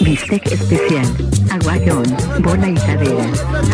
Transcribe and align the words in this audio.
Bistec 0.00 0.50
especial, 0.50 1.06
aguayón, 1.48 2.02
bola 2.40 2.68
y 2.68 2.74
cadera, 2.74 3.24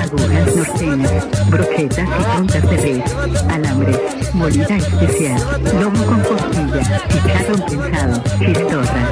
agujas 0.03 0.57
norteñas, 0.57 1.27
brochetas 1.49 2.07
y 2.07 2.37
puntas 2.37 2.71
de 2.71 2.77
res, 2.77 3.17
alambre, 3.49 3.99
molida 4.35 4.77
especial, 4.77 5.41
lomo 5.81 6.05
con 6.05 6.21
costilla, 6.21 7.03
chicharrón 7.09 7.63
pensado, 7.63 8.23
chistorra. 8.41 9.11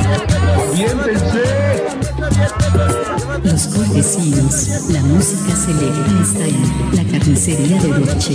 Los 3.45 3.67
cortesinos, 3.69 4.91
la 4.91 5.01
música 5.01 5.57
celebra 5.57 6.21
está 6.23 6.45
en 6.47 6.97
la 6.97 7.05
carnicería 7.13 7.81
de 7.81 7.89
Dolce. 7.89 8.35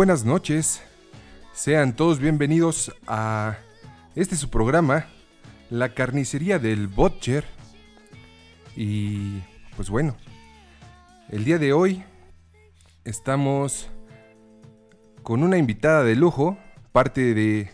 buenas 0.00 0.24
noches. 0.24 0.80
Sean 1.52 1.94
todos 1.94 2.20
bienvenidos 2.20 2.90
a 3.06 3.58
este 4.14 4.34
su 4.34 4.48
programa, 4.48 5.04
La 5.68 5.92
carnicería 5.92 6.58
del 6.58 6.88
Butcher. 6.88 7.44
Y 8.74 9.42
pues 9.76 9.90
bueno, 9.90 10.16
el 11.28 11.44
día 11.44 11.58
de 11.58 11.74
hoy 11.74 12.02
estamos 13.04 13.90
con 15.22 15.42
una 15.42 15.58
invitada 15.58 16.02
de 16.02 16.16
lujo, 16.16 16.56
parte 16.92 17.34
de 17.34 17.70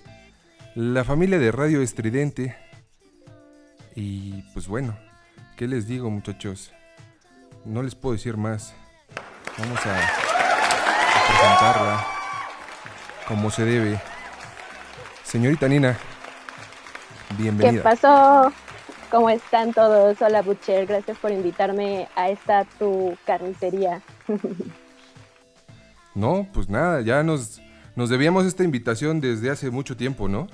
la 0.74 1.04
familia 1.04 1.38
de 1.38 1.52
Radio 1.52 1.80
Estridente. 1.80 2.56
Y 3.94 4.42
pues 4.52 4.66
bueno, 4.66 4.98
¿qué 5.56 5.68
les 5.68 5.86
digo 5.86 6.10
muchachos? 6.10 6.72
No 7.64 7.84
les 7.84 7.94
puedo 7.94 8.14
decir 8.16 8.36
más. 8.36 8.74
Vamos 9.58 9.78
a, 9.86 9.96
a 9.96 11.26
presentarla 11.28 12.15
como 13.26 13.50
se 13.50 13.64
debe. 13.64 14.00
Señorita 15.24 15.68
Nina, 15.68 15.98
bienvenida. 17.36 17.72
¿Qué 17.72 17.80
pasó? 17.80 18.52
¿Cómo 19.10 19.30
están 19.30 19.72
todos? 19.72 20.20
Hola 20.22 20.42
Butcher, 20.42 20.86
gracias 20.86 21.18
por 21.18 21.32
invitarme 21.32 22.08
a 22.16 22.30
esta 22.30 22.64
tu 22.78 23.16
carnicería. 23.24 24.02
no, 26.14 26.46
pues 26.52 26.68
nada, 26.68 27.00
ya 27.00 27.22
nos, 27.22 27.60
nos 27.94 28.10
debíamos 28.10 28.46
esta 28.46 28.64
invitación 28.64 29.20
desde 29.20 29.50
hace 29.50 29.70
mucho 29.70 29.96
tiempo, 29.96 30.28
¿no? 30.28 30.48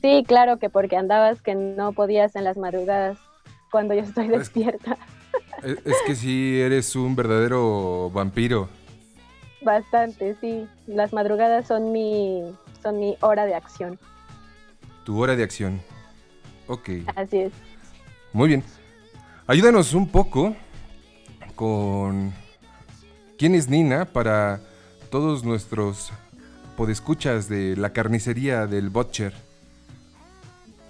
Sí, 0.00 0.24
claro 0.26 0.58
que 0.58 0.68
porque 0.68 0.96
andabas 0.96 1.42
que 1.42 1.54
no 1.54 1.92
podías 1.92 2.34
en 2.34 2.44
las 2.44 2.56
madrugadas 2.56 3.18
cuando 3.70 3.94
yo 3.94 4.00
estoy 4.00 4.28
despierta. 4.28 4.96
Es, 5.62 5.78
es 5.84 5.96
que 6.06 6.16
sí, 6.16 6.60
eres 6.60 6.96
un 6.96 7.14
verdadero 7.14 8.10
vampiro. 8.10 8.68
Bastante, 9.64 10.36
sí. 10.40 10.66
Las 10.86 11.12
madrugadas 11.12 11.66
son 11.66 11.92
mi, 11.92 12.42
son 12.82 12.98
mi 12.98 13.16
hora 13.20 13.46
de 13.46 13.54
acción. 13.54 13.98
Tu 15.04 15.18
hora 15.18 15.36
de 15.36 15.42
acción. 15.42 15.80
Ok. 16.66 16.90
Así 17.16 17.38
es. 17.38 17.52
Muy 18.32 18.48
bien. 18.48 18.64
Ayúdanos 19.46 19.94
un 19.94 20.08
poco 20.08 20.54
con 21.54 22.32
quién 23.36 23.54
es 23.54 23.68
Nina 23.68 24.04
para 24.06 24.60
todos 25.10 25.44
nuestros 25.44 26.12
podescuchas 26.76 27.48
de 27.48 27.76
la 27.76 27.92
carnicería 27.92 28.66
del 28.66 28.88
Butcher. 28.88 29.34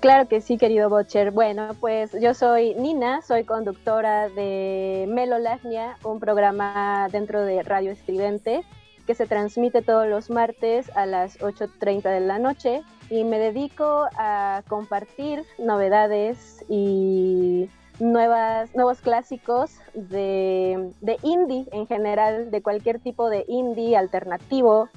Claro 0.03 0.27
que 0.27 0.41
sí, 0.41 0.59
querido 0.59 0.91
Butcher. 0.91 1.31
Bueno, 1.31 1.77
pues 1.79 2.11
yo 2.21 2.35
soy 2.35 2.75
Nina, 2.75 3.23
soy 3.23 3.45
conductora 3.45 4.29
de 4.31 5.07
Melolagnia, 5.09 5.97
un 6.03 6.19
programa 6.19 7.07
dentro 7.13 7.45
de 7.45 7.63
Radio 7.63 7.93
Estridente 7.93 8.65
que 9.07 9.15
se 9.15 9.29
transmite 9.29 9.81
todos 9.81 10.09
los 10.09 10.29
martes 10.29 10.91
a 10.97 11.07
las 11.07 11.39
8.30 11.39 12.03
de 12.03 12.19
la 12.19 12.41
noche 12.41 12.83
y 13.11 13.23
me 13.23 13.39
dedico 13.39 14.09
a 14.19 14.65
compartir 14.67 15.45
novedades 15.61 16.65
y 16.69 17.71
nuevas, 18.01 18.75
nuevos 18.75 19.03
clásicos 19.03 19.71
de, 19.95 20.91
de 21.01 21.17
indie 21.23 21.69
en 21.71 21.87
general, 21.87 22.51
de 22.51 22.61
cualquier 22.61 22.99
tipo 22.99 23.31
de 23.31 23.45
indie 23.47 23.97
alternativo, 23.97 24.89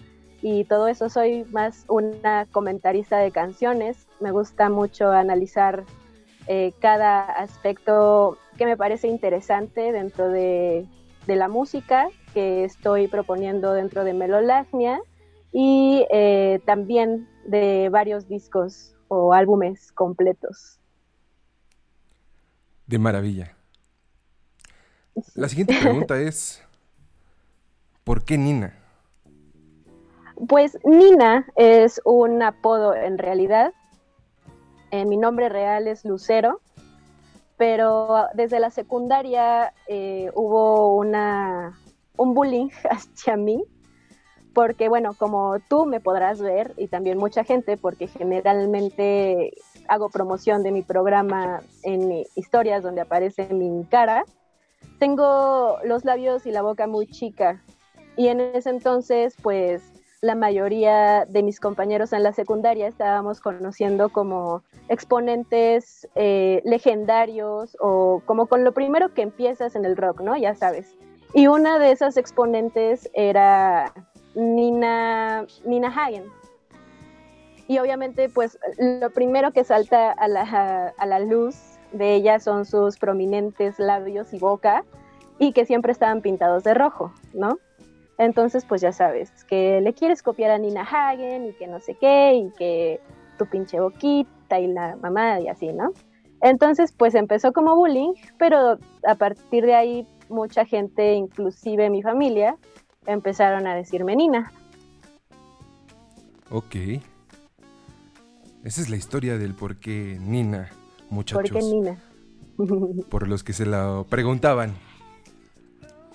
y 0.48 0.64
todo 0.64 0.88
eso. 0.88 1.10
Soy 1.10 1.44
más 1.46 1.86
una 1.88 2.46
comentarista 2.52 3.18
de 3.18 3.32
canciones. 3.32 4.06
Me 4.20 4.30
gusta 4.30 4.70
mucho 4.70 5.10
analizar 5.10 5.86
eh, 6.46 6.72
cada 6.80 7.24
aspecto 7.24 8.38
que 8.56 8.68
me 8.68 8.78
parece 8.78 9.08
interesante 9.08 9.92
dentro 9.92 10.30
de, 10.30 10.86
la 11.26 11.48
música 11.48 12.10
que 12.36 12.64
estoy 12.64 13.08
proponiendo 13.08 13.74
dentro 13.74 14.04
de 14.04 14.14
Melolagnia 14.14 15.02
y 15.52 16.06
eh, 16.12 16.62
también 16.64 17.28
de 17.48 17.90
varios 17.90 18.28
discos 18.28 18.94
o 19.08 19.34
álbumes 19.34 19.92
completos. 19.94 20.80
De 22.86 23.00
maravilla. 23.00 23.56
La 25.34 25.50
siguiente 25.50 25.76
pregunta 25.82 26.22
es, 26.22 26.62
¿por 28.04 28.24
qué 28.24 28.38
Nina? 28.38 28.85
Pues 30.48 30.78
Nina 30.84 31.46
es 31.56 32.02
un 32.04 32.42
apodo 32.44 32.94
en 32.94 33.18
realidad. 33.18 33.74
Eh, 34.92 35.06
mi 35.06 35.18
nombre 35.18 35.50
real 35.50 35.88
es 35.88 36.04
Lucero, 36.04 36.60
pero 37.58 38.28
desde 38.34 38.60
la 38.60 38.70
secundaria 38.70 39.74
eh, 39.88 40.30
hubo 40.36 40.96
un 40.98 42.34
bullying 42.34 42.70
hacia 42.90 43.38
mí, 43.38 43.64
porque 44.54 44.90
bueno, 44.90 45.14
como 45.18 45.58
tú 45.70 45.86
me 45.86 46.02
podrás 46.02 46.42
ver 46.42 46.74
y 46.78 46.88
también 46.88 47.18
mucha 47.18 47.44
gente, 47.44 47.78
porque 47.78 48.08
generalmente 48.08 49.54
hago 49.88 50.10
promoción 50.10 50.64
de 50.64 50.72
mi 50.72 50.82
programa 50.82 51.62
en 51.84 52.26
historias 52.36 52.84
donde 52.84 53.02
aparece 53.02 53.48
mi 53.54 53.86
cara, 53.86 54.26
tengo 55.00 55.78
los 55.84 56.04
labios 56.04 56.46
y 56.46 56.52
la 56.52 56.62
boca 56.62 56.88
muy 56.88 57.08
chica. 57.08 57.62
Y 58.18 58.28
en 58.30 58.40
ese 58.40 58.70
entonces, 58.70 59.36
pues 59.42 59.95
la 60.26 60.36
mayoría 60.36 61.26
de 61.26 61.44
mis 61.44 61.60
compañeros 61.60 62.12
en 62.12 62.24
la 62.24 62.34
secundaria 62.34 62.88
estábamos 62.88 63.40
conociendo 63.40 64.10
como 64.10 64.64
exponentes 64.90 66.08
eh, 66.16 66.62
legendarios 66.66 67.78
o 67.80 68.22
como 68.26 68.48
con 68.48 68.64
lo 68.64 68.74
primero 68.74 69.14
que 69.14 69.22
empiezas 69.22 69.76
en 69.76 69.86
el 69.86 69.96
rock, 69.96 70.22
¿no? 70.22 70.36
Ya 70.36 70.56
sabes. 70.56 70.96
Y 71.34 71.48
una 71.48 71.78
de 71.80 71.92
esas 71.92 72.18
exponentes 72.18 73.10
era 73.14 73.94
Nina, 74.34 75.46
Nina 75.64 75.90
Hagen. 75.90 76.26
Y 77.68 77.78
obviamente, 77.80 78.30
pues 78.30 78.58
lo 78.78 79.10
primero 79.12 79.52
que 79.52 79.64
salta 79.64 80.12
a 80.12 80.28
la, 80.28 80.94
a 80.98 81.06
la 81.06 81.20
luz 81.20 81.56
de 81.92 82.16
ella 82.16 82.40
son 82.40 82.66
sus 82.66 82.98
prominentes 82.98 83.80
labios 83.80 84.34
y 84.34 84.40
boca 84.40 84.84
y 85.38 85.52
que 85.52 85.66
siempre 85.66 85.92
estaban 85.92 86.22
pintados 86.22 86.64
de 86.64 86.74
rojo, 86.74 87.14
¿no? 87.34 87.60
Entonces, 88.18 88.66
pues 88.66 88.82
ya 88.82 88.92
sabes, 88.92 89.32
que 89.46 89.82
le 89.82 89.94
quieres 89.94 90.24
copiar 90.24 90.52
a 90.52 90.58
Nina 90.58 90.82
Hagen 90.82 91.48
y 91.48 91.54
que 91.54 91.68
no 91.68 91.80
sé 91.80 91.96
qué, 91.96 92.34
y 92.34 92.50
que 92.58 93.02
tu 93.38 93.46
pinche 93.46 93.80
boquita 93.80 94.60
y 94.60 94.68
la 94.68 94.96
mamá 94.96 95.42
y 95.42 95.48
así, 95.50 95.74
¿no? 95.74 95.92
Entonces, 96.42 96.92
pues 96.92 97.16
empezó 97.16 97.52
como 97.54 97.76
bullying, 97.76 98.14
pero 98.38 98.78
a 99.06 99.16
partir 99.16 99.66
de 99.66 99.76
ahí 99.76 100.08
mucha 100.30 100.66
gente, 100.66 101.14
inclusive 101.14 101.90
mi 101.90 102.02
familia, 102.02 102.58
empezaron 103.06 103.68
a 103.68 103.76
decirme 103.76 104.16
Nina. 104.16 104.52
Ok. 106.50 106.76
Esa 108.64 108.82
es 108.82 108.90
la 108.90 108.96
historia 108.96 109.38
del 109.38 109.54
por 109.56 109.78
qué 109.78 110.18
Nina, 110.22 110.70
muchachos. 111.10 111.50
¿Por 111.50 111.60
qué 111.60 111.66
Nina? 111.66 111.98
por 113.10 113.28
los 113.28 113.44
que 113.44 113.54
se 113.54 113.66
la 113.66 114.06
preguntaban. 114.10 114.74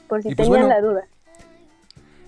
Por 0.08 0.22
si 0.22 0.34
pues 0.34 0.48
tenían 0.48 0.68
la 0.68 0.80
duda. 0.80 1.06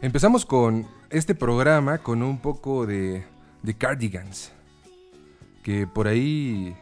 Empezamos 0.02 0.44
con 0.44 0.84
este 1.10 1.32
programa 1.32 1.98
con 1.98 2.24
un 2.24 2.38
poco 2.38 2.86
de, 2.86 3.22
de 3.62 3.74
cardigans. 3.74 4.52
Que 5.62 5.86
por 5.86 6.08
ahí 6.08 6.74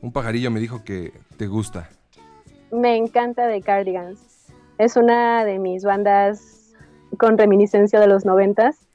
un 0.00 0.12
pajarillo 0.12 0.52
me 0.52 0.60
dijo 0.60 0.84
que 0.84 1.12
te 1.36 1.48
gusta. 1.48 1.88
Me 2.70 2.96
encanta 2.96 3.48
The 3.48 3.62
Cardigans. 3.62 4.46
Es 4.78 4.96
una 4.96 5.44
de 5.44 5.58
mis 5.58 5.82
bandas 5.82 6.72
con 7.18 7.36
reminiscencia 7.36 7.98
de 7.98 8.06
los 8.06 8.24
noventas 8.24 8.86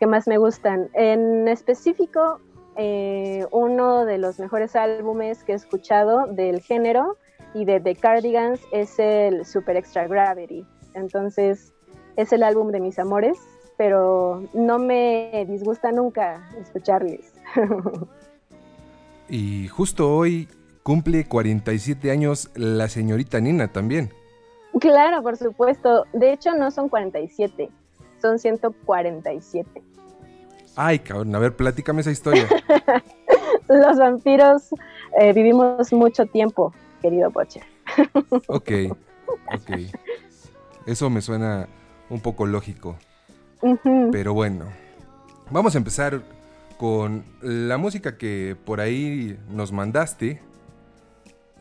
que 0.00 0.06
más 0.06 0.26
me 0.26 0.38
gustan. 0.38 0.88
En 0.94 1.46
específico, 1.46 2.40
eh, 2.78 3.46
uno 3.50 4.06
de 4.06 4.16
los 4.16 4.38
mejores 4.40 4.74
álbumes 4.76 5.44
que 5.44 5.52
he 5.52 5.56
escuchado 5.56 6.26
del 6.28 6.62
género 6.62 7.18
y 7.52 7.66
de 7.66 7.80
The 7.80 7.96
Cardigans 7.96 8.62
es 8.72 8.98
el 8.98 9.44
Super 9.44 9.76
Extra 9.76 10.08
Gravity. 10.08 10.66
Entonces, 10.94 11.73
es 12.16 12.32
el 12.32 12.42
álbum 12.42 12.70
de 12.70 12.80
mis 12.80 12.98
amores, 12.98 13.38
pero 13.76 14.44
no 14.52 14.78
me 14.78 15.46
disgusta 15.48 15.92
nunca 15.92 16.48
escucharles. 16.60 17.32
y 19.28 19.68
justo 19.68 20.14
hoy 20.14 20.48
cumple 20.82 21.26
47 21.26 22.10
años 22.10 22.50
la 22.54 22.88
señorita 22.88 23.40
Nina 23.40 23.72
también. 23.72 24.12
Claro, 24.80 25.22
por 25.22 25.36
supuesto. 25.36 26.06
De 26.12 26.32
hecho, 26.32 26.54
no 26.54 26.70
son 26.70 26.88
47, 26.88 27.70
son 28.20 28.38
147. 28.38 29.82
Ay, 30.76 30.98
cabrón, 30.98 31.34
a 31.34 31.38
ver, 31.38 31.54
platícame 31.54 32.00
esa 32.00 32.10
historia. 32.10 32.48
Los 33.68 33.96
vampiros 33.96 34.70
eh, 35.18 35.32
vivimos 35.32 35.92
mucho 35.92 36.26
tiempo, 36.26 36.74
querido 37.00 37.30
Poche. 37.30 37.60
ok, 38.48 38.70
ok. 39.52 39.70
Eso 40.86 41.08
me 41.08 41.20
suena 41.22 41.68
un 42.10 42.20
poco 42.20 42.46
lógico. 42.46 42.96
Pero 44.12 44.34
bueno, 44.34 44.66
vamos 45.50 45.74
a 45.74 45.78
empezar 45.78 46.22
con 46.76 47.24
la 47.40 47.78
música 47.78 48.18
que 48.18 48.56
por 48.64 48.80
ahí 48.80 49.38
nos 49.50 49.72
mandaste. 49.72 50.40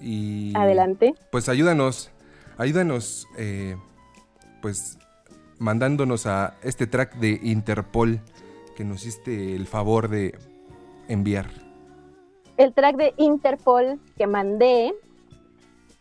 Y 0.02 0.54
Adelante. 0.56 1.14
Pues 1.32 1.48
ayúdanos, 1.48 2.12
ayúdanos, 2.58 3.26
eh, 3.38 3.78
pues 4.62 4.98
mandándonos 5.60 6.26
a 6.28 6.56
este 6.62 6.88
track 6.88 7.16
de 7.16 7.40
Interpol 7.42 8.20
que 8.76 8.84
nos 8.84 9.06
hiciste 9.06 9.56
el 9.56 9.66
favor 9.66 10.10
de 10.10 10.38
enviar. 11.08 11.48
El 12.58 12.74
track 12.74 12.98
de 12.98 13.14
Interpol 13.18 14.00
que 14.18 14.28
mandé, 14.28 14.94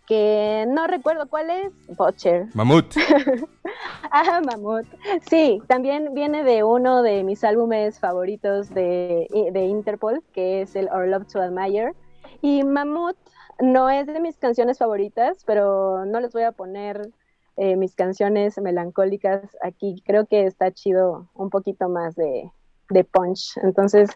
que 0.07 0.67
no 0.69 0.87
recuerdo 0.87 1.29
cuál 1.29 1.51
es, 1.51 1.73
Butcher. 1.97 2.49
Mamut. 2.55 2.95
ah, 4.11 4.41
Mamut. 4.45 4.87
Sí, 5.29 5.63
también 5.69 6.15
viene 6.15 6.45
de 6.45 6.65
uno 6.65 7.03
de 7.03 7.23
mis 7.25 7.45
álbumes 7.45 7.99
favoritos 7.99 8.71
de, 8.71 9.29
de 9.53 9.65
Interpol, 9.65 10.23
que 10.33 10.63
es 10.63 10.77
el 10.77 10.89
Our 10.89 11.09
Love 11.09 11.27
to 11.33 11.41
Admire. 11.41 11.95
Y 12.41 12.65
Mamut 12.65 13.17
no 13.61 13.89
es 13.91 14.07
de 14.07 14.21
mis 14.21 14.37
canciones 14.39 14.79
favoritas, 14.79 15.45
pero 15.47 16.05
no 16.05 16.21
les 16.21 16.33
voy 16.33 16.43
a 16.43 16.53
poner 16.53 17.13
eh, 17.57 17.77
mis 17.77 17.95
canciones 17.95 18.59
melancólicas 18.59 19.57
aquí. 19.63 20.03
Creo 20.05 20.27
que 20.27 20.47
está 20.47 20.73
chido 20.73 21.29
un 21.35 21.51
poquito 21.51 21.89
más 21.89 22.17
de, 22.17 22.51
de 22.91 23.05
punch. 23.05 23.57
Entonces, 23.63 24.11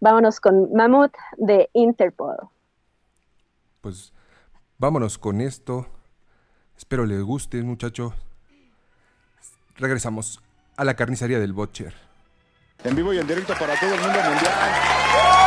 vámonos 0.00 0.40
con 0.40 0.72
Mammoth 0.72 1.14
de 1.36 1.70
Interpol. 1.72 2.36
Pues 3.80 4.12
vámonos 4.80 5.18
con 5.18 5.40
esto. 5.40 5.86
Espero 6.76 7.04
les 7.04 7.22
guste, 7.22 7.62
muchachos. 7.62 8.14
Regresamos 9.76 10.40
a 10.76 10.84
la 10.84 10.96
carnicería 10.96 11.38
del 11.38 11.52
Butcher. 11.52 11.94
En 12.82 12.96
vivo 12.96 13.12
y 13.12 13.18
en 13.18 13.26
directo 13.26 13.52
para 13.58 13.78
todo 13.78 13.94
el 13.94 14.00
mundo 14.00 14.18
mundial. 14.22 15.39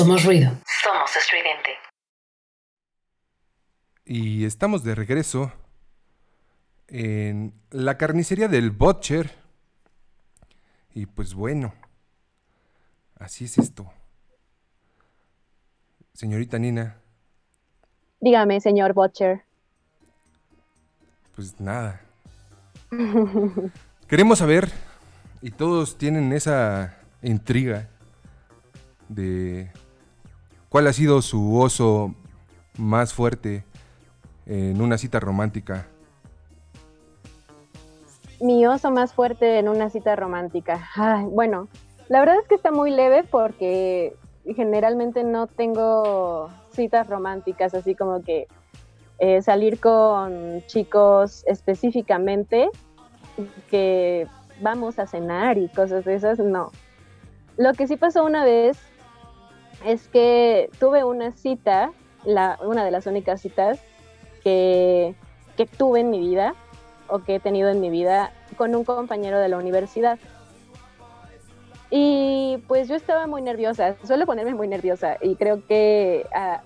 Somos 0.00 0.24
ruido. 0.24 0.50
Somos 0.82 1.14
estridente. 1.14 1.72
Y 4.06 4.46
estamos 4.46 4.82
de 4.82 4.94
regreso 4.94 5.52
en 6.88 7.52
la 7.70 7.98
carnicería 7.98 8.48
del 8.48 8.70
Butcher. 8.70 9.30
Y 10.94 11.04
pues 11.04 11.34
bueno, 11.34 11.74
así 13.18 13.44
es 13.44 13.58
esto. 13.58 13.92
Señorita 16.14 16.58
Nina, 16.58 16.96
Dígame, 18.20 18.60
señor 18.62 18.94
Butcher. 18.94 19.42
pues 21.36 21.60
nada. 21.60 22.00
Queremos 24.08 24.38
saber, 24.38 24.70
y 25.42 25.50
todos 25.50 25.98
tienen 25.98 26.32
esa 26.32 26.96
intriga 27.22 27.86
de 29.10 29.70
cuál 30.70 30.86
ha 30.86 30.94
sido 30.94 31.20
su 31.20 31.58
oso 31.58 32.14
más 32.78 33.12
fuerte 33.12 33.64
en 34.46 34.80
una 34.80 34.96
cita 34.96 35.20
romántica. 35.20 35.86
Mi 38.40 38.66
oso 38.66 38.90
más 38.90 39.12
fuerte 39.12 39.58
en 39.58 39.68
una 39.68 39.90
cita 39.90 40.16
romántica. 40.16 40.88
Bueno, 41.30 41.68
la 42.08 42.20
verdad 42.20 42.36
es 42.40 42.48
que 42.48 42.54
está 42.54 42.70
muy 42.70 42.90
leve 42.90 43.24
porque 43.24 44.16
generalmente 44.56 45.24
no 45.24 45.46
tengo 45.46 46.48
citas 46.72 47.06
románticas, 47.08 47.74
así 47.74 47.94
como 47.94 48.22
que 48.22 48.46
eh, 49.18 49.42
salir 49.42 49.78
con 49.78 50.62
chicos 50.66 51.44
específicamente 51.46 52.70
que 53.68 54.26
vamos 54.62 54.98
a 54.98 55.06
cenar 55.06 55.58
y 55.58 55.68
cosas 55.68 56.04
de 56.04 56.14
esas, 56.14 56.38
no. 56.38 56.70
Lo 57.58 57.74
que 57.74 57.86
sí 57.86 57.96
pasó 57.96 58.24
una 58.24 58.44
vez 58.44 58.78
es 59.84 60.08
que 60.08 60.70
tuve 60.78 61.04
una 61.04 61.32
cita, 61.32 61.92
la, 62.24 62.58
una 62.62 62.84
de 62.84 62.90
las 62.90 63.06
únicas 63.06 63.40
citas 63.40 63.80
que, 64.42 65.14
que 65.56 65.66
tuve 65.66 66.00
en 66.00 66.10
mi 66.10 66.20
vida 66.20 66.54
o 67.08 67.20
que 67.20 67.36
he 67.36 67.40
tenido 67.40 67.68
en 67.70 67.80
mi 67.80 67.90
vida 67.90 68.32
con 68.56 68.74
un 68.74 68.84
compañero 68.84 69.38
de 69.38 69.48
la 69.48 69.56
universidad. 69.56 70.18
Y 71.90 72.62
pues 72.68 72.88
yo 72.88 72.94
estaba 72.94 73.26
muy 73.26 73.42
nerviosa, 73.42 73.96
suelo 74.04 74.24
ponerme 74.26 74.54
muy 74.54 74.68
nerviosa 74.68 75.16
y 75.20 75.34
creo 75.34 75.66
que 75.66 76.24
ah, 76.32 76.62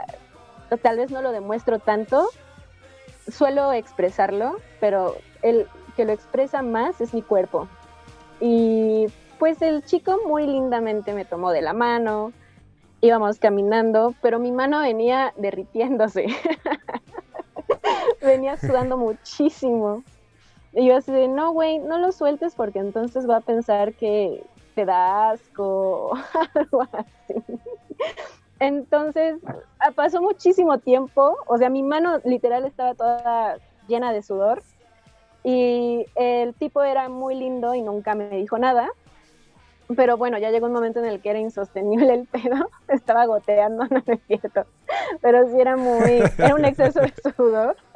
tal 0.82 0.98
vez 0.98 1.10
no 1.10 1.22
lo 1.22 1.32
demuestro 1.32 1.78
tanto, 1.78 2.28
suelo 3.30 3.72
expresarlo, 3.72 4.56
pero 4.80 5.16
el 5.40 5.66
que 5.96 6.04
lo 6.04 6.12
expresa 6.12 6.62
más 6.62 7.00
es 7.00 7.14
mi 7.14 7.22
cuerpo. 7.22 7.68
Y 8.40 9.06
pues 9.38 9.62
el 9.62 9.84
chico 9.84 10.20
muy 10.26 10.46
lindamente 10.46 11.14
me 11.14 11.24
tomó 11.24 11.52
de 11.52 11.62
la 11.62 11.72
mano, 11.72 12.32
íbamos 13.04 13.38
caminando, 13.38 14.14
pero 14.22 14.38
mi 14.38 14.50
mano 14.50 14.80
venía 14.80 15.34
derritiéndose, 15.36 16.26
venía 18.22 18.56
sudando 18.56 18.96
muchísimo. 18.96 20.02
Y 20.72 20.86
yo 20.86 20.96
así 20.96 21.12
de, 21.12 21.28
no, 21.28 21.52
güey, 21.52 21.78
no 21.78 21.98
lo 21.98 22.12
sueltes 22.12 22.54
porque 22.54 22.78
entonces 22.78 23.28
va 23.28 23.36
a 23.36 23.40
pensar 23.40 23.92
que 23.94 24.42
te 24.74 24.86
da 24.86 25.30
asco 25.30 26.12
algo 26.54 26.82
así. 26.92 27.34
Entonces, 28.58 29.38
ah, 29.80 29.90
pasó 29.92 30.22
muchísimo 30.22 30.78
tiempo, 30.78 31.36
o 31.46 31.58
sea, 31.58 31.68
mi 31.68 31.82
mano 31.82 32.20
literal 32.24 32.64
estaba 32.64 32.94
toda 32.94 33.58
llena 33.86 34.12
de 34.12 34.22
sudor 34.22 34.62
y 35.42 36.06
el 36.14 36.54
tipo 36.54 36.82
era 36.82 37.10
muy 37.10 37.34
lindo 37.34 37.74
y 37.74 37.82
nunca 37.82 38.14
me 38.14 38.30
dijo 38.30 38.56
nada. 38.58 38.88
Pero 39.96 40.16
bueno, 40.16 40.38
ya 40.38 40.50
llegó 40.50 40.66
un 40.66 40.72
momento 40.72 41.00
en 41.00 41.06
el 41.06 41.20
que 41.20 41.30
era 41.30 41.38
insostenible 41.38 42.12
el 42.14 42.26
pedo, 42.26 42.70
estaba 42.88 43.26
goteando, 43.26 43.84
no 43.90 44.02
es 44.06 44.20
cierto, 44.26 44.64
pero 45.20 45.46
sí 45.48 45.60
era 45.60 45.76
muy, 45.76 46.22
era 46.38 46.54
un 46.54 46.64
exceso 46.64 47.00
de 47.00 47.12
sudor. 47.36 47.76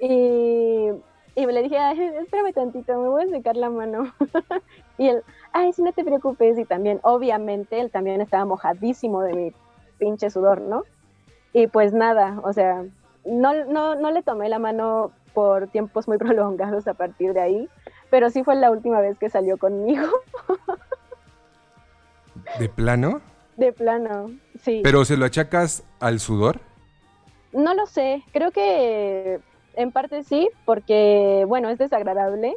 Y, 0.00 0.90
y 1.36 1.46
le 1.46 1.62
dije, 1.62 1.76
espérame 2.20 2.52
tantito, 2.52 3.00
me 3.00 3.08
voy 3.08 3.24
a 3.24 3.28
secar 3.28 3.56
la 3.56 3.70
mano. 3.70 4.12
Y 4.98 5.08
él, 5.08 5.22
ay, 5.52 5.72
sí, 5.72 5.82
no 5.82 5.92
te 5.92 6.04
preocupes. 6.04 6.58
Y 6.58 6.64
también, 6.64 6.98
obviamente, 7.02 7.78
él 7.78 7.90
también 7.90 8.20
estaba 8.20 8.44
mojadísimo 8.44 9.22
de 9.22 9.34
mi 9.34 9.52
pinche 9.98 10.30
sudor, 10.30 10.62
¿no? 10.62 10.84
Y 11.52 11.68
pues 11.68 11.92
nada, 11.92 12.40
o 12.42 12.52
sea, 12.52 12.84
no, 13.24 13.64
no, 13.66 13.94
no 13.94 14.10
le 14.10 14.22
tomé 14.22 14.48
la 14.48 14.58
mano 14.58 15.12
por 15.34 15.68
tiempos 15.68 16.08
muy 16.08 16.18
prolongados 16.18 16.88
a 16.88 16.94
partir 16.94 17.34
de 17.34 17.40
ahí, 17.40 17.68
pero 18.10 18.30
sí 18.30 18.42
fue 18.42 18.56
la 18.56 18.70
última 18.70 19.00
vez 19.00 19.18
que 19.18 19.28
salió 19.28 19.58
conmigo. 19.58 20.06
¿De 22.58 22.68
plano? 22.68 23.20
De 23.56 23.72
plano, 23.72 24.30
sí. 24.60 24.80
¿Pero 24.82 25.04
se 25.04 25.16
lo 25.16 25.24
achacas 25.24 25.84
al 26.00 26.20
sudor? 26.20 26.60
No 27.52 27.74
lo 27.74 27.86
sé, 27.86 28.22
creo 28.32 28.50
que 28.50 29.40
en 29.74 29.92
parte 29.92 30.24
sí, 30.24 30.48
porque, 30.64 31.44
bueno, 31.46 31.68
es 31.68 31.78
desagradable 31.78 32.54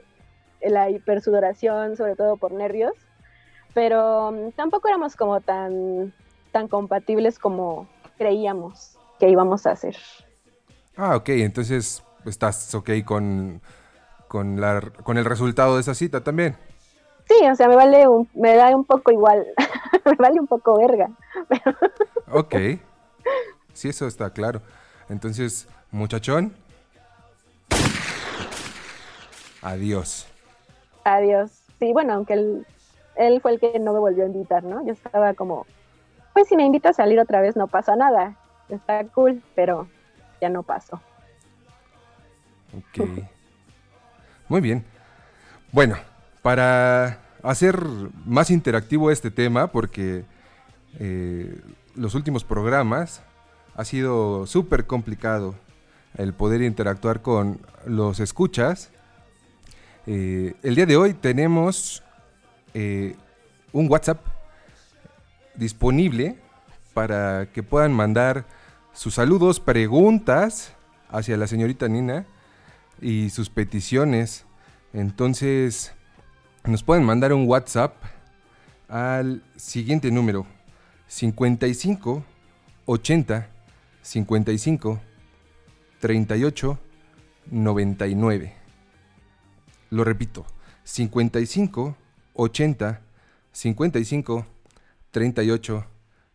la 0.62 0.89
hipersudoración, 0.89 1.96
sobre 1.96 2.15
todo 2.15 2.38
por 2.38 2.51
nervios, 2.51 2.93
pero 3.74 4.31
mm, 4.31 4.51
tampoco 4.51 4.88
éramos 4.88 5.15
como 5.15 5.39
tan, 5.41 6.13
tan 6.51 6.67
compatibles 6.67 7.39
como 7.39 7.88
creíamos 8.17 8.98
que 9.19 9.29
íbamos 9.29 9.65
a 9.65 9.72
hacer. 9.72 9.96
Ah, 10.96 11.15
ok, 11.15 11.29
entonces 11.29 12.03
estás 12.25 12.74
ok 12.75 12.89
con, 13.05 13.62
con, 14.27 14.60
la, 14.60 14.81
con 15.03 15.17
el 15.17 15.25
resultado 15.25 15.75
de 15.75 15.81
esa 15.81 15.93
cita 15.93 16.24
también. 16.24 16.58
Sí, 17.29 17.48
o 17.48 17.55
sea, 17.55 17.67
me 17.67 17.75
vale 17.75 18.07
un, 18.07 18.27
me 18.33 18.55
da 18.55 18.75
un 18.75 18.83
poco 18.83 19.12
igual, 19.12 19.45
me 20.05 20.15
vale 20.15 20.39
un 20.39 20.48
poco 20.48 20.79
verga. 20.79 21.09
ok, 22.31 22.55
sí, 23.71 23.89
eso 23.89 24.07
está 24.07 24.31
claro. 24.31 24.62
Entonces, 25.09 25.67
muchachón, 25.91 26.55
adiós. 29.62 30.27
Adiós. 31.03 31.51
Sí, 31.77 31.93
bueno, 31.93 32.13
aunque 32.13 32.33
él, 32.33 32.65
él 33.15 33.41
fue 33.41 33.51
el 33.51 33.59
que 33.59 33.77
no 33.79 33.93
me 33.93 34.00
volvió 34.00 34.24
a 34.24 34.27
invitar, 34.27 34.63
¿no? 34.63 34.83
Yo 34.83 34.93
estaba 34.93 35.36
como, 35.36 35.67
pues 36.33 36.48
si 36.48 36.55
me 36.55 36.65
invita 36.65 36.89
a 36.89 36.93
salir 36.93 37.19
otra 37.19 37.41
vez 37.41 37.55
no 37.55 37.67
pasa 37.67 37.95
nada. 37.95 38.36
Está 38.69 39.03
cool, 39.05 39.43
pero 39.53 39.88
ya 40.41 40.50
no 40.50 40.63
pasó. 40.63 41.00
Ok. 42.75 43.24
Muy 44.48 44.62
bien. 44.62 44.83
Bueno, 45.71 45.95
para 46.41 47.22
hacer 47.43 47.81
más 48.25 48.50
interactivo 48.50 49.12
este 49.12 49.31
tema, 49.31 49.72
porque 49.72 50.25
eh, 51.00 51.62
los 51.96 52.15
últimos 52.15 52.43
programas 52.43 53.22
ha 53.75 53.86
sido 53.86 54.46
súper 54.48 54.86
complicado 54.88 55.55
el 56.17 56.34
poder 56.34 56.62
interactuar 56.62 57.22
con 57.22 57.60
los 57.86 58.19
escuchas. 58.19 58.91
Eh, 60.08 60.55
el 60.63 60.75
día 60.75 60.86
de 60.86 60.98
hoy 60.98 61.13
tenemos 61.13 62.03
eh, 62.74 63.15
un 63.72 63.89
WhatsApp 63.89 64.25
disponible 65.55 66.38
para 66.93 67.48
que 67.53 67.63
puedan 67.63 67.93
mandar 67.93 68.46
sus 68.93 69.13
saludos, 69.15 69.60
preguntas 69.60 70.74
hacia 71.10 71.38
la 71.38 71.48
señorita 71.48 71.88
Nina 71.88 72.25
y 73.01 73.29
sus 73.29 73.50
peticiones. 73.50 74.46
Entonces, 74.93 75.93
nos 76.69 76.83
pueden 76.83 77.03
mandar 77.03 77.33
un 77.33 77.47
WhatsApp 77.47 77.95
al 78.88 79.43
siguiente 79.55 80.11
número: 80.11 80.45
55 81.07 82.23
80 82.85 83.49
55 84.01 84.99
38 85.99 86.79
99. 87.51 88.53
Lo 89.89 90.03
repito: 90.03 90.45
55 90.83 91.95
80 92.33 93.01
55 93.51 94.45
38 95.11 95.85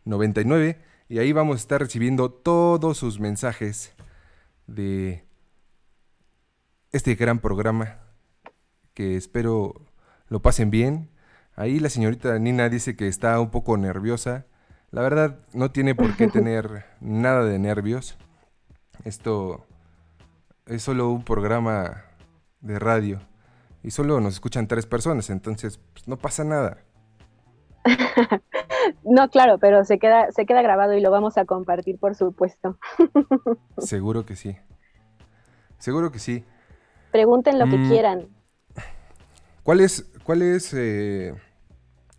99 0.03 0.81
y 1.07 1.19
ahí 1.19 1.31
vamos 1.31 1.55
a 1.55 1.59
estar 1.59 1.81
recibiendo 1.81 2.29
todos 2.29 2.97
sus 2.97 3.19
mensajes 3.19 3.93
de 4.67 5.23
este 6.91 7.15
gran 7.15 7.39
programa 7.39 7.99
que 8.93 9.15
espero 9.17 9.84
lo 10.27 10.41
pasen 10.41 10.69
bien. 10.69 11.09
Ahí 11.55 11.79
la 11.79 11.89
señorita 11.89 12.37
Nina 12.39 12.69
dice 12.69 12.95
que 12.95 13.07
está 13.07 13.39
un 13.39 13.49
poco 13.49 13.77
nerviosa. 13.77 14.45
La 14.91 15.01
verdad 15.01 15.39
no 15.53 15.71
tiene 15.71 15.95
por 15.95 16.15
qué 16.15 16.27
tener 16.31 16.85
nada 16.99 17.43
de 17.43 17.59
nervios. 17.59 18.17
Esto 19.03 19.65
es 20.65 20.81
solo 20.81 21.09
un 21.09 21.23
programa 21.23 22.03
de 22.61 22.79
radio 22.79 23.19
y 23.83 23.91
solo 23.91 24.19
nos 24.19 24.33
escuchan 24.33 24.67
tres 24.67 24.85
personas, 24.87 25.29
entonces 25.29 25.79
pues, 25.93 26.07
no 26.07 26.17
pasa 26.17 26.43
nada. 26.43 26.77
no, 29.03 29.29
claro, 29.29 29.59
pero 29.59 29.83
se 29.85 29.99
queda, 29.99 30.31
se 30.31 30.45
queda 30.47 30.61
grabado 30.63 30.93
y 30.93 31.01
lo 31.01 31.11
vamos 31.11 31.37
a 31.37 31.45
compartir, 31.45 31.99
por 31.99 32.15
supuesto. 32.15 32.79
Seguro 33.77 34.25
que 34.25 34.35
sí. 34.35 34.57
Seguro 35.77 36.11
que 36.11 36.19
sí. 36.19 36.43
Pregunten 37.11 37.59
lo 37.59 37.65
que 37.67 37.77
Mm. 37.77 37.89
quieran. 37.89 38.27
¿Cuál 39.63 39.81
es, 39.81 40.09
cuál 40.25 40.41
es 40.41 40.73
eh, 40.73 41.33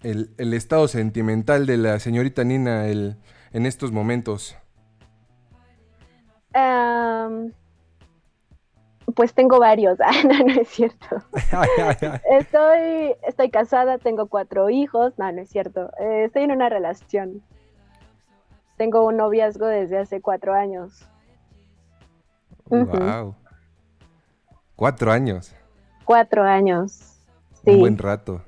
el, 0.03 0.31
el 0.39 0.55
estado 0.55 0.89
sentimental 0.89 1.67
de 1.67 1.77
la 1.77 1.99
señorita 1.99 2.45
Nina 2.45 2.87
el, 2.87 3.17
en 3.53 3.67
estos 3.67 3.93
momentos? 3.93 4.57
Pues 9.17 9.33
tengo 9.35 9.59
varios. 9.59 9.99
Ah, 10.05 10.13
no, 10.25 10.39
no 10.45 10.61
es 10.61 10.69
cierto. 10.69 11.07
Estoy, 12.31 13.17
estoy 13.27 13.51
casada, 13.51 13.99
tengo 13.99 14.27
cuatro 14.27 14.69
hijos. 14.71 15.15
No, 15.19 15.33
no 15.33 15.41
es 15.41 15.49
cierto. 15.49 15.91
Eh, 15.99 16.25
estoy 16.25 16.43
en 16.43 16.53
una 16.53 16.69
relación. 16.69 17.43
Tengo 18.77 19.07
un 19.07 19.17
noviazgo 19.17 19.67
desde 19.67 19.99
hace 19.99 20.21
cuatro 20.21 20.55
años. 20.55 21.09
Wow. 22.67 23.35
Cuatro 24.77 25.11
años. 25.11 25.55
Cuatro 26.05 26.45
años. 26.45 27.16
Un 27.73 27.81
buen 27.81 27.99
rato. 27.99 28.43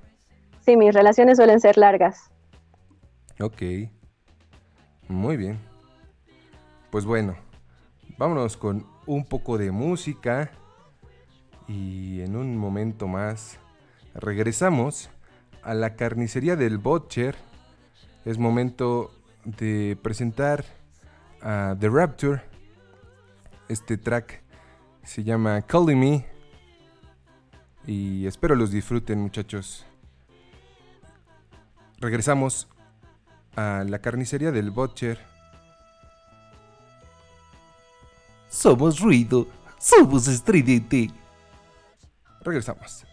sí, 0.61 0.77
mis 0.77 0.95
relaciones 0.95 1.37
suelen 1.39 1.61
ser 1.61 1.77
largas. 1.77 2.31
Ok. 3.41 3.63
Muy 5.09 5.37
bien. 5.37 5.59
Pues 6.91 7.05
bueno, 7.05 7.37
vámonos 8.17 8.57
con 8.57 8.87
un 9.07 9.25
poco 9.25 9.59
de 9.59 9.71
música 9.71 10.51
y 11.67 12.21
en 12.21 12.37
un 12.37 12.57
momento 12.57 13.07
más 13.07 13.59
regresamos 14.15 15.11
a 15.63 15.75
la 15.75 15.97
carnicería 15.97 16.57
del 16.57 16.79
Butcher. 16.79 17.37
Es 18.25 18.39
momento 18.39 19.11
de 19.45 19.99
presentar 20.03 20.65
a 21.41 21.77
The 21.79 21.89
Rapture. 21.89 22.43
Este 23.69 23.97
track 23.97 24.43
se 25.03 25.25
llama 25.25 25.63
Calling 25.63 25.99
Me 25.99 26.38
y 27.89 28.27
espero 28.27 28.55
los 28.55 28.71
disfruten 28.71 29.19
muchachos. 29.19 29.87
Regresamos 31.99 32.69
a 33.57 33.83
la 33.89 33.99
carnicería 34.01 34.53
del 34.53 34.71
Butcher. 34.71 35.19
Somos 38.51 39.01
ruido, 39.01 39.49
somos 39.79 40.29
estridente. 40.29 41.11
Regresamos. 42.43 43.08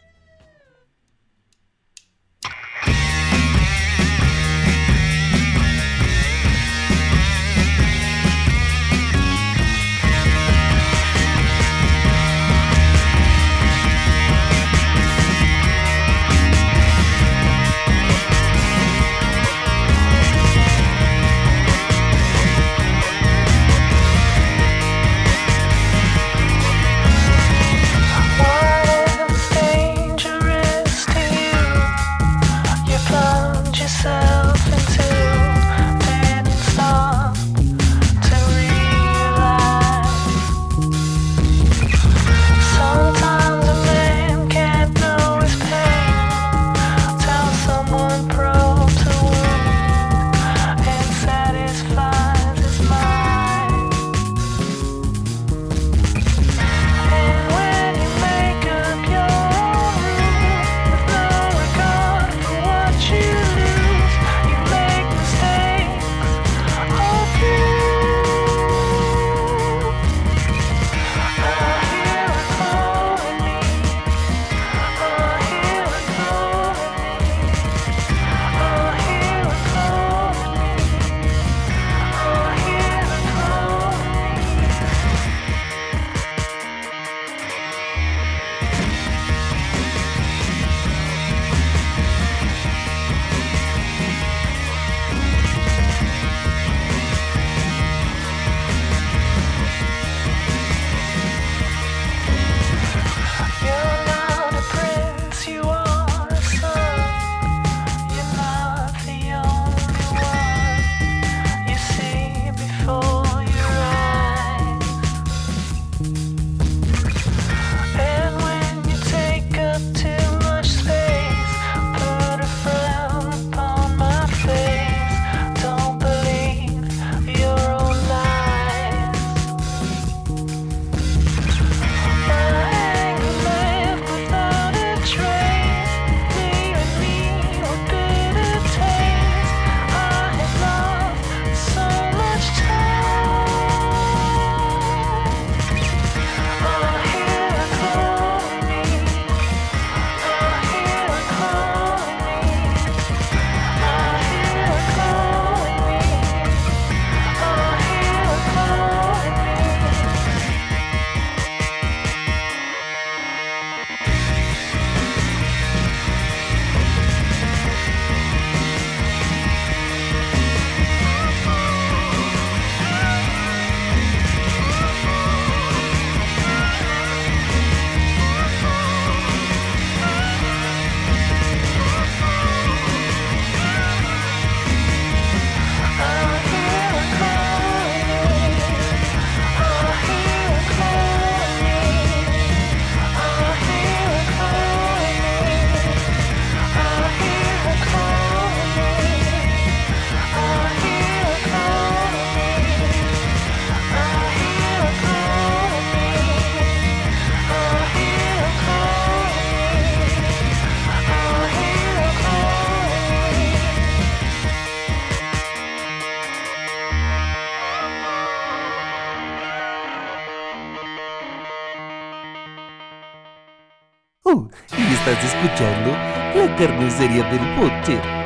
carniceria 226.55 227.23
del 227.29 227.45
Putti. 227.55 228.24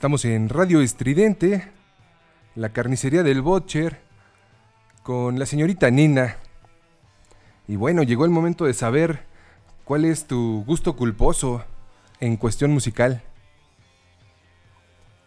Estamos 0.00 0.24
en 0.24 0.48
Radio 0.48 0.80
Estridente, 0.80 1.62
la 2.54 2.70
carnicería 2.70 3.22
del 3.22 3.42
Butcher, 3.42 3.98
con 5.02 5.38
la 5.38 5.44
señorita 5.44 5.90
Nina. 5.90 6.38
Y 7.68 7.76
bueno, 7.76 8.02
llegó 8.02 8.24
el 8.24 8.30
momento 8.30 8.64
de 8.64 8.72
saber 8.72 9.18
cuál 9.84 10.06
es 10.06 10.26
tu 10.26 10.64
gusto 10.64 10.96
culposo 10.96 11.64
en 12.18 12.38
cuestión 12.38 12.70
musical. 12.70 13.20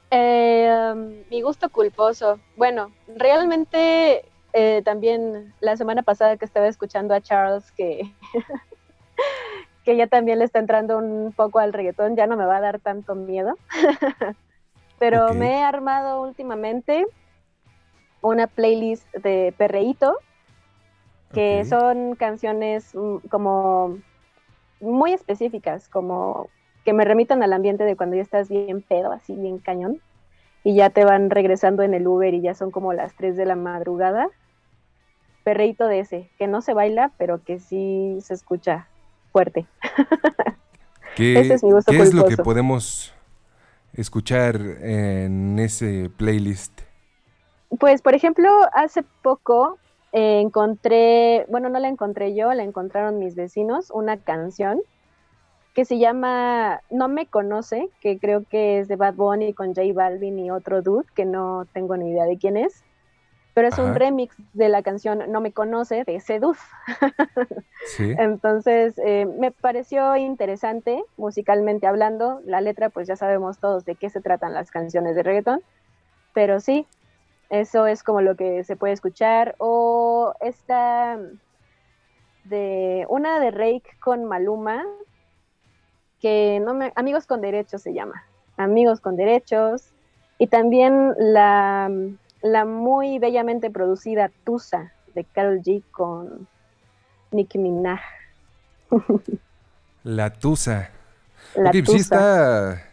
Eh, 0.09 1.23
mi 1.29 1.43
gusto 1.43 1.69
culposo. 1.69 2.39
Bueno, 2.57 2.91
realmente 3.15 4.25
eh, 4.53 4.81
también 4.83 5.53
la 5.59 5.77
semana 5.77 6.01
pasada 6.01 6.37
que 6.37 6.45
estaba 6.45 6.67
escuchando 6.67 7.13
a 7.13 7.21
Charles 7.21 7.71
que, 7.73 8.11
que 9.85 9.95
ya 9.95 10.07
también 10.07 10.39
le 10.39 10.45
está 10.45 10.57
entrando 10.57 10.97
un 10.97 11.31
poco 11.31 11.59
al 11.59 11.73
reggaetón, 11.73 12.15
ya 12.15 12.25
no 12.25 12.37
me 12.37 12.45
va 12.45 12.57
a 12.57 12.61
dar 12.61 12.79
tanto 12.79 13.13
miedo. 13.13 13.55
Pero 14.99 15.33
me 15.33 15.59
he 15.59 15.61
armado 15.61 16.21
últimamente 16.21 17.05
una 18.21 18.47
playlist 18.47 19.05
de 19.15 19.53
perreíto, 19.57 20.17
que 21.33 21.65
son 21.65 22.15
canciones 22.15 22.95
mm, 22.95 23.27
como 23.29 23.97
muy 24.79 25.13
específicas, 25.13 25.89
como 25.89 26.49
que 26.85 26.93
me 26.93 27.05
remitan 27.05 27.43
al 27.43 27.53
ambiente 27.53 27.83
de 27.83 27.95
cuando 27.95 28.15
ya 28.15 28.21
estás 28.21 28.49
bien 28.49 28.81
pedo, 28.81 29.11
así 29.11 29.35
bien 29.35 29.57
cañón, 29.57 30.01
y 30.63 30.75
ya 30.75 30.89
te 30.89 31.05
van 31.05 31.29
regresando 31.29 31.83
en 31.83 31.93
el 31.93 32.07
Uber 32.07 32.33
y 32.33 32.41
ya 32.41 32.53
son 32.53 32.71
como 32.71 32.93
las 32.93 33.15
3 33.15 33.35
de 33.35 33.45
la 33.45 33.55
madrugada. 33.55 34.29
Perreíto 35.43 35.87
de 35.87 35.99
ese, 35.99 36.29
que 36.37 36.47
no 36.47 36.61
se 36.61 36.73
baila, 36.73 37.11
pero 37.17 37.43
que 37.43 37.59
sí 37.59 38.17
se 38.21 38.33
escucha 38.33 38.87
fuerte. 39.31 39.65
¿Qué, 41.15 41.39
Ese 41.39 41.55
es 41.55 41.63
mi 41.63 41.71
gusto 41.71 41.91
qué 41.91 41.99
es 41.99 42.13
lo 42.13 42.25
que 42.25 42.37
podemos 42.37 43.13
escuchar 43.93 44.55
en 44.81 45.59
ese 45.59 46.09
playlist? 46.17 46.81
Pues, 47.79 48.01
por 48.01 48.13
ejemplo, 48.13 48.49
hace 48.73 49.03
poco 49.21 49.77
eh, 50.11 50.41
encontré, 50.41 51.45
bueno, 51.49 51.69
no 51.69 51.79
la 51.79 51.87
encontré 51.87 52.35
yo, 52.35 52.53
la 52.53 52.63
encontraron 52.63 53.19
mis 53.19 53.35
vecinos, 53.35 53.89
una 53.91 54.17
canción 54.17 54.81
que 55.73 55.85
se 55.85 55.97
llama 55.97 56.81
No 56.91 57.07
me 57.07 57.25
conoce, 57.25 57.89
que 57.99 58.19
creo 58.19 58.43
que 58.47 58.79
es 58.79 58.87
de 58.87 58.95
Bad 58.95 59.15
Bunny 59.15 59.53
con 59.53 59.73
J 59.73 59.81
Balvin 59.93 60.37
y 60.37 60.51
otro 60.51 60.83
dude 60.83 61.07
que 61.15 61.25
no 61.25 61.65
tengo 61.73 61.97
ni 61.97 62.11
idea 62.11 62.25
de 62.25 62.37
quién 62.37 62.57
es, 62.57 62.83
pero 63.53 63.67
es 63.67 63.75
Ajá. 63.75 63.83
un 63.83 63.95
remix 63.95 64.35
de 64.53 64.69
la 64.69 64.81
canción 64.81 65.31
No 65.31 65.39
me 65.41 65.51
conoce 65.51 66.03
de 66.03 66.15
ese 66.15 66.39
dude. 66.39 66.57
Sí. 67.85 68.13
Entonces, 68.17 68.97
eh, 69.03 69.25
me 69.25 69.51
pareció 69.51 70.15
interesante 70.15 71.03
musicalmente 71.17 71.85
hablando. 71.85 72.39
La 72.45 72.61
letra, 72.61 72.87
pues 72.89 73.09
ya 73.09 73.17
sabemos 73.17 73.59
todos 73.59 73.83
de 73.83 73.95
qué 73.95 74.09
se 74.09 74.21
tratan 74.21 74.53
las 74.53 74.71
canciones 74.71 75.17
de 75.17 75.23
reggaetón. 75.23 75.61
Pero 76.33 76.61
sí, 76.61 76.87
eso 77.49 77.85
es 77.85 78.01
como 78.01 78.21
lo 78.21 78.37
que 78.37 78.63
se 78.63 78.77
puede 78.77 78.93
escuchar. 78.93 79.55
O 79.57 80.33
esta 80.39 81.19
de 82.45 83.05
una 83.09 83.41
de 83.41 83.51
Rake 83.51 83.97
con 83.99 84.23
Maluma, 84.23 84.85
que 86.21 86.61
no 86.63 86.73
me, 86.73 86.93
Amigos 86.95 87.27
con 87.27 87.41
Derechos 87.41 87.81
se 87.81 87.93
llama. 87.93 88.23
Amigos 88.55 89.01
con 89.01 89.17
Derechos. 89.17 89.89
Y 90.37 90.47
también 90.47 91.13
la, 91.17 91.91
la 92.43 92.65
muy 92.65 93.19
bellamente 93.19 93.71
producida 93.71 94.29
Tusa 94.43 94.91
de 95.15 95.23
Carol 95.23 95.61
G 95.61 95.81
con 95.91 96.47
Nicki 97.31 97.57
Minaj. 97.57 98.01
La 100.03 100.33
Tusa. 100.33 100.91
La 101.55 101.71
pues 101.71 101.73
sí 101.73 101.83
Tusa. 101.83 101.99
está 102.01 102.83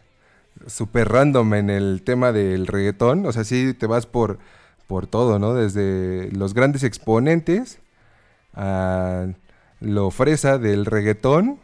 súper 0.67 1.09
random 1.09 1.55
en 1.55 1.71
el 1.71 2.03
tema 2.03 2.31
del 2.33 2.69
reggaetón. 2.69 3.27
O 3.27 3.33
sea, 3.33 3.43
sí 3.43 3.75
te 3.75 3.87
vas 3.87 4.07
por, 4.07 4.39
por 4.87 5.09
todo, 5.09 5.41
¿no? 5.41 5.55
Desde 5.55 6.31
los 6.31 6.55
grandes 6.55 6.85
exponentes 6.85 7.81
a 8.55 9.27
lo 9.81 10.11
fresa 10.13 10.59
del 10.59 10.87
reggaetón 10.87 11.59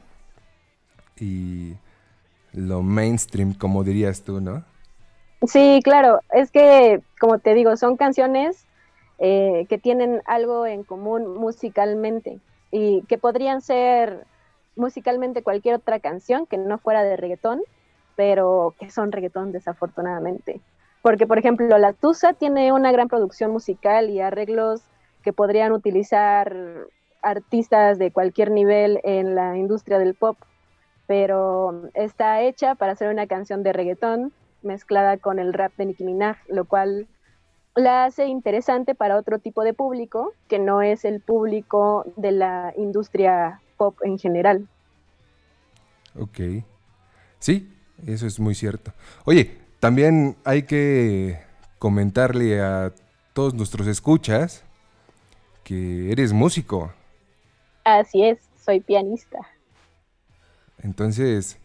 y 1.21 1.75
lo 2.53 2.83
mainstream, 2.83 3.55
como 3.55 3.85
dirías 3.85 4.23
tú, 4.23 4.41
¿no? 4.41 4.65
Sí, 5.43 5.81
claro, 5.85 6.21
es 6.33 6.51
que, 6.51 7.03
como 7.21 7.39
te 7.39 7.55
digo, 7.55 7.77
son 7.77 7.97
canciones 7.97 8.67
eh, 9.19 9.67
que 9.69 9.79
tienen 9.79 10.23
algo 10.25 10.67
en 10.67 10.83
común 10.83 11.37
musicalmente 11.37 12.41
y 12.71 13.03
que 13.03 13.19
podrían 13.19 13.61
ser 13.61 14.25
musicalmente 14.77 15.43
cualquier 15.43 15.77
otra 15.77 16.01
canción 16.01 16.47
que 16.47 16.59
no 16.59 16.79
fuera 16.79 17.03
de 17.03 17.17
reggaetón, 17.17 17.63
pero 18.15 18.75
que 18.79 18.91
son 18.91 19.13
reggaetón 19.13 19.53
desafortunadamente. 19.53 20.61
Porque, 21.03 21.27
por 21.27 21.39
ejemplo, 21.39 21.79
La 21.79 21.93
Tusa 21.93 22.33
tiene 22.33 22.73
una 22.73 22.91
gran 22.91 23.09
producción 23.09 23.53
musical 23.53 24.11
y 24.11 24.21
arreglos 24.21 24.83
que 25.23 25.33
podrían 25.33 25.73
utilizar 25.73 26.55
artistas 27.23 27.99
de 27.99 28.11
cualquier 28.11 28.51
nivel 28.51 29.01
en 29.05 29.35
la 29.35 29.57
industria 29.57 29.99
del 29.99 30.15
pop, 30.15 30.37
pero 31.07 31.83
está 31.95 32.41
hecha 32.43 32.75
para 32.75 32.93
hacer 32.93 33.09
una 33.09 33.27
canción 33.27 33.63
de 33.63 33.73
reggaetón 33.73 34.33
mezclada 34.67 35.17
con 35.17 35.39
el 35.39 35.53
rap 35.55 35.73
de 35.77 35.87
Nicki 35.87 36.05
Minaj, 36.05 36.37
lo 36.49 36.67
cual 36.67 37.09
la 37.75 38.05
hace 38.05 38.27
interesante 38.27 38.95
para 38.95 39.17
otro 39.17 39.39
tipo 39.39 39.63
de 39.63 39.75
público 39.75 40.33
que 40.49 40.59
no 40.59 40.83
es 40.83 41.05
el 41.05 41.21
público 41.21 42.05
de 42.17 42.33
la 42.33 42.73
industria 42.77 43.61
pop 43.77 43.99
en 44.03 44.19
general. 44.19 44.69
Ok. 46.19 46.41
Sí, 47.39 47.73
eso 48.07 48.27
es 48.27 48.41
muy 48.41 48.55
cierto. 48.55 48.93
Oye, 49.25 49.59
también 49.81 50.37
hay 50.45 50.63
que 50.63 51.39
comentarle 51.79 52.61
a 52.61 52.93
todos 53.35 53.55
nuestros 53.55 53.87
escuchas 53.87 54.65
que 55.63 56.11
eres 56.11 56.33
músico. 56.33 56.93
Así 57.85 58.25
es, 58.25 58.39
soy 58.65 58.81
pianista. 58.81 59.39
Entonces, 60.83 61.59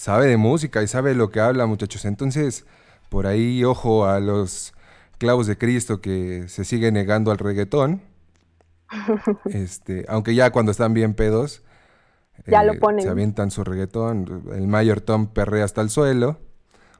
sabe 0.00 0.26
de 0.26 0.36
música 0.36 0.82
y 0.82 0.88
sabe 0.88 1.14
lo 1.14 1.30
que 1.30 1.40
habla, 1.40 1.66
muchachos. 1.66 2.04
Entonces, 2.04 2.64
por 3.10 3.26
ahí, 3.26 3.64
ojo 3.64 4.06
a 4.06 4.20
los 4.20 4.72
clavos 5.18 5.46
de 5.46 5.58
Cristo 5.58 6.00
que 6.00 6.48
se 6.48 6.64
siguen 6.64 6.94
negando 6.94 7.30
al 7.30 7.38
reggaetón. 7.38 8.02
Este, 9.44 10.04
aunque 10.08 10.34
ya 10.34 10.50
cuando 10.52 10.72
están 10.72 10.94
bien 10.94 11.14
pedos, 11.14 11.62
eh, 12.46 12.52
Ya 12.52 12.62
lo 12.64 12.78
ponen. 12.78 13.00
se 13.00 13.08
avientan 13.08 13.50
su 13.50 13.64
reggaetón. 13.64 14.44
El 14.54 14.66
Mayor 14.68 15.00
Tom 15.00 15.28
perrea 15.28 15.64
hasta 15.64 15.80
el 15.82 15.90
suelo. 15.90 16.38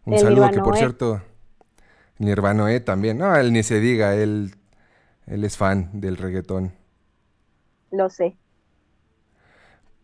Un 0.05 0.15
El 0.15 0.21
saludo 0.21 0.51
que, 0.51 0.61
por 0.63 0.75
Nirvanoe. 0.75 0.79
cierto, 0.79 1.23
Nirvanoe 2.19 2.81
también. 2.81 3.19
No, 3.19 3.35
él 3.37 3.53
ni 3.53 3.63
se 3.63 3.81
diga, 3.81 4.15
él, 4.15 4.55
él 5.27 5.45
es 5.45 5.57
fan 5.57 5.91
del 5.95 6.17
reggaetón. 6.19 6.75
Lo 7.93 8.09
sé. 8.11 8.37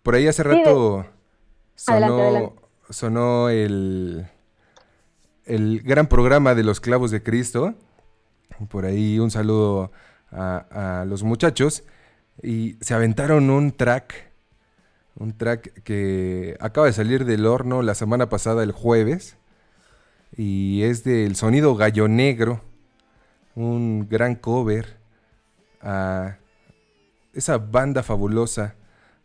Por 0.02 0.14
ahí 0.14 0.26
hace 0.28 0.42
Sí, 0.48 0.62
de- 0.62 0.64
rato 0.64 1.06
sonó, 1.74 2.16
Adelante, 2.16 2.22
adelante. 2.22 2.65
Sonó 2.90 3.48
el, 3.48 4.26
el 5.44 5.82
gran 5.82 6.06
programa 6.06 6.54
de 6.54 6.64
los 6.64 6.80
clavos 6.80 7.10
de 7.10 7.22
Cristo. 7.22 7.74
Por 8.68 8.84
ahí 8.84 9.18
un 9.18 9.30
saludo 9.30 9.92
a, 10.30 11.00
a 11.00 11.04
los 11.04 11.22
muchachos. 11.22 11.84
Y 12.42 12.76
se 12.80 12.94
aventaron 12.94 13.50
un 13.50 13.72
track, 13.72 14.30
un 15.16 15.36
track 15.36 15.82
que 15.82 16.56
acaba 16.60 16.86
de 16.86 16.92
salir 16.92 17.24
del 17.24 17.46
horno 17.46 17.82
la 17.82 17.94
semana 17.94 18.28
pasada, 18.28 18.62
el 18.62 18.72
jueves. 18.72 19.36
Y 20.36 20.82
es 20.82 21.04
del 21.04 21.36
sonido 21.36 21.74
Gallo 21.76 22.08
Negro, 22.08 22.62
un 23.54 24.06
gran 24.08 24.34
cover 24.34 24.98
a 25.80 26.36
esa 27.32 27.58
banda 27.58 28.02
fabulosa 28.02 28.74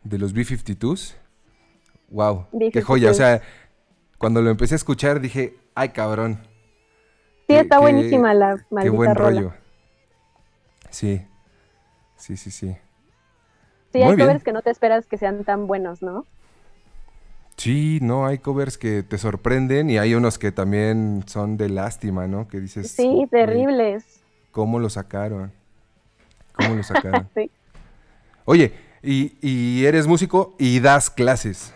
de 0.04 0.18
los 0.18 0.32
B-52s. 0.32 1.16
Wow, 2.12 2.46
qué 2.52 2.58
B-52s. 2.58 2.82
joya. 2.84 3.10
O 3.10 3.14
sea, 3.14 3.42
cuando 4.18 4.40
lo 4.42 4.50
empecé 4.50 4.74
a 4.74 4.76
escuchar 4.76 5.20
dije, 5.20 5.56
ay 5.74 5.88
cabrón. 5.90 6.38
Sí, 6.42 7.54
Qué- 7.54 7.60
está 7.60 7.76
qué- 7.76 7.82
buenísima 7.82 8.34
la 8.34 8.56
Qué 8.56 8.62
maldita 8.70 8.96
buen 8.96 9.14
rola. 9.14 9.30
rollo. 9.40 9.54
Sí, 10.90 11.26
sí, 12.16 12.36
sí, 12.36 12.50
sí. 12.50 12.76
Sí, 13.92 13.98
Muy 13.98 14.02
hay 14.02 14.16
bien. 14.16 14.26
covers 14.28 14.44
que 14.44 14.52
no 14.52 14.62
te 14.62 14.70
esperas 14.70 15.06
que 15.06 15.16
sean 15.18 15.44
tan 15.44 15.66
buenos, 15.66 16.02
¿no? 16.02 16.26
Sí, 17.56 17.98
no, 18.02 18.26
hay 18.26 18.38
covers 18.38 18.78
que 18.78 19.02
te 19.02 19.18
sorprenden 19.18 19.90
y 19.90 19.98
hay 19.98 20.14
unos 20.14 20.38
que 20.38 20.50
también 20.52 21.24
son 21.26 21.56
de 21.56 21.68
lástima, 21.68 22.26
¿no? 22.26 22.48
Que 22.48 22.60
dices, 22.60 22.90
Sí, 22.90 23.06
"Güey, 23.06 23.26
terribles. 23.26 24.22
¿Cómo 24.50 24.78
lo 24.78 24.88
sacaron? 24.90 25.52
¿Cómo 26.52 26.74
lo 26.74 26.82
sacaron? 26.82 27.28
Sí. 27.34 27.50
Oye, 28.44 28.72
y, 29.02 29.36
y 29.40 29.84
eres 29.84 30.06
músico 30.06 30.54
y 30.58 30.80
das 30.80 31.10
clases. 31.10 31.74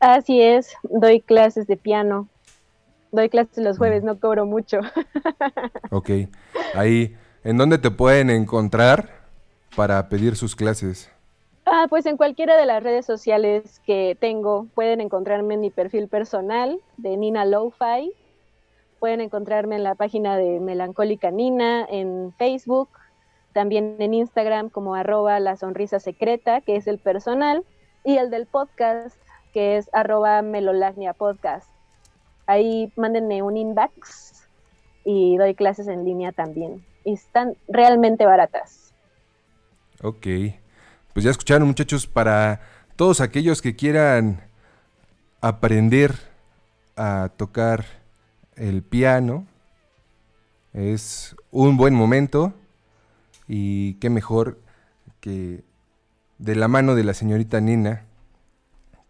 Así 0.00 0.40
es, 0.40 0.74
doy 0.82 1.20
clases 1.20 1.66
de 1.66 1.76
piano. 1.76 2.28
Doy 3.10 3.28
clases 3.28 3.64
los 3.64 3.78
jueves, 3.78 4.02
no 4.04 4.18
cobro 4.20 4.46
mucho. 4.46 4.80
Ok. 5.90 6.10
Ahí, 6.74 7.16
¿en 7.44 7.56
dónde 7.56 7.78
te 7.78 7.90
pueden 7.90 8.28
encontrar 8.28 9.08
para 9.74 10.08
pedir 10.10 10.36
sus 10.36 10.54
clases? 10.54 11.10
Ah, 11.64 11.86
pues 11.88 12.04
en 12.04 12.18
cualquiera 12.18 12.56
de 12.58 12.66
las 12.66 12.82
redes 12.82 13.06
sociales 13.06 13.80
que 13.86 14.16
tengo 14.20 14.66
pueden 14.74 15.00
encontrarme 15.00 15.54
en 15.54 15.60
mi 15.60 15.70
perfil 15.70 16.08
personal 16.08 16.78
de 16.98 17.16
Nina 17.16 17.46
Lo-Fi 17.46 18.12
pueden 18.98 19.20
encontrarme 19.20 19.76
en 19.76 19.84
la 19.84 19.94
página 19.94 20.36
de 20.36 20.60
Melancólica 20.60 21.30
Nina, 21.30 21.86
en 21.88 22.32
Facebook, 22.36 22.88
también 23.52 23.96
en 23.98 24.14
Instagram 24.14 24.70
como 24.70 24.94
arroba 24.94 25.40
la 25.40 25.56
sonrisa 25.56 26.00
secreta, 26.00 26.60
que 26.60 26.76
es 26.76 26.86
el 26.86 26.98
personal, 26.98 27.64
y 28.04 28.16
el 28.16 28.30
del 28.30 28.46
podcast, 28.46 29.16
que 29.58 29.76
es 29.76 29.90
arroba 29.92 30.40
melolagnia 30.40 31.14
podcast. 31.14 31.68
Ahí 32.46 32.92
mándenme 32.94 33.42
un 33.42 33.56
inbox 33.56 34.46
y 35.04 35.36
doy 35.36 35.56
clases 35.56 35.88
en 35.88 36.04
línea 36.04 36.30
también. 36.30 36.86
Y 37.02 37.14
están 37.14 37.56
realmente 37.66 38.24
baratas. 38.24 38.94
Ok. 40.00 40.28
Pues 41.12 41.24
ya 41.24 41.32
escucharon 41.32 41.66
muchachos, 41.66 42.06
para 42.06 42.60
todos 42.94 43.20
aquellos 43.20 43.60
que 43.60 43.74
quieran 43.74 44.42
aprender 45.40 46.14
a 46.94 47.30
tocar 47.36 47.84
el 48.54 48.84
piano, 48.84 49.44
es 50.72 51.34
un 51.50 51.76
buen 51.76 51.94
momento 51.94 52.52
y 53.48 53.94
qué 53.94 54.08
mejor 54.08 54.60
que 55.18 55.64
de 56.38 56.54
la 56.54 56.68
mano 56.68 56.94
de 56.94 57.02
la 57.02 57.12
señorita 57.12 57.60
Nina, 57.60 58.04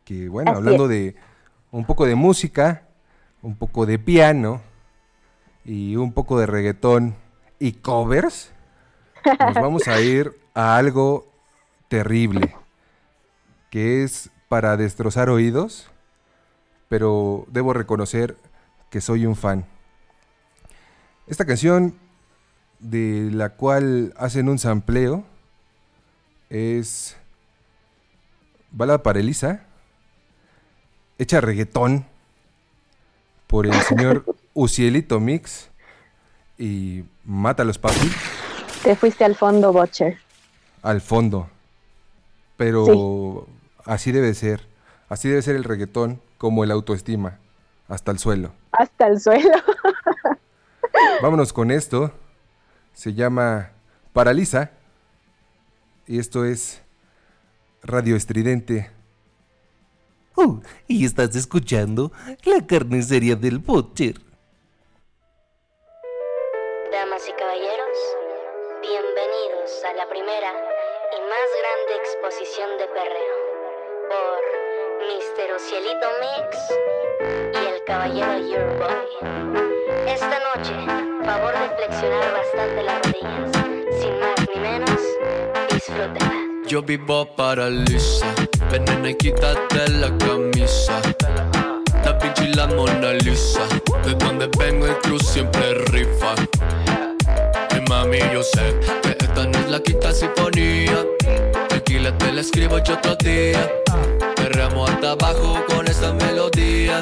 que 0.08 0.26
bueno, 0.30 0.52
Así 0.52 0.58
hablando 0.60 0.88
de 0.88 1.16
un 1.70 1.84
poco 1.84 2.06
de 2.06 2.14
música, 2.14 2.84
un 3.42 3.56
poco 3.56 3.84
de 3.84 3.98
piano 3.98 4.62
y 5.66 5.96
un 5.96 6.14
poco 6.14 6.40
de 6.40 6.46
reggaetón 6.46 7.14
y 7.58 7.72
covers, 7.72 8.50
nos 9.38 9.54
vamos 9.54 9.86
a 9.86 10.00
ir 10.00 10.32
a 10.54 10.78
algo 10.78 11.30
terrible, 11.88 12.56
que 13.68 14.02
es 14.02 14.30
para 14.48 14.78
destrozar 14.78 15.28
oídos, 15.28 15.90
pero 16.88 17.44
debo 17.48 17.74
reconocer 17.74 18.38
que 18.88 19.02
soy 19.02 19.26
un 19.26 19.36
fan. 19.36 19.66
Esta 21.26 21.44
canción 21.44 21.98
de 22.78 23.28
la 23.30 23.50
cual 23.50 24.14
hacen 24.16 24.48
un 24.48 24.58
sampleo 24.58 25.26
es 26.48 27.14
Balada 28.70 29.02
para 29.02 29.20
Elisa, 29.20 29.67
hecha 31.18 31.40
reggaetón 31.40 32.07
por 33.46 33.66
el 33.66 33.74
señor 33.83 34.24
Ucielito 34.54 35.20
Mix 35.20 35.68
y 36.59 37.04
Mátalos 37.24 37.78
Papi 37.78 38.11
Te 38.83 38.96
fuiste 38.96 39.24
al 39.24 39.35
fondo, 39.35 39.72
Butcher. 39.72 40.18
al 40.83 41.00
fondo. 41.00 41.48
Pero 42.57 43.46
así 43.85 44.11
debe 44.12 44.35
ser. 44.35 44.66
Así 45.09 45.28
debe 45.28 45.42
ser 45.42 45.57
el 45.57 45.64
reggaetón 45.64 46.20
como 46.38 46.64
el 46.64 46.70
autoestima. 46.70 47.38
Hasta 47.88 48.11
el 48.11 48.18
suelo. 48.18 48.52
Hasta 48.72 49.07
el 49.07 49.20
suelo. 49.20 49.50
Vámonos 51.22 51.52
con 51.52 51.70
esto. 51.70 52.12
Se 52.94 53.14
llama 53.14 53.70
Paraliza. 54.12 54.72
Y 56.07 56.18
esto 56.18 56.44
es 56.44 56.83
Radio 57.83 58.16
Estridente. 58.16 58.90
Oh, 60.40 60.61
y 60.87 61.05
estás 61.05 61.35
escuchando 61.35 62.12
la 62.44 62.64
carnicería 62.64 63.35
del 63.35 63.59
Butcher. 63.59 64.20
Damas 66.92 67.29
y 67.29 67.33
caballeros, 67.33 67.98
bienvenidos 68.81 69.83
a 69.90 69.94
la 69.94 70.09
primera 70.09 70.53
y 71.11 71.18
más 71.27 71.48
grande 71.59 71.92
exposición 71.98 72.70
de 72.79 72.87
perreo 72.87 73.37
por 74.12 74.40
Mr. 75.09 75.55
Ocielito 75.57 76.07
Mix 76.22 76.57
y 77.55 77.74
el 77.74 77.83
caballero 77.83 78.38
Your 78.38 78.79
Boy. 78.79 79.09
Esta 80.07 80.38
noche, 80.55 80.72
favor 81.27 81.53
de 81.53 81.68
flexionar 81.79 82.33
bastante 82.33 82.83
las 82.85 83.03
rodillas. 83.03 83.51
Sin 84.01 84.20
más 84.20 84.38
ni 84.55 84.61
menos, 84.61 85.01
disfrútenla. 85.68 86.47
Yo 86.68 86.83
vivo 86.83 87.26
ven 88.70 88.85
nena 88.85 89.09
y 89.09 89.14
quítate 89.14 89.88
la 89.88 90.09
camisa. 90.18 91.00
Da 92.04 92.12
Vinci 92.12 92.48
la 92.48 92.66
Mona 92.66 93.14
Lisa, 93.14 93.62
de 94.04 94.12
donde 94.14 94.50
vengo 94.59 94.87
el 94.87 94.98
cruz 94.98 95.26
siempre 95.26 95.72
rifa. 95.87 96.35
Y 97.74 97.88
mami, 97.88 98.18
yo 98.35 98.42
sé 98.42 98.78
que 99.02 99.16
esta 99.18 99.46
no 99.46 99.59
es 99.59 99.70
la 99.70 99.81
quinta 99.81 100.12
sinfonía. 100.12 101.07
Tranquila, 101.70 102.16
te 102.18 102.33
la 102.33 102.42
escribo 102.42 102.78
yo 102.85 102.94
otro 102.96 103.16
día. 103.16 103.66
Perreamos 104.37 104.90
hasta 104.90 105.12
abajo 105.12 105.64
con 105.68 105.87
esta 105.87 106.12
melodía. 106.12 107.00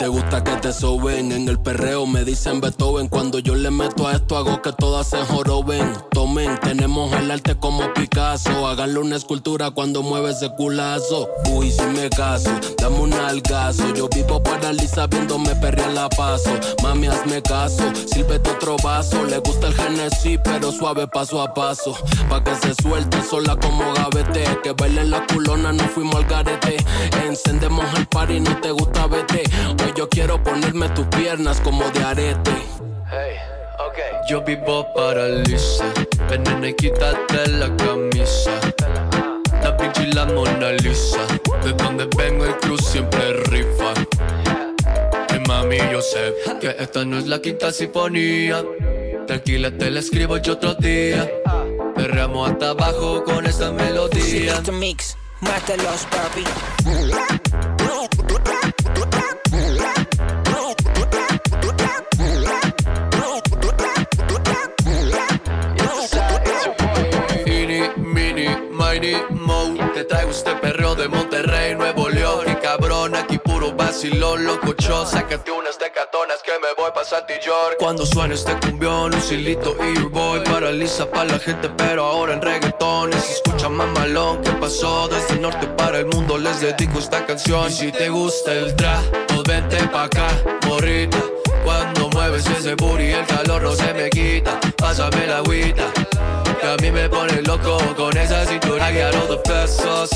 Te 0.00 0.08
gusta 0.08 0.42
que 0.42 0.52
te 0.52 0.72
soben 0.72 1.30
en 1.30 1.46
el 1.46 1.60
perreo, 1.60 2.06
me 2.06 2.24
dicen 2.24 2.62
Beethoven. 2.62 3.08
Cuando 3.08 3.38
yo 3.38 3.54
le 3.54 3.70
meto 3.70 4.08
a 4.08 4.12
esto, 4.12 4.38
hago 4.38 4.62
que 4.62 4.72
todas 4.72 5.06
se 5.08 5.18
joroben. 5.18 5.92
Tomen, 6.12 6.58
tenemos 6.60 7.12
el 7.12 7.30
arte 7.30 7.54
como 7.54 7.92
Picasso. 7.92 8.66
Háganle 8.66 8.98
una 8.98 9.16
escultura 9.16 9.70
cuando 9.72 10.02
mueve 10.02 10.30
ese 10.30 10.48
culazo. 10.56 11.28
Uy, 11.50 11.70
si 11.70 11.82
me 11.82 12.08
caso, 12.08 12.50
dame 12.78 12.98
un 12.98 13.12
algazo. 13.12 13.92
Yo 13.94 14.08
vivo 14.08 14.42
paraliza 14.42 15.06
viéndome 15.06 15.54
perrear 15.56 15.92
la 15.92 16.08
paso. 16.08 16.50
Mami, 16.82 17.08
hazme 17.08 17.42
caso, 17.42 17.82
sírvete 18.10 18.52
otro 18.52 18.76
vaso. 18.82 19.22
Le 19.26 19.36
gusta 19.40 19.66
el 19.66 19.74
Genesis, 19.74 20.40
pero 20.42 20.72
suave 20.72 21.08
paso 21.08 21.42
a 21.42 21.52
paso. 21.52 21.94
Pa' 22.30 22.42
que 22.42 22.54
se 22.54 22.72
suelte 22.82 23.22
sola 23.22 23.54
como 23.54 23.92
gavete. 23.92 24.44
Que 24.62 24.72
bailen 24.72 25.10
la 25.10 25.26
culona, 25.26 25.74
no 25.74 25.84
fuimos 25.84 26.16
al 26.16 26.24
garete. 26.24 26.78
Encendemos 27.26 27.84
el 27.98 28.06
party, 28.06 28.40
no 28.40 28.58
te 28.62 28.70
gusta, 28.70 29.06
vete. 29.06 29.42
Yo 29.94 30.08
quiero 30.08 30.42
ponerme 30.42 30.88
tus 30.90 31.06
piernas 31.06 31.60
como 31.60 31.88
de 31.90 32.02
arete. 32.04 32.50
Yo 34.28 34.42
vivo 34.42 34.86
paraliza, 34.94 35.84
ven 36.28 36.42
nena 36.44 36.68
y 36.68 36.74
quítate 36.74 37.48
la 37.48 37.74
camisa. 37.76 38.52
Da 39.62 39.72
Vinci 39.72 40.02
y 40.02 40.12
la 40.12 40.26
Mona 40.26 40.72
Lisa, 40.72 41.26
de 41.64 41.72
donde 41.72 42.08
vengo 42.16 42.44
el 42.44 42.56
cruz 42.58 42.84
siempre 42.84 43.32
rifa. 43.44 43.92
Y 45.34 45.48
mami, 45.48 45.78
yo 45.90 46.00
sé 46.00 46.34
que 46.60 46.76
esta 46.78 47.04
no 47.04 47.18
es 47.18 47.26
la 47.26 47.40
quinta 47.40 47.72
sinfonía. 47.72 48.64
Tranquila, 49.26 49.70
te 49.76 49.90
la 49.90 50.00
escribo 50.00 50.36
yo 50.36 50.52
otro 50.52 50.74
día. 50.74 51.28
Perreamos 51.96 52.50
hasta 52.50 52.70
abajo 52.70 53.24
con 53.24 53.46
esta 53.46 53.72
melodía. 53.72 54.60
mix, 54.72 55.16
mátalos, 55.40 56.06
papi. 56.10 56.44
Te 69.00 70.04
traigo 70.04 70.30
este 70.30 70.54
perreo 70.56 70.94
de 70.94 71.08
Monterrey, 71.08 71.74
Nuevo 71.74 72.10
León. 72.10 72.44
Y 72.46 72.54
cabrón, 72.56 73.14
aquí 73.14 73.38
puro 73.38 73.72
vacilón, 73.72 74.44
locochón 74.44 75.06
Sácate 75.06 75.50
unas 75.50 75.78
decatonas 75.78 76.42
que 76.44 76.52
me 76.60 76.74
voy 76.76 76.90
pa' 76.94 77.02
Santi 77.02 77.32
York 77.42 77.76
Cuando 77.78 78.04
suena 78.04 78.34
este 78.34 78.54
cumbión, 78.60 79.14
un 79.14 79.22
silito 79.22 79.74
y 79.82 80.02
boy 80.02 80.40
Paraliza 80.44 81.10
pa' 81.10 81.24
la 81.24 81.38
gente, 81.38 81.70
pero 81.78 82.04
ahora 82.04 82.34
en 82.34 82.42
reggaetón. 82.42 83.10
Se 83.14 83.32
escucha 83.32 83.70
más 83.70 83.88
malón 83.98 84.42
que 84.42 84.50
pasó 84.52 85.08
Desde 85.08 85.32
el 85.32 85.40
norte 85.40 85.66
para 85.68 86.00
el 86.00 86.06
mundo 86.06 86.36
les 86.36 86.60
dedico 86.60 86.98
esta 86.98 87.24
canción. 87.24 87.68
Y 87.70 87.72
si 87.72 87.92
te 87.92 88.10
gusta 88.10 88.52
el 88.52 88.76
trap, 88.76 89.02
pues 89.28 89.42
vente 89.44 89.78
pa' 89.88 90.04
acá, 90.04 90.28
morrita. 90.66 91.18
Cuando 91.64 92.10
mueves 92.10 92.46
ese 92.46 92.74
booty 92.74 93.12
el 93.12 93.24
calor 93.24 93.62
no 93.62 93.72
se 93.72 93.94
me 93.94 94.10
quita. 94.10 94.60
Pásame 94.76 95.26
la 95.26 95.38
agüita 95.38 95.90
mí 96.80 96.90
me 96.90 97.08
pone 97.08 97.42
loco 97.42 97.78
con 97.96 98.16
esa 98.16 98.46
cintura. 98.46 98.90
I 98.90 98.92
got 98.92 99.14
all 99.14 99.28
the 99.28 99.42
pesos, 99.42 100.10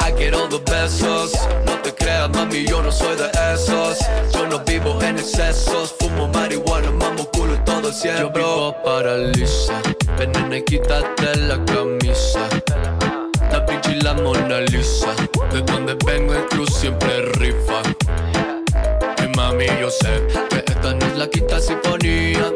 I 0.00 0.12
get 0.16 0.34
all 0.34 0.48
the 0.48 0.58
besos. 0.70 1.32
No 1.66 1.78
te 1.82 1.92
creas 1.94 2.30
mami, 2.30 2.64
yo 2.66 2.82
no 2.82 2.90
soy 2.90 3.16
de 3.16 3.30
esos. 3.52 3.98
Yo 4.32 4.46
no 4.48 4.58
vivo 4.60 4.98
en 5.02 5.18
excesos 5.18 5.94
Fumo 5.98 6.28
marihuana, 6.28 6.90
mamo 6.90 7.24
culo 7.32 7.54
y 7.54 7.58
todo 7.64 7.88
el 7.88 7.94
cielo. 7.94 8.18
Yo 8.18 8.30
vivo 8.30 8.76
nena 10.26 10.56
y 10.56 10.62
quítate 10.62 11.36
la 11.36 11.64
camisa. 11.64 12.48
Da 13.50 13.60
Vinci 13.60 13.92
y 13.92 14.00
la 14.00 14.14
Mona 14.14 14.60
Lisa 14.60 15.14
De 15.52 15.60
donde 15.62 15.94
vengo 16.06 16.34
el 16.34 16.46
cruz 16.46 16.74
siempre 16.74 17.22
rifa. 17.32 17.82
Y 19.22 19.36
mami, 19.36 19.66
yo 19.80 19.90
sé 19.90 20.26
que 20.48 20.58
esta 20.58 20.94
no 20.94 21.06
es 21.06 21.16
la 21.16 21.28
quinta 21.28 21.60
sinfonía. 21.60 22.52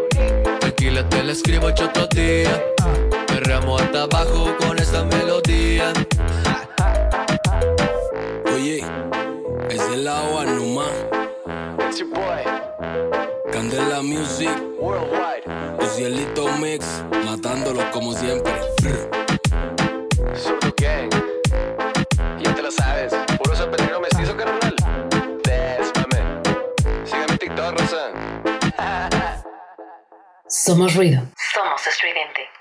Tranquila, 0.61 1.09
te 1.09 1.23
la 1.23 1.33
escribo 1.33 1.71
yo 1.71 1.87
otro 1.87 2.07
día. 2.09 2.63
Perreamos 3.37 3.83
hasta 3.83 4.05
abajo 4.05 4.57
con 4.59 4.79
esta 4.79 5.05
melodía. 5.05 5.93
Oye, 8.55 8.83
es 9.69 9.83
el 9.93 10.09
agua 10.09 10.47
nomás. 10.47 10.91
Candela 13.53 14.01
Music, 14.01 14.49
Worldwide. 14.79 15.45
cielito 15.87 16.49
mix, 16.57 17.05
matándolos 17.27 17.85
como 17.93 18.15
siempre. 18.15 18.55
Surdo 20.35 20.75
Gang. 20.79 21.11
Ya 22.41 22.55
te 22.55 22.63
lo 22.63 22.71
sabes. 22.71 23.13
Puro 23.37 23.71
Pedrino 23.71 24.01
mestizo, 24.01 24.35
carnal. 24.35 24.77
Despame. 25.45 26.43
Sígueme 27.05 27.33
en 27.33 27.39
TikTok, 27.39 27.81
Rosa. 27.81 28.13
Somos 30.49 30.95
ruido. 30.95 31.21
Somos 31.53 31.87
estridente. 31.87 32.56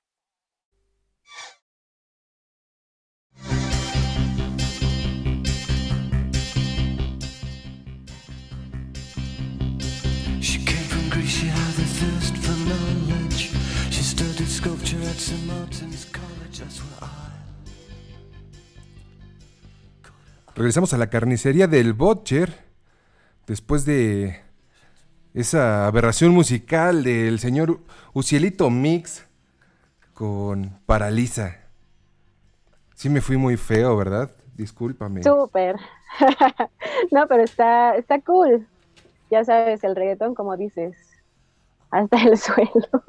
Regresamos 20.56 20.94
a 20.94 20.98
la 20.98 21.10
carnicería 21.10 21.68
del 21.68 21.94
Butcher. 21.94 22.54
Después 23.46 23.86
de 23.86 24.40
esa 25.34 25.86
aberración 25.86 26.32
musical 26.32 27.04
del 27.04 27.40
señor 27.40 27.82
Ucielito 28.14 28.70
Mix 28.70 29.28
con 30.14 30.80
Paraliza. 30.86 31.58
Sí 32.96 33.10
me 33.10 33.20
fui 33.20 33.36
muy 33.36 33.58
feo, 33.58 33.98
¿verdad? 33.98 34.32
Discúlpame. 34.56 35.24
Súper. 35.24 35.76
no, 37.12 37.28
pero 37.28 37.44
está, 37.44 37.96
está 37.98 38.22
cool. 38.22 38.66
Ya 39.30 39.44
sabes, 39.44 39.84
el 39.84 39.96
reggaetón, 39.96 40.34
como 40.36 40.56
dices, 40.56 40.96
hasta 42.02 42.18
el 42.24 42.38
suelo. 42.46 43.04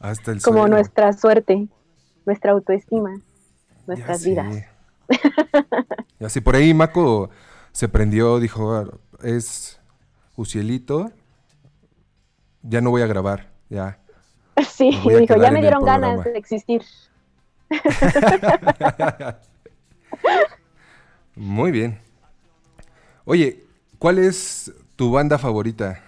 Hasta 0.00 0.32
el 0.32 0.42
como 0.42 0.58
suelo. 0.60 0.74
nuestra 0.74 1.12
suerte, 1.12 1.68
nuestra 2.26 2.52
autoestima, 2.52 3.20
nuestras 3.86 4.20
sé. 4.20 4.30
vidas. 4.30 4.64
Ya 6.18 6.28
sé, 6.28 6.42
por 6.42 6.56
ahí 6.56 6.74
Maco 6.74 7.30
se 7.72 7.88
prendió, 7.88 8.38
dijo, 8.40 8.74
"Ah, 8.74 8.86
es 9.22 9.80
Ucielito, 10.36 11.10
ya 12.62 12.80
no 12.80 12.90
voy 12.90 13.02
a 13.02 13.06
grabar, 13.06 13.50
ya. 13.68 13.98
Sí, 14.68 14.90
dijo, 15.04 15.36
ya 15.36 15.50
me 15.50 15.60
dieron 15.60 15.84
ganas 15.84 16.14
programa". 16.14 16.32
de 16.32 16.38
existir. 16.38 16.82
Muy 21.36 21.70
bien. 21.70 22.00
Oye, 23.24 23.64
¿cuál 23.98 24.18
es 24.18 24.72
tu 24.96 25.12
banda 25.12 25.38
favorita? 25.38 26.02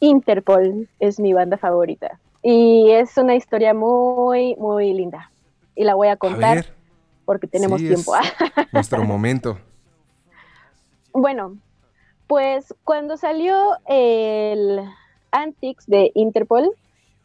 Interpol 0.00 0.88
es 0.98 1.20
mi 1.20 1.32
banda 1.32 1.56
favorita. 1.56 2.18
Y 2.42 2.90
es 2.90 3.16
una 3.16 3.34
historia 3.34 3.74
muy, 3.74 4.56
muy 4.56 4.92
linda. 4.92 5.30
Y 5.76 5.84
la 5.84 5.94
voy 5.94 6.08
a 6.08 6.16
contar 6.16 6.64
porque 7.24 7.46
tenemos 7.46 7.80
sí, 7.80 7.86
tiempo. 7.86 8.14
es 8.16 8.72
nuestro 8.72 9.04
momento. 9.04 9.58
Bueno, 11.12 11.58
pues 12.26 12.74
cuando 12.84 13.16
salió 13.16 13.76
el 13.86 14.80
Antics 15.32 15.86
de 15.86 16.12
Interpol, 16.14 16.70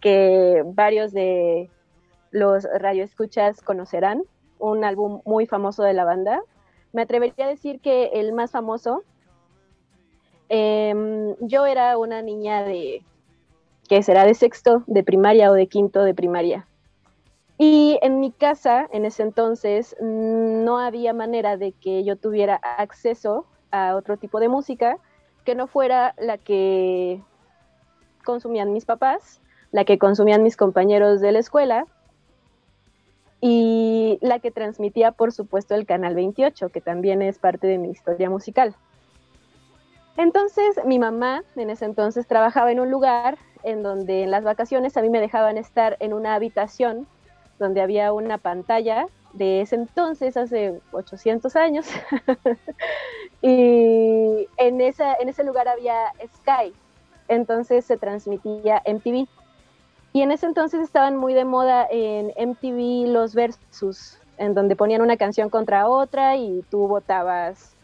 que 0.01 0.63
varios 0.65 1.11
de 1.11 1.69
los 2.31 2.67
radioescuchas 2.79 3.61
conocerán, 3.61 4.23
un 4.59 4.83
álbum 4.83 5.21
muy 5.25 5.45
famoso 5.47 5.83
de 5.83 5.93
la 5.93 6.05
banda, 6.05 6.41
me 6.93 7.01
atrevería 7.01 7.45
a 7.45 7.49
decir 7.49 7.79
que 7.79 8.11
el 8.13 8.33
más 8.33 8.51
famoso, 8.51 9.03
em, 10.49 11.35
yo 11.39 11.65
era 11.65 11.97
una 11.97 12.21
niña 12.21 12.63
de, 12.63 13.03
que 13.87 14.03
será 14.03 14.25
de 14.25 14.33
sexto 14.33 14.83
de 14.87 15.03
primaria 15.03 15.51
o 15.51 15.53
de 15.53 15.67
quinto 15.67 16.03
de 16.03 16.13
primaria. 16.13 16.67
Y 17.57 17.97
en 18.01 18.19
mi 18.19 18.31
casa, 18.31 18.87
en 18.91 19.05
ese 19.05 19.23
entonces, 19.23 19.95
no 20.01 20.77
había 20.79 21.13
manera 21.13 21.55
de 21.55 21.71
que 21.71 22.03
yo 22.03 22.17
tuviera 22.17 22.55
acceso 22.55 23.45
a 23.71 23.95
otro 23.95 24.17
tipo 24.17 24.39
de 24.39 24.49
música 24.49 24.97
que 25.45 25.55
no 25.55 25.67
fuera 25.67 26.15
la 26.17 26.37
que 26.37 27.21
consumían 28.25 28.73
mis 28.73 28.85
papás, 28.85 29.41
la 29.71 29.85
que 29.85 29.97
consumían 29.97 30.43
mis 30.43 30.57
compañeros 30.57 31.21
de 31.21 31.31
la 31.31 31.39
escuela 31.39 31.85
y 33.39 34.17
la 34.21 34.39
que 34.39 34.51
transmitía, 34.51 35.11
por 35.11 35.31
supuesto, 35.31 35.75
el 35.75 35.85
Canal 35.85 36.15
28, 36.15 36.69
que 36.69 36.81
también 36.81 37.21
es 37.21 37.37
parte 37.37 37.67
de 37.67 37.77
mi 37.77 37.89
historia 37.89 38.29
musical. 38.29 38.75
Entonces, 40.17 40.79
mi 40.85 40.99
mamá 40.99 41.43
en 41.55 41.69
ese 41.69 41.85
entonces 41.85 42.27
trabajaba 42.27 42.71
en 42.71 42.79
un 42.79 42.89
lugar 42.89 43.37
en 43.63 43.83
donde 43.83 44.23
en 44.23 44.31
las 44.31 44.43
vacaciones 44.43 44.95
a 44.95 45.01
mí 45.01 45.09
me 45.09 45.19
dejaban 45.19 45.57
estar 45.57 45.97
en 45.99 46.13
una 46.13 46.35
habitación 46.35 47.07
donde 47.59 47.81
había 47.81 48.13
una 48.13 48.37
pantalla 48.37 49.07
de 49.33 49.61
ese 49.61 49.75
entonces, 49.75 50.37
hace 50.37 50.79
800 50.91 51.55
años, 51.57 51.87
y 53.41 54.47
en, 54.57 54.81
esa, 54.81 55.15
en 55.15 55.29
ese 55.29 55.43
lugar 55.43 55.67
había 55.67 56.13
Sky, 56.37 56.73
entonces 57.27 57.85
se 57.85 57.97
transmitía 57.97 58.81
MTV. 58.85 59.27
Y 60.13 60.21
en 60.21 60.31
ese 60.31 60.45
entonces 60.45 60.79
estaban 60.79 61.17
muy 61.17 61.33
de 61.33 61.43
moda 61.43 61.85
en 61.91 62.31
MTV 62.37 63.11
los 63.11 63.35
versus, 63.35 64.17
en 64.37 64.53
donde 64.53 64.77
ponían 64.77 65.01
una 65.01 65.17
canción 65.17 65.49
contra 65.49 65.89
otra 65.89 66.37
y 66.37 66.63
tú 66.69 66.87
votabas 66.87 67.74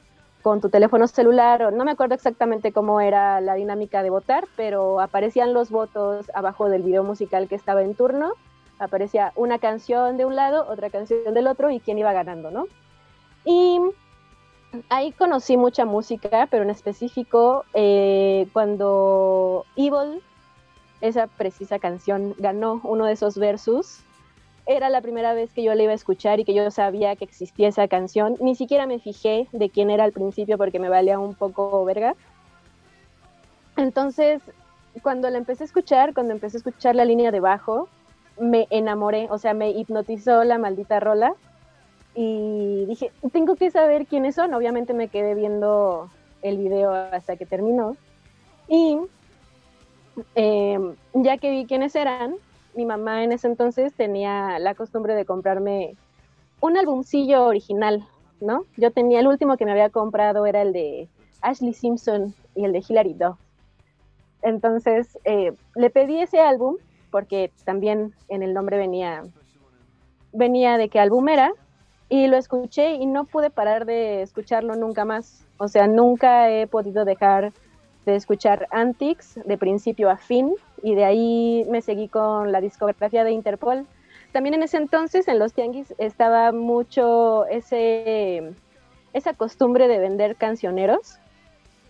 con 0.42 0.62
tu 0.62 0.70
teléfono 0.70 1.08
celular, 1.08 1.64
o 1.64 1.72
no 1.72 1.86
me 1.86 1.92
acuerdo 1.92 2.16
exactamente 2.16 2.72
cómo 2.72 3.02
era 3.02 3.42
la 3.42 3.56
dinámica 3.56 4.04
de 4.04 4.10
votar, 4.10 4.48
pero 4.56 5.00
aparecían 5.00 5.54
los 5.54 5.70
votos 5.70 6.30
abajo 6.34 6.70
del 6.70 6.84
video 6.84 7.04
musical 7.04 7.48
que 7.48 7.56
estaba 7.56 7.84
en 7.84 7.96
turno, 7.96 8.34
aparecía 8.80 9.32
una 9.36 9.60
canción 9.60 10.18
de 10.18 10.26
un 10.26 10.36
lado, 10.36 10.66
otra 10.68 10.90
canción 10.90 11.34
del 11.34 11.48
otro 11.48 11.70
y 11.70 11.80
quién 11.80 12.00
iba 12.00 12.14
ganando, 12.14 12.52
¿no? 12.52 12.66
Y 13.46 13.80
ahí 14.90 15.12
conocí 15.12 15.58
mucha 15.58 15.86
música, 15.86 16.48
pero 16.50 16.64
en 16.64 16.70
específico 16.70 17.66
eh, 17.74 18.48
cuando 18.54 19.66
Evil, 19.76 20.22
esa 21.02 21.28
precisa 21.28 21.80
canción, 21.80 22.36
ganó 22.38 22.82
uno 22.84 23.06
de 23.06 23.14
esos 23.14 23.38
versus, 23.38 24.04
era 24.66 24.90
la 24.90 25.02
primera 25.02 25.34
vez 25.34 25.52
que 25.54 25.64
yo 25.64 25.74
la 25.74 25.84
iba 25.84 25.92
a 25.92 25.96
escuchar 25.96 26.40
y 26.40 26.46
que 26.46 26.54
yo 26.54 26.70
sabía 26.72 27.16
que 27.16 27.26
existía 27.26 27.68
esa 27.68 27.88
canción. 27.88 28.38
Ni 28.40 28.56
siquiera 28.56 28.86
me 28.86 29.00
fijé 29.00 29.48
de 29.52 29.70
quién 29.70 29.90
era 29.90 30.04
al 30.04 30.12
principio 30.12 30.58
porque 30.58 30.80
me 30.80 30.90
valía 30.90 31.20
un 31.20 31.36
poco 31.36 31.84
verga. 31.86 32.16
Entonces, 33.78 34.42
cuando 35.02 35.30
la 35.30 35.38
empecé 35.38 35.64
a 35.64 35.66
escuchar, 35.66 36.14
cuando 36.14 36.34
empecé 36.34 36.58
a 36.58 36.60
escuchar 36.60 36.96
la 36.96 37.06
línea 37.06 37.32
de 37.32 37.40
bajo, 37.40 37.88
me 38.40 38.68
enamoré, 38.70 39.28
o 39.30 39.38
sea, 39.38 39.54
me 39.54 39.72
hipnotizó 39.72 40.44
la 40.44 40.58
maldita 40.58 41.00
rola 41.00 41.34
y 42.16 42.86
dije, 42.86 43.12
tengo 43.32 43.56
que 43.56 43.72
saber 43.72 44.06
quiénes 44.06 44.36
son. 44.36 44.54
Obviamente 44.54 44.94
me 44.94 45.08
quedé 45.08 45.36
viendo 45.36 46.10
el 46.42 46.58
video 46.58 46.92
hasta 46.92 47.38
que 47.38 47.46
terminó. 47.46 47.96
Y 48.68 48.98
eh, 50.36 50.80
ya 51.14 51.38
que 51.38 51.52
vi 51.52 51.66
quiénes 51.66 51.96
eran, 51.96 52.36
mi 52.76 52.86
mamá 52.86 53.24
en 53.24 53.32
ese 53.32 53.48
entonces 53.48 53.94
tenía 53.94 54.60
la 54.60 54.76
costumbre 54.76 55.16
de 55.16 55.26
comprarme 55.26 55.96
un 56.62 56.78
albumcillo 56.78 57.46
original, 57.46 58.08
¿no? 58.40 58.66
Yo 58.78 58.92
tenía 58.92 59.20
el 59.20 59.28
último 59.28 59.58
que 59.58 59.66
me 59.66 59.72
había 59.72 59.90
comprado 59.90 60.46
era 60.46 60.62
el 60.62 60.74
de 60.74 61.10
Ashley 61.42 61.74
Simpson 61.74 62.34
y 62.56 62.66
el 62.66 62.72
de 62.72 62.84
Hilary 62.88 63.14
Duff. 63.14 63.38
Entonces 64.42 65.18
eh, 65.24 65.54
le 65.76 65.90
pedí 65.90 66.20
ese 66.20 66.40
álbum 66.40 66.78
porque 67.10 67.52
también 67.66 68.14
en 68.30 68.44
el 68.44 68.54
nombre 68.54 68.78
venía 68.78 69.24
venía 70.34 70.78
de 70.78 70.90
qué 70.90 71.00
álbum 71.00 71.28
era 71.28 71.54
y 72.10 72.28
lo 72.28 72.38
escuché 72.38 72.94
y 72.96 73.06
no 73.06 73.26
pude 73.26 73.50
parar 73.50 73.86
de 73.86 74.22
escucharlo 74.22 74.76
nunca 74.76 75.06
más. 75.06 75.46
O 75.58 75.68
sea, 75.68 75.88
nunca 75.88 76.50
he 76.50 76.68
podido 76.68 77.06
dejar 77.06 77.54
de 78.06 78.16
escuchar 78.16 78.68
Antics 78.72 79.40
de 79.46 79.58
principio 79.58 80.10
a 80.10 80.18
fin 80.18 80.56
y 80.82 80.96
de 80.96 81.06
ahí 81.06 81.66
me 81.70 81.82
seguí 81.82 82.08
con 82.08 82.52
la 82.52 82.62
discografía 82.62 83.24
de 83.24 83.32
Interpol. 83.32 83.86
También 84.32 84.56
en 84.56 84.64
ese 84.64 84.78
entonces 84.78 85.28
en 85.28 85.40
los 85.40 85.54
tianguis 85.54 85.94
estaba 85.98 86.52
mucho 86.52 87.46
ese 87.48 88.54
esa 89.14 89.34
costumbre 89.34 89.88
de 89.88 90.00
vender 90.00 90.36
cancioneros 90.38 91.18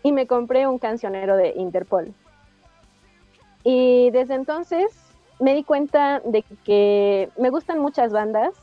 y 0.03 0.11
me 0.11 0.25
compré 0.25 0.67
un 0.67 0.79
cancionero 0.79 1.37
de 1.37 1.53
Interpol. 1.55 2.13
Y 3.63 4.09
desde 4.09 4.33
entonces 4.33 4.91
me 5.39 5.53
di 5.53 5.63
cuenta 5.63 6.19
de 6.21 6.43
que 6.63 7.29
me 7.37 7.51
gustan 7.51 7.79
muchas 7.79 8.11
bandas, 8.11 8.53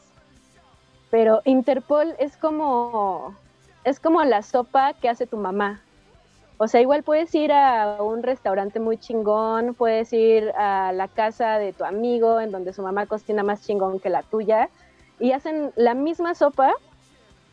pero 1.10 1.40
Interpol 1.44 2.14
es 2.18 2.36
como 2.36 3.34
es 3.84 4.00
como 4.00 4.22
la 4.24 4.42
sopa 4.42 4.92
que 4.94 5.08
hace 5.08 5.26
tu 5.26 5.36
mamá. 5.36 5.80
O 6.60 6.66
sea, 6.66 6.80
igual 6.80 7.04
puedes 7.04 7.32
ir 7.36 7.52
a 7.52 8.02
un 8.02 8.24
restaurante 8.24 8.80
muy 8.80 8.98
chingón, 8.98 9.74
puedes 9.74 10.12
ir 10.12 10.50
a 10.58 10.92
la 10.92 11.06
casa 11.06 11.56
de 11.58 11.72
tu 11.72 11.84
amigo 11.84 12.40
en 12.40 12.50
donde 12.50 12.72
su 12.72 12.82
mamá 12.82 13.06
cocina 13.06 13.44
más 13.44 13.64
chingón 13.64 14.00
que 14.00 14.10
la 14.10 14.24
tuya 14.24 14.68
y 15.20 15.30
hacen 15.30 15.70
la 15.76 15.94
misma 15.94 16.34
sopa, 16.34 16.72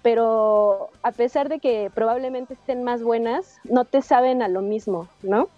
pero 0.01 0.89
a 1.03 1.11
pesar 1.11 1.49
de 1.49 1.59
que 1.59 1.91
probablemente 1.93 2.55
estén 2.55 2.83
más 2.83 3.03
buenas, 3.03 3.59
no 3.63 3.85
te 3.85 4.01
saben 4.01 4.41
a 4.41 4.47
lo 4.47 4.61
mismo, 4.61 5.07
¿no? 5.21 5.49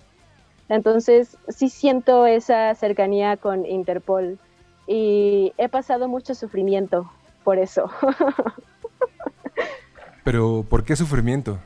Entonces, 0.68 1.38
sí 1.48 1.70
siento 1.70 2.26
esa 2.26 2.76
cercanía 2.76 3.38
con 3.38 3.66
Interpol 3.66 4.40
y 4.88 5.54
he 5.58 5.70
pasado 5.70 6.10
mucho 6.10 6.36
sufrimiento 6.36 7.10
por 7.46 7.60
eso. 7.60 7.90
Pero, 10.26 10.66
¿por 10.68 10.84
qué 10.84 10.98
sufrimiento? 10.98 11.60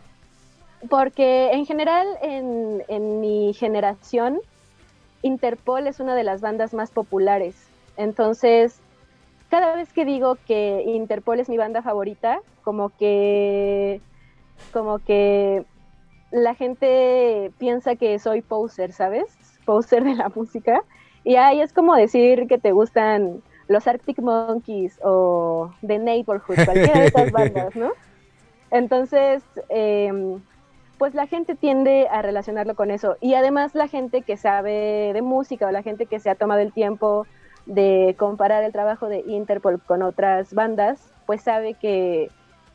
Porque 0.90 1.52
en 1.52 1.66
general 1.66 2.08
en, 2.22 2.84
en 2.88 3.22
mi 3.22 3.54
generación, 3.54 4.40
Interpol 5.22 5.88
es 5.88 6.00
una 6.00 6.16
de 6.16 6.24
las 6.24 6.42
bandas 6.42 6.74
más 6.74 6.92
populares. 6.92 7.56
Entonces, 7.98 8.80
cada 9.50 9.76
vez 9.76 9.92
que 9.94 10.06
digo 10.06 10.38
que 10.48 10.84
Interpol 10.86 11.40
es 11.40 11.50
mi 11.50 11.58
banda 11.58 11.82
favorita, 11.82 12.40
como 12.64 12.90
que, 12.90 14.02
como 14.72 15.00
que 15.00 15.66
la 16.32 16.56
gente 16.56 17.52
piensa 17.58 17.96
que 17.96 18.18
soy 18.18 18.42
poser, 18.42 18.94
¿sabes? 18.94 19.26
Poser 19.66 20.04
de 20.04 20.16
la 20.16 20.30
música. 20.30 20.84
Y 21.24 21.36
ahí 21.36 21.62
es 21.62 21.74
como 21.74 21.96
decir 21.96 22.48
que 22.48 22.58
te 22.58 22.72
gustan 22.72 23.44
los 23.68 23.88
Arctic 23.88 24.20
Monkeys 24.20 25.00
o 25.04 25.72
The 25.86 26.00
Neighborhood, 26.00 26.66
cualquiera 26.66 27.00
de 27.02 27.06
esas 27.08 27.32
bandas, 27.34 27.76
¿no? 27.76 27.92
Entonces, 28.72 29.44
eh, 29.70 30.40
pues 31.02 31.16
la 31.16 31.26
gente 31.26 31.56
tiende 31.56 32.08
a 32.12 32.22
relacionarlo 32.22 32.76
con 32.76 32.92
eso. 32.92 33.18
Y 33.22 33.34
además 33.34 33.74
la 33.74 33.88
gente 33.88 34.22
que 34.22 34.38
sabe 34.38 35.10
de 35.14 35.22
música 35.24 35.66
o 35.66 35.72
la 35.72 35.82
gente 35.82 36.06
que 36.06 36.20
se 36.20 36.30
ha 36.30 36.36
tomado 36.36 36.62
el 36.62 36.74
tiempo 36.74 37.26
de 37.66 38.16
comparar 38.20 38.64
el 38.64 38.72
trabajo 38.72 39.08
de 39.08 39.24
Interpol 39.26 39.82
con 39.82 40.04
otras 40.04 40.54
bandas, 40.54 41.12
pues 41.26 41.42
sabe 41.42 41.74
que 41.74 42.30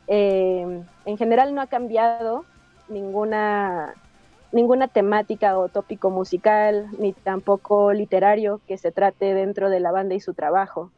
eh, 0.07 0.83
en 1.05 1.17
general 1.17 1.55
no 1.55 1.61
ha 1.61 1.67
cambiado 1.67 2.43
ninguna, 2.89 3.93
ninguna 4.51 4.89
temática 4.89 5.57
o 5.57 5.69
tópico 5.69 6.09
musical, 6.09 6.87
ni 6.99 7.13
tampoco 7.13 7.93
literario 7.93 8.59
que 8.67 8.77
se 8.77 8.91
trate 8.91 9.33
dentro 9.35 9.69
de 9.69 9.79
la 9.79 9.93
banda 9.93 10.15
y 10.15 10.19
su 10.19 10.33
trabajo. 10.33 10.91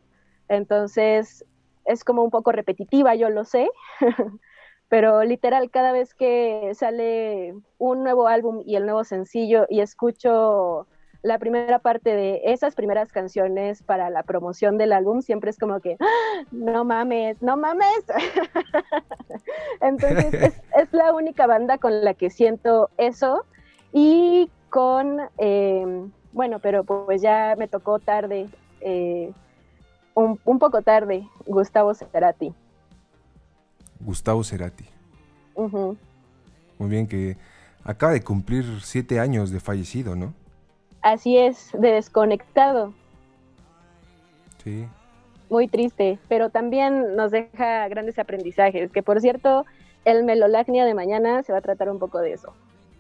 Entonces, 0.48 1.46
es 1.86 2.04
como 2.04 2.24
un 2.24 2.32
poco 2.32 2.52
repetitiva, 2.52 3.14
yo 3.14 3.30
lo 3.30 3.46
sé, 3.46 3.70
pero 4.90 5.24
literal, 5.24 5.70
cada 5.70 5.92
vez 5.92 6.14
que 6.16 6.72
sale 6.74 7.54
un 7.78 8.04
nuevo 8.04 8.28
álbum 8.28 8.64
y 8.66 8.76
el 8.76 8.86
nuevo 8.86 9.04
sencillo 9.04 9.66
y 9.70 9.82
escucho 9.82 10.88
la 11.22 11.38
primera 11.38 11.80
parte 11.80 12.16
de 12.16 12.42
esas 12.46 12.76
primeras 12.76 13.12
canciones 13.12 13.84
para 13.84 14.10
la 14.10 14.24
promoción 14.24 14.78
del 14.78 14.94
álbum, 14.94 15.22
siempre 15.22 15.52
es 15.52 15.60
como 15.60 15.80
que, 15.80 15.98
¡Ah! 16.00 16.44
no 16.52 16.86
mames, 16.86 17.42
no 17.42 17.58
mames. 17.58 18.06
Entonces 19.82 20.34
es, 20.34 20.62
es, 20.76 20.94
la 20.94 21.14
única 21.14 21.46
banda 21.46 21.78
con 21.78 22.04
la 22.04 22.14
que 22.14 22.30
siento 22.30 22.90
eso 22.98 23.46
y 23.92 24.50
con, 24.70 25.20
eh, 25.38 26.06
bueno, 26.32 26.60
pero 26.60 26.84
pues 26.84 27.22
ya 27.22 27.56
me 27.58 27.68
tocó 27.68 28.00
tarde, 28.00 28.48
eh, 28.82 29.34
un, 30.14 30.40
un, 30.46 30.60
poco 30.60 30.82
tarde, 30.82 31.28
Gustavo 31.46 31.94
Cerati. 31.94 32.54
Gustavo 34.00 34.44
Cerati. 34.44 34.86
Uh 35.56 35.70
-huh. 35.70 35.98
Muy 36.78 36.90
bien, 36.90 37.08
que 37.08 37.38
acaba 37.84 38.14
de 38.14 38.24
cumplir 38.24 38.66
siete 38.82 39.20
años 39.20 39.52
de 39.52 39.60
fallecido, 39.60 40.16
¿no? 40.16 40.34
Así 41.02 41.38
es, 41.38 41.72
de 41.74 41.92
desconectado. 41.92 42.94
Sí. 44.64 44.88
Muy 45.50 45.68
triste, 45.68 46.20
pero 46.28 46.50
también 46.50 47.16
nos 47.16 47.32
deja 47.32 47.88
grandes 47.88 48.20
aprendizajes, 48.20 48.92
que 48.92 49.02
por 49.02 49.20
cierto, 49.20 49.66
el 50.06 50.24
Melolacnia 50.24 50.86
de 50.86 50.94
mañana 50.94 51.44
se 51.44 51.52
va 51.52 51.60
a 51.60 51.62
tratar 51.62 51.90
un 51.90 52.00
poco 52.00 52.20
de 52.20 52.34
eso. 52.34 52.54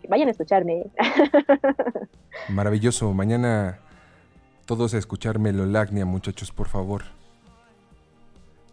Vayan 0.08 0.28
a 0.28 0.32
escucharme. 0.32 0.86
Maravilloso, 2.50 3.14
mañana 3.14 3.80
todos 4.66 4.93
a 4.93 4.97
escuchar 4.97 5.39
Melolacnia, 5.39 6.06
muchachos, 6.06 6.52
por 6.52 6.68
favor. 6.68 7.04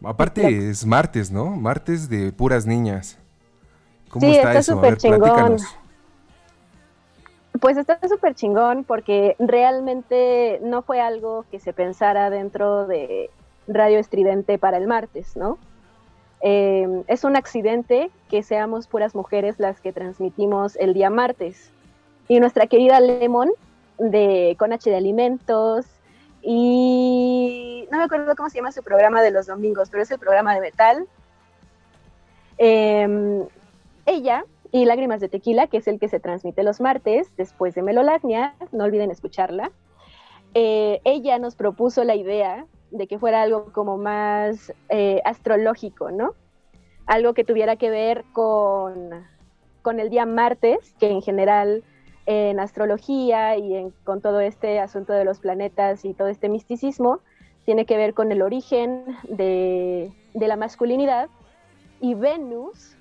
Aparte 0.04 0.70
es 0.70 0.84
martes, 0.84 1.30
¿no? 1.30 1.46
Martes 1.56 2.08
de 2.08 2.32
puras 2.32 2.66
niñas. 2.66 3.18
¿Cómo 4.10 4.26
sí, 4.26 4.36
está, 4.36 4.48
está 4.50 4.58
eso? 4.60 4.78
A 4.78 4.82
ver, 4.82 4.96
chingón. 4.96 5.20
platícanos. 5.20 5.62
Pues 7.60 7.76
está 7.76 7.98
súper 8.06 8.34
chingón 8.34 8.84
porque 8.84 9.34
realmente 9.38 10.60
no 10.62 10.82
fue 10.82 11.00
algo 11.00 11.44
que 11.50 11.58
se 11.58 11.72
pensara 11.72 12.28
dentro 12.28 12.86
de 12.86 13.30
Radio 13.66 13.98
Estridente 13.98 14.58
para 14.58 14.76
el 14.76 14.86
martes, 14.86 15.36
¿no? 15.36 15.58
Eh, 16.42 17.02
es 17.08 17.24
un 17.24 17.34
accidente 17.34 18.10
que 18.28 18.42
seamos 18.42 18.86
puras 18.86 19.14
mujeres 19.14 19.58
las 19.58 19.80
que 19.80 19.92
transmitimos 19.92 20.76
el 20.76 20.92
día 20.92 21.08
martes. 21.08 21.70
Y 22.28 22.40
nuestra 22.40 22.66
querida 22.66 23.00
Lemon 23.00 23.50
de 23.98 24.54
Con 24.58 24.72
H 24.72 24.90
de 24.90 24.96
Alimentos 24.96 25.86
y 26.48 27.88
no 27.90 27.98
me 27.98 28.04
acuerdo 28.04 28.36
cómo 28.36 28.48
se 28.48 28.58
llama 28.58 28.70
su 28.70 28.84
programa 28.84 29.20
de 29.20 29.32
los 29.32 29.48
domingos, 29.48 29.90
pero 29.90 30.04
es 30.04 30.10
el 30.12 30.20
programa 30.20 30.54
de 30.54 30.60
metal. 30.60 31.08
Eh, 32.58 33.44
ella 34.06 34.44
y 34.70 34.84
Lágrimas 34.84 35.20
de 35.20 35.28
Tequila, 35.28 35.66
que 35.66 35.78
es 35.78 35.88
el 35.88 35.98
que 35.98 36.08
se 36.08 36.20
transmite 36.20 36.62
los 36.62 36.80
martes 36.80 37.34
después 37.36 37.74
de 37.74 37.82
Melolagnia, 37.82 38.54
no 38.70 38.84
olviden 38.84 39.10
escucharla. 39.10 39.72
Eh, 40.54 41.00
ella 41.02 41.40
nos 41.40 41.56
propuso 41.56 42.04
la 42.04 42.14
idea 42.14 42.64
de 42.92 43.08
que 43.08 43.18
fuera 43.18 43.42
algo 43.42 43.72
como 43.72 43.98
más 43.98 44.72
eh, 44.88 45.20
astrológico, 45.24 46.12
¿no? 46.12 46.34
Algo 47.06 47.34
que 47.34 47.42
tuviera 47.42 47.74
que 47.74 47.90
ver 47.90 48.24
con, 48.32 49.10
con, 49.82 49.98
el 49.98 50.10
día 50.10 50.26
martes, 50.26 50.94
que 51.00 51.10
en 51.10 51.22
general 51.22 51.82
en 52.26 52.60
astrología 52.60 53.56
y 53.56 53.92
con 54.04 54.20
todo 54.20 54.40
este 54.40 54.80
asunto 54.80 55.12
de 55.12 55.24
los 55.24 55.38
planetas 55.38 56.04
y 56.04 56.12
todo 56.12 56.28
este 56.28 56.48
misticismo, 56.48 57.20
tiene 57.64 57.86
que 57.86 57.96
ver 57.96 58.14
con 58.14 58.30
el 58.32 58.42
origen 58.42 59.04
de, 59.28 60.12
de 60.34 60.48
la 60.48 60.56
masculinidad 60.56 61.28
y 62.00 62.14
Venus 62.14 62.96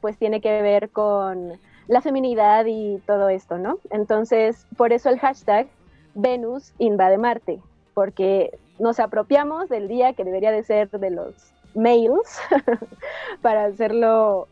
pues 0.00 0.18
tiene 0.18 0.40
que 0.40 0.62
ver 0.62 0.90
con 0.90 1.52
la 1.86 2.00
feminidad 2.00 2.66
y 2.66 2.98
todo 3.06 3.28
esto, 3.28 3.58
¿no? 3.58 3.78
Entonces, 3.90 4.66
por 4.76 4.92
eso 4.92 5.08
el 5.08 5.18
hashtag 5.18 5.68
Venus 6.14 6.72
invade 6.78 7.18
Marte, 7.18 7.60
porque 7.94 8.58
nos 8.78 8.98
apropiamos 9.00 9.68
del 9.68 9.88
día 9.88 10.12
que 10.12 10.24
debería 10.24 10.50
de 10.50 10.64
ser 10.64 10.90
de 10.90 11.10
los 11.10 11.34
males 11.74 12.40
para 13.42 13.64
hacerlo 13.66 14.48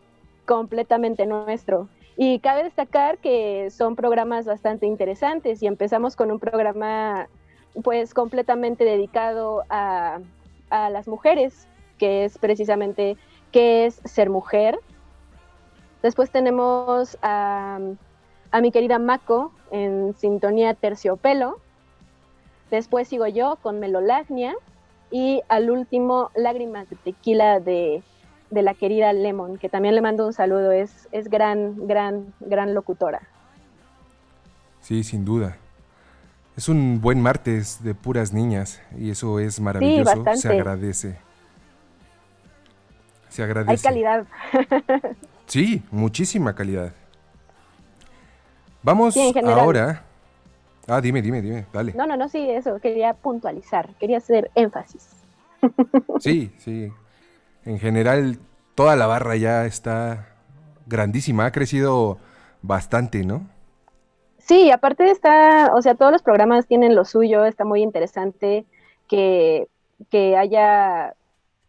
completamente 0.47 1.27
nuestro. 1.27 1.89
Y 2.23 2.41
cabe 2.41 2.65
destacar 2.65 3.17
que 3.17 3.71
son 3.71 3.97
programas 3.97 4.45
bastante 4.45 4.85
interesantes 4.85 5.63
y 5.63 5.67
empezamos 5.67 6.17
con 6.17 6.31
un 6.31 6.39
programa 6.39 7.29
pues 7.83 8.13
completamente 8.13 8.85
dedicado 8.85 9.65
a, 9.71 10.19
a 10.69 10.91
las 10.91 11.09
mujeres, 11.09 11.67
que 11.97 12.27
es 12.27 12.37
precisamente 12.37 13.17
qué 13.53 13.87
es 13.87 14.03
ser 14.05 14.29
mujer, 14.29 14.79
Después 16.03 16.31
tenemos 16.31 17.19
a, 17.21 17.79
a, 18.51 18.61
mi 18.61 18.71
querida 18.71 18.99
Mako 18.99 19.53
en 19.71 20.15
sintonía 20.17 20.75
terciopelo. 20.75 21.59
Después 22.71 23.09
sigo 23.09 23.27
yo 23.27 23.57
con 23.63 23.81
Melolagnia. 23.81 24.55
Y 25.11 25.43
al 25.49 25.71
último, 25.71 26.31
Lágrimas 26.35 26.89
de 26.89 26.97
Tequila 26.97 27.61
de, 27.61 28.03
de, 28.51 28.63
la 28.63 28.75
querida 28.75 29.13
Lemon, 29.13 29.59
que 29.59 29.69
también 29.69 29.95
le 29.95 30.01
mando 30.01 30.27
un 30.27 30.33
saludo. 30.33 30.73
Es, 30.73 31.09
es 31.13 31.29
gran, 31.29 31.87
gran, 31.87 32.33
gran 32.41 32.75
locutora. 32.75 33.21
Sí, 34.81 35.05
sin 35.05 35.25
duda. 35.25 35.57
Es 36.57 36.69
un 36.69 37.01
buen 37.01 37.21
martes 37.21 37.83
de 37.83 37.95
puras 37.95 38.33
niñas 38.33 38.83
y 38.99 39.11
eso 39.11 39.39
es 39.39 39.61
maravilloso. 39.61 40.25
Sí, 40.35 40.41
Se 40.41 40.49
agradece. 40.49 41.17
Se 43.29 43.43
agradece. 43.43 43.89
Hay 43.89 43.93
calidad. 43.93 44.27
Sí, 45.51 45.83
muchísima 45.91 46.55
calidad. 46.55 46.93
Vamos 48.85 49.15
sí, 49.15 49.33
ahora. 49.45 50.05
Ah, 50.87 51.01
dime, 51.01 51.21
dime, 51.21 51.43
dime, 51.43 51.67
dale. 51.73 51.93
No, 51.93 52.07
no, 52.07 52.17
no, 52.17 52.29
sí, 52.29 52.49
eso, 52.49 52.79
quería 52.79 53.15
puntualizar, 53.15 53.89
quería 53.99 54.19
hacer 54.19 54.51
énfasis. 54.55 55.09
Sí, 56.21 56.53
sí. 56.59 56.93
En 57.65 57.79
general, 57.79 58.39
toda 58.75 58.97
la 58.97 59.07
barra 59.07 59.37
ya 59.37 59.67
está 59.67 60.35
grandísima, 60.87 61.47
ha 61.47 61.53
crecido 61.53 62.19
bastante, 62.63 63.25
¿no? 63.25 63.49
Sí, 64.39 64.71
aparte 64.71 65.11
está, 65.11 65.73
o 65.75 65.83
sea, 65.83 65.95
todos 65.95 66.13
los 66.13 66.23
programas 66.23 66.67
tienen 66.67 66.95
lo 66.95 67.05
suyo, 67.05 67.45
está 67.45 67.65
muy 67.65 67.83
interesante 67.83 68.65
que, 69.09 69.69
que 70.11 70.37
haya 70.37 71.15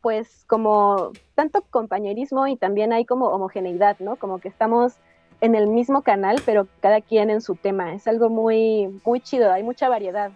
pues 0.01 0.45
como 0.47 1.11
tanto 1.35 1.61
compañerismo 1.69 2.47
y 2.47 2.57
también 2.57 2.91
hay 2.91 3.05
como 3.05 3.27
homogeneidad, 3.27 3.99
¿no? 3.99 4.15
Como 4.15 4.39
que 4.39 4.47
estamos 4.47 4.95
en 5.41 5.55
el 5.55 5.67
mismo 5.67 6.01
canal, 6.01 6.41
pero 6.45 6.67
cada 6.81 7.01
quien 7.01 7.29
en 7.29 7.41
su 7.41 7.55
tema. 7.55 7.93
Es 7.93 8.07
algo 8.07 8.29
muy, 8.29 8.99
muy 9.05 9.19
chido, 9.19 9.51
hay 9.51 9.63
mucha 9.63 9.89
variedad. 9.89 10.31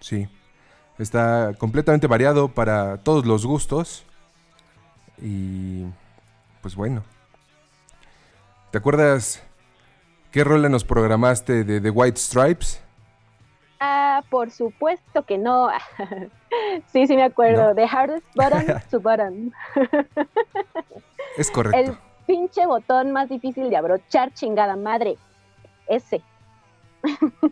Sí, 0.00 0.28
está 1.02 1.52
completamente 1.58 2.06
variado 2.06 2.48
para 2.48 2.98
todos 2.98 3.26
los 3.26 3.44
gustos. 3.46 4.04
Y 5.20 5.84
pues 6.60 6.74
bueno. 6.76 7.02
¿Te 8.70 8.78
acuerdas 8.78 9.42
¿Qué 10.32 10.44
rola 10.44 10.70
nos 10.70 10.82
programaste 10.82 11.62
de 11.62 11.78
The 11.78 11.90
White 11.90 12.18
Stripes? 12.18 12.80
Ah, 13.78 14.22
por 14.30 14.50
supuesto 14.50 15.24
que 15.26 15.36
no. 15.36 15.68
sí, 16.92 17.06
sí 17.06 17.14
me 17.16 17.24
acuerdo. 17.24 17.68
No. 17.68 17.74
The 17.74 17.86
hardest 17.86 18.24
button 18.34 18.64
to 18.90 18.98
button. 19.00 19.52
Es 21.36 21.50
correcto. 21.50 21.78
El 21.92 21.98
pinche 22.26 22.64
botón 22.64 23.12
más 23.12 23.28
difícil 23.28 23.68
de 23.68 23.76
abrochar, 23.76 24.32
chingada 24.32 24.74
madre. 24.74 25.18
Ese. 25.86 26.22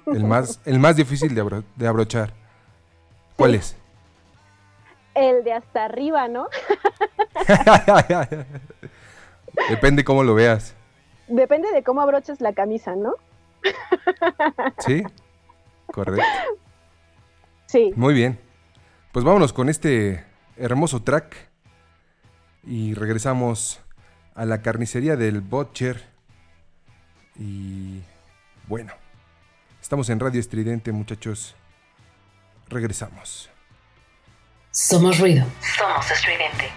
El 0.06 0.24
más, 0.24 0.58
el 0.64 0.78
más 0.78 0.96
difícil 0.96 1.34
de, 1.34 1.42
abro- 1.42 1.64
de 1.76 1.86
abrochar. 1.86 2.32
¿Cuál 3.40 3.54
es? 3.54 3.74
El 5.14 5.42
de 5.44 5.54
hasta 5.54 5.86
arriba, 5.86 6.28
¿no? 6.28 6.48
Depende 9.70 10.04
cómo 10.04 10.24
lo 10.24 10.34
veas. 10.34 10.74
Depende 11.26 11.72
de 11.72 11.82
cómo 11.82 12.02
abroches 12.02 12.42
la 12.42 12.52
camisa, 12.52 12.96
¿no? 12.96 13.14
¿Sí? 14.80 15.02
Correcto. 15.86 16.22
Sí. 17.64 17.94
Muy 17.96 18.12
bien. 18.12 18.38
Pues 19.10 19.24
vámonos 19.24 19.54
con 19.54 19.70
este 19.70 20.22
hermoso 20.58 21.02
track. 21.02 21.48
Y 22.62 22.92
regresamos 22.92 23.80
a 24.34 24.44
la 24.44 24.60
carnicería 24.60 25.16
del 25.16 25.40
Butcher. 25.40 26.04
Y 27.36 28.02
bueno, 28.68 28.92
estamos 29.80 30.10
en 30.10 30.20
Radio 30.20 30.40
Estridente, 30.40 30.92
muchachos. 30.92 31.56
Regresamos. 32.70 33.50
Somos 34.70 35.18
ruido. 35.18 35.44
Somos 35.76 36.08
estridente. 36.10 36.70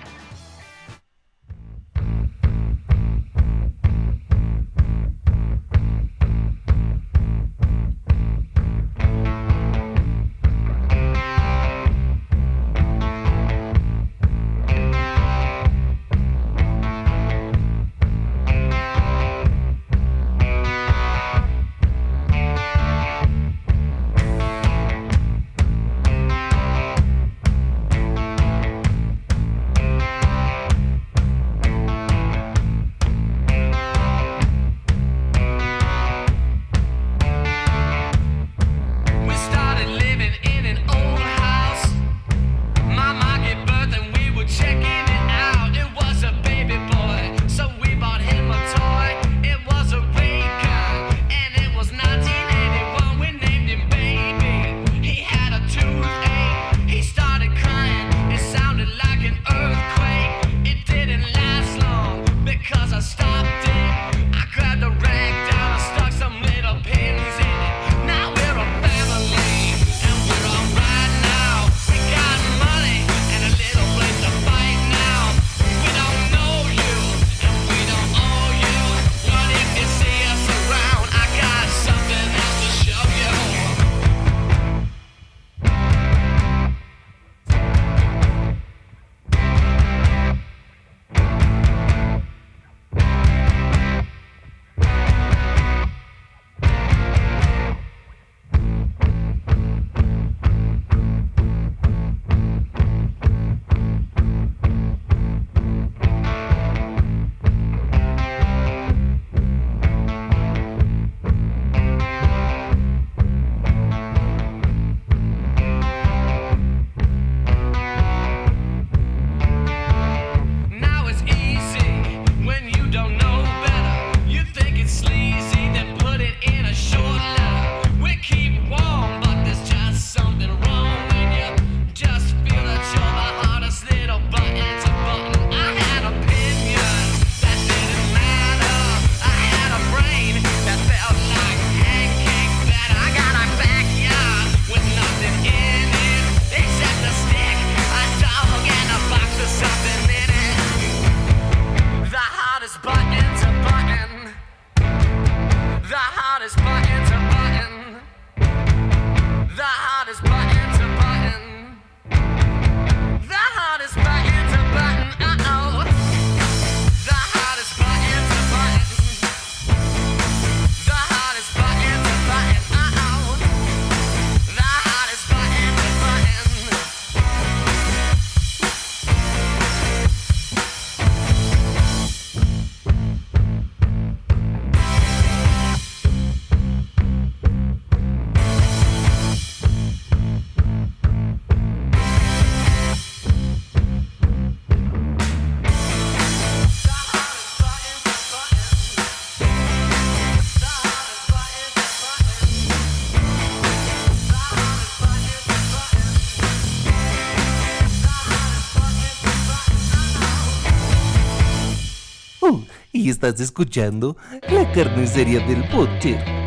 Y 212.93 213.09
estás 213.09 213.39
escuchando 213.41 214.15
la 214.49 214.71
carnicería 214.71 215.45
del 215.45 215.63
Butcher. 215.63 216.42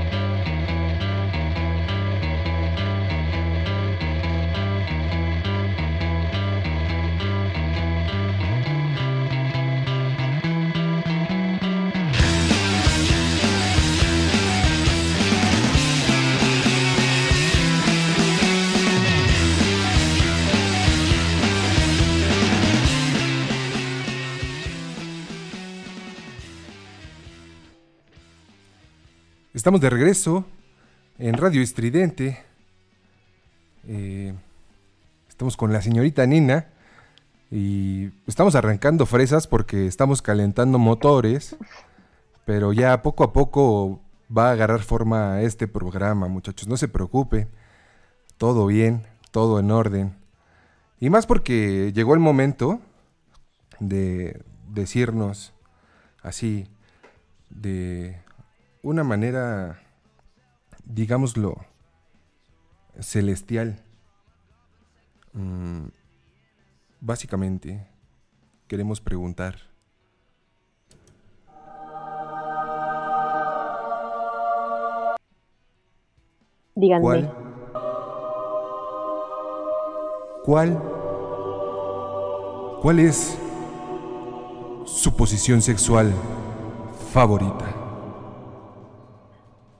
Estamos 29.66 29.80
de 29.80 29.90
regreso 29.90 30.44
en 31.18 31.34
Radio 31.36 31.60
Estridente. 31.60 32.40
Eh, 33.88 34.32
estamos 35.28 35.56
con 35.56 35.72
la 35.72 35.82
señorita 35.82 36.24
Nina 36.24 36.68
y 37.50 38.12
estamos 38.28 38.54
arrancando 38.54 39.06
fresas 39.06 39.48
porque 39.48 39.88
estamos 39.88 40.22
calentando 40.22 40.78
motores, 40.78 41.56
pero 42.44 42.72
ya 42.72 43.02
poco 43.02 43.24
a 43.24 43.32
poco 43.32 43.98
va 44.30 44.50
a 44.50 44.52
agarrar 44.52 44.82
forma 44.82 45.40
este 45.42 45.66
programa, 45.66 46.28
muchachos. 46.28 46.68
No 46.68 46.76
se 46.76 46.86
preocupen, 46.86 47.48
todo 48.38 48.66
bien, 48.66 49.04
todo 49.32 49.58
en 49.58 49.72
orden. 49.72 50.14
Y 51.00 51.10
más 51.10 51.26
porque 51.26 51.90
llegó 51.92 52.14
el 52.14 52.20
momento 52.20 52.78
de 53.80 54.44
decirnos 54.68 55.52
así, 56.22 56.68
de 57.50 58.24
una 58.86 59.02
manera, 59.02 59.80
digámoslo, 60.84 61.56
celestial. 63.00 63.82
Mm, 65.32 65.86
básicamente, 67.00 67.84
queremos 68.68 69.00
preguntar. 69.00 69.56
Díganme. 76.76 77.02
¿Cuál? 77.02 77.32
¿Cuál? 80.44 80.82
¿Cuál 82.82 83.00
es 83.00 83.36
su 84.84 85.16
posición 85.16 85.60
sexual 85.60 86.14
favorita? 87.12 87.85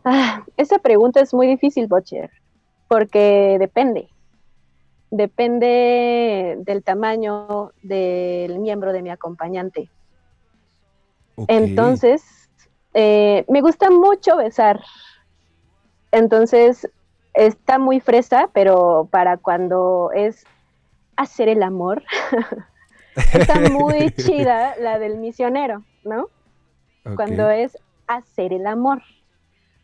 Ah, 0.09 0.45
esa 0.57 0.79
pregunta 0.79 1.21
es 1.21 1.35
muy 1.35 1.49
difícil, 1.49 1.89
Bocher, 1.89 2.31
porque 2.87 3.57
depende. 3.59 4.09
Depende 5.11 6.57
del 6.61 6.85
tamaño 6.85 7.73
del 7.83 8.61
miembro 8.61 8.93
de 8.93 9.03
mi 9.03 9.11
acompañante. 9.11 9.91
Entonces, 11.49 12.49
eh, 12.95 13.45
me 13.49 13.61
gusta 13.63 13.91
mucho 13.91 14.37
besar. 14.37 14.81
Entonces, 16.13 16.89
está 17.35 17.81
muy 17.81 17.99
fresa, 17.99 18.49
pero 18.53 19.09
para 19.11 19.39
cuando 19.39 20.13
es 20.15 20.45
hacer 21.17 21.49
el 21.49 21.65
amor, 21.65 22.05
está 23.35 23.59
muy 23.73 24.11
chida 24.17 24.77
la 24.79 25.01
del 25.01 25.19
misionero, 25.19 25.83
¿no? 26.05 26.29
Cuando 27.17 27.51
es 27.51 27.77
hacer 28.07 28.53
el 28.53 28.69
amor. 28.69 29.03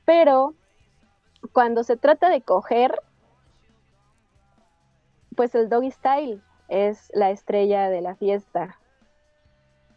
Pero 0.05 0.55
cuando 1.53 1.84
se 1.84 1.96
trata 1.96 2.28
de 2.28 2.42
coger, 2.42 2.94
pues 5.36 5.55
el 5.55 5.68
doggy 5.68 5.90
style 5.90 6.42
es 6.68 7.11
la 7.14 7.30
estrella 7.30 7.88
de 7.88 8.00
la 8.00 8.14
fiesta, 8.16 8.78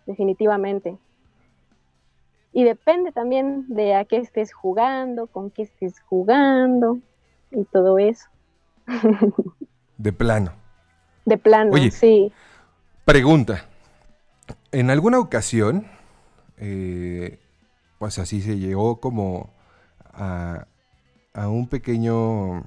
definitivamente. 0.06 0.98
Y 2.52 2.64
depende 2.64 3.12
también 3.12 3.66
de 3.68 3.96
a 3.96 4.06
qué 4.06 4.18
estés 4.18 4.54
jugando, 4.54 5.28
con 5.28 5.52
qué 5.52 5.64
estés 5.64 6.00
jugando 6.02 7.00
y 7.52 7.66
todo 7.66 7.98
eso. 8.00 8.30
De 9.98 10.12
plano. 10.12 10.52
De 11.26 11.38
plano, 11.38 11.72
Oye. 11.74 11.90
sí. 11.92 12.32
Pregunta. 13.06 13.66
En 14.72 14.90
alguna 14.90 15.20
ocasión, 15.20 15.88
eh, 16.58 17.40
pues 17.98 18.20
así 18.20 18.42
se 18.42 18.58
llegó 18.58 19.00
como 19.00 19.55
a, 20.16 20.68
a 21.34 21.48
un 21.48 21.68
pequeño, 21.68 22.64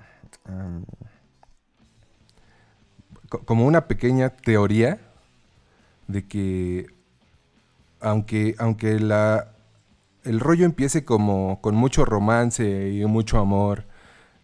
como 3.45 3.67
una 3.67 3.87
pequeña 3.87 4.31
teoría 4.31 4.99
de 6.07 6.27
que 6.27 6.87
aunque, 8.01 8.55
aunque 8.59 9.01
la, 9.01 9.49
el 10.25 10.41
rollo 10.41 10.65
empiece 10.65 11.05
como 11.05 11.61
con 11.61 11.75
mucho 11.75 12.05
romance 12.05 12.91
y 12.91 13.05
mucho 13.07 13.39
amor 13.39 13.85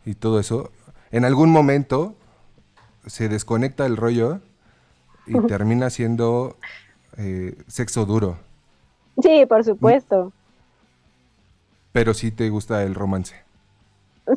y 0.05 0.15
todo 0.15 0.41
eso, 0.41 0.71
en 1.11 1.25
algún 1.25 1.51
momento 1.51 2.15
se 3.07 3.29
desconecta 3.29 3.87
el 3.87 3.97
rollo 3.97 4.41
y 5.27 5.39
termina 5.47 5.91
siendo 5.91 6.57
eh, 7.17 7.57
sexo 7.67 8.05
duro. 8.07 8.39
Sí, 9.23 9.47
por 9.47 9.65
supuesto. 9.65 10.33
Pero 11.95 12.13
sí 12.13 12.33
te 12.33 12.51
gusta 12.51 12.83
el 12.83 12.97
romance. 12.97 13.37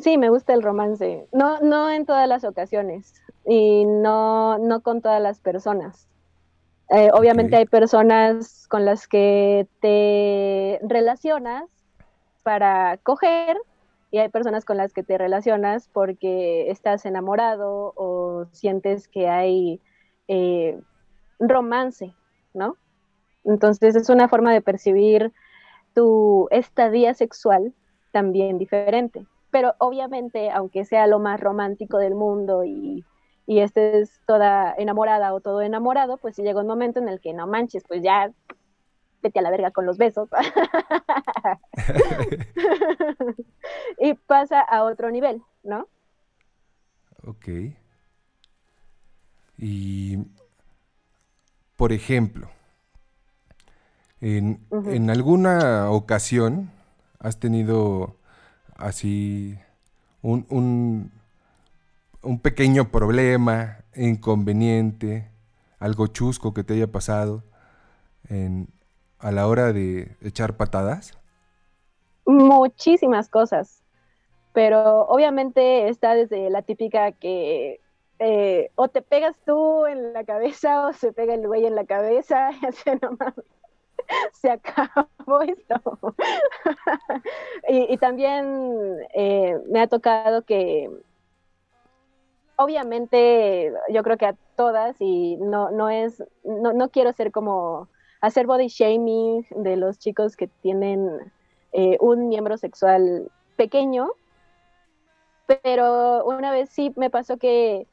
Sí, 0.00 0.16
me 0.16 0.30
gusta 0.30 0.54
el 0.54 0.62
romance. 0.62 1.26
No, 1.32 1.58
no 1.58 1.90
en 1.90 2.06
todas 2.06 2.28
las 2.28 2.44
ocasiones 2.44 3.20
y 3.44 3.84
no, 3.84 4.58
no 4.58 4.80
con 4.80 5.02
todas 5.02 5.20
las 5.20 5.40
personas. 5.40 6.06
Eh, 6.90 7.10
obviamente 7.12 7.56
hay 7.56 7.66
personas 7.66 8.68
con 8.68 8.84
las 8.84 9.08
que 9.08 9.66
te 9.80 10.78
relacionas 10.86 11.64
para 12.44 12.96
coger 12.98 13.56
y 14.12 14.18
hay 14.18 14.28
personas 14.28 14.64
con 14.64 14.76
las 14.76 14.92
que 14.92 15.02
te 15.02 15.18
relacionas 15.18 15.88
porque 15.88 16.70
estás 16.70 17.04
enamorado 17.06 17.92
o 17.96 18.46
sientes 18.52 19.08
que 19.08 19.28
hay 19.28 19.80
eh, 20.28 20.78
romance, 21.40 22.14
¿no? 22.54 22.76
Entonces 23.42 23.96
es 23.96 24.08
una 24.10 24.28
forma 24.28 24.52
de 24.52 24.60
percibir 24.60 25.32
tu 25.98 26.46
estadía 26.52 27.12
sexual 27.12 27.74
también 28.12 28.56
diferente. 28.56 29.26
Pero 29.50 29.74
obviamente, 29.78 30.48
aunque 30.48 30.84
sea 30.84 31.08
lo 31.08 31.18
más 31.18 31.40
romántico 31.40 31.98
del 31.98 32.14
mundo 32.14 32.62
y, 32.64 33.04
y 33.46 33.58
estés 33.58 34.20
toda 34.24 34.72
enamorada 34.78 35.34
o 35.34 35.40
todo 35.40 35.60
enamorado, 35.60 36.16
pues 36.18 36.36
si 36.36 36.42
llega 36.42 36.60
un 36.60 36.68
momento 36.68 37.00
en 37.00 37.08
el 37.08 37.20
que 37.20 37.32
no 37.32 37.48
manches, 37.48 37.82
pues 37.88 38.00
ya 38.00 38.30
vete 39.24 39.40
a 39.40 39.42
la 39.42 39.50
verga 39.50 39.72
con 39.72 39.86
los 39.86 39.98
besos. 39.98 40.28
y 43.98 44.14
pasa 44.14 44.60
a 44.60 44.84
otro 44.84 45.10
nivel, 45.10 45.42
¿no? 45.64 45.88
Ok. 47.26 47.48
Y, 49.56 50.18
por 51.76 51.90
ejemplo, 51.90 52.48
en, 54.20 55.10
alguna 55.10 55.90
ocasión 55.90 56.70
has 57.18 57.38
tenido 57.38 58.16
así 58.76 59.58
un, 60.22 60.46
un, 60.50 61.12
un 62.22 62.40
pequeño 62.40 62.90
problema, 62.90 63.78
inconveniente, 63.94 65.30
algo 65.78 66.06
chusco 66.08 66.54
que 66.54 66.64
te 66.64 66.74
haya 66.74 66.86
pasado 66.86 67.42
en, 68.28 68.68
a 69.18 69.32
la 69.32 69.46
hora 69.46 69.72
de 69.72 70.16
echar 70.22 70.56
patadas. 70.56 71.18
muchísimas 72.26 73.28
cosas, 73.28 73.82
pero 74.52 75.06
obviamente 75.06 75.88
está 75.88 76.14
desde 76.14 76.50
la 76.50 76.62
típica 76.62 77.12
que 77.12 77.80
eh, 78.20 78.70
o 78.74 78.88
te 78.88 79.00
pegas 79.00 79.36
tú 79.46 79.86
en 79.86 80.12
la 80.12 80.24
cabeza 80.24 80.88
o 80.88 80.92
se 80.92 81.12
pega 81.12 81.34
el 81.34 81.46
güey 81.46 81.66
en 81.66 81.76
la 81.76 81.84
cabeza, 81.84 82.50
y 82.60 82.66
así 82.66 82.90
no 83.00 83.12
mames, 83.12 83.44
se 84.32 84.50
acabó 84.50 85.40
esto. 85.42 85.98
y, 87.68 87.96
también 87.98 88.98
eh, 89.14 89.58
me 89.70 89.80
ha 89.80 89.86
tocado 89.86 90.42
que 90.42 90.90
obviamente 92.56 93.72
yo 93.90 94.02
creo 94.02 94.16
que 94.16 94.26
a 94.26 94.36
todas 94.56 94.96
y 95.00 95.36
no, 95.36 95.70
no 95.70 95.88
es, 95.88 96.22
no, 96.42 96.72
no 96.72 96.88
quiero 96.90 97.12
ser 97.12 97.30
como 97.30 97.88
hacer 98.20 98.46
body 98.46 98.66
shaming 98.66 99.46
de 99.50 99.76
los 99.76 99.98
chicos 99.98 100.36
que 100.36 100.48
tienen 100.48 101.32
eh, 101.72 101.96
un 102.00 102.28
miembro 102.28 102.56
sexual 102.56 103.30
pequeño, 103.56 104.10
pero 105.62 106.24
una 106.24 106.50
vez 106.50 106.70
sí 106.70 106.92
me 106.96 107.10
pasó 107.10 107.36
que 107.36 107.86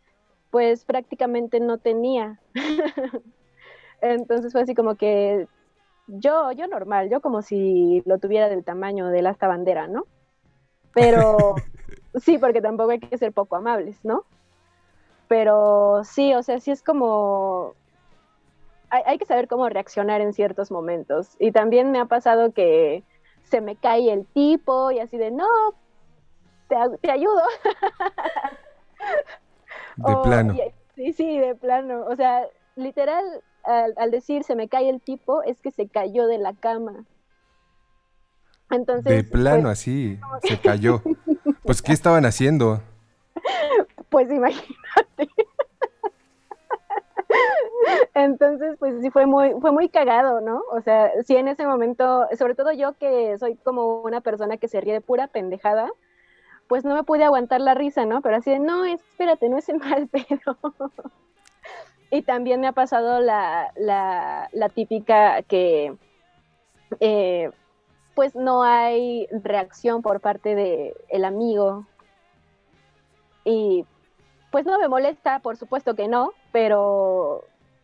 pues 0.49 0.85
prácticamente 0.85 1.59
no 1.59 1.77
tenía. 1.77 2.39
Entonces 4.01 4.51
fue 4.51 4.61
así 4.61 4.73
como 4.73 4.95
que 4.95 5.47
yo, 6.07 6.51
yo 6.51 6.67
normal, 6.67 7.09
yo 7.09 7.21
como 7.21 7.41
si 7.41 8.01
lo 8.05 8.19
tuviera 8.19 8.49
del 8.49 8.63
tamaño 8.63 9.07
de 9.09 9.21
la 9.21 9.31
esta 9.31 9.47
bandera, 9.47 9.87
¿no? 9.87 10.07
Pero 10.93 11.67
sí, 12.15 12.37
porque 12.39 12.61
tampoco 12.61 12.91
hay 12.91 12.99
que 13.01 13.17
ser 13.19 13.33
poco 13.33 13.55
amables, 13.57 13.99
¿no? 14.05 14.27
Pero 15.27 16.03
sí, 16.03 16.33
o 16.33 16.43
sea, 16.43 16.59
sí 16.59 16.71
es 16.71 16.83
como 16.83 17.77
hay, 18.89 19.03
hay 19.05 19.17
que 19.17 19.25
saber 19.25 19.47
cómo 19.47 19.69
reaccionar 19.69 20.21
en 20.21 20.33
ciertos 20.33 20.71
momentos. 20.71 21.35
Y 21.39 21.51
también 21.51 21.91
me 21.91 21.99
ha 21.99 22.05
pasado 22.05 22.53
que 22.53 23.05
se 23.43 23.61
me 23.61 23.77
cae 23.77 24.11
el 24.11 24.27
tipo 24.27 24.91
y 24.91 24.99
así 24.99 25.17
de, 25.17 25.31
no, 25.31 25.45
te, 26.67 26.75
te 27.01 27.11
ayudo. 27.11 27.41
De 29.95 30.15
O- 30.37 30.37
plano. 30.37 30.55
y- 30.55 30.73
sí, 30.95 31.13
sí, 31.13 31.39
de 31.39 31.55
plano. 31.55 32.05
O 32.07 32.15
sea, 32.15 32.47
literal, 32.75 33.43
al, 33.65 33.93
al 33.97 34.11
decir 34.11 34.43
se 34.43 34.55
me 34.55 34.67
cae 34.67 34.89
el 34.89 35.01
tipo, 35.01 35.43
es 35.43 35.61
que 35.61 35.71
se 35.71 35.87
cayó 35.87 36.27
de 36.27 36.37
la 36.37 36.53
cama. 36.53 37.05
Entonces, 38.71 39.03
De 39.03 39.23
plano, 39.23 39.63
pues, 39.63 39.79
así, 39.79 40.19
se 40.43 40.59
cayó. 40.59 41.01
Pues, 41.63 41.81
¿qué 41.81 41.93
estaban 41.93 42.25
haciendo? 42.25 42.81
Pues 44.09 44.31
imagínate. 44.31 45.27
Entonces, 48.13 48.77
pues 48.79 49.01
sí 49.01 49.09
fue 49.09 49.25
muy, 49.25 49.51
fue 49.59 49.73
muy 49.73 49.89
cagado, 49.89 50.39
¿no? 50.39 50.61
O 50.71 50.79
sea, 50.79 51.11
sí 51.25 51.35
en 51.35 51.49
ese 51.49 51.65
momento, 51.65 52.25
sobre 52.37 52.55
todo 52.55 52.71
yo 52.71 52.93
que 52.93 53.37
soy 53.37 53.55
como 53.55 54.01
una 54.01 54.21
persona 54.21 54.55
que 54.55 54.69
se 54.69 54.79
ríe 54.79 54.93
de 54.93 55.01
pura 55.01 55.27
pendejada, 55.27 55.89
pues 56.67 56.85
no 56.85 56.95
me 56.95 57.03
pude 57.03 57.25
aguantar 57.25 57.59
la 57.59 57.73
risa, 57.73 58.05
¿no? 58.05 58.21
Pero 58.21 58.37
así 58.37 58.51
de, 58.51 58.59
no, 58.59 58.85
espérate, 58.85 59.49
no 59.49 59.57
es 59.57 59.67
el 59.67 59.79
mal 59.79 60.07
pedo. 60.07 60.57
y 62.15 62.21
también 62.21 62.61
me 62.61 62.67
ha 62.67 62.71
pasado 62.71 63.19
la, 63.19 63.71
la, 63.75 64.49
la 64.53 64.69
típica 64.69 65.41
que, 65.43 65.95
eh, 66.99 67.51
pues 68.15 68.35
no 68.35 68.63
hay 68.63 69.27
reacción 69.31 70.01
por 70.01 70.21
parte 70.21 70.55
de 70.55 70.95
el 71.09 71.25
amigo. 71.25 71.85
Y 73.43 73.85
pues 74.51 74.65
no 74.65 74.79
me 74.79 74.87
molesta, 74.87 75.39
por 75.39 75.57
supuesto 75.57 75.95
que 75.95 76.07
no, 76.07 76.31
pero 76.51 77.43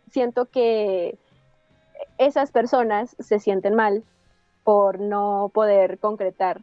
siento 0.09 0.45
que 0.45 1.17
esas 2.17 2.51
personas 2.51 3.15
se 3.19 3.39
sienten 3.39 3.75
mal 3.75 4.03
por 4.63 4.99
no 4.99 5.51
poder 5.53 5.99
concretar 5.99 6.61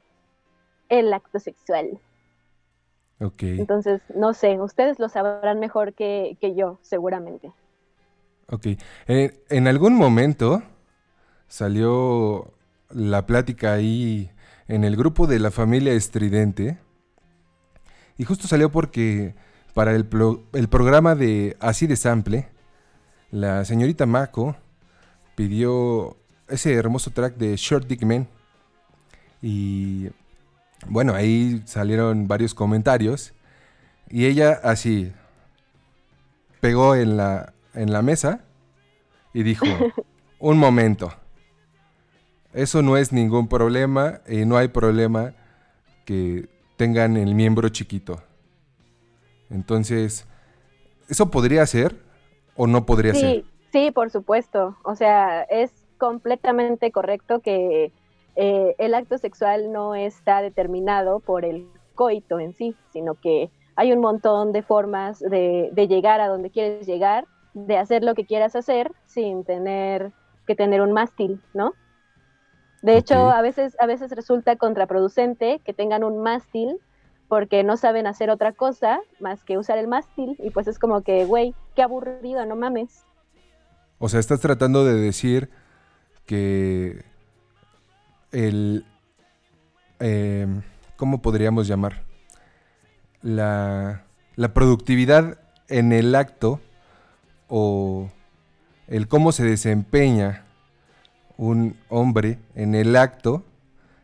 el 0.89 1.13
acto 1.13 1.39
sexual. 1.39 2.01
Ok. 3.21 3.43
Entonces, 3.43 4.01
no 4.15 4.33
sé, 4.33 4.61
ustedes 4.61 4.99
lo 4.99 5.09
sabrán 5.09 5.59
mejor 5.59 5.95
que, 5.95 6.37
que 6.41 6.55
yo, 6.55 6.79
seguramente. 6.83 7.53
Ok. 8.51 8.67
Eh, 9.09 9.43
en 9.49 9.67
algún 9.69 9.95
momento 9.95 10.63
salió 11.49 12.53
la 12.91 13.27
plática 13.27 13.73
ahí 13.75 14.31
en 14.69 14.85
el 14.85 14.97
grupo 14.97 15.27
de 15.27 15.39
la 15.39 15.51
familia 15.51 15.93
estridente. 15.93 16.79
Y 18.17 18.25
justo 18.25 18.47
salió 18.47 18.71
porque 18.71 19.35
para 19.75 19.95
el, 19.95 20.07
pro- 20.07 20.45
el 20.53 20.69
programa 20.69 21.15
de 21.15 21.57
Así 21.61 21.87
de 21.87 21.97
Sample, 21.97 22.49
la 23.31 23.65
señorita 23.65 24.07
Mako 24.07 24.57
pidió 25.35 26.17
ese 26.49 26.75
hermoso 26.75 27.11
track 27.11 27.37
de 27.37 27.57
Short 27.57 27.87
Dick 27.87 28.03
Man. 28.05 28.29
Y 29.43 30.09
bueno, 30.87 31.15
ahí 31.15 31.63
salieron 31.65 32.29
varios 32.29 32.55
comentarios. 32.55 33.35
Y 34.09 34.27
ella 34.27 34.61
así 34.63 35.13
pegó 36.61 36.95
en 36.95 37.17
la, 37.17 37.53
en 37.75 37.93
la 37.93 38.03
mesa 38.03 38.41
y 39.33 39.43
dijo, 39.43 39.67
un 40.39 40.59
momento, 40.59 41.13
eso 42.53 42.83
no 42.83 42.97
es 42.97 43.13
ningún 43.13 43.49
problema 43.49 44.21
y 44.27 44.45
no 44.45 44.57
hay 44.57 44.69
problema 44.69 45.35
que 46.05 46.49
tengan 46.77 47.17
el 47.17 47.35
miembro 47.35 47.69
chiquito. 47.69 48.23
Entonces, 49.51 50.27
¿eso 51.09 51.31
podría 51.31 51.67
ser 51.67 51.97
o 52.57 52.67
no 52.67 52.87
podría 52.87 53.15
ser? 53.15 53.31
Sí, 53.31 53.45
sí, 53.73 53.91
por 53.91 54.11
supuesto. 54.11 54.77
O 54.85 54.95
sea, 54.95 55.43
es 55.43 55.73
completamente 55.99 56.91
correcto 56.93 57.41
que 57.41 57.93
eh, 58.41 58.77
el 58.79 58.95
acto 58.95 59.19
sexual 59.19 59.73
no 59.73 59.97
está 59.97 60.43
determinado 60.43 61.19
por 61.19 61.45
el 61.45 61.67
coito 61.97 62.39
en 62.39 62.55
sí, 62.55 62.77
sino 62.93 63.17
que 63.17 63.51
hay 63.75 63.93
un 63.93 63.99
montón 63.99 64.53
de 64.53 64.63
formas 64.63 65.19
de, 65.19 65.71
de 65.73 65.89
llegar 65.89 66.21
a 66.21 66.29
donde 66.29 66.51
quieres 66.51 66.87
llegar, 66.87 67.27
de 67.53 67.77
hacer 67.77 68.05
lo 68.05 68.15
que 68.15 68.27
quieras 68.27 68.55
hacer 68.55 68.93
sin 69.07 69.43
tener 69.43 70.13
que 70.47 70.55
tener 70.55 70.83
un 70.83 70.93
mástil, 70.93 71.43
¿no? 71.53 71.73
De 72.81 72.97
hecho, 72.97 73.29
a 73.29 73.43
veces, 73.43 73.77
a 73.81 73.87
veces 73.87 74.13
resulta 74.13 74.55
contraproducente 74.55 75.61
que 75.65 75.75
tengan 75.75 76.05
un 76.05 76.23
mástil 76.23 76.79
porque 77.27 77.65
no 77.65 77.77
saben 77.77 78.07
hacer 78.07 78.31
otra 78.31 78.53
cosa 78.53 79.01
más 79.19 79.43
que 79.43 79.59
usar 79.59 79.79
el 79.79 79.89
mástil 79.89 80.37
y 80.39 80.51
pues 80.51 80.69
es 80.69 80.79
como 80.79 81.03
que, 81.03 81.25
güey, 81.25 81.57
qué 81.75 81.83
aburrido, 81.83 82.47
no 82.47 82.55
mames. 82.55 83.05
O 83.99 84.09
sea, 84.09 84.21
estás 84.21 84.39
tratando 84.39 84.85
de 84.85 84.95
decir 84.95 85.51
que 86.25 87.05
el... 88.33 88.85
em, 89.99 90.63
¿Cómo 90.97 91.23
podríamos 91.23 91.69
llamar? 91.69 92.03
La, 93.23 94.05
la 94.37 94.55
productividad 94.55 95.39
en 95.69 95.93
el 95.93 96.15
acto 96.15 96.61
o 97.49 98.09
el 98.89 99.07
cómo 99.07 99.33
se 99.33 99.45
desempeña 99.45 100.45
un 101.37 101.77
hombre 101.89 102.39
en 102.55 102.75
el 102.75 102.97
acto 102.97 103.45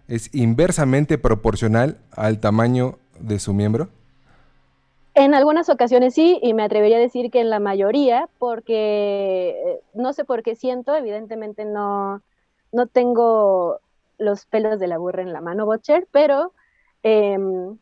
es 0.09 0.33
inversamente 0.35 1.19
proporcional 1.19 1.99
al 2.13 2.39
tamaño 2.39 2.99
de 3.19 3.39
su 3.39 3.55
miembro. 3.55 3.89
En 5.15 5.35
algunas 5.35 5.69
ocasiones 5.69 6.15
sí, 6.15 6.39
y 6.43 6.55
me 6.55 6.65
atrevería 6.65 6.97
a 6.97 7.01
decir 7.01 7.31
que 7.31 7.41
en 7.41 7.49
la 7.49 7.61
mayoría, 7.61 8.29
porque 8.39 9.51
eh, 9.51 9.81
no 9.95 10.13
sé 10.13 10.25
por 10.25 10.43
qué 10.43 10.57
siento, 10.57 10.95
evidentemente 10.95 11.65
no, 11.65 12.21
no 12.73 12.87
tengo 12.87 13.79
los 14.19 14.47
pelos 14.47 14.79
de 14.79 14.89
la 14.89 14.99
burra 14.99 15.23
en 15.23 15.33
la 15.33 15.41
mano, 15.41 15.67
Butcher, 15.67 16.07
pero 16.11 16.53
em, 17.03 17.77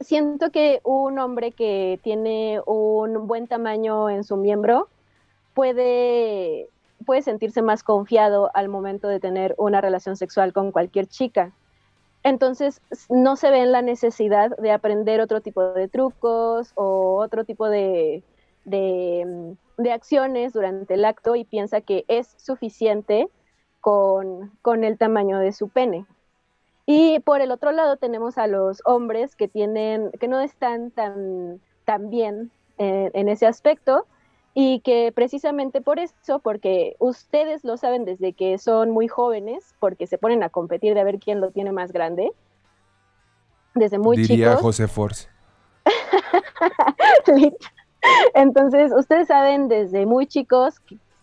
siento 0.00 0.50
que 0.50 0.80
un 0.84 1.18
hombre 1.18 1.52
que 1.52 2.00
tiene 2.02 2.60
un 2.66 3.26
buen 3.26 3.46
tamaño 3.46 4.10
en 4.10 4.24
su 4.24 4.36
miembro 4.36 4.88
puede, 5.54 6.68
puede 7.04 7.22
sentirse 7.22 7.62
más 7.62 7.82
confiado 7.82 8.50
al 8.54 8.68
momento 8.68 9.08
de 9.08 9.20
tener 9.20 9.54
una 9.58 9.80
relación 9.80 10.16
sexual 10.16 10.52
con 10.52 10.72
cualquier 10.72 11.06
chica. 11.06 11.52
Entonces 12.22 12.82
no 13.08 13.36
se 13.36 13.50
ve 13.50 13.62
en 13.62 13.72
la 13.72 13.82
necesidad 13.82 14.56
de 14.56 14.72
aprender 14.72 15.20
otro 15.20 15.40
tipo 15.40 15.72
de 15.72 15.88
trucos 15.88 16.72
o 16.74 17.16
otro 17.16 17.44
tipo 17.44 17.68
de, 17.68 18.22
de, 18.64 19.56
de 19.78 19.92
acciones 19.92 20.52
durante 20.52 20.94
el 20.94 21.04
acto 21.04 21.34
y 21.34 21.44
piensa 21.44 21.80
que 21.80 22.04
es 22.08 22.34
suficiente 22.36 23.28
con, 23.80 24.50
con 24.62 24.84
el 24.84 24.98
tamaño 24.98 25.38
de 25.38 25.52
su 25.52 25.68
pene. 25.68 26.06
Y 26.86 27.20
por 27.20 27.40
el 27.40 27.52
otro 27.52 27.72
lado 27.72 27.96
tenemos 27.96 28.36
a 28.38 28.46
los 28.46 28.82
hombres 28.84 29.36
que 29.36 29.48
tienen, 29.48 30.10
que 30.18 30.28
no 30.28 30.40
están 30.40 30.90
tan, 30.90 31.60
tan 31.84 32.10
bien 32.10 32.50
eh, 32.78 33.10
en 33.14 33.28
ese 33.28 33.46
aspecto 33.46 34.06
y 34.54 34.80
que 34.80 35.12
precisamente 35.14 35.80
por 35.80 35.98
eso, 35.98 36.40
porque 36.40 36.96
ustedes 36.98 37.62
lo 37.62 37.76
saben 37.76 38.04
desde 38.04 38.32
que 38.32 38.58
son 38.58 38.90
muy 38.90 39.06
jóvenes, 39.06 39.74
porque 39.78 40.06
se 40.06 40.18
ponen 40.18 40.42
a 40.42 40.48
competir 40.48 40.94
de 40.94 41.04
ver 41.04 41.18
quién 41.20 41.40
lo 41.40 41.50
tiene 41.50 41.72
más 41.72 41.92
grande, 41.92 42.32
desde 43.74 43.98
muy 43.98 44.16
diría 44.16 44.48
chicos. 44.48 44.62
José 44.62 44.88
Force. 44.88 45.28
Entonces, 48.34 48.92
ustedes 48.92 49.28
saben 49.28 49.68
desde 49.68 50.06
muy 50.06 50.26
chicos 50.26 50.74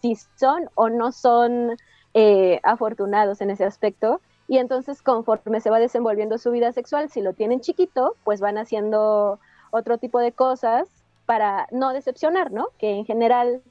si 0.01 0.15
son 0.35 0.69
o 0.75 0.89
no 0.89 1.11
son 1.11 1.75
eh, 2.19 2.59
afortunados 2.63 3.41
en 3.41 3.51
ese 3.51 3.63
aspecto. 3.63 4.21
Y 4.47 4.57
entonces, 4.57 5.03
conforme 5.03 5.61
se 5.61 5.69
va 5.69 5.77
desenvolviendo 5.77 6.39
su 6.39 6.49
vida 6.49 6.71
sexual, 6.71 7.11
si 7.11 7.21
lo 7.21 7.33
tienen 7.33 7.61
chiquito, 7.61 8.15
pues 8.23 8.39
van 8.39 8.57
haciendo 8.57 9.39
otro 9.69 9.99
tipo 9.99 10.19
de 10.19 10.31
cosas 10.31 10.87
para 11.27 11.67
no 11.71 11.93
decepcionar, 11.93 12.51
¿no? 12.51 12.69
Que 12.79 12.89
en 12.95 13.05
general 13.05 13.61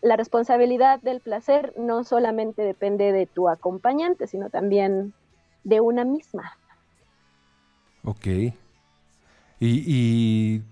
la 0.00 0.16
responsabilidad 0.16 0.98
del 1.02 1.20
placer 1.20 1.74
no 1.76 2.02
solamente 2.04 2.62
depende 2.62 3.12
de 3.12 3.26
tu 3.26 3.50
acompañante, 3.50 4.26
sino 4.26 4.48
también 4.48 5.12
de 5.64 5.82
una 5.82 6.06
misma. 6.06 6.56
Ok. 8.02 8.26
¿Y, 8.26 8.54
y, 9.60 10.62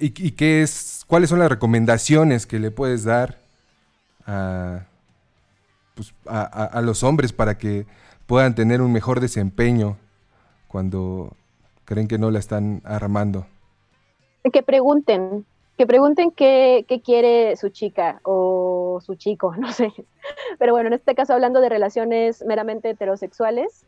y, 0.00 0.32
qué 0.32 0.62
es, 0.62 1.04
cuáles 1.06 1.30
son 1.30 1.38
las 1.38 1.48
recomendaciones 1.48 2.44
que 2.44 2.58
le 2.58 2.72
puedes 2.72 3.04
dar 3.04 3.38
a, 4.26 4.82
pues, 5.98 6.14
a, 6.26 6.42
a- 6.42 6.66
a 6.66 6.80
los 6.82 7.02
hombres 7.02 7.32
para 7.32 7.58
que 7.58 7.84
puedan 8.26 8.54
tener 8.54 8.82
un 8.82 8.92
mejor 8.92 9.18
desempeño 9.20 9.96
cuando 10.68 11.36
creen 11.84 12.06
que 12.08 12.18
no 12.18 12.30
la 12.30 12.38
están 12.38 12.82
armando? 12.84 13.46
que 14.52 14.62
pregunten, 14.62 15.44
que 15.76 15.86
pregunten 15.86 16.30
qué, 16.30 16.84
qué 16.88 17.02
quiere 17.02 17.56
su 17.56 17.68
chica 17.70 18.20
o 18.24 19.00
su 19.04 19.16
chico, 19.16 19.54
no 19.58 19.72
sé. 19.72 19.92
Pero 20.58 20.72
bueno, 20.72 20.86
en 20.88 20.94
este 20.94 21.14
caso 21.14 21.34
hablando 21.34 21.60
de 21.60 21.68
relaciones 21.68 22.44
meramente 22.46 22.90
heterosexuales, 22.90 23.86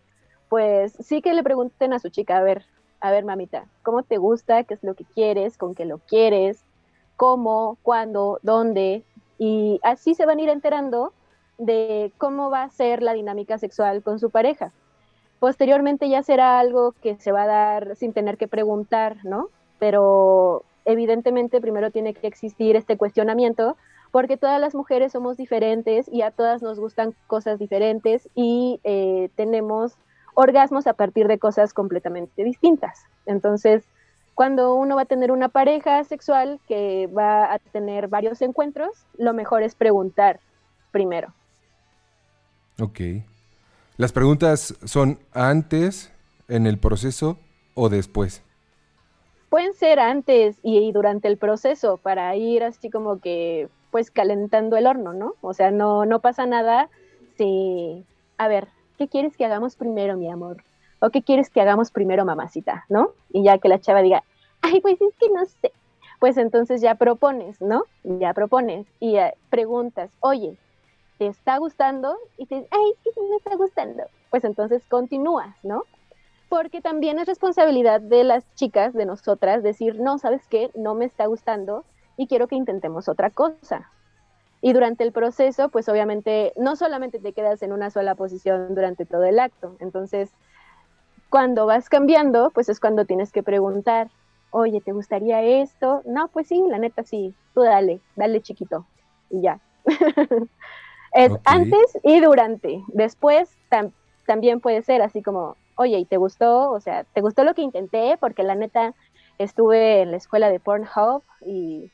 pues 0.48 0.94
sí 1.00 1.22
que 1.22 1.34
le 1.34 1.42
pregunten 1.44 1.92
a 1.92 1.98
su 2.00 2.10
chica, 2.10 2.38
a 2.38 2.42
ver, 2.42 2.66
a 3.00 3.10
ver 3.12 3.24
mamita, 3.24 3.66
¿cómo 3.82 4.02
te 4.02 4.18
gusta? 4.18 4.64
¿Qué 4.64 4.74
es 4.74 4.82
lo 4.82 4.94
que 4.94 5.04
quieres? 5.06 5.56
¿Con 5.56 5.74
qué 5.74 5.84
lo 5.86 5.98
quieres? 6.00 6.66
¿Cómo? 7.16 7.78
¿Cuándo? 7.82 8.40
¿Dónde? 8.42 9.06
Y 9.38 9.80
así 9.82 10.14
se 10.14 10.26
van 10.26 10.38
a 10.38 10.42
ir 10.42 10.48
enterando 10.50 11.14
de 11.60 12.12
cómo 12.18 12.50
va 12.50 12.64
a 12.64 12.70
ser 12.70 13.02
la 13.02 13.12
dinámica 13.12 13.58
sexual 13.58 14.02
con 14.02 14.18
su 14.18 14.30
pareja. 14.30 14.72
Posteriormente 15.38 16.08
ya 16.08 16.22
será 16.22 16.58
algo 16.58 16.92
que 17.02 17.16
se 17.16 17.32
va 17.32 17.42
a 17.42 17.46
dar 17.46 17.96
sin 17.96 18.12
tener 18.12 18.36
que 18.36 18.48
preguntar, 18.48 19.18
¿no? 19.24 19.48
Pero 19.78 20.64
evidentemente 20.84 21.60
primero 21.60 21.90
tiene 21.90 22.14
que 22.14 22.26
existir 22.26 22.76
este 22.76 22.96
cuestionamiento 22.96 23.76
porque 24.10 24.36
todas 24.36 24.60
las 24.60 24.74
mujeres 24.74 25.12
somos 25.12 25.36
diferentes 25.36 26.08
y 26.08 26.22
a 26.22 26.30
todas 26.30 26.62
nos 26.62 26.80
gustan 26.80 27.14
cosas 27.26 27.58
diferentes 27.58 28.28
y 28.34 28.80
eh, 28.82 29.30
tenemos 29.36 29.96
orgasmos 30.34 30.86
a 30.86 30.94
partir 30.94 31.28
de 31.28 31.38
cosas 31.38 31.74
completamente 31.74 32.42
distintas. 32.42 33.04
Entonces, 33.26 33.84
cuando 34.34 34.74
uno 34.74 34.96
va 34.96 35.02
a 35.02 35.06
tener 35.06 35.30
una 35.30 35.48
pareja 35.48 36.02
sexual 36.04 36.58
que 36.66 37.06
va 37.06 37.52
a 37.52 37.58
tener 37.58 38.08
varios 38.08 38.40
encuentros, 38.40 39.06
lo 39.18 39.34
mejor 39.34 39.62
es 39.62 39.74
preguntar 39.74 40.40
primero. 40.90 41.32
Ok. 42.80 43.00
¿Las 43.96 44.12
preguntas 44.12 44.74
son 44.84 45.18
antes, 45.34 46.10
en 46.48 46.66
el 46.66 46.78
proceso 46.78 47.38
o 47.74 47.88
después? 47.88 48.42
Pueden 49.50 49.74
ser 49.74 50.00
antes 50.00 50.56
y, 50.62 50.90
durante 50.92 51.28
el 51.28 51.36
proceso 51.36 51.98
para 51.98 52.34
ir 52.36 52.64
así 52.64 52.88
como 52.88 53.20
que 53.20 53.68
pues 53.90 54.10
calentando 54.10 54.76
el 54.76 54.86
horno, 54.86 55.12
¿no? 55.12 55.34
O 55.40 55.52
sea, 55.52 55.70
no, 55.70 56.06
no 56.06 56.20
pasa 56.20 56.46
nada 56.46 56.88
si, 57.36 58.04
a 58.38 58.48
ver, 58.48 58.68
¿qué 58.96 59.08
quieres 59.08 59.36
que 59.36 59.44
hagamos 59.44 59.74
primero, 59.76 60.16
mi 60.16 60.30
amor? 60.30 60.62
¿O 61.00 61.10
qué 61.10 61.22
quieres 61.22 61.50
que 61.50 61.60
hagamos 61.60 61.90
primero, 61.90 62.24
mamacita? 62.24 62.84
¿No? 62.88 63.10
Y 63.32 63.42
ya 63.42 63.58
que 63.58 63.68
la 63.68 63.80
chava 63.80 64.02
diga, 64.02 64.22
ay, 64.62 64.80
pues 64.80 65.00
es 65.00 65.14
que 65.16 65.28
no 65.28 65.44
sé. 65.44 65.72
Pues 66.20 66.36
entonces 66.36 66.80
ya 66.80 66.94
propones, 66.94 67.60
¿no? 67.60 67.84
Ya 68.04 68.32
propones 68.32 68.86
y 69.00 69.16
eh, 69.16 69.34
preguntas, 69.48 70.10
oye, 70.20 70.56
¿te 71.20 71.26
está 71.26 71.58
gustando? 71.58 72.16
Y 72.38 72.46
te 72.46 72.54
dices, 72.54 72.70
ay, 72.72 73.12
me 73.28 73.36
está 73.36 73.54
gustando. 73.54 74.04
Pues 74.30 74.42
entonces 74.42 74.82
continúas, 74.86 75.54
¿no? 75.62 75.82
Porque 76.48 76.80
también 76.80 77.18
es 77.18 77.26
responsabilidad 77.26 78.00
de 78.00 78.24
las 78.24 78.42
chicas, 78.54 78.94
de 78.94 79.04
nosotras, 79.04 79.62
decir, 79.62 80.00
no, 80.00 80.16
¿sabes 80.16 80.46
qué? 80.48 80.70
No 80.74 80.94
me 80.94 81.04
está 81.04 81.26
gustando 81.26 81.84
y 82.16 82.26
quiero 82.26 82.48
que 82.48 82.56
intentemos 82.56 83.06
otra 83.06 83.28
cosa. 83.28 83.90
Y 84.62 84.72
durante 84.72 85.04
el 85.04 85.12
proceso, 85.12 85.68
pues 85.68 85.90
obviamente 85.90 86.54
no 86.56 86.74
solamente 86.74 87.18
te 87.18 87.34
quedas 87.34 87.62
en 87.62 87.74
una 87.74 87.90
sola 87.90 88.14
posición 88.14 88.74
durante 88.74 89.04
todo 89.04 89.24
el 89.24 89.40
acto. 89.40 89.76
Entonces, 89.78 90.30
cuando 91.28 91.66
vas 91.66 91.90
cambiando, 91.90 92.48
pues 92.48 92.70
es 92.70 92.80
cuando 92.80 93.04
tienes 93.04 93.30
que 93.30 93.42
preguntar, 93.42 94.08
oye, 94.52 94.80
¿te 94.80 94.92
gustaría 94.92 95.42
esto? 95.42 96.00
No, 96.06 96.28
pues 96.28 96.48
sí, 96.48 96.64
la 96.66 96.78
neta 96.78 97.04
sí, 97.04 97.34
tú 97.52 97.60
dale, 97.60 98.00
dale 98.16 98.40
chiquito. 98.40 98.86
Y 99.28 99.42
ya. 99.42 99.60
es 101.12 101.36
antes 101.44 101.80
y 102.02 102.20
durante. 102.20 102.82
Después 102.88 103.58
tam- 103.70 103.92
también 104.26 104.60
puede 104.60 104.82
ser 104.82 105.02
así 105.02 105.22
como, 105.22 105.56
oye, 105.76 105.98
¿y 105.98 106.06
te 106.06 106.16
gustó? 106.16 106.70
O 106.70 106.80
sea, 106.80 107.04
¿te 107.04 107.20
gustó 107.20 107.44
lo 107.44 107.54
que 107.54 107.62
intenté? 107.62 108.16
Porque 108.20 108.42
la 108.42 108.54
neta 108.54 108.94
estuve 109.38 110.02
en 110.02 110.10
la 110.12 110.16
escuela 110.18 110.50
de 110.50 110.60
Pornhub 110.60 111.24
y, 111.46 111.90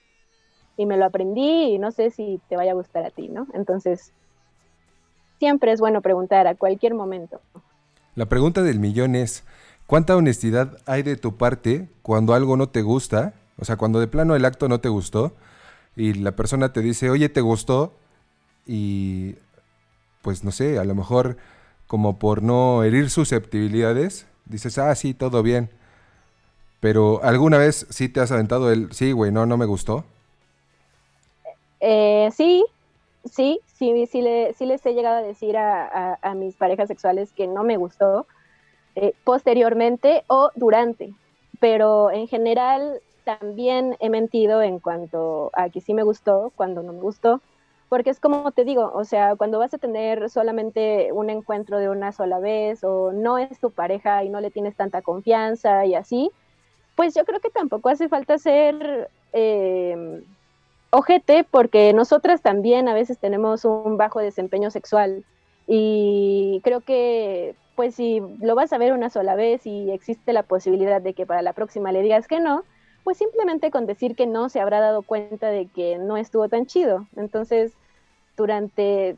y 0.77 0.87
me 0.87 0.97
lo 0.97 1.07
aprendí 1.07 1.75
y 1.75 1.79
no 1.79 1.91
sé 1.93 2.11
si 2.11 2.41
te 2.49 2.57
vaya 2.57 2.73
a 2.73 2.75
gustar 2.75 3.05
a 3.07 3.11
ti, 3.11 3.29
¿no? 3.29 3.47
Entonces, 3.55 4.13
siempre 5.39 5.73
es 5.73 5.81
bueno 5.81 6.03
preguntar 6.03 6.47
a 6.47 6.55
cualquier 6.55 6.95
momento. 6.95 7.41
La 8.15 8.27
pregunta 8.27 8.63
del 8.63 8.81
millón 8.81 9.15
es, 9.15 9.45
¿cuánta 9.87 10.17
honestidad 10.17 10.79
hay 10.87 11.03
de 11.03 11.17
tu 11.17 11.37
parte 11.37 11.89
cuando 12.03 12.35
algo 12.35 12.57
no 12.57 12.69
te 12.69 12.83
gusta? 12.83 13.35
O 13.59 13.65
sea, 13.65 13.77
cuando 13.77 14.01
de 14.01 14.07
plano 14.09 14.35
el 14.35 14.45
acto 14.45 14.69
no 14.69 14.81
te 14.81 14.89
gustó 14.89 15.33
y 15.97 16.15
la 16.15 16.33
persona 16.33 16.73
te 16.73 16.81
dice, 16.81 17.11
oye, 17.11 17.29
¿te 17.29 17.41
gustó? 17.41 17.95
Y 18.67 19.37
pues 20.23 20.45
no 20.45 20.53
sé, 20.53 20.79
a 20.79 20.85
lo 20.85 20.95
mejor 20.95 21.37
como 21.87 22.19
por 22.19 22.43
no 22.43 22.85
herir 22.85 23.11
susceptibilidades, 23.11 24.27
dices, 24.47 24.79
ah, 24.79 24.95
sí, 24.95 25.15
todo 25.15 25.43
bien. 25.43 25.71
Pero 26.81 27.23
alguna 27.23 27.59
vez 27.59 27.87
sí 27.91 28.09
te 28.09 28.21
has 28.21 28.31
aventado 28.33 28.71
el, 28.73 28.93
sí, 28.93 29.13
güey, 29.13 29.33
no, 29.33 29.47
no 29.47 29.57
me 29.57 29.67
gustó. 29.67 30.05
Eh, 31.81 32.31
sí, 32.33 32.65
sí, 33.25 33.61
sí, 33.67 34.07
sí, 34.07 34.23
le- 34.23 34.55
sí 34.55 34.67
les 34.67 34.85
he 34.87 34.95
llegado 34.95 35.17
a 35.19 35.23
decir 35.23 35.57
a, 35.57 36.19
mis 36.37 36.57
parejas 36.57 36.89
sexuales 36.89 37.33
que 37.33 37.47
no 37.47 37.65
me 37.65 37.77
gustó 37.77 38.27
eh, 38.97 39.15
posteriormente 39.25 40.25
o 40.29 40.51
durante, 40.57 41.15
pero 41.61 42.11
en 42.11 42.29
general 42.29 43.01
también 43.25 43.97
he 44.01 44.11
mentido 44.11 44.63
en 44.63 44.81
cuanto 44.81 45.51
a 45.55 45.71
que 45.71 45.81
sí 45.81 45.95
me 45.95 46.03
gustó 46.05 46.53
cuando 46.57 46.83
no 46.83 46.93
me 46.93 47.01
gustó, 47.01 47.43
porque 47.89 48.11
es 48.11 48.21
como 48.21 48.51
te 48.53 48.65
digo, 48.65 48.91
o 48.95 49.05
sea, 49.05 49.37
cuando 49.37 49.59
vas 49.59 49.73
a 49.75 49.79
tener 49.79 50.29
solamente 50.31 51.13
un 51.13 51.31
encuentro 51.31 51.79
de 51.79 51.89
una 51.89 52.13
sola 52.13 52.39
vez 52.39 52.83
o 52.85 53.13
no 53.13 53.39
es 53.39 53.61
tu 53.61 53.71
pareja 53.71 54.25
y 54.25 54.29
no 54.29 54.41
le 54.41 54.51
tienes 54.51 54.77
tanta 54.77 55.03
confianza 55.03 55.87
y 55.87 55.95
así, 55.95 56.31
pues 56.97 57.15
yo 57.15 57.25
creo 57.25 57.41
que 57.41 57.51
tampoco 57.51 57.89
hace 57.89 58.09
falta 58.09 58.39
ser 58.39 59.09
eh, 59.33 60.23
ojete 60.91 61.45
porque 61.49 61.93
nosotras 61.93 62.43
también 62.43 62.89
a 62.89 62.95
veces 62.95 63.19
tenemos 63.19 63.65
un 63.65 63.97
bajo 63.97 64.21
desempeño 64.21 64.71
sexual 64.71 65.25
y 65.67 66.61
creo 66.65 66.81
que 66.81 67.55
pues 67.77 67.95
si 67.95 68.21
lo 68.41 68.55
vas 68.55 68.73
a 68.73 68.79
ver 68.79 68.93
una 68.95 69.11
sola 69.11 69.35
vez 69.35 69.67
y 69.67 69.91
existe 69.91 70.33
la 70.33 70.43
posibilidad 70.43 71.03
de 71.03 71.13
que 71.13 71.27
para 71.27 71.43
la 71.43 71.53
próxima 71.53 71.93
le 71.93 72.03
digas 72.03 72.27
que 72.27 72.41
no, 72.41 72.65
pues 73.07 73.19
simplemente 73.19 73.71
con 73.71 73.87
decir 73.87 74.17
que 74.17 74.27
no 74.27 74.49
se 74.49 74.59
habrá 74.61 74.81
dado 74.81 75.05
cuenta 75.05 75.49
de 75.49 75.69
que 75.69 75.97
no 75.97 76.17
estuvo 76.17 76.49
tan 76.49 76.67
chido. 76.67 77.07
Entonces, 77.17 77.73
durante 78.37 79.17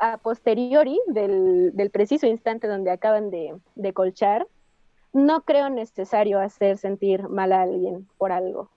a 0.00 0.16
posteriori 0.16 0.98
del, 1.08 1.72
del 1.74 1.90
preciso 1.90 2.26
instante 2.26 2.66
donde 2.66 2.90
acaban 2.90 3.30
de, 3.30 3.54
de 3.74 3.92
colchar, 3.92 4.48
no 5.12 5.42
creo 5.42 5.68
necesario 5.70 6.40
hacer 6.40 6.78
sentir 6.78 7.28
mal 7.28 7.52
a 7.52 7.62
alguien 7.62 8.08
por 8.18 8.32
algo, 8.32 8.70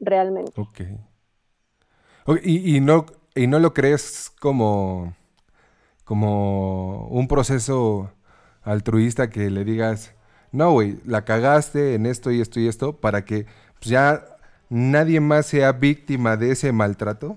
realmente. 0.00 0.52
Ok. 0.56 0.80
Ok, 2.24 2.40
Y, 2.44 2.76
y 2.76 2.80
no, 2.80 3.06
y 3.34 3.46
no 3.46 3.58
lo 3.58 3.72
crees 3.74 4.32
como, 4.40 5.14
como 6.04 7.08
un 7.08 7.28
proceso 7.28 8.12
altruista 8.62 9.30
que 9.30 9.50
le 9.50 9.64
digas, 9.64 10.15
no, 10.52 10.72
güey, 10.72 10.98
la 11.04 11.24
cagaste 11.24 11.94
en 11.94 12.06
esto 12.06 12.30
y 12.30 12.40
esto 12.40 12.60
y 12.60 12.68
esto, 12.68 12.94
para 12.94 13.24
que 13.24 13.46
pues, 13.78 13.86
ya 13.86 14.24
nadie 14.68 15.20
más 15.20 15.46
sea 15.46 15.72
víctima 15.72 16.36
de 16.36 16.52
ese 16.52 16.72
maltrato. 16.72 17.36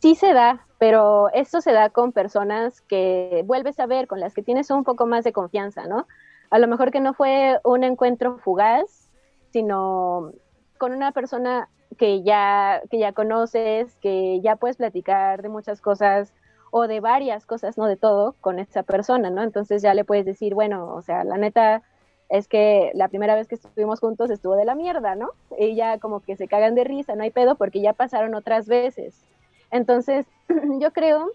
Sí 0.00 0.14
se 0.14 0.32
da, 0.32 0.66
pero 0.78 1.28
esto 1.34 1.60
se 1.60 1.72
da 1.72 1.90
con 1.90 2.12
personas 2.12 2.80
que 2.82 3.42
vuelves 3.46 3.78
a 3.80 3.86
ver, 3.86 4.06
con 4.06 4.20
las 4.20 4.34
que 4.34 4.42
tienes 4.42 4.70
un 4.70 4.84
poco 4.84 5.06
más 5.06 5.24
de 5.24 5.32
confianza, 5.32 5.86
¿no? 5.86 6.06
A 6.50 6.58
lo 6.58 6.66
mejor 6.68 6.90
que 6.90 7.00
no 7.00 7.14
fue 7.14 7.58
un 7.64 7.84
encuentro 7.84 8.38
fugaz, 8.38 9.10
sino 9.52 10.32
con 10.78 10.92
una 10.92 11.12
persona 11.12 11.68
que 11.98 12.22
ya, 12.22 12.82
que 12.90 12.98
ya 12.98 13.12
conoces, 13.12 13.94
que 13.96 14.40
ya 14.40 14.56
puedes 14.56 14.78
platicar 14.78 15.42
de 15.42 15.48
muchas 15.48 15.80
cosas 15.80 16.32
o 16.70 16.86
de 16.86 17.00
varias 17.00 17.46
cosas, 17.46 17.76
no 17.76 17.86
de 17.86 17.96
todo, 17.96 18.34
con 18.40 18.58
esa 18.58 18.82
persona, 18.82 19.28
¿no? 19.28 19.42
Entonces 19.42 19.82
ya 19.82 19.92
le 19.92 20.04
puedes 20.04 20.24
decir, 20.24 20.54
bueno, 20.54 20.94
o 20.94 21.02
sea, 21.02 21.24
la 21.24 21.36
neta 21.36 21.82
es 22.30 22.48
que 22.48 22.92
la 22.94 23.08
primera 23.08 23.34
vez 23.34 23.48
que 23.48 23.56
estuvimos 23.56 24.00
juntos 24.00 24.30
estuvo 24.30 24.56
de 24.56 24.64
la 24.64 24.74
mierda, 24.76 25.16
¿no? 25.16 25.30
Y 25.58 25.74
ya 25.74 25.98
como 25.98 26.20
que 26.20 26.36
se 26.36 26.48
cagan 26.48 26.74
de 26.74 26.84
risa, 26.84 27.16
no 27.16 27.24
hay 27.24 27.30
pedo 27.30 27.56
porque 27.56 27.80
ya 27.82 27.92
pasaron 27.92 28.34
otras 28.34 28.66
veces. 28.68 29.26
Entonces, 29.70 30.26
yo 30.80 30.92
creo 30.92 31.30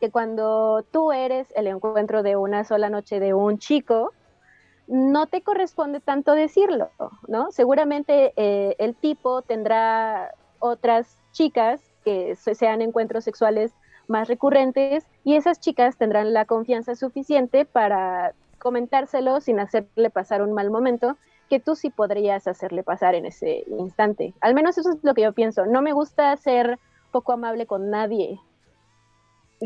que 0.00 0.10
cuando 0.10 0.84
tú 0.92 1.12
eres 1.12 1.48
el 1.56 1.66
encuentro 1.66 2.22
de 2.22 2.36
una 2.36 2.64
sola 2.64 2.90
noche 2.90 3.20
de 3.20 3.34
un 3.34 3.58
chico, 3.58 4.12
no 4.86 5.26
te 5.26 5.42
corresponde 5.42 6.00
tanto 6.00 6.34
decirlo, 6.34 6.90
¿no? 7.28 7.50
Seguramente 7.50 8.32
eh, 8.36 8.74
el 8.78 8.94
tipo 8.96 9.42
tendrá 9.42 10.30
otras 10.58 11.16
chicas 11.32 11.80
que 12.04 12.36
se- 12.36 12.54
sean 12.54 12.82
encuentros 12.82 13.24
sexuales 13.24 13.72
más 14.08 14.28
recurrentes 14.28 15.06
y 15.24 15.36
esas 15.36 15.60
chicas 15.60 15.96
tendrán 15.96 16.32
la 16.34 16.44
confianza 16.44 16.96
suficiente 16.96 17.64
para 17.64 18.34
comentárselo 18.62 19.40
sin 19.40 19.60
hacerle 19.60 20.10
pasar 20.10 20.42
un 20.42 20.52
mal 20.54 20.70
momento 20.70 21.18
que 21.50 21.60
tú 21.60 21.74
sí 21.76 21.90
podrías 21.90 22.46
hacerle 22.48 22.82
pasar 22.84 23.14
en 23.14 23.26
ese 23.26 23.64
instante. 23.68 24.34
Al 24.40 24.54
menos 24.54 24.78
eso 24.78 24.90
es 24.92 24.98
lo 25.02 25.14
que 25.14 25.22
yo 25.22 25.34
pienso. 25.34 25.66
No 25.66 25.82
me 25.82 25.92
gusta 25.92 26.36
ser 26.36 26.78
poco 27.12 27.32
amable 27.32 27.66
con 27.66 27.90
nadie, 27.90 28.40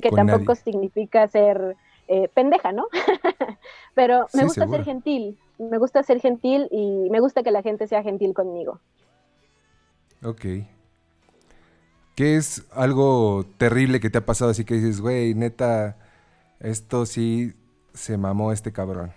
que 0.02 0.10
Con 0.10 0.12
tampoco 0.12 0.54
nadie. 0.54 0.54
significa 0.54 1.26
ser 1.28 1.76
eh, 2.08 2.28
pendeja, 2.28 2.72
¿no? 2.72 2.86
Pero 3.94 4.28
me 4.32 4.44
Sí, 4.44 4.46
gusta 4.46 4.66
seguro. 4.66 4.68
ser 4.68 4.84
gentil, 4.84 5.38
me 5.58 5.78
gusta 5.78 6.02
ser 6.02 6.20
gentil 6.20 6.68
y 6.70 7.08
me 7.10 7.20
gusta 7.20 7.42
que 7.42 7.50
la 7.50 7.62
gente 7.62 7.86
sea 7.86 8.02
gentil 8.02 8.34
conmigo. 8.34 8.80
Ok. 10.22 10.46
¿Qué 12.14 12.36
es 12.36 12.64
algo 12.72 13.44
terrible 13.58 14.00
que 14.00 14.08
te 14.10 14.18
ha 14.18 14.26
pasado 14.26 14.50
así 14.50 14.64
que 14.64 14.74
dices, 14.74 15.00
güey, 15.02 15.34
neta, 15.34 15.98
esto 16.60 17.06
sí 17.06 17.54
se 17.96 18.18
mamó 18.18 18.52
este 18.52 18.72
cabrón? 18.72 19.12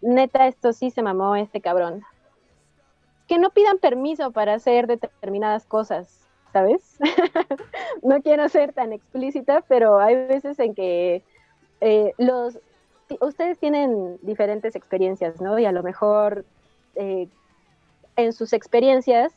Neta, 0.00 0.46
esto 0.46 0.72
sí 0.72 0.90
se 0.90 1.02
mamó 1.02 1.36
este 1.36 1.60
cabrón. 1.60 2.02
Que 3.26 3.38
no 3.38 3.50
pidan 3.50 3.78
permiso 3.78 4.30
para 4.30 4.54
hacer 4.54 4.86
determinadas 4.86 5.66
cosas, 5.66 6.26
¿sabes? 6.52 6.98
no 8.02 8.22
quiero 8.22 8.48
ser 8.48 8.72
tan 8.72 8.92
explícita, 8.92 9.62
pero 9.68 9.98
hay 9.98 10.14
veces 10.14 10.58
en 10.58 10.74
que 10.74 11.22
eh, 11.80 12.14
los 12.18 12.58
ustedes 13.20 13.58
tienen 13.58 14.18
diferentes 14.22 14.74
experiencias, 14.74 15.40
¿no? 15.40 15.58
Y 15.58 15.66
a 15.66 15.72
lo 15.72 15.82
mejor 15.82 16.44
eh, 16.94 17.28
en 18.16 18.32
sus 18.32 18.52
experiencias 18.52 19.32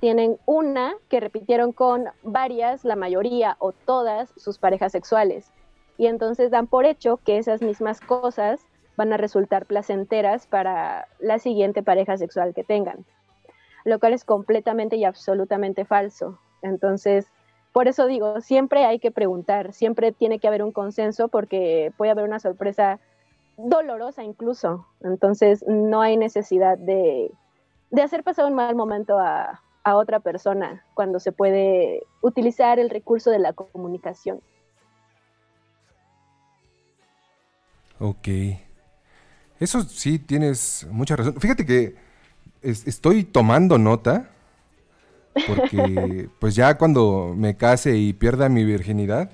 tienen 0.00 0.38
una 0.44 0.94
que 1.08 1.20
repitieron 1.20 1.72
con 1.72 2.06
varias, 2.22 2.84
la 2.84 2.96
mayoría 2.96 3.56
o 3.60 3.72
todas 3.72 4.32
sus 4.36 4.58
parejas 4.58 4.92
sexuales. 4.92 5.50
Y 5.96 6.06
entonces 6.06 6.50
dan 6.50 6.66
por 6.66 6.86
hecho 6.86 7.18
que 7.18 7.38
esas 7.38 7.62
mismas 7.62 8.00
cosas 8.00 8.60
van 8.96 9.12
a 9.12 9.16
resultar 9.16 9.66
placenteras 9.66 10.46
para 10.46 11.08
la 11.18 11.38
siguiente 11.38 11.82
pareja 11.82 12.16
sexual 12.16 12.54
que 12.54 12.64
tengan, 12.64 13.04
lo 13.84 13.98
cual 13.98 14.12
es 14.12 14.24
completamente 14.24 14.96
y 14.96 15.04
absolutamente 15.04 15.84
falso. 15.84 16.38
Entonces, 16.62 17.26
por 17.72 17.88
eso 17.88 18.06
digo, 18.06 18.40
siempre 18.40 18.84
hay 18.84 18.98
que 18.98 19.10
preguntar, 19.10 19.72
siempre 19.72 20.12
tiene 20.12 20.38
que 20.38 20.48
haber 20.48 20.62
un 20.62 20.72
consenso 20.72 21.28
porque 21.28 21.92
puede 21.96 22.12
haber 22.12 22.24
una 22.24 22.38
sorpresa 22.38 23.00
dolorosa 23.56 24.22
incluso. 24.22 24.86
Entonces, 25.00 25.64
no 25.66 26.00
hay 26.00 26.16
necesidad 26.16 26.78
de, 26.78 27.32
de 27.90 28.02
hacer 28.02 28.22
pasar 28.22 28.46
un 28.46 28.54
mal 28.54 28.76
momento 28.76 29.18
a, 29.18 29.60
a 29.84 29.96
otra 29.96 30.20
persona 30.20 30.84
cuando 30.94 31.20
se 31.20 31.32
puede 31.32 32.02
utilizar 32.22 32.78
el 32.78 32.90
recurso 32.90 33.30
de 33.30 33.38
la 33.38 33.52
comunicación. 33.52 34.40
Ok. 38.00 38.28
Eso 39.60 39.82
sí, 39.82 40.18
tienes 40.18 40.86
mucha 40.90 41.16
razón. 41.16 41.34
Fíjate 41.40 41.64
que 41.64 41.94
es- 42.62 42.86
estoy 42.86 43.24
tomando 43.24 43.78
nota 43.78 44.30
porque 45.46 46.28
pues 46.38 46.54
ya 46.54 46.76
cuando 46.78 47.34
me 47.36 47.56
case 47.56 47.96
y 47.96 48.12
pierda 48.12 48.48
mi 48.48 48.64
virginidad, 48.64 49.30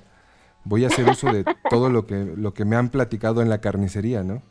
voy 0.63 0.83
a 0.83 0.87
hacer 0.87 1.09
uso 1.09 1.31
de 1.31 1.45
todo 1.69 1.89
lo 1.89 2.05
que, 2.05 2.25
lo 2.37 2.53
que 2.53 2.65
me 2.65 2.75
han 2.75 2.89
platicado 2.89 3.41
en 3.41 3.49
la 3.49 3.61
carnicería, 3.61 4.23
¿no? 4.23 4.41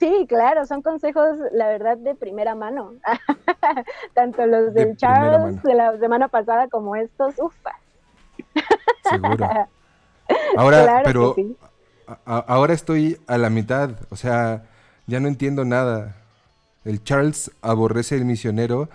Sí, 0.00 0.26
claro, 0.28 0.66
son 0.66 0.82
consejos, 0.82 1.38
la 1.52 1.68
verdad, 1.68 1.96
de 1.96 2.14
primera 2.14 2.54
mano. 2.54 2.94
Tanto 4.14 4.44
los 4.46 4.74
De 4.74 4.86
del 4.86 4.96
primera 4.96 5.38
Charles 5.38 5.62
de 5.62 5.74
la 5.74 5.96
semana 5.98 6.28
pasada 6.28 6.68
como 6.68 6.96
estos, 6.96 7.34
ufa. 7.38 7.70
Seguro. 9.02 9.48
Ahora, 10.56 10.84
Claro 10.84 11.04
pero 11.04 11.34
sí. 11.34 11.56
Ahora 12.24 12.74
estoy 12.74 13.18
a 13.26 13.38
la 13.38 13.50
mitad, 13.50 13.90
o 14.10 14.16
sea, 14.16 14.64
ya 15.06 15.20
no 15.20 15.28
entiendo 15.28 15.64
nada. 15.64 16.16
El 16.84 17.02
Charles 17.04 17.50
aborrece 17.62 18.16
el 18.16 18.24
misionero 18.26 18.88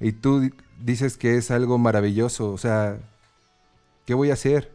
y 0.00 0.12
tú 0.12 0.40
di- 0.40 0.54
dices 0.80 1.16
que 1.18 1.36
es 1.36 1.50
algo 1.50 1.78
maravilloso, 1.78 2.52
o 2.52 2.58
sea, 2.58 2.98
¿qué 4.06 4.14
voy 4.14 4.30
a 4.30 4.34
hacer? 4.34 4.70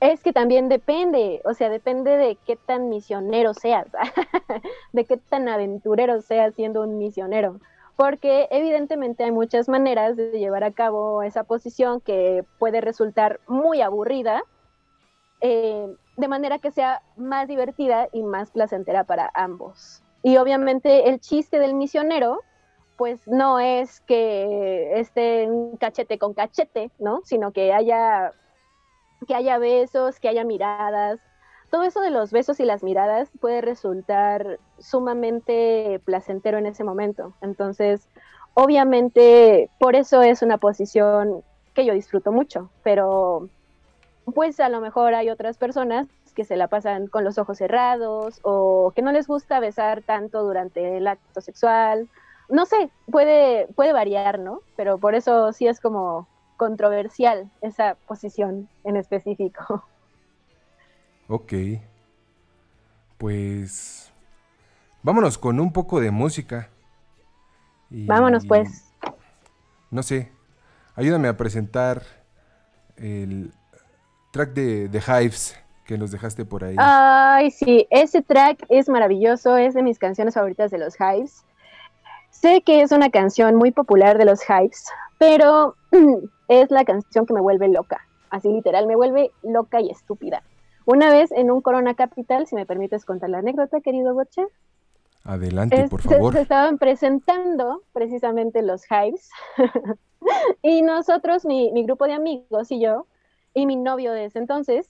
Es 0.00 0.22
que 0.22 0.32
también 0.32 0.68
depende, 0.70 1.42
o 1.44 1.52
sea, 1.52 1.68
depende 1.68 2.16
de 2.16 2.36
qué 2.46 2.56
tan 2.56 2.88
misionero 2.88 3.52
seas, 3.52 3.86
de 4.92 5.04
qué 5.04 5.18
tan 5.18 5.48
aventurero 5.48 6.22
seas 6.22 6.54
siendo 6.54 6.82
un 6.82 6.96
misionero. 6.98 7.60
Porque 7.96 8.48
evidentemente 8.50 9.24
hay 9.24 9.30
muchas 9.30 9.68
maneras 9.68 10.16
de 10.16 10.38
llevar 10.38 10.64
a 10.64 10.72
cabo 10.72 11.22
esa 11.22 11.44
posición 11.44 12.00
que 12.00 12.44
puede 12.58 12.80
resultar 12.80 13.40
muy 13.46 13.82
aburrida, 13.82 14.42
eh, 15.40 15.86
de 16.16 16.28
manera 16.28 16.58
que 16.58 16.70
sea 16.70 17.02
más 17.16 17.48
divertida 17.48 18.08
y 18.12 18.22
más 18.22 18.50
placentera 18.50 19.04
para 19.04 19.30
ambos. 19.34 20.02
Y 20.22 20.36
obviamente 20.36 21.08
el 21.08 21.20
chiste 21.20 21.58
del 21.58 21.74
misionero, 21.74 22.40
pues 22.96 23.26
no 23.26 23.58
es 23.58 24.00
que 24.02 25.00
estén 25.00 25.76
cachete 25.78 26.18
con 26.18 26.34
cachete, 26.34 26.90
¿no? 26.98 27.22
Sino 27.24 27.52
que 27.52 27.72
haya 27.72 28.32
que 29.26 29.34
haya 29.34 29.58
besos, 29.58 30.18
que 30.18 30.28
haya 30.28 30.44
miradas. 30.44 31.20
Todo 31.70 31.84
eso 31.84 32.00
de 32.00 32.10
los 32.10 32.32
besos 32.32 32.58
y 32.60 32.64
las 32.64 32.82
miradas 32.82 33.30
puede 33.40 33.60
resultar 33.60 34.58
sumamente 34.78 36.00
placentero 36.04 36.58
en 36.58 36.66
ese 36.66 36.84
momento. 36.84 37.34
Entonces, 37.40 38.08
obviamente, 38.54 39.70
por 39.78 39.94
eso 39.94 40.22
es 40.22 40.42
una 40.42 40.58
posición 40.58 41.44
que 41.74 41.84
yo 41.84 41.94
disfruto 41.94 42.32
mucho, 42.32 42.70
pero 42.82 43.48
pues 44.32 44.60
a 44.60 44.68
lo 44.68 44.80
mejor 44.80 45.14
hay 45.14 45.30
otras 45.30 45.56
personas 45.56 46.08
que 46.34 46.44
se 46.44 46.56
la 46.56 46.68
pasan 46.68 47.06
con 47.06 47.24
los 47.24 47.38
ojos 47.38 47.58
cerrados 47.58 48.40
o 48.42 48.92
que 48.94 49.02
no 49.02 49.12
les 49.12 49.26
gusta 49.26 49.60
besar 49.60 50.02
tanto 50.02 50.42
durante 50.42 50.96
el 50.96 51.06
acto 51.06 51.40
sexual. 51.40 52.08
No 52.48 52.66
sé, 52.66 52.90
puede, 53.10 53.66
puede 53.74 53.92
variar, 53.92 54.38
¿no? 54.38 54.60
Pero 54.76 54.98
por 54.98 55.14
eso 55.14 55.52
sí 55.52 55.66
es 55.66 55.80
como 55.80 56.26
controversial 56.56 57.50
esa 57.62 57.94
posición 58.06 58.68
en 58.84 58.96
específico. 58.96 59.84
Ok. 61.32 61.52
Pues 63.18 64.12
vámonos 65.04 65.38
con 65.38 65.60
un 65.60 65.72
poco 65.72 66.00
de 66.00 66.10
música. 66.10 66.70
Y, 67.88 68.04
Vámonos 68.04 68.44
pues. 68.46 68.92
No 69.92 70.02
sé, 70.02 70.32
ayúdame 70.96 71.28
a 71.28 71.36
presentar 71.36 72.02
el 72.96 73.52
track 74.30 74.50
de 74.52 75.02
Hives 75.06 75.56
que 75.86 75.98
nos 75.98 76.10
dejaste 76.12 76.44
por 76.44 76.62
ahí. 76.64 76.76
Ay, 76.78 77.50
sí, 77.50 77.86
ese 77.90 78.22
track 78.22 78.64
es 78.68 78.88
maravilloso, 78.88 79.56
es 79.56 79.74
de 79.74 79.82
mis 79.82 79.98
canciones 79.98 80.34
favoritas 80.34 80.70
de 80.70 80.78
los 80.78 80.94
Hives. 81.00 81.44
Sé 82.30 82.62
que 82.62 82.82
es 82.82 82.92
una 82.92 83.10
canción 83.10 83.56
muy 83.56 83.72
popular 83.72 84.16
de 84.16 84.24
los 84.24 84.40
Hives, 84.48 84.84
pero 85.18 85.74
es 86.48 86.70
la 86.70 86.84
canción 86.84 87.26
que 87.26 87.34
me 87.34 87.40
vuelve 87.40 87.68
loca. 87.68 88.00
Así 88.30 88.48
literal, 88.52 88.86
me 88.86 88.94
vuelve 88.94 89.32
loca 89.42 89.80
y 89.80 89.90
estúpida. 89.90 90.42
Una 90.86 91.10
vez 91.10 91.32
en 91.32 91.50
un 91.50 91.60
Corona 91.60 91.94
Capital, 91.94 92.46
si 92.46 92.54
me 92.54 92.66
permites 92.66 93.04
contar 93.04 93.30
la 93.30 93.38
anécdota, 93.38 93.80
querido 93.80 94.14
Boche, 94.14 94.46
Adelante, 95.24 95.82
es- 95.82 95.90
por 95.90 96.00
se- 96.02 96.08
favor. 96.08 96.32
Se, 96.34 96.40
estaban 96.42 96.78
presentando 96.78 97.82
precisamente 97.92 98.62
los 98.62 98.84
Hives. 98.90 99.28
y 100.62 100.82
nosotros, 100.82 101.44
mi, 101.44 101.70
mi 101.72 101.84
grupo 101.84 102.06
de 102.06 102.12
amigos 102.14 102.70
y 102.70 102.80
yo, 102.80 103.06
y 103.54 103.66
mi 103.66 103.76
novio 103.76 104.12
de 104.12 104.26
ese 104.26 104.38
entonces, 104.38 104.88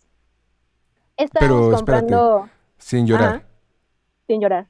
estábamos 1.17 1.57
Pero 1.57 1.73
espérate, 1.75 2.07
comprando. 2.07 2.49
sin 2.79 3.07
llorar. 3.07 3.29
Ajá, 3.29 3.43
sin 4.27 4.41
llorar. 4.41 4.67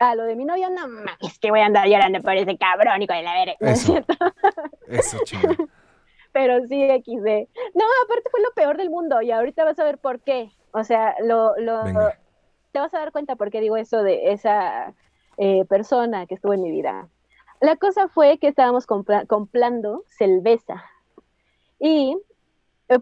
Ah, 0.00 0.14
lo 0.14 0.24
de 0.24 0.36
mi 0.36 0.44
novio, 0.44 0.70
no 0.70 0.86
mames, 0.86 1.38
que 1.40 1.50
voy 1.50 1.60
a 1.60 1.66
andar 1.66 1.88
llorando 1.88 2.20
por 2.20 2.34
ese 2.36 2.56
cabrón 2.56 3.02
y 3.02 3.06
con 3.08 3.22
la 3.22 3.34
verga. 3.34 3.54
No 3.60 3.68
es 3.68 3.80
cierto. 3.80 4.14
Eso, 4.88 5.18
chinga. 5.24 5.56
Pero 6.32 6.64
sí, 6.68 6.82
XD. 6.82 7.48
No, 7.74 7.84
aparte 8.04 8.30
fue 8.30 8.40
lo 8.40 8.52
peor 8.54 8.76
del 8.76 8.90
mundo 8.90 9.20
y 9.22 9.32
ahorita 9.32 9.64
vas 9.64 9.78
a 9.78 9.84
ver 9.84 9.98
por 9.98 10.20
qué. 10.20 10.50
O 10.72 10.84
sea, 10.84 11.16
lo, 11.20 11.56
lo, 11.58 11.82
te 12.72 12.78
vas 12.78 12.94
a 12.94 12.98
dar 13.00 13.12
cuenta 13.12 13.34
por 13.36 13.50
qué 13.50 13.60
digo 13.60 13.76
eso 13.76 14.02
de 14.02 14.30
esa 14.32 14.94
eh, 15.36 15.64
persona 15.64 16.26
que 16.26 16.34
estuvo 16.34 16.52
en 16.54 16.62
mi 16.62 16.70
vida. 16.70 17.08
La 17.60 17.76
cosa 17.76 18.08
fue 18.08 18.38
que 18.38 18.48
estábamos 18.48 18.86
compra- 18.86 19.26
comprando 19.26 20.04
cerveza 20.06 20.84
y 21.80 22.16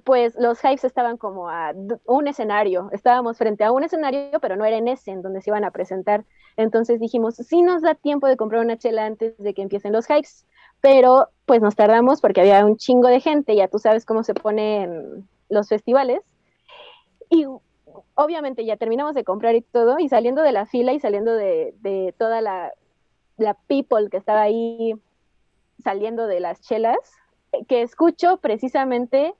pues 0.05 0.35
los 0.37 0.63
Hives 0.65 0.85
estaban 0.85 1.17
como 1.17 1.49
a 1.49 1.73
un 2.07 2.27
escenario, 2.27 2.89
estábamos 2.93 3.39
frente 3.39 3.63
a 3.63 3.71
un 3.71 3.85
escenario, 3.85 4.41
pero 4.41 4.57
no 4.57 4.65
era 4.65 4.77
en 4.77 4.89
ese 4.89 5.13
en 5.13 5.23
donde 5.23 5.41
se 5.41 5.51
iban 5.51 5.65
a 5.65 5.71
presentar. 5.71 6.25
Entonces 6.57 6.99
dijimos, 6.99 7.37
sí 7.37 7.63
nos 7.63 7.83
da 7.83 7.95
tiempo 7.95 8.27
de 8.27 8.37
comprar 8.37 8.63
una 8.63 8.79
chela 8.79 9.07
antes 9.07 9.39
de 9.39 9.55
que 9.55 9.63
empiecen 9.63 9.93
los 9.93 10.11
Hives, 10.11 10.45
pero 10.81 11.29
pues 11.45 11.61
nos 11.61 11.77
tardamos 11.77 12.21
porque 12.21 12.41
había 12.41 12.65
un 12.65 12.77
chingo 12.77 13.09
de 13.09 13.21
gente, 13.21 13.55
ya 13.55 13.69
tú 13.69 13.79
sabes 13.79 14.05
cómo 14.05 14.25
se 14.25 14.35
ponen 14.35 15.29
los 15.49 15.69
festivales. 15.69 16.21
Y 17.31 17.47
obviamente 18.15 18.65
ya 18.65 18.77
terminamos 18.77 19.15
de 19.15 19.25
comprar 19.25 19.55
y 19.55 19.63
todo, 19.63 19.99
y 20.01 20.09
saliendo 20.09 20.43
de 20.43 20.53
la 20.53 20.67
fila 20.67 20.93
y 20.93 21.01
saliendo 21.01 21.33
de, 21.33 21.75
de 21.81 22.13
toda 22.19 22.41
la, 22.41 22.73
la 23.37 23.55
people 23.69 24.11
que 24.11 24.17
estaba 24.17 24.43
ahí 24.43 24.95
saliendo 25.83 26.27
de 26.27 26.41
las 26.41 26.61
chelas, 26.61 26.99
eh, 27.53 27.65
que 27.67 27.83
escucho 27.83 28.39
precisamente 28.39 29.35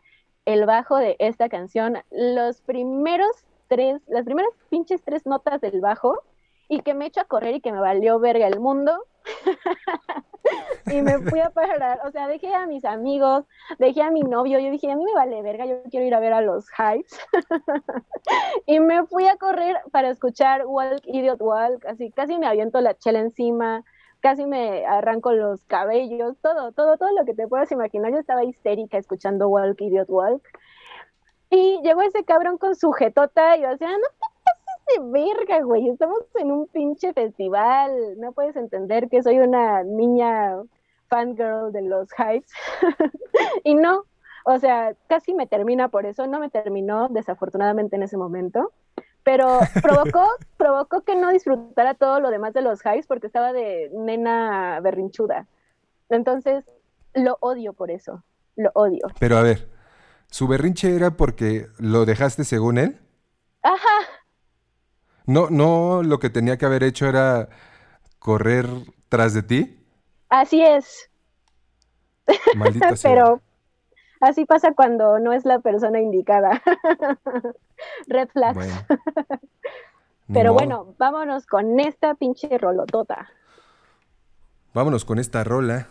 el 0.47 0.65
bajo 0.65 0.97
de 0.97 1.17
esta 1.19 1.49
canción, 1.49 1.99
los 2.11 2.63
primeros 2.63 3.45
tres, 3.69 4.01
las 4.09 4.25
primeras 4.25 4.53
pinches 4.71 5.03
tres 5.03 5.27
notas 5.27 5.61
del 5.61 5.81
bajo, 5.81 6.23
y 6.69 6.81
que 6.81 6.95
me 6.95 7.07
echo 7.07 7.21
a 7.21 7.25
correr 7.25 7.55
y 7.55 7.61
que 7.61 7.73
me 7.73 7.81
valió 7.81 8.19
verga 8.19 8.47
el 8.47 8.61
mundo. 8.61 9.05
y 10.87 11.03
me 11.03 11.19
fui 11.19 11.41
a 11.41 11.51
parar, 11.51 12.01
o 12.05 12.11
sea, 12.13 12.29
dejé 12.29 12.55
a 12.55 12.67
mis 12.67 12.85
amigos, 12.85 13.45
dejé 13.79 14.03
a 14.03 14.11
mi 14.11 14.23
novio, 14.23 14.59
yo 14.61 14.71
dije, 14.71 14.91
a 14.91 14.97
mí 14.97 15.05
me 15.05 15.15
vale 15.15 15.43
verga, 15.43 15.67
yo 15.67 15.83
quiero 15.91 16.07
ir 16.07 16.15
a 16.15 16.21
ver 16.21 16.33
a 16.33 16.41
los 16.41 16.67
Hives. 16.79 17.19
y 18.67 18.79
me 18.79 19.05
fui 19.07 19.27
a 19.27 19.37
correr 19.37 19.77
para 19.91 20.11
escuchar 20.11 20.65
Walk, 20.67 21.03
Idiot 21.05 21.41
Walk, 21.41 21.85
así 21.87 22.11
casi 22.13 22.39
me 22.39 22.47
aviento 22.47 22.81
la 22.81 22.97
chela 22.97 23.19
encima, 23.19 23.85
casi 24.27 24.45
me 24.45 24.85
arranco 24.85 25.31
los 25.31 25.65
cabellos, 25.67 26.37
todo, 26.43 26.73
todo, 26.73 26.97
todo 26.97 27.17
lo 27.17 27.25
que 27.25 27.33
te 27.33 27.47
puedas 27.47 27.71
imaginar. 27.71 28.11
Yo 28.11 28.19
estaba 28.19 28.43
histérica 28.43 28.99
escuchando 28.99 29.49
Walk, 29.49 29.81
Idiot 29.81 30.11
Walk. 30.11 30.43
Y 31.49 31.81
llegó 31.85 32.03
ese 32.03 32.25
cabrón 32.25 32.59
con 32.59 32.75
su 32.75 32.91
jetota 32.91 33.57
y 33.57 33.63
yo 33.63 33.69
decía, 33.69 33.87
no 33.87 33.99
te 33.99 34.27
pases 34.43 34.97
de 34.97 35.13
verga, 35.13 35.61
güey, 35.63 35.89
estamos 35.91 36.19
en 36.35 36.51
un 36.51 36.67
pinche 36.67 37.13
festival, 37.13 38.19
no 38.19 38.33
puedes 38.33 38.57
entender 38.57 39.09
que 39.09 39.23
soy 39.23 39.39
una 39.39 39.85
niña 39.85 40.61
fangirl 41.07 41.71
de 41.71 41.83
los 41.83 42.09
Hives. 42.19 42.51
y 43.63 43.77
no, 43.77 44.07
o 44.45 44.59
sea, 44.59 44.97
casi 45.07 45.35
me 45.35 45.47
termina 45.47 45.87
por 45.87 46.05
eso, 46.05 46.27
no 46.27 46.41
me 46.41 46.51
terminó 46.51 47.07
desafortunadamente 47.11 47.95
en 47.95 48.03
ese 48.03 48.17
momento, 48.17 48.73
pero 49.27 49.59
provocó, 49.83 50.25
provocó 50.57 51.03
que 51.03 51.17
no 51.17 51.33
disfrutara 51.33 51.95
todo 51.95 52.21
lo 52.21 52.31
demás 52.31 52.55
de 52.55 52.63
los 52.63 52.81
highs 52.87 53.09
porque 53.09 53.27
estaba 53.27 53.53
de 53.53 53.91
nena 53.93 54.79
berrinchuda. 54.81 55.49
Entonces, 56.09 56.65
lo 57.13 57.37
odio 57.41 57.73
por 57.73 57.91
eso, 57.91 58.23
lo 58.55 58.71
odio. 58.75 59.09
Pero 59.19 59.37
a 59.37 59.43
ver, 59.43 59.69
¿su 60.31 60.47
berrinche 60.47 60.95
era 60.95 61.11
porque 61.11 61.67
lo 61.79 62.05
dejaste 62.05 62.45
según 62.45 62.79
él? 62.79 63.01
Ajá. 63.63 63.99
No, 65.27 65.51
no, 65.51 66.05
lo 66.05 66.21
que 66.21 66.31
tenía 66.31 66.57
que 66.57 66.67
haber 66.67 66.85
hecho 66.85 67.09
era 67.09 67.49
correr 68.21 68.67
tras 69.09 69.35
de 69.35 69.43
ti. 69.43 69.87
Así 70.29 70.63
es. 70.63 71.11
Maldita 72.55 72.95
sea. 72.97 73.11
Pero 73.11 73.41
así 74.21 74.45
pasa 74.45 74.73
cuando 74.75 75.19
no 75.19 75.33
es 75.33 75.45
la 75.45 75.59
persona 75.59 76.01
indicada. 76.01 76.63
Red 78.07 78.29
flags. 78.29 78.67
Pero 80.33 80.53
bueno, 80.53 80.95
vámonos 80.99 81.47
con 81.47 81.79
esta 81.79 82.15
pinche 82.15 82.59
rolotota. 82.59 83.29
Vámonos 84.75 85.05
con 85.05 85.19
esta 85.19 85.45
rola 85.45 85.89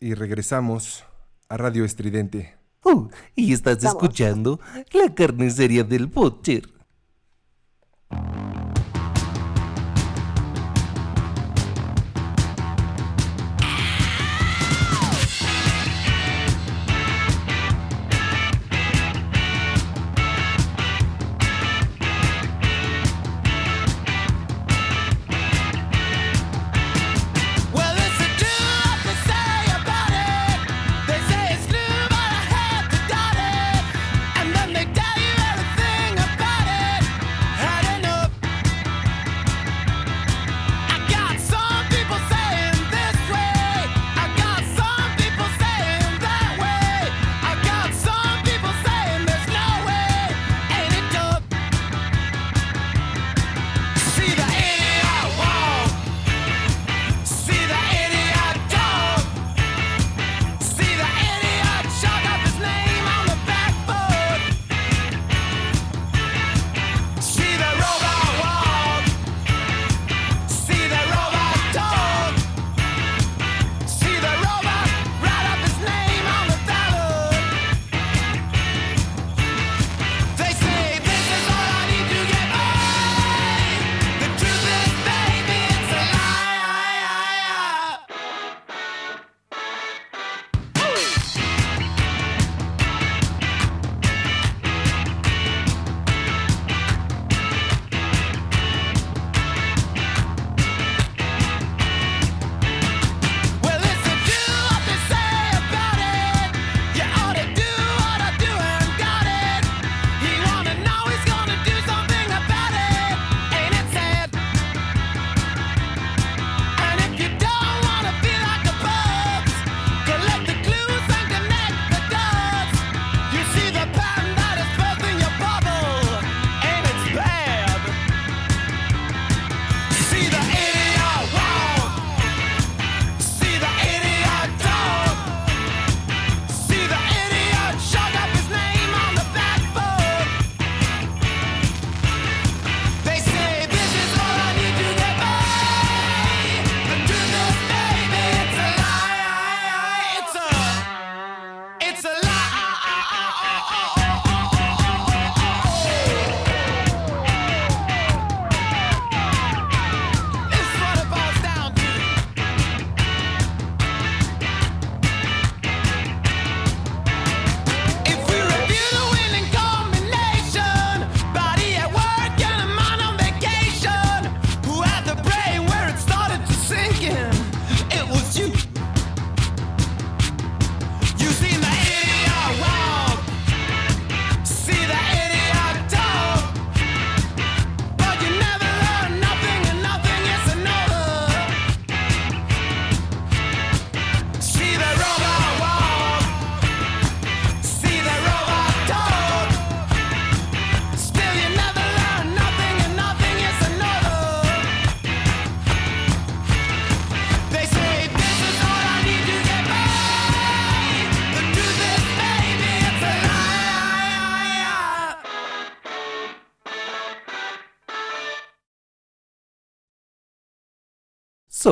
y 0.00 0.14
regresamos 0.14 1.04
a 1.48 1.56
Radio 1.56 1.84
Estridente. 1.84 2.56
Oh, 2.82 3.08
y 3.34 3.52
estás 3.52 3.82
escuchando 3.84 4.60
la 4.92 5.14
carnicería 5.14 5.84
del 5.84 6.06
Butcher. 6.06 6.68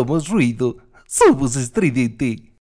somos 0.06 0.28
ruído, 0.28 0.76
Somos 1.08 1.56
estridente. 1.56 2.55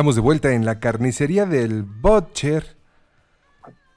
Estamos 0.00 0.14
de 0.14 0.22
vuelta 0.22 0.54
en 0.54 0.64
la 0.64 0.80
carnicería 0.80 1.44
del 1.44 1.82
Butcher. 1.82 2.78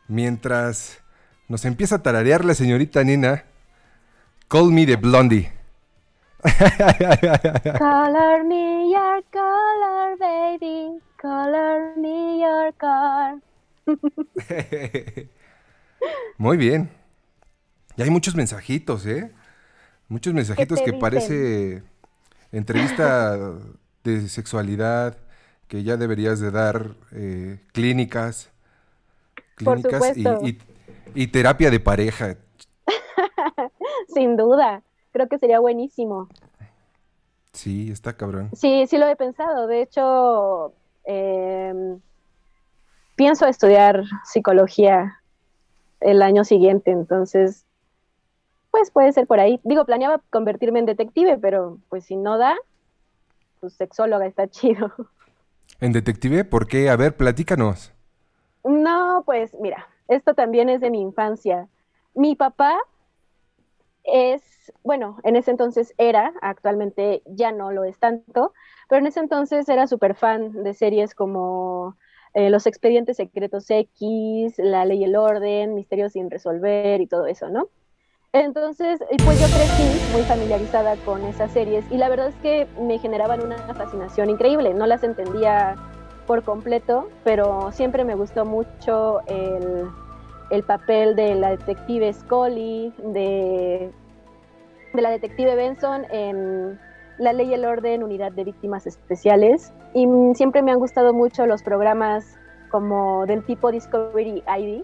Mientras 0.10 1.02
nos 1.48 1.64
empieza 1.64 1.96
a 1.96 2.04
tararear 2.04 2.44
la 2.44 2.56
señorita 2.56 3.06
Nina, 3.06 3.46
Call 4.50 4.74
Me 4.74 4.86
the 4.86 4.98
Blondie. 4.98 5.50
color 6.44 8.44
me 8.44 8.92
your 8.92 9.24
color, 9.32 10.18
baby. 10.20 11.00
Color 11.22 11.96
me 11.96 12.38
your 12.38 12.74
car. 12.76 13.36
Muy 16.38 16.58
bien. 16.58 16.90
Y 17.96 18.02
hay 18.02 18.10
muchos 18.10 18.36
mensajitos, 18.36 19.06
¿eh? 19.06 19.32
Muchos 20.10 20.34
mensajitos 20.34 20.82
que 20.82 20.92
parece 20.92 21.82
entrevista 22.52 23.38
de 24.04 24.28
sexualidad, 24.28 25.18
que 25.68 25.84
ya 25.84 25.98
deberías 25.98 26.40
de 26.40 26.52
dar 26.52 26.92
eh, 27.12 27.60
clínicas, 27.72 28.52
clínicas 29.56 30.18
y, 30.18 30.24
supuesto. 30.24 30.46
y- 30.48 30.60
y 31.16 31.28
terapia 31.28 31.70
de 31.70 31.80
pareja. 31.80 32.38
Sin 34.08 34.36
duda. 34.38 34.82
Creo 35.12 35.28
que 35.28 35.38
sería 35.38 35.60
buenísimo. 35.60 36.28
Sí, 37.54 37.92
está 37.92 38.14
cabrón. 38.14 38.50
Sí, 38.54 38.88
sí 38.88 38.98
lo 38.98 39.08
he 39.08 39.16
pensado. 39.16 39.68
De 39.68 39.82
hecho, 39.84 40.74
em, 41.06 42.00
pienso 43.16 43.46
estudiar 43.46 44.04
psicología 44.26 45.20
el 46.00 46.22
año 46.24 46.44
siguiente, 46.44 46.90
entonces, 46.92 47.66
pues 48.72 48.90
puede 48.90 49.12
ser 49.14 49.28
por 49.28 49.40
ahí. 49.40 49.60
Digo, 49.64 49.86
planeaba 49.86 50.22
convertirme 50.32 50.80
en 50.80 50.88
detective, 50.88 51.38
pero 51.38 51.78
pues 51.90 52.06
si 52.06 52.16
no 52.16 52.40
da, 52.40 52.56
pues 53.60 53.74
sexóloga 53.74 54.26
está 54.26 54.48
chido. 54.48 54.92
En 55.84 55.92
detective, 55.92 56.46
¿por 56.46 56.66
qué? 56.66 56.90
A 56.90 56.96
ver, 56.96 57.18
platícanos. 57.18 57.92
No, 58.64 59.22
pues 59.26 59.54
mira, 59.60 59.90
esto 60.08 60.34
también 60.34 60.70
es 60.70 60.80
de 60.80 60.90
mi 60.90 61.02
infancia. 61.02 61.68
Mi 62.16 62.38
papá 62.38 62.80
es, 64.06 64.72
bueno, 64.82 65.18
en 65.26 65.36
ese 65.36 65.52
entonces 65.52 65.94
era, 65.98 66.32
actualmente 66.42 67.22
ya 67.26 67.52
no 67.52 67.74
lo 67.74 67.84
es 67.84 68.00
tanto, 68.00 68.54
pero 68.88 69.00
en 69.00 69.08
ese 69.08 69.20
entonces 69.20 69.68
era 69.68 69.86
súper 69.88 70.16
fan 70.16 70.64
de 70.64 70.74
series 70.74 71.14
como 71.14 71.98
eh, 72.34 72.50
Los 72.50 72.66
Expedientes 72.66 73.18
Secretos 73.18 73.70
X, 73.70 74.54
La 74.60 74.86
Ley 74.86 75.02
y 75.02 75.04
el 75.04 75.18
Orden, 75.18 75.76
Misterios 75.76 76.14
sin 76.14 76.32
resolver 76.32 77.02
y 77.02 77.08
todo 77.08 77.28
eso, 77.28 77.50
¿no? 77.50 77.68
Entonces, 78.36 79.00
y 79.12 79.18
pues 79.18 79.40
yo 79.40 79.46
crecí 79.46 80.12
muy 80.12 80.24
familiarizada 80.24 80.96
con 81.06 81.24
esas 81.24 81.52
series 81.52 81.86
y 81.92 81.98
la 81.98 82.10
verdad 82.10 82.30
es 82.30 82.36
que 82.38 82.68
me 82.82 82.98
generaban 82.98 83.44
una 83.44 83.58
fascinación 83.76 84.32
increíble. 84.32 84.74
No 84.74 84.88
las 84.88 85.04
entendía 85.04 85.76
por 86.26 86.42
completo, 86.42 87.10
pero 87.24 87.72
siempre 87.72 88.04
me 88.04 88.16
gustó 88.16 88.44
mucho 88.44 89.22
el, 89.28 89.88
el 90.50 90.64
papel 90.64 91.16
de 91.16 91.36
la 91.36 91.52
detective 91.52 92.12
Scully, 92.12 92.92
de, 93.14 93.92
de 94.94 95.02
la 95.04 95.12
detective 95.12 95.54
Benson 95.54 96.08
en 96.10 96.80
La 97.20 97.34
Ley 97.34 97.50
y 97.50 97.54
el 97.54 97.66
Orden, 97.66 98.02
Unidad 98.02 98.32
de 98.32 98.46
Víctimas 98.46 98.88
Especiales. 98.88 99.72
Y 99.94 100.08
siempre 100.34 100.64
me 100.64 100.72
han 100.72 100.80
gustado 100.80 101.14
mucho 101.14 101.46
los 101.46 101.62
programas 101.62 102.40
como 102.72 103.28
del 103.28 103.46
tipo 103.46 103.72
Discovery 103.72 104.44
ID. 104.58 104.84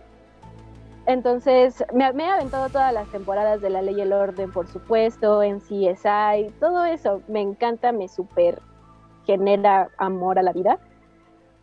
Entonces, 1.10 1.84
me, 1.92 2.06
he 2.06 2.30
aventado 2.30 2.70
todas 2.70 2.94
las 2.94 3.10
temporadas 3.10 3.62
de 3.62 3.72
La 3.72 3.82
Ley 3.82 3.96
y 3.98 4.02
el 4.02 4.14
Orden, 4.14 4.52
por 4.52 4.68
supuesto, 4.68 5.42
en 5.42 5.60
CSI, 5.60 6.54
todo 6.60 6.86
eso 6.86 7.24
me 7.28 7.42
encanta, 7.42 7.92
me 7.92 8.08
super 8.08 8.62
genera 9.26 9.90
amor 9.98 10.38
a 10.38 10.44
la 10.44 10.54
vida. 10.54 10.78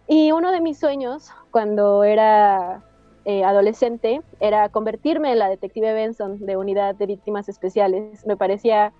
Y 0.09 0.33
uno 0.33 0.51
de 0.51 0.61
mis 0.61 0.81
sueños 0.81 1.31
cuando 1.53 2.03
era 2.03 2.83
eh, 3.25 3.45
adolescente 3.45 4.21
era 4.41 4.69
convertirme 4.69 5.31
en 5.31 5.39
la 5.39 5.49
detective 5.49 5.93
Benson 5.93 6.45
de 6.45 6.57
Unidad 6.57 6.97
de 6.97 7.07
Víctimas 7.07 7.49
Especiales. 7.49 8.27
Me 8.27 8.37
parecía 8.37 8.93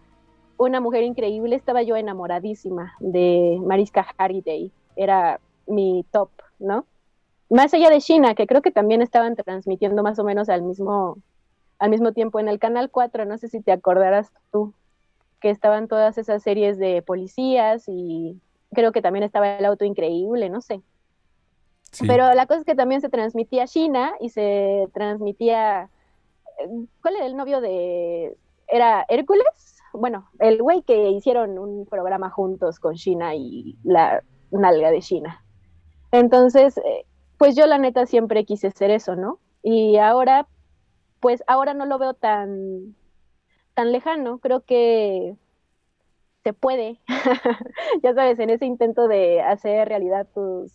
una 0.59 0.79
mujer 0.81 1.03
increíble, 1.03 1.57
estaba 1.57 1.83
yo 1.83 1.97
enamoradísima 1.97 2.95
de 3.01 3.61
Mariska 3.65 4.07
Hargitay, 4.17 4.71
era 4.95 5.41
mi 5.67 6.07
top, 6.13 6.31
¿no? 6.61 6.87
Más 7.49 7.73
allá 7.75 7.91
de 7.91 8.01
China, 8.01 8.35
que 8.35 8.47
creo 8.47 8.63
que 8.63 8.71
también 8.71 9.03
estaban 9.03 9.37
transmitiendo 9.37 10.03
más 10.03 10.19
o 10.19 10.25
menos 10.25 10.49
al 10.49 10.63
mismo, 10.63 11.19
al 11.79 11.91
mismo 11.91 12.13
tiempo 12.13 12.41
en 12.41 12.49
el 12.49 12.59
Canal 12.59 12.91
4, 12.91 13.25
no 13.25 13.39
sé 13.39 13.49
si 13.49 13.61
te 13.61 13.73
acordarás 13.73 14.33
tú, 14.51 14.75
que 15.41 15.51
estaban 15.51 15.87
todas 15.87 16.19
esas 16.19 16.43
series 16.43 16.79
de 16.79 17.03
policías 17.03 17.85
y 17.87 18.41
creo 18.73 18.93
que 18.93 19.03
también 19.03 19.23
estaba 19.23 19.59
el 19.59 19.65
auto 19.65 19.85
increíble, 19.85 20.51
no 20.51 20.61
sé. 20.61 20.83
Pero 22.07 22.35
la 22.35 22.47
cosa 22.47 22.61
es 22.61 22.67
que 22.67 22.75
también 22.75 23.01
se 23.01 23.09
transmitía 23.09 23.67
China 23.67 24.15
y 24.21 24.29
se 24.29 24.89
transmitía. 24.93 25.89
¿Cuál 27.01 27.17
era 27.17 27.27
el 27.27 27.37
novio 27.37 27.61
de.? 27.61 28.37
¿Era 28.69 29.07
Hércules? 29.09 29.79
Bueno, 29.93 30.29
el 30.41 30.61
güey 30.61 30.83
que 30.83 31.11
hicieron 31.11 31.59
un 31.59 31.87
programa 31.87 32.29
juntos 32.29 32.81
con 32.81 32.97
China 32.97 33.35
y 33.35 33.79
la 33.83 34.23
nalga 34.51 34.91
de 34.91 35.01
China. 35.01 35.43
Entonces, 36.13 36.77
eh, 36.79 37.07
pues 37.39 37.57
yo 37.57 37.67
la 37.67 37.79
neta 37.79 38.07
siempre 38.07 38.45
quise 38.45 38.71
ser 38.71 38.91
eso, 38.91 39.17
¿no? 39.17 39.41
Y 39.63 39.97
ahora, 39.99 40.49
pues 41.21 41.43
ahora 41.49 41.75
no 41.75 41.87
lo 41.87 41.99
veo 41.99 42.15
tan, 42.15 42.97
tan 43.75 43.93
lejano. 43.93 44.39
Creo 44.41 44.65
que 44.65 45.37
se 46.45 46.53
puede. 46.53 47.01
ya 48.03 48.15
sabes, 48.15 48.39
en 48.39 48.51
ese 48.51 48.67
intento 48.67 49.09
de 49.09 49.43
hacer 49.43 49.89
realidad 49.89 50.27
tus, 50.35 50.73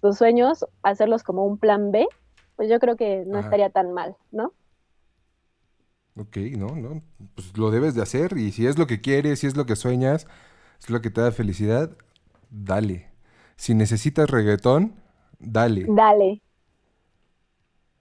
tus 0.00 0.18
sueños, 0.18 0.66
hacerlos 0.82 1.22
como 1.22 1.44
un 1.46 1.58
plan 1.58 1.90
B, 1.92 2.06
pues 2.56 2.68
yo 2.70 2.78
creo 2.80 2.96
que 2.96 3.24
no 3.26 3.38
Ajá. 3.38 3.38
estaría 3.38 3.70
tan 3.70 3.92
mal, 3.92 4.16
¿no? 4.30 4.52
Ok, 6.16 6.36
no, 6.58 6.76
no, 6.76 7.02
pues 7.34 7.56
lo 7.56 7.70
debes 7.70 7.94
de 7.94 8.02
hacer 8.02 8.36
y 8.36 8.52
si 8.52 8.66
es 8.66 8.78
lo 8.78 8.86
que 8.86 9.00
quieres, 9.00 9.40
si 9.40 9.46
es 9.46 9.56
lo 9.56 9.64
que 9.64 9.76
sueñas, 9.76 10.26
es 10.82 10.90
lo 10.90 11.00
que 11.00 11.10
te 11.10 11.22
da 11.22 11.32
felicidad, 11.32 11.96
dale. 12.50 13.10
Si 13.56 13.74
necesitas 13.74 14.28
reggaetón, 14.30 14.94
dale. 15.42 15.84
Dale. 15.88 16.40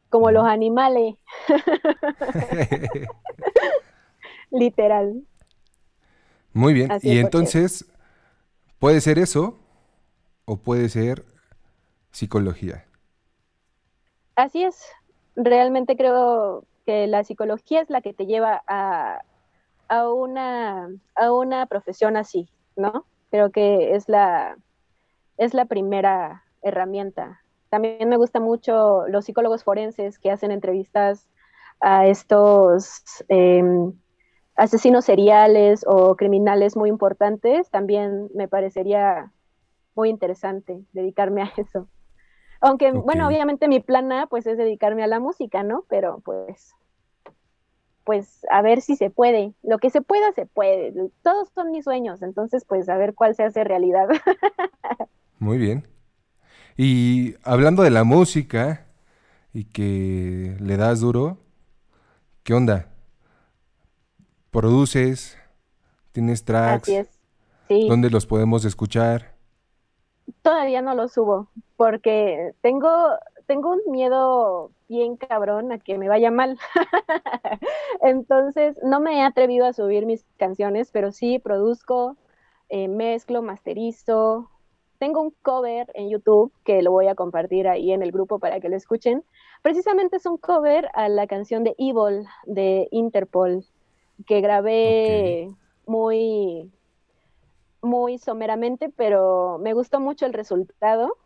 Como 0.09 0.31
los 0.31 0.45
animales. 0.45 1.15
Literal. 4.51 5.23
Muy 6.53 6.73
bien, 6.73 6.91
Así 6.91 7.09
y 7.09 7.17
es, 7.17 7.23
entonces 7.23 7.85
puede 8.79 8.99
ser 8.99 9.19
eso 9.19 9.57
o 10.45 10.57
puede 10.57 10.89
ser 10.89 11.25
psicología. 12.11 12.85
Así 14.35 14.63
es. 14.63 14.85
Realmente 15.35 15.95
creo 15.95 16.65
que 16.85 17.07
la 17.07 17.23
psicología 17.23 17.81
es 17.81 17.89
la 17.89 18.01
que 18.01 18.13
te 18.13 18.25
lleva 18.25 18.61
a, 18.67 19.21
a 19.87 20.09
una, 20.09 20.89
a 21.15 21.31
una 21.31 21.65
profesión 21.67 22.17
así, 22.17 22.49
¿no? 22.75 23.05
Creo 23.29 23.51
que 23.51 23.95
es 23.95 24.09
la, 24.09 24.57
es 25.37 25.53
la 25.53 25.65
primera 25.65 26.43
herramienta. 26.61 27.41
También 27.69 28.09
me 28.09 28.17
gusta 28.17 28.39
mucho 28.39 29.07
los 29.07 29.25
psicólogos 29.25 29.63
forenses 29.63 30.19
que 30.19 30.31
hacen 30.31 30.51
entrevistas 30.51 31.29
a 31.79 32.07
estos 32.07 33.03
em, 33.29 33.93
asesinos 34.55 35.05
seriales 35.05 35.83
o 35.87 36.15
criminales 36.15 36.75
muy 36.75 36.89
importantes. 36.89 37.69
También 37.69 38.29
me 38.35 38.47
parecería 38.47 39.31
muy 39.95 40.09
interesante 40.09 40.83
dedicarme 40.93 41.43
a 41.43 41.51
eso. 41.57 41.87
Aunque, 42.61 42.91
bueno, 42.91 43.27
obviamente 43.27 43.67
mi 43.67 43.79
plan 43.79 44.11
A 44.11 44.27
pues 44.27 44.45
es 44.45 44.57
dedicarme 44.57 45.03
a 45.03 45.07
la 45.07 45.19
música, 45.19 45.63
¿no? 45.63 45.83
Pero 45.89 46.21
pues, 46.23 46.75
pues 48.03 48.45
a 48.51 48.61
ver 48.61 48.81
si 48.81 48.95
se 48.95 49.09
puede. 49.09 49.53
Lo 49.63 49.79
que 49.79 49.89
se 49.89 50.01
pueda, 50.01 50.31
se 50.33 50.45
puede. 50.45 50.93
Todos 51.23 51.49
son 51.55 51.71
mis 51.71 51.85
sueños, 51.85 52.21
entonces 52.21 52.63
pues 52.65 52.87
a 52.87 52.97
ver 52.97 53.15
cuál 53.15 53.33
se 53.33 53.43
hace 53.43 53.63
realidad. 53.63 54.07
Muy 55.39 55.57
bien. 55.57 55.90
Y 56.77 57.35
hablando 57.43 57.83
de 57.83 57.89
la 57.89 58.03
música 58.03 58.85
y 59.53 59.65
que 59.65 60.55
le 60.59 60.77
das 60.77 61.01
duro, 61.01 61.37
¿qué 62.43 62.53
onda? 62.53 62.87
¿Produces? 64.51 65.37
¿Tienes 66.11 66.43
tracks? 66.43 66.83
Así 66.83 66.95
es. 66.95 67.09
Sí. 67.67 67.87
¿Dónde 67.87 68.09
los 68.09 68.25
podemos 68.25 68.65
escuchar? 68.65 69.35
Todavía 70.41 70.81
no 70.81 70.93
lo 70.93 71.07
subo 71.07 71.49
porque 71.81 72.53
tengo, 72.61 72.89
tengo 73.47 73.71
un 73.71 73.81
miedo 73.89 74.71
bien 74.87 75.17
cabrón 75.17 75.71
a 75.71 75.79
que 75.79 75.97
me 75.97 76.07
vaya 76.09 76.29
mal. 76.29 76.59
Entonces, 78.01 78.77
no 78.83 78.99
me 78.99 79.17
he 79.17 79.23
atrevido 79.23 79.65
a 79.65 79.73
subir 79.73 80.05
mis 80.05 80.23
canciones, 80.37 80.91
pero 80.91 81.11
sí 81.11 81.39
produzco, 81.39 82.17
eh, 82.69 82.87
mezclo, 82.87 83.41
masterizo. 83.41 84.50
Tengo 85.01 85.19
un 85.19 85.33
cover 85.41 85.89
en 85.95 86.11
YouTube 86.11 86.53
que 86.63 86.83
lo 86.83 86.91
voy 86.91 87.07
a 87.07 87.15
compartir 87.15 87.67
ahí 87.67 87.91
en 87.91 88.03
el 88.03 88.11
grupo 88.11 88.37
para 88.37 88.59
que 88.59 88.69
lo 88.69 88.75
escuchen. 88.75 89.23
Precisamente 89.63 90.17
es 90.17 90.27
un 90.27 90.37
cover 90.37 90.89
a 90.93 91.09
la 91.09 91.25
canción 91.25 91.63
de 91.63 91.73
Evil 91.79 92.27
de 92.45 92.87
Interpol 92.91 93.65
que 94.27 94.41
grabé 94.41 95.49
muy 95.87 96.71
muy 97.81 98.19
someramente, 98.19 98.89
pero 98.95 99.57
me 99.57 99.73
gustó 99.73 99.99
mucho 99.99 100.27
el 100.27 100.33
resultado 100.33 101.17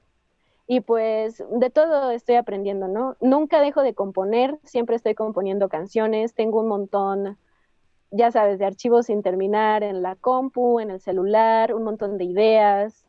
y 0.67 0.79
pues 0.79 1.43
de 1.51 1.69
todo 1.69 2.11
estoy 2.11 2.35
aprendiendo, 2.35 2.87
¿no? 2.87 3.17
Nunca 3.19 3.59
dejo 3.59 3.81
de 3.81 3.93
componer, 3.93 4.57
siempre 4.63 4.95
estoy 4.95 5.15
componiendo 5.15 5.67
canciones, 5.67 6.33
tengo 6.33 6.61
un 6.61 6.69
montón 6.69 7.37
ya 8.09 8.31
sabes, 8.31 8.57
de 8.57 8.67
archivos 8.67 9.07
sin 9.07 9.21
terminar 9.21 9.83
en 9.83 10.01
la 10.01 10.15
compu, 10.15 10.79
en 10.79 10.91
el 10.91 11.01
celular, 11.01 11.73
un 11.73 11.83
montón 11.83 12.17
de 12.17 12.23
ideas. 12.23 13.05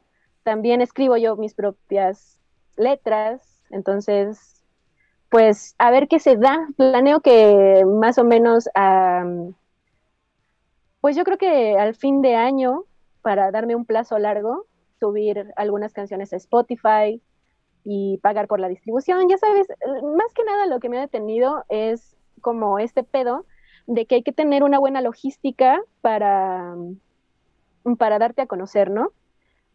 También 0.47 0.81
escribo 0.81 1.17
yo 1.17 1.35
mis 1.35 1.55
propias 1.55 2.39
letras, 2.77 3.65
entonces, 3.71 4.63
pues 5.29 5.75
a 5.77 5.91
ver 5.91 6.07
qué 6.07 6.21
se 6.21 6.37
da. 6.37 6.69
Planeo 6.77 7.19
que 7.19 7.85
más 7.85 8.17
o 8.17 8.23
menos, 8.23 8.69
pues 11.01 11.17
yo 11.17 11.25
creo 11.25 11.37
que 11.37 11.77
al 11.77 11.97
fin 11.97 12.23
de 12.23 12.37
año, 12.37 12.85
para 13.23 13.51
darme 13.51 13.75
un 13.75 13.87
plazo 13.87 14.21
largo, 14.21 14.67
subir 15.01 15.53
algunas 15.57 15.93
canciones 15.93 16.33
a 16.33 16.37
Spotify 16.37 17.21
y 17.83 18.19
pagar 18.19 18.47
por 18.47 18.61
la 18.61 18.69
distribución. 18.69 19.29
Ya 19.29 19.39
sabes, 19.39 19.67
más 20.17 20.33
que 20.33 20.45
nada 20.45 20.67
lo 20.67 20.79
que 20.79 20.89
me 20.89 20.99
ha 20.99 21.01
detenido 21.01 21.65
es 21.69 22.17
como 22.41 22.79
este 22.79 23.03
pedo 23.03 23.47
de 23.89 24.07
que 24.07 24.15
hay 24.15 24.23
que 24.23 24.31
tener 24.31 24.63
una 24.63 24.79
buena 24.79 25.01
logística 25.01 25.83
para, 26.03 26.77
para 27.99 28.21
darte 28.21 28.43
a 28.43 28.47
conocer, 28.47 28.93
¿no? 28.93 29.11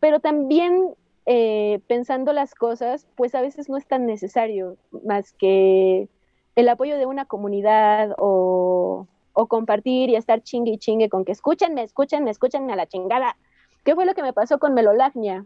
Pero 0.02 0.20
también 0.20 0.96
eh, 1.26 1.80
pensando 1.88 2.34
las 2.34 2.56
cosas, 2.56 3.08
pues 3.16 3.36
a 3.36 3.42
veces 3.42 3.70
no 3.70 3.78
es 3.78 3.88
tan 3.88 4.06
necesario 4.06 4.76
más 5.06 5.32
que 5.32 6.10
el 6.56 6.68
apoyo 6.68 6.98
de 6.98 7.06
una 7.06 7.26
comunidad 7.26 8.16
o, 8.18 9.08
o 9.34 9.48
compartir 9.48 10.10
y 10.10 10.16
estar 10.16 10.42
chingue 10.42 10.72
y 10.72 10.78
chingue 10.80 11.08
con 11.08 11.24
que 11.24 11.32
escúchenme, 11.32 11.84
escúchenme, 11.84 12.32
escúchenme 12.32 12.74
a 12.74 12.76
la 12.76 12.88
chingada. 12.88 13.38
¿Qué 13.86 13.96
fue 13.96 14.06
lo 14.06 14.16
que 14.16 14.24
me 14.24 14.34
pasó 14.34 14.60
con 14.60 14.74
Melolagnia? 14.74 15.46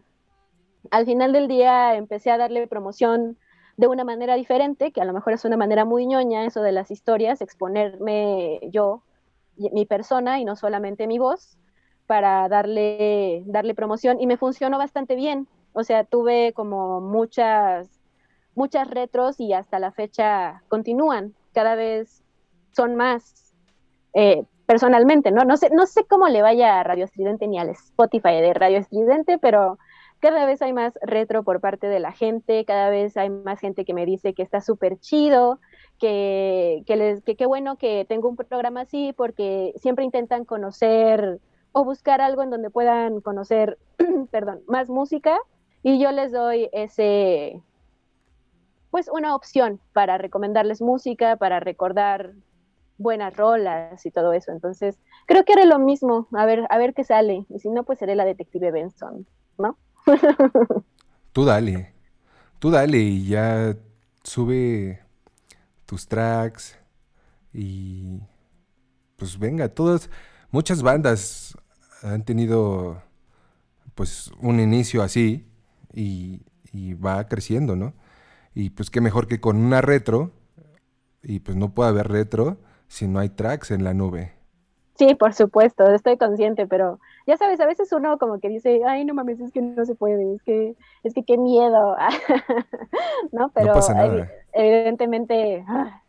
Al 0.90 1.04
final 1.04 1.32
del 1.32 1.48
día 1.48 1.94
empecé 1.94 2.30
a 2.30 2.38
darle 2.38 2.66
promoción 2.66 3.36
de 3.76 3.88
una 3.88 4.04
manera 4.04 4.36
diferente, 4.36 4.90
que 4.90 5.02
a 5.02 5.04
lo 5.04 5.12
mejor 5.12 5.34
es 5.34 5.44
una 5.44 5.58
manera 5.58 5.84
muy 5.84 6.06
ñoña, 6.06 6.46
eso 6.46 6.62
de 6.62 6.72
las 6.72 6.90
historias, 6.90 7.42
exponerme 7.42 8.60
yo, 8.70 9.02
mi 9.56 9.84
persona 9.84 10.40
y 10.40 10.44
no 10.44 10.56
solamente 10.56 11.06
mi 11.06 11.18
voz, 11.18 11.58
para 12.06 12.48
darle, 12.48 13.42
darle 13.46 13.74
promoción 13.74 14.20
y 14.20 14.26
me 14.26 14.36
funcionó 14.36 14.78
bastante 14.78 15.14
bien. 15.14 15.48
O 15.72 15.84
sea, 15.84 16.04
tuve 16.04 16.52
como 16.54 17.00
muchas, 17.00 17.88
muchas 18.54 18.88
retros 18.88 19.38
y 19.40 19.52
hasta 19.52 19.78
la 19.78 19.92
fecha 19.92 20.62
continúan. 20.68 21.34
Cada 21.52 21.74
vez 21.74 22.22
son 22.72 22.96
más 22.96 23.52
eh, 24.14 24.44
personalmente, 24.66 25.30
¿no? 25.30 25.44
No 25.44 25.56
sé, 25.56 25.70
no 25.70 25.86
sé 25.86 26.04
cómo 26.04 26.28
le 26.28 26.42
vaya 26.42 26.80
a 26.80 26.82
Radio 26.82 27.04
Estridente 27.04 27.46
ni 27.46 27.58
al 27.58 27.70
Spotify 27.70 28.40
de 28.40 28.54
Radio 28.54 28.78
Estridente, 28.78 29.38
pero 29.38 29.78
cada 30.18 30.46
vez 30.46 30.62
hay 30.62 30.72
más 30.72 30.98
retro 31.02 31.42
por 31.42 31.60
parte 31.60 31.86
de 31.88 32.00
la 32.00 32.12
gente, 32.12 32.64
cada 32.64 32.90
vez 32.90 33.16
hay 33.16 33.30
más 33.30 33.60
gente 33.60 33.84
que 33.84 33.94
me 33.94 34.06
dice 34.06 34.34
que 34.34 34.42
está 34.42 34.60
súper 34.60 34.98
chido, 34.98 35.60
que, 35.98 36.82
que, 36.86 37.36
que 37.36 37.46
bueno 37.46 37.76
que 37.76 38.04
tengo 38.08 38.28
un 38.28 38.36
programa 38.36 38.82
así, 38.82 39.12
porque 39.16 39.72
siempre 39.76 40.04
intentan 40.04 40.44
conocer 40.44 41.38
o 41.78 41.84
buscar 41.84 42.22
algo 42.22 42.42
en 42.42 42.48
donde 42.48 42.70
puedan 42.70 43.20
conocer, 43.20 43.76
perdón, 44.30 44.62
más 44.66 44.88
música, 44.88 45.36
y 45.82 46.00
yo 46.00 46.10
les 46.10 46.32
doy 46.32 46.70
ese, 46.72 47.60
pues 48.90 49.10
una 49.12 49.36
opción 49.36 49.78
para 49.92 50.16
recomendarles 50.16 50.80
música, 50.80 51.36
para 51.36 51.60
recordar 51.60 52.32
buenas 52.96 53.36
rolas 53.36 54.06
y 54.06 54.10
todo 54.10 54.32
eso. 54.32 54.52
Entonces, 54.52 54.98
creo 55.26 55.44
que 55.44 55.52
haré 55.52 55.66
lo 55.66 55.78
mismo, 55.78 56.28
a 56.32 56.46
ver, 56.46 56.66
a 56.70 56.78
ver 56.78 56.94
qué 56.94 57.04
sale. 57.04 57.44
Y 57.50 57.58
si 57.58 57.68
no, 57.68 57.84
pues 57.84 57.98
seré 57.98 58.14
la 58.14 58.24
detective 58.24 58.70
Benson, 58.70 59.26
¿no? 59.58 59.76
Tú 61.32 61.44
dale. 61.44 61.92
Tú 62.58 62.70
dale 62.70 62.96
y 62.96 63.28
ya 63.28 63.76
sube 64.22 65.00
tus 65.84 66.08
tracks 66.08 66.78
y 67.52 68.18
pues 69.16 69.38
venga, 69.38 69.68
todas, 69.68 70.08
muchas 70.50 70.82
bandas 70.82 71.54
han 72.02 72.24
tenido 72.24 73.02
pues 73.94 74.30
un 74.40 74.60
inicio 74.60 75.02
así 75.02 75.46
y, 75.94 76.42
y 76.72 76.94
va 76.94 77.28
creciendo, 77.28 77.76
¿no? 77.76 77.94
Y 78.54 78.70
pues 78.70 78.90
qué 78.90 79.00
mejor 79.00 79.28
que 79.28 79.40
con 79.40 79.56
una 79.58 79.80
retro 79.82 80.32
y 81.22 81.40
pues 81.40 81.56
no 81.56 81.74
puede 81.74 81.90
haber 81.90 82.08
retro 82.08 82.58
si 82.88 83.08
no 83.08 83.20
hay 83.20 83.30
tracks 83.30 83.70
en 83.72 83.84
la 83.84 83.94
nube. 83.94 84.34
Sí, 84.98 85.14
por 85.14 85.34
supuesto, 85.34 85.84
estoy 85.92 86.16
consciente, 86.16 86.66
pero 86.66 87.00
ya 87.26 87.36
sabes, 87.36 87.60
a 87.60 87.66
veces 87.66 87.92
uno 87.92 88.16
como 88.18 88.40
que 88.40 88.48
dice, 88.48 88.80
ay, 88.86 89.04
no 89.04 89.12
mames, 89.12 89.40
es 89.40 89.52
que 89.52 89.60
no 89.60 89.84
se 89.84 89.94
puede, 89.94 90.34
es 90.34 90.42
que, 90.42 90.74
es 91.02 91.12
que 91.12 91.22
qué 91.22 91.36
miedo, 91.36 91.96
¿no? 93.32 93.50
Pero 93.52 93.72
pasa 93.72 93.94
nada. 93.94 94.16
evi- 94.16 94.28
evidentemente 94.52 95.64
ah, 95.68 96.02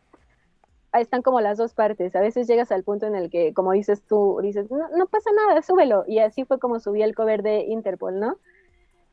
están 0.94 1.22
como 1.22 1.42
las 1.42 1.58
dos 1.58 1.74
partes. 1.74 2.16
A 2.16 2.22
veces 2.22 2.48
llegas 2.48 2.72
al 2.72 2.84
punto 2.84 3.06
en 3.06 3.16
el 3.16 3.30
que, 3.30 3.54
como 3.54 3.72
dices 3.72 4.02
tú, 4.04 4.40
dices, 4.42 4.70
no, 4.72 4.90
no 4.90 5.08
pasa 5.08 5.30
nada, 5.48 5.62
súbelo. 5.62 6.04
Y 6.08 6.20
así 6.20 6.46
fue 6.46 6.60
como 6.60 6.80
subí 6.80 7.02
el 7.02 7.16
cover 7.16 7.44
de 7.44 7.66
Interpol, 7.66 8.20
¿no? 8.20 8.38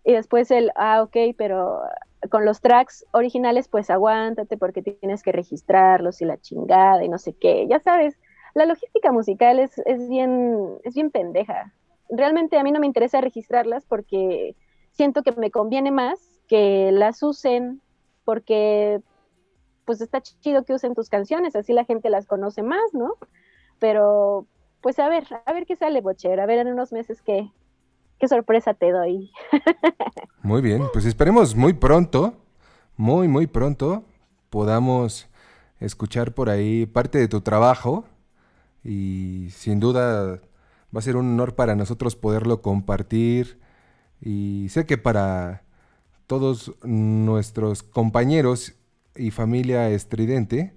Y 0.05 0.12
después 0.12 0.51
el, 0.51 0.70
ah, 0.76 1.02
ok, 1.02 1.34
pero 1.36 1.82
con 2.30 2.44
los 2.44 2.60
tracks 2.60 3.06
originales, 3.12 3.68
pues 3.68 3.90
aguántate 3.90 4.56
porque 4.56 4.82
tienes 4.82 5.22
que 5.22 5.32
registrarlos 5.32 6.20
y 6.20 6.24
la 6.24 6.38
chingada 6.38 7.05
y 7.05 7.09
no 7.09 7.18
sé 7.18 7.34
qué. 7.34 7.66
Ya 7.68 7.80
sabes, 7.80 8.18
la 8.55 8.66
logística 8.66 9.12
musical 9.12 9.59
es, 9.59 9.78
es, 9.86 10.09
bien, 10.09 10.78
es 10.84 10.94
bien 10.94 11.10
pendeja. 11.10 11.72
Realmente 12.10 12.59
a 12.59 12.62
mí 12.62 12.70
no 12.70 12.80
me 12.80 12.86
interesa 12.86 13.20
registrarlas 13.20 13.84
porque 13.86 14.55
siento 14.92 15.22
que 15.22 15.32
me 15.32 15.51
conviene 15.51 15.90
más 15.90 16.20
que 16.48 16.90
las 16.92 17.22
usen 17.22 17.80
porque 18.24 19.01
pues 19.85 20.01
está 20.01 20.20
chido 20.20 20.65
que 20.65 20.74
usen 20.74 20.94
tus 20.94 21.09
canciones, 21.09 21.56
así 21.56 21.73
la 21.73 21.85
gente 21.85 22.11
las 22.11 22.27
conoce 22.27 22.62
más, 22.62 22.93
¿no? 22.93 23.15
Pero 23.78 24.47
pues 24.81 24.98
a 24.98 25.09
ver, 25.09 25.24
a 25.47 25.52
ver 25.52 25.66
qué 25.66 25.77
sale, 25.77 26.01
Bocher, 26.01 26.40
a 26.40 26.47
ver 26.47 26.59
en 26.59 26.69
unos 26.69 26.93
meses 26.93 27.23
qué, 27.23 27.51
qué 28.19 28.28
sorpresa 28.28 28.74
te 28.74 28.90
doy. 28.90 29.31
Muy 30.43 30.61
bien, 30.61 30.85
pues 30.93 31.06
esperemos 31.06 31.56
muy 31.56 31.73
pronto, 31.73 32.35
muy, 32.97 33.28
muy 33.28 33.47
pronto, 33.47 34.05
podamos 34.51 35.28
escuchar 35.81 36.35
por 36.35 36.51
ahí 36.51 36.86
parte 36.86 37.19
de 37.19 37.28
tu 37.28 37.40
trabajo 37.40 38.05
y 38.82 39.48
sin 39.51 39.81
duda 39.81 40.40
va 40.94 40.98
a 40.98 41.02
ser 41.02 41.16
un 41.16 41.32
honor 41.32 41.55
para 41.55 41.74
nosotros 41.74 42.15
poderlo 42.15 42.61
compartir 42.62 43.59
y 44.20 44.69
sé 44.69 44.86
que 44.86 44.98
para 44.98 45.65
todos 46.27 46.74
nuestros 46.82 47.82
compañeros 47.82 48.74
y 49.16 49.31
familia 49.31 49.89
estridente 49.91 50.74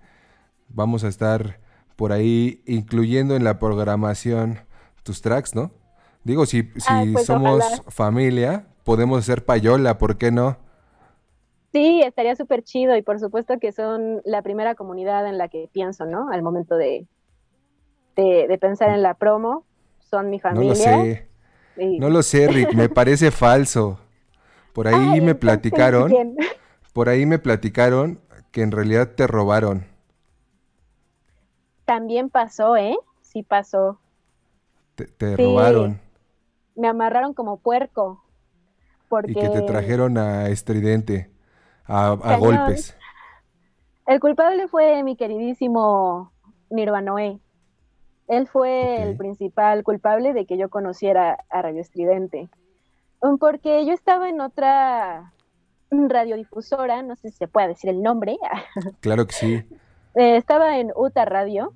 vamos 0.70 1.04
a 1.04 1.10
estar 1.10 1.60
por 1.96 2.12
ahí 2.14 2.64
incluyendo 2.68 3.36
en 3.36 3.44
la 3.44 3.60
programación 3.60 4.60
tus 5.04 5.22
tracks, 5.22 5.56
¿no? 5.56 5.72
Digo, 6.24 6.46
si, 6.46 6.72
si 6.78 6.96
Ay, 6.96 7.08
pues, 7.10 7.30
somos 7.30 7.30
ojalá. 7.30 7.86
familia, 7.90 8.68
podemos 8.84 9.20
hacer 9.20 9.46
payola, 9.46 9.98
¿por 10.00 10.18
qué 10.18 10.32
no? 10.32 10.58
Sí, 11.72 12.02
estaría 12.02 12.36
súper 12.36 12.64
chido 12.64 12.96
y 12.98 13.02
por 13.04 13.20
supuesto 13.20 13.58
que 13.60 13.72
son 13.72 14.22
la 14.26 14.42
primera 14.42 14.76
comunidad 14.76 15.28
en 15.28 15.38
la 15.38 15.48
que 15.50 15.70
pienso, 15.72 16.06
¿no? 16.06 16.30
Al 16.30 16.42
momento 16.44 16.76
de, 16.76 17.08
de, 18.16 18.48
de 18.48 18.58
pensar 18.58 18.90
en 18.90 19.02
la 19.02 19.14
promo, 19.16 19.66
son 20.00 20.30
mi 20.30 20.40
No 20.50 20.64
familia. 20.64 20.64
lo 20.64 20.76
sé, 20.76 21.28
y- 21.78 21.98
no 21.98 22.10
lo 22.10 22.24
sé, 22.24 22.48
Rick, 22.48 22.74
me 22.74 22.90
parece 22.90 23.32
falso. 23.32 24.00
Por 24.74 24.88
ahí 24.88 25.22
Ay, 25.22 25.22
me 25.22 25.36
platicaron, 25.36 26.26
por 26.94 27.10
ahí 27.10 27.26
me 27.26 27.40
platicaron 27.40 28.22
que 28.58 28.64
en 28.64 28.72
realidad 28.72 29.10
te 29.16 29.28
robaron. 29.28 29.86
También 31.86 32.32
pasó, 32.32 32.76
¿eh? 32.76 32.98
Sí 33.22 33.44
pasó. 33.44 34.00
Te, 34.96 35.06
te 35.06 35.36
Sí. 35.36 35.44
robaron 35.44 36.02
Me 36.74 36.88
amarraron 36.88 37.36
como 37.36 37.58
puerco. 37.58 38.24
Porque 39.10 39.30
y 39.34 39.36
que 39.36 39.50
te 39.50 39.62
trajeron 39.62 40.18
a 40.18 40.50
estridente, 40.50 41.30
a, 41.86 42.16
golpes. 42.40 42.98
el 44.08 44.20
culpable 44.20 44.68
fue 44.68 45.04
mi 45.04 45.16
queridísimo 45.16 46.32
Nirvanoé. 46.72 47.40
Él 48.28 48.48
fue 48.48 49.04
el 49.04 49.18
principal 49.18 49.84
culpable 49.84 50.34
de 50.34 50.48
que 50.48 50.58
yo 50.58 50.70
conociera 50.70 51.46
a 51.52 51.62
Radio 51.62 51.82
Estridente. 51.82 52.50
Porque 53.40 53.86
yo 53.86 53.94
estaba 53.94 54.30
en 54.30 54.42
otra 54.42 55.32
radiodifusora, 55.92 57.02
no 57.02 57.16
sé 57.16 57.30
si 57.30 57.38
se 57.38 57.48
puede 57.48 57.70
decir 57.70 57.90
el 57.90 58.02
nombre, 58.02 58.38
Claro 59.02 59.26
que 59.26 59.34
sí. 59.34 59.54
Eh, 60.16 60.38
estaba 60.38 60.80
en 60.80 60.92
UTA 60.96 61.26
Radio, 61.26 61.74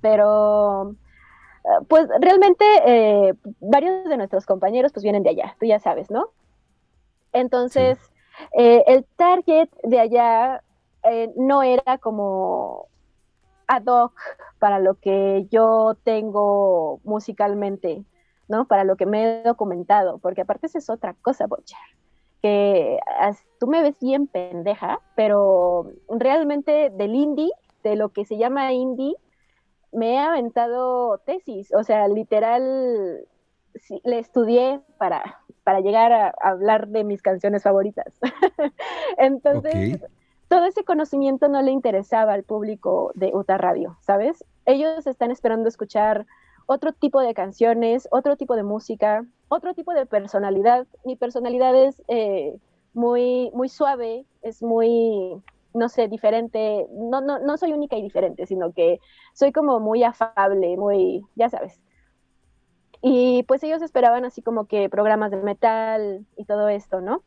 pero 0.00 0.94
eh, 1.64 1.84
pues 1.88 2.08
realmente 2.20 2.64
eh, 2.84 3.34
varios 3.60 4.04
de 4.08 4.16
nuestros 4.16 4.46
compañeros 4.46 4.92
pues 4.92 5.02
vienen 5.02 5.22
de 5.22 5.30
allá, 5.30 5.56
tú 5.58 5.66
ya 5.66 5.78
sabes, 5.78 6.10
¿no? 6.10 6.30
Entonces, 7.32 7.98
eh, 8.58 8.82
el 8.86 9.04
target 9.16 9.68
de 9.82 10.00
allá 10.00 10.62
no 11.36 11.62
era 11.64 11.98
como 11.98 12.86
ad 13.66 13.84
hoc 13.86 14.12
para 14.58 14.78
lo 14.78 14.94
que 14.94 15.46
yo 15.50 15.96
tengo 16.04 17.00
musicalmente, 17.04 18.04
¿no? 18.48 18.66
Para 18.66 18.84
lo 18.84 18.96
que 18.96 19.06
me 19.06 19.24
he 19.24 19.42
documentado, 19.42 20.18
porque 20.18 20.42
aparte 20.42 20.66
esa 20.66 20.78
es 20.78 20.90
otra 20.90 21.14
cosa, 21.22 21.46
Bocher, 21.46 21.78
que 22.42 22.98
as- 23.18 23.44
tú 23.60 23.66
me 23.68 23.82
ves 23.82 23.96
bien 24.00 24.26
pendeja, 24.26 25.00
pero 25.14 25.90
realmente 26.08 26.90
del 26.90 27.14
indie, 27.14 27.50
de 27.84 27.96
lo 27.96 28.10
que 28.10 28.24
se 28.24 28.36
llama 28.36 28.72
indie, 28.72 29.14
me 29.92 30.14
he 30.14 30.18
aventado 30.18 31.18
tesis, 31.18 31.72
o 31.74 31.84
sea, 31.84 32.08
literal, 32.08 33.26
sí, 33.74 34.00
le 34.04 34.18
estudié 34.18 34.80
para, 34.98 35.40
para 35.64 35.80
llegar 35.80 36.12
a, 36.12 36.28
a 36.28 36.48
hablar 36.50 36.88
de 36.88 37.04
mis 37.04 37.22
canciones 37.22 37.62
favoritas. 37.62 38.18
Entonces, 39.18 40.00
todo 40.48 40.64
ese 40.64 40.84
conocimiento 40.84 41.48
no 41.48 41.62
le 41.62 41.70
interesaba 41.70 42.32
al 42.32 42.42
público 42.42 43.12
de 43.14 43.32
Uta 43.34 43.58
Radio, 43.58 43.96
¿sabes? 44.00 44.44
Ellos 44.64 45.06
están 45.06 45.30
esperando 45.30 45.68
escuchar 45.68 46.26
otro 46.66 46.92
tipo 46.92 47.20
de 47.20 47.34
canciones, 47.34 48.08
otro 48.10 48.36
tipo 48.36 48.56
de 48.56 48.62
música, 48.62 49.24
otro 49.52 49.74
tipo 49.74 49.92
de 49.92 50.06
personalidad. 50.06 50.86
Mi 51.04 51.16
personalidad 51.16 51.74
es 51.76 52.02
eh, 52.08 52.56
muy, 52.94 53.50
muy 53.52 53.68
suave, 53.68 54.24
es 54.40 54.62
muy, 54.62 55.42
no 55.74 55.88
sé, 55.88 56.08
diferente. 56.08 56.86
No, 56.90 57.20
no, 57.20 57.38
no 57.38 57.56
soy 57.58 57.72
única 57.72 57.96
y 57.96 58.02
diferente, 58.02 58.46
sino 58.46 58.72
que 58.72 58.98
soy 59.34 59.52
como 59.52 59.78
muy 59.78 60.04
afable, 60.04 60.76
muy, 60.76 61.22
ya 61.34 61.50
sabes. 61.50 61.80
Y 63.02 63.42
pues 63.42 63.62
ellos 63.62 63.82
esperaban 63.82 64.24
así 64.24 64.42
como 64.42 64.66
que 64.66 64.88
programas 64.88 65.30
de 65.30 65.36
metal 65.38 66.24
y 66.36 66.44
todo 66.44 66.68
esto, 66.68 67.00
¿no? 67.00 67.22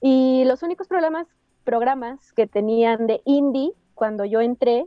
Y 0.00 0.44
los 0.44 0.62
únicos 0.62 0.86
programas, 0.86 1.26
programas 1.64 2.32
que 2.34 2.46
tenían 2.46 3.06
de 3.06 3.20
indie 3.24 3.72
cuando 3.94 4.24
yo 4.24 4.40
entré 4.40 4.86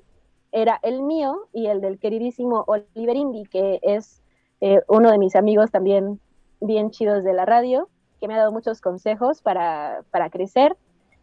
era 0.53 0.80
el 0.84 1.02
mío 1.02 1.49
y 1.52 1.68
el 1.68 1.81
del 1.81 1.99
queridísimo 1.99 2.64
Oliver 2.68 3.15
Indy, 3.18 3.43
que 3.45 3.80
es 3.81 4.22
eh, 4.61 4.80
uno 4.88 5.11
de 5.11 5.18
mis 5.18 5.35
amigos 5.35 5.72
también 5.72 6.19
bien 6.61 6.91
chidos 6.91 7.23
de 7.23 7.33
la 7.33 7.45
radio, 7.45 7.89
que 8.19 8.27
me 8.27 8.35
ha 8.35 8.38
dado 8.38 8.51
muchos 8.51 8.81
consejos 8.81 9.41
para, 9.41 10.03
para 10.11 10.29
crecer 10.29 10.77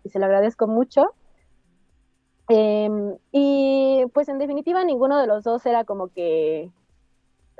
y 0.04 0.10
se 0.10 0.18
lo 0.18 0.26
agradezco 0.26 0.66
mucho. 0.66 1.12
Em, 2.48 3.16
y 3.30 4.04
pues 4.14 4.28
en 4.28 4.38
definitiva 4.38 4.84
ninguno 4.84 5.18
de 5.18 5.26
los 5.26 5.44
dos 5.44 5.64
era 5.66 5.84
como 5.84 6.08
que 6.08 6.70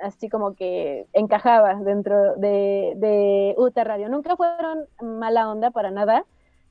así 0.02 0.28
como 0.28 0.55
que 0.55 1.06
encajaba 1.12 1.74
dentro 1.74 2.36
de, 2.36 2.94
de 2.96 3.55
UTA 3.59 3.84
Radio. 3.84 4.09
Nunca 4.09 4.36
fueron 4.36 4.86
mala 5.00 5.50
onda 5.50 5.70
para 5.70 5.90
nada. 5.90 6.24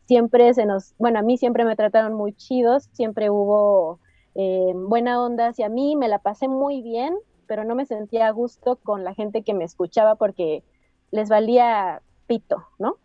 Siempre 0.06 0.54
se 0.54 0.66
nos, 0.66 0.94
bueno, 0.98 1.20
a 1.20 1.22
mí 1.22 1.38
siempre 1.38 1.66
me 1.66 1.76
trataron 1.76 2.14
muy 2.14 2.34
chidos, 2.34 2.90
siempre 2.94 3.30
hubo 3.30 4.00
eh, 4.36 4.72
buena 4.74 5.22
onda 5.22 5.48
hacia 5.48 5.68
mí, 5.68 5.96
me 5.96 6.08
la 6.08 6.20
pasé 6.20 6.48
muy 6.48 6.82
bien, 6.82 7.18
pero 7.46 7.66
no 7.66 7.76
me 7.76 7.86
sentía 7.86 8.28
a 8.28 8.32
gusto 8.32 8.78
con 8.78 9.04
la 9.04 9.14
gente 9.14 9.42
que 9.42 9.54
me 9.54 9.66
escuchaba 9.66 10.16
porque 10.16 10.64
les 11.12 11.30
valía 11.30 12.02
pito, 12.28 12.68
¿no? 12.78 12.98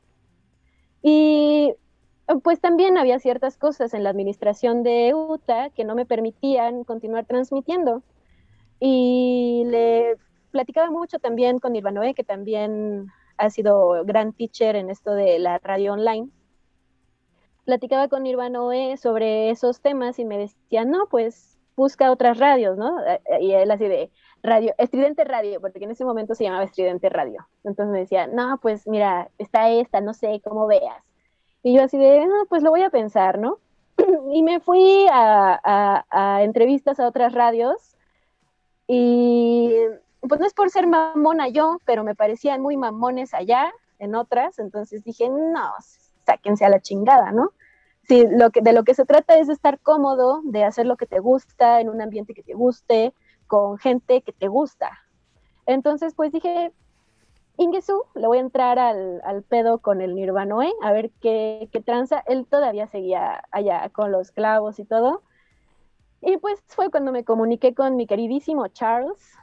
Y 1.03 1.75
pues 2.43 2.61
también 2.61 2.97
había 2.97 3.19
ciertas 3.19 3.57
cosas 3.59 3.95
en 3.95 4.05
la 4.05 4.11
administración 4.11 4.83
de 4.83 5.13
UTA 5.15 5.71
que 5.71 5.85
no 5.85 5.95
me 5.95 6.07
permitían 6.07 6.85
continuar 6.85 7.27
transmitiendo. 7.27 8.03
Y 8.81 9.65
le 9.67 10.17
platicaba 10.51 10.91
mucho 10.91 11.19
también 11.19 11.59
con 11.59 11.77
Irvanoe, 11.77 12.15
que 12.15 12.25
también 12.25 13.09
ha 13.37 13.51
sido 13.51 14.05
gran 14.05 14.33
teacher 14.33 14.77
en 14.77 14.91
esto 14.91 15.13
de 15.13 15.39
la 15.39 15.59
radio 15.59 15.93
online. 15.93 16.31
Platicaba 17.65 18.09
con 18.09 18.27
Irvanoe 18.27 18.97
sobre 18.97 19.51
esos 19.51 19.81
temas 19.81 20.19
y 20.19 20.25
me 20.25 20.39
decía, 20.39 20.85
no, 20.85 21.07
pues 21.11 21.59
busca 21.77 22.11
otras 22.11 22.39
radios, 22.39 22.77
¿no? 22.77 22.97
Y 23.41 23.53
él 23.53 23.71
así 23.71 23.89
de 23.89 24.11
radio, 24.43 24.75
Estridente 24.79 25.25
Radio, 25.25 25.61
porque 25.61 25.85
en 25.85 25.91
ese 25.91 26.05
momento 26.05 26.35
se 26.35 26.45
llamaba 26.45 26.65
Estridente 26.65 27.09
Radio. 27.09 27.47
Entonces 27.65 27.93
me 27.93 28.01
decía, 28.01 28.27
no, 28.27 28.59
pues 28.59 28.87
mira, 28.87 29.31
está 29.39 29.71
esta, 29.71 30.01
no 30.01 30.15
sé, 30.15 30.41
cómo 30.45 30.67
veas. 30.67 31.03
Y 31.63 31.75
yo 31.75 31.85
así 31.85 31.97
de, 31.97 32.27
no, 32.27 32.47
pues 32.49 32.63
lo 32.63 32.71
voy 32.71 32.83
a 32.83 32.91
pensar, 32.91 33.39
¿no? 33.39 33.59
y 34.33 34.43
me 34.43 34.61
fui 34.61 35.07
a, 35.11 35.61
a, 35.63 36.05
a 36.11 36.43
entrevistas 36.43 36.99
a 36.99 37.07
otras 37.07 37.33
radios 37.33 37.97
y 38.87 39.75
pues 40.29 40.41
no 40.41 40.47
es 40.47 40.55
por 40.55 40.71
ser 40.71 40.87
mamona 40.87 41.49
yo, 41.49 41.79
pero 41.85 42.05
me 42.05 42.15
parecían 42.15 42.61
muy 42.61 42.77
mamones 42.77 43.35
allá 43.35 43.73
en 43.99 44.15
otras, 44.15 44.59
entonces 44.59 45.05
dije, 45.05 45.29
no, 45.29 45.73
sáquense 46.27 46.65
a 46.65 46.69
la 46.69 46.81
chingada, 46.81 47.33
¿no? 47.33 47.53
Sí, 48.09 48.27
lo 48.29 48.51
que, 48.51 48.61
de 48.61 48.73
lo 48.73 48.85
que 48.85 48.95
se 48.95 49.05
trata 49.05 49.39
es 49.39 49.47
de 49.47 49.53
estar 49.53 49.79
cómodo, 49.81 50.41
de 50.45 50.65
hacer 50.65 50.87
lo 50.87 50.97
que 50.97 51.07
te 51.07 51.21
gusta, 51.21 51.81
en 51.81 51.89
un 51.89 52.01
ambiente 52.01 52.35
que 52.35 52.43
te 52.43 52.55
guste, 52.55 53.15
con 53.47 53.79
gente 53.79 54.23
que 54.23 54.33
te 54.33 54.49
gusta. 54.49 54.99
Entonces, 55.67 56.15
pues 56.15 56.33
dije, 56.33 56.73
Ingesu, 57.59 58.03
le 58.15 58.27
voy 58.27 58.39
a 58.39 58.41
entrar 58.41 58.79
al, 58.79 59.21
al 59.25 59.43
pedo 59.43 59.79
con 59.79 60.01
el 60.01 60.15
Nirvanoe, 60.15 60.73
a 60.83 60.93
ver 60.93 61.11
qué, 61.21 61.69
qué 61.73 61.81
tranza. 61.81 62.23
Él 62.27 62.47
todavía 62.47 62.87
seguía 62.89 63.45
allá 63.51 63.89
con 63.91 64.11
los 64.11 64.33
clavos 64.33 64.79
y 64.79 64.85
todo. 64.85 65.23
Y 66.21 66.37
pues 66.39 66.63
fue 66.69 66.91
cuando 66.91 67.13
me 67.13 67.25
comuniqué 67.25 67.75
con 67.75 67.97
mi 67.97 68.07
queridísimo 68.07 68.69
Charles. 68.69 69.37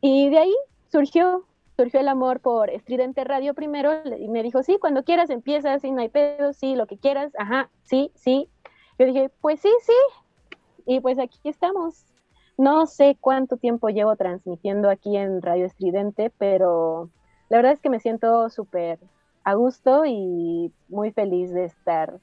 Y 0.00 0.30
de 0.30 0.38
ahí 0.38 0.54
surgió, 0.90 1.44
surgió 1.80 2.00
el 2.00 2.08
amor 2.08 2.40
por 2.40 2.68
Estridente 2.68 3.24
Radio 3.24 3.54
primero. 3.54 3.90
Y 4.18 4.28
me 4.28 4.42
dijo, 4.42 4.62
sí, 4.62 4.76
cuando 4.78 5.02
quieras 5.02 5.30
empiezas, 5.30 5.80
sí, 5.80 5.90
no 5.90 6.02
hay 6.02 6.10
pedo, 6.10 6.52
sí, 6.52 6.74
lo 6.76 6.86
que 6.86 6.98
quieras, 6.98 7.32
ajá, 7.38 7.70
sí, 7.84 8.12
sí. 8.14 8.50
Yo 8.98 9.06
dije, 9.06 9.30
pues 9.40 9.60
sí, 9.60 9.70
sí. 9.80 10.52
Y 10.84 11.00
pues 11.00 11.18
aquí 11.18 11.38
estamos. 11.44 12.04
No 12.58 12.84
sé 12.84 13.16
cuánto 13.18 13.56
tiempo 13.56 13.88
llevo 13.88 14.14
transmitiendo 14.16 14.90
aquí 14.90 15.16
en 15.16 15.40
Radio 15.40 15.64
Estridente, 15.64 16.30
pero 16.36 17.08
la 17.48 17.56
verdad 17.56 17.72
es 17.72 17.80
que 17.80 17.88
me 17.88 17.98
siento 17.98 18.50
súper 18.50 18.98
a 19.44 19.54
gusto 19.54 20.04
y 20.04 20.74
muy 20.90 21.12
feliz 21.12 21.50
de 21.50 21.64
estar, 21.64 22.20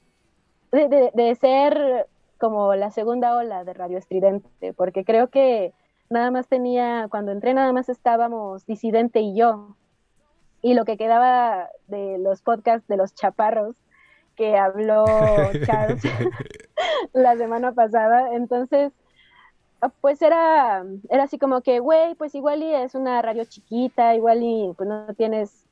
de, 0.71 0.87
de, 0.87 1.11
de 1.15 1.33
ser 1.33 2.05
como 2.37 2.75
la 2.75 2.91
segunda 2.91 3.35
ola 3.35 3.63
de 3.63 3.73
Radio 3.73 3.97
Estridente, 3.97 4.73
porque 4.73 5.03
creo 5.03 5.29
que 5.29 5.73
nada 6.09 6.31
más 6.31 6.47
tenía, 6.47 7.07
cuando 7.09 7.31
entré 7.31 7.53
nada 7.53 7.71
más 7.73 7.89
estábamos 7.89 8.65
Disidente 8.65 9.19
y 9.19 9.35
yo, 9.35 9.75
y 10.61 10.73
lo 10.73 10.85
que 10.85 10.97
quedaba 10.97 11.69
de 11.87 12.17
los 12.17 12.41
podcasts 12.41 12.87
de 12.87 12.97
los 12.97 13.13
chaparros 13.13 13.75
que 14.35 14.57
habló 14.57 15.05
Charles 15.65 16.01
la 17.13 17.35
semana 17.35 17.71
pasada, 17.71 18.33
entonces 18.33 18.93
pues 20.01 20.21
era, 20.21 20.83
era 21.09 21.23
así 21.23 21.37
como 21.37 21.61
que, 21.61 21.79
güey, 21.79 22.15
pues 22.15 22.33
igual 22.33 22.63
y 22.63 22.73
es 22.73 22.95
una 22.95 23.21
radio 23.21 23.45
chiquita, 23.45 24.15
igual 24.15 24.41
y 24.41 24.73
pues 24.75 24.89
no 24.89 25.13
tienes 25.13 25.67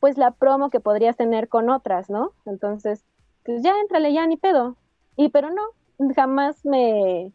pues 0.00 0.16
la 0.16 0.30
promo 0.30 0.70
que 0.70 0.80
podrías 0.80 1.16
tener 1.16 1.48
con 1.48 1.68
otras, 1.68 2.08
¿no? 2.08 2.32
Entonces, 2.46 3.04
pues 3.44 3.62
ya 3.62 3.78
entrale 3.80 4.12
ya 4.12 4.26
ni 4.26 4.38
pedo. 4.38 4.76
Y 5.14 5.28
pero 5.28 5.50
no, 5.50 5.62
jamás 6.16 6.64
me 6.64 7.32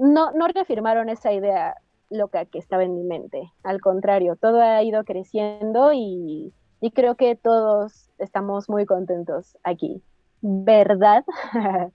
no, 0.00 0.32
no 0.32 0.48
reafirmaron 0.48 1.08
esa 1.10 1.32
idea 1.32 1.76
loca 2.08 2.46
que 2.46 2.58
estaba 2.58 2.82
en 2.84 2.94
mi 2.94 3.04
mente. 3.04 3.52
Al 3.62 3.80
contrario, 3.80 4.34
todo 4.36 4.60
ha 4.60 4.82
ido 4.82 5.04
creciendo 5.04 5.92
y, 5.92 6.52
y 6.80 6.90
creo 6.90 7.14
que 7.14 7.36
todos 7.36 8.08
estamos 8.18 8.68
muy 8.68 8.86
contentos 8.86 9.56
aquí. 9.62 10.02
¿Verdad? 10.42 11.24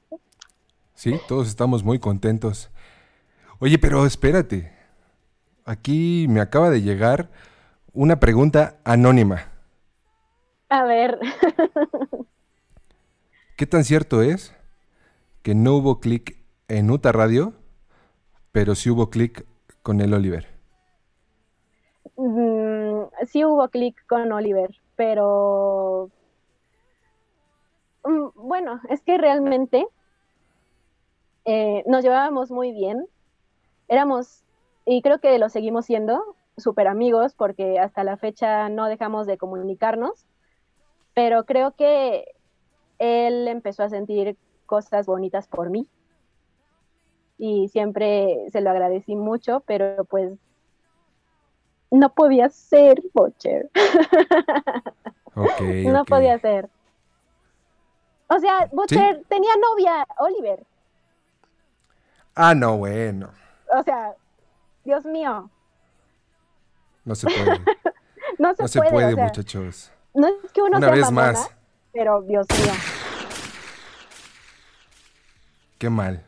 Sí, 0.98 1.20
todos 1.28 1.50
estamos 1.50 1.84
muy 1.84 2.00
contentos. 2.00 2.72
Oye, 3.60 3.78
pero 3.78 4.06
espérate. 4.06 4.72
Aquí 5.66 6.26
me 6.30 6.40
acaba 6.40 6.70
de 6.70 6.82
llegar 6.82 7.30
una 7.92 8.22
pregunta 8.22 8.78
anónima. 8.86 9.52
A 10.70 10.86
ver. 10.86 11.20
¿Qué 13.58 13.68
tan 13.68 13.84
cierto 13.84 14.22
es 14.22 14.56
que 15.42 15.54
no 15.54 15.74
hubo 15.76 16.00
clic 16.00 16.38
en 16.70 16.90
Uta 16.90 17.12
Radio, 17.12 17.54
pero 18.56 18.74
sí 18.74 18.90
hubo 18.90 19.10
clic 19.10 19.46
con 19.84 20.00
el 20.00 20.14
Oliver? 20.14 20.48
Mm, 22.16 23.02
sí 23.28 23.44
hubo 23.44 23.68
clic 23.68 23.98
con 24.08 24.32
Oliver, 24.32 24.70
pero 24.96 26.10
mm, 28.06 28.28
bueno, 28.34 28.80
es 28.88 29.02
que 29.02 29.18
realmente 29.18 29.86
eh, 31.44 31.84
nos 31.86 32.02
llevábamos 32.02 32.50
muy 32.50 32.72
bien. 32.72 33.06
Éramos, 33.90 34.46
y 34.86 35.02
creo 35.02 35.20
que 35.20 35.38
lo 35.38 35.50
seguimos 35.50 35.86
siendo, 35.86 36.38
súper 36.56 36.88
amigos, 36.88 37.34
porque 37.34 37.78
hasta 37.78 38.06
la 38.06 38.16
fecha 38.16 38.70
no 38.70 38.88
dejamos 38.88 39.28
de 39.28 39.38
comunicarnos, 39.38 40.26
pero 41.14 41.44
creo 41.44 41.72
que 41.72 42.24
él 43.00 43.50
empezó 43.50 43.84
a 43.84 43.90
sentir 43.90 44.38
cosas 44.66 45.08
bonitas 45.08 45.50
por 45.50 45.70
mí. 45.70 45.90
Y 47.38 47.68
siempre 47.70 48.46
se 48.52 48.62
lo 48.62 48.70
agradecí 48.70 49.16
mucho, 49.16 49.62
pero 49.66 50.06
pues 50.06 50.32
no 51.92 52.10
podía 52.14 52.50
ser, 52.50 53.02
Bocher. 53.14 53.70
Ok, 55.38 55.62
no 55.88 56.06
podía 56.06 56.40
ser. 56.40 56.70
O 58.30 58.40
sea, 58.40 58.70
Butcher 58.72 59.22
tenía 59.28 59.52
novia, 59.62 60.08
Oliver. 60.20 60.64
Ah, 62.36 62.56
no, 62.56 62.78
bueno. 62.78 63.32
O 63.78 63.84
sea, 63.84 64.14
Dios 64.86 65.04
mío, 65.06 65.50
No 67.04 67.16
se 67.16 67.28
puede. 67.28 67.60
no 68.40 68.56
se 68.56 68.62
no 68.64 68.68
se 68.70 68.80
puede. 68.80 68.92
puede, 68.92 69.14
o 69.14 69.16
sea, 69.16 69.24
muchachos. 69.26 69.92
No 70.14 70.28
es 70.28 70.52
que 70.54 70.62
uno 70.62 70.78
Una 70.78 70.88
sea 70.88 70.96
vez 70.96 71.06
mamona, 71.12 71.32
más. 71.34 71.52
pero 71.92 72.22
Dios 72.22 72.48
mío. 72.50 72.72
Qué 75.78 75.90
mal. 75.90 76.24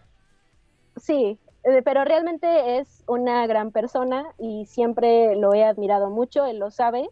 Sí, 1.07 1.39
Eh, 1.63 1.81
pero 1.83 2.05
realmente 2.05 2.77
es 2.79 3.03
una 3.07 3.45
gran 3.47 3.71
persona 3.71 4.25
y 4.37 4.65
siempre 4.67 5.35
lo 5.35 5.53
he 5.53 5.63
admirado 5.65 6.09
mucho, 6.09 6.45
él 6.45 6.59
lo 6.59 6.71
sabe 6.71 7.09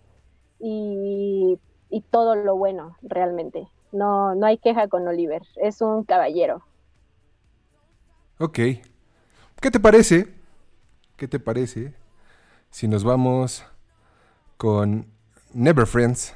y, 0.59 1.59
y 1.89 2.01
todo 2.03 2.35
lo 2.35 2.55
bueno 2.57 2.97
realmente. 3.03 3.67
No, 3.91 4.35
no 4.35 4.45
hay 4.47 4.57
queja 4.59 4.87
con 4.89 5.07
Oliver, 5.07 5.43
es 5.57 5.81
un 5.81 6.03
caballero. 6.05 6.63
Ok. 8.39 8.59
¿Qué 9.61 9.71
te 9.71 9.79
parece? 9.79 10.27
¿Qué 11.17 11.27
te 11.27 11.39
parece 11.39 11.93
si 12.71 12.87
nos 12.87 13.03
vamos 13.03 13.65
con 14.57 15.07
Never 15.53 15.87
Friends? 15.87 16.35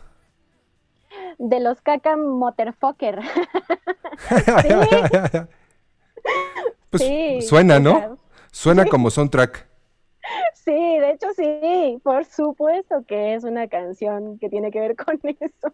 De 1.40 1.60
los 1.60 1.82
caca 1.82 2.16
motherfucker. 2.18 3.20
Pues 6.90 7.04
Sí, 7.04 7.42
suena, 7.42 7.80
¿no? 7.80 8.18
Suena 8.52 8.86
como 8.86 9.10
soundtrack. 9.10 9.68
Sí, 10.54 10.72
de 10.72 11.12
hecho 11.12 11.28
sí, 11.36 12.00
por 12.04 12.24
supuesto 12.26 13.04
que 13.08 13.34
es 13.34 13.44
una 13.44 13.68
canción 13.68 14.38
que 14.38 14.50
tiene 14.50 14.70
que 14.70 14.80
ver 14.80 14.96
con 15.04 15.20
eso. 15.24 15.74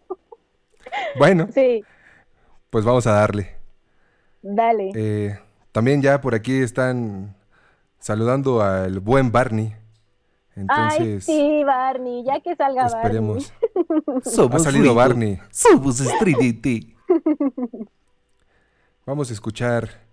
Bueno, 1.18 1.48
Sí, 1.54 1.84
pues 2.70 2.86
vamos 2.86 3.06
a 3.08 3.12
darle. 3.12 3.56
dale. 4.42 4.92
Eh, 4.96 5.40
también 5.74 6.02
ya 6.02 6.22
por 6.22 6.36
aquí 6.36 6.62
están 6.62 7.36
saludando 8.00 8.62
al 8.62 9.02
buen 9.02 9.32
Barney. 9.34 9.74
Ay, 10.56 10.62
Entonces, 10.62 11.26
sí, 11.26 11.64
Barney, 11.66 12.24
ya 12.24 12.40
que 12.40 12.56
salga 12.56 12.86
esperemos. 12.86 13.52
Barney. 14.06 14.50
ha 14.54 14.60
salido 14.60 14.96
Barney. 14.96 15.40
Somos. 15.52 15.98
Vamos 19.06 19.30
a 19.30 19.34
escuchar 19.34 20.05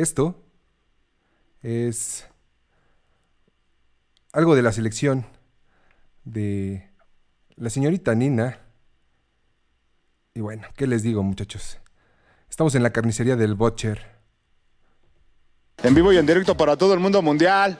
esto. 0.00 0.42
Es 1.62 2.26
algo 4.32 4.54
de 4.54 4.62
la 4.62 4.72
selección 4.72 5.26
de 6.24 6.90
la 7.56 7.70
señorita 7.70 8.14
Nina. 8.14 8.58
Y 10.34 10.40
bueno, 10.40 10.68
¿qué 10.76 10.86
les 10.86 11.02
digo, 11.02 11.22
muchachos? 11.22 11.78
Estamos 12.50 12.74
en 12.74 12.82
la 12.82 12.92
carnicería 12.92 13.36
del 13.36 13.54
Butcher. 13.54 14.16
En 15.82 15.94
vivo 15.94 16.12
y 16.12 16.18
en 16.18 16.26
directo 16.26 16.56
para 16.56 16.76
todo 16.76 16.94
el 16.94 17.00
mundo 17.00 17.22
mundial. 17.22 17.78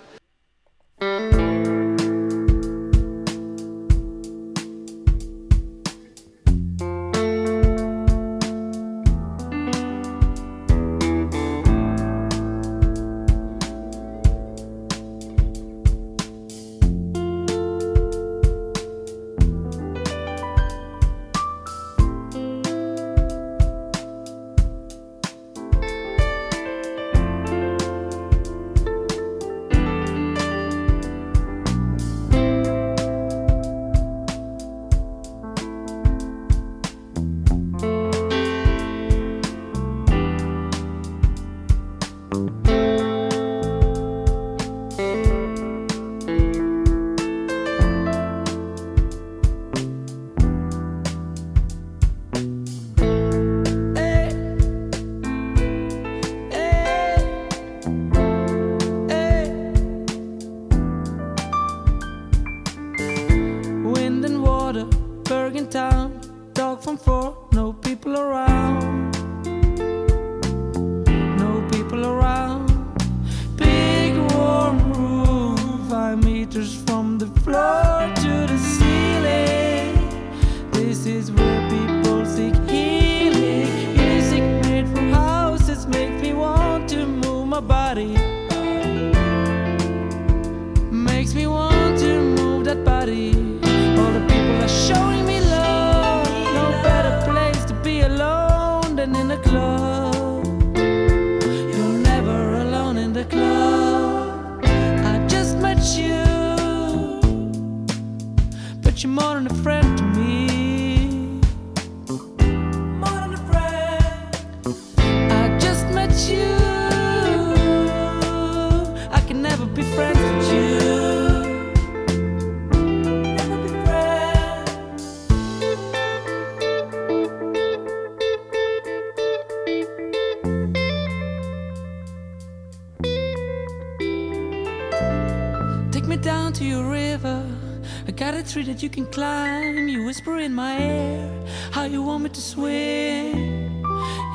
That 138.76 138.82
you 138.82 138.90
can 138.90 139.06
climb. 139.06 139.88
You 139.88 140.04
whisper 140.04 140.36
in 140.38 140.52
my 140.52 140.76
ear 140.78 141.46
how 141.70 141.84
you 141.84 142.02
want 142.02 142.24
me 142.24 142.28
to 142.28 142.40
swim 142.40 143.82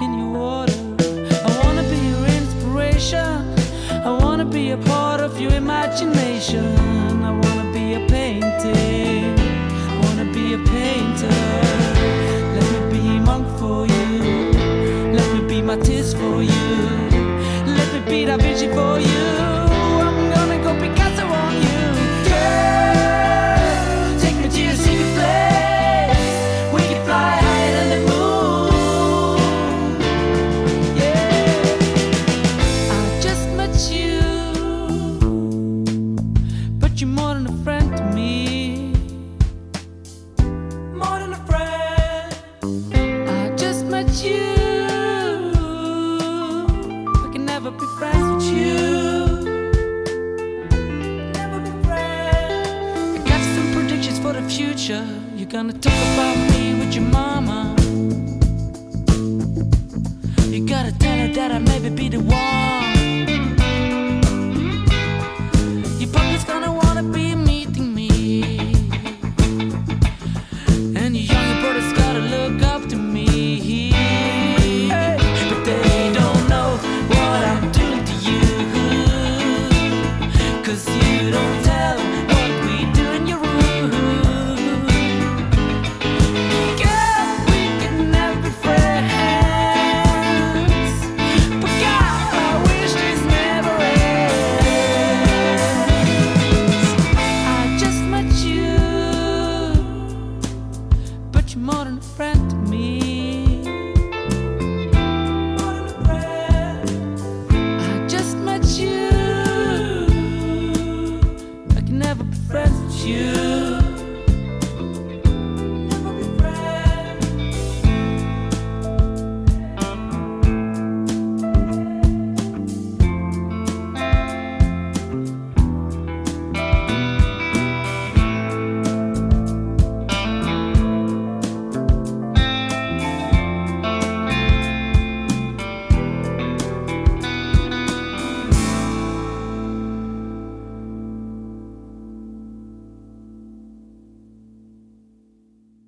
in 0.03 0.17
your 0.17 0.31
water. 0.31 0.81
I 1.45 1.49
wanna 1.63 1.83
be 1.83 1.99
your 2.13 2.25
inspiration. 2.39 3.29
I 4.07 4.17
wanna 4.23 4.45
be 4.45 4.71
a 4.71 4.77
part 4.77 5.21
of 5.21 5.39
your 5.39 5.53
imagination. 5.53 6.70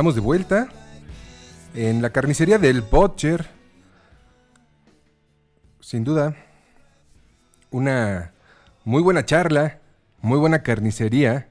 Estamos 0.00 0.14
de 0.14 0.22
vuelta 0.22 0.68
en 1.74 2.00
la 2.00 2.08
carnicería 2.08 2.56
del 2.56 2.80
Butcher. 2.80 3.44
Sin 5.80 6.04
duda, 6.04 6.34
una 7.70 8.32
muy 8.86 9.02
buena 9.02 9.26
charla, 9.26 9.78
muy 10.22 10.38
buena 10.38 10.62
carnicería. 10.62 11.50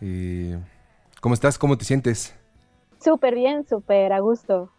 Eh, 0.00 0.58
¿Cómo 1.20 1.34
estás? 1.34 1.58
¿Cómo 1.58 1.76
te 1.76 1.84
sientes? 1.84 2.34
Súper 2.98 3.34
bien, 3.34 3.66
súper 3.68 4.14
a 4.14 4.20
gusto. 4.20 4.72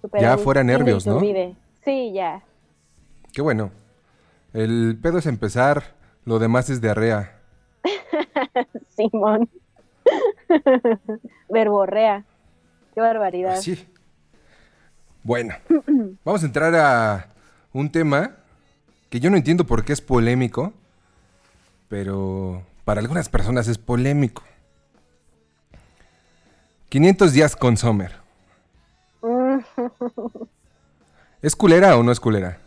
súper 0.00 0.20
Ya 0.20 0.30
a 0.30 0.32
gusto. 0.32 0.44
fuera 0.44 0.64
nervios, 0.64 1.06
¿no? 1.06 1.20
Sí, 1.20 2.12
ya. 2.12 2.42
Qué 3.32 3.42
bueno. 3.42 3.70
El 4.52 4.98
pedo 5.00 5.18
es 5.18 5.26
empezar, 5.26 5.94
lo 6.24 6.40
demás 6.40 6.68
es 6.68 6.80
diarrea. 6.80 7.38
Simón. 8.96 9.48
Verborrea. 11.48 12.24
Qué 12.94 13.00
barbaridad. 13.00 13.56
Sí. 13.60 13.88
Bueno, 15.22 15.54
vamos 16.24 16.42
a 16.42 16.46
entrar 16.46 16.74
a 16.74 17.28
un 17.72 17.90
tema 17.90 18.36
que 19.10 19.20
yo 19.20 19.30
no 19.30 19.36
entiendo 19.36 19.64
por 19.64 19.84
qué 19.84 19.92
es 19.92 20.00
polémico, 20.00 20.72
pero 21.88 22.62
para 22.84 23.00
algunas 23.00 23.28
personas 23.28 23.68
es 23.68 23.78
polémico. 23.78 24.42
500 26.88 27.32
días 27.32 27.56
con 27.56 27.76
Sommer. 27.76 28.12
¿Es 31.42 31.54
culera 31.54 31.96
o 31.96 32.02
no 32.02 32.10
es 32.10 32.20
culera? 32.20 32.58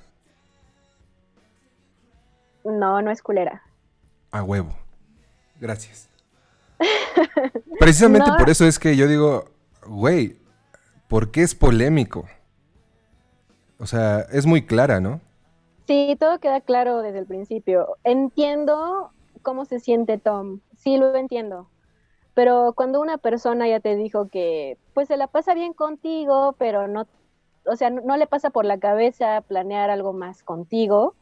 No, 2.64 3.02
no 3.02 3.12
es 3.12 3.22
culera. 3.22 3.64
A 4.32 4.44
huevo. 4.44 4.76
Gracias. 5.60 6.11
Precisamente 7.80 8.30
No. 8.30 8.38
por 8.38 8.50
eso 8.50 8.66
es 8.66 8.80
que 8.80 8.96
yo 8.96 9.08
digo, 9.08 9.46
güey, 9.86 10.38
¿por 11.08 11.32
qué 11.32 11.42
es 11.44 11.56
polémico? 11.56 12.26
O 13.80 13.86
sea, 13.88 14.22
es 14.32 14.46
muy 14.46 14.66
clara, 14.66 15.00
¿no? 15.00 15.22
Sí, 15.88 16.16
todo 16.20 16.40
queda 16.40 16.62
claro 16.62 17.02
desde 17.02 17.20
el 17.20 17.26
principio. 17.26 17.98
Entiendo 18.04 19.12
cómo 19.42 19.66
se 19.66 19.80
siente 19.80 20.18
Tom. 20.18 20.60
Sí, 20.78 20.98
lo 20.98 21.16
entiendo. 21.16 21.68
Pero 22.34 22.74
cuando 22.74 23.02
una 23.02 23.18
persona 23.18 23.68
ya 23.68 23.80
te 23.80 23.96
dijo 23.96 24.30
que 24.30 24.78
pues 24.94 25.08
se 25.08 25.18
la 25.18 25.28
pasa 25.28 25.54
bien 25.54 25.74
contigo, 25.74 26.56
pero 26.58 26.88
no, 26.88 27.08
o 27.66 27.76
sea, 27.76 27.90
no, 27.90 28.02
no 28.02 28.16
le 28.18 28.28
pasa 28.28 28.52
por 28.52 28.66
la 28.66 28.80
cabeza 28.80 29.42
planear 29.42 29.90
algo 29.90 30.14
más 30.14 30.44
contigo, 30.44 31.16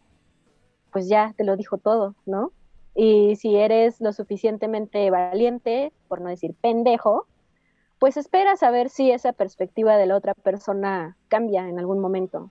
pues 0.91 1.07
ya 1.07 1.33
te 1.35 1.43
lo 1.43 1.55
dijo 1.55 1.77
todo, 1.77 2.15
¿no? 2.25 2.51
Y 2.95 3.35
si 3.35 3.55
eres 3.55 4.01
lo 4.01 4.11
suficientemente 4.13 5.09
valiente, 5.09 5.93
por 6.07 6.21
no 6.21 6.29
decir 6.29 6.55
pendejo, 6.59 7.27
pues 7.99 8.17
esperas 8.17 8.63
a 8.63 8.71
ver 8.71 8.89
si 8.89 9.11
esa 9.11 9.33
perspectiva 9.33 9.97
de 9.97 10.05
la 10.05 10.15
otra 10.15 10.33
persona 10.33 11.17
cambia 11.27 11.67
en 11.67 11.79
algún 11.79 11.99
momento. 11.99 12.49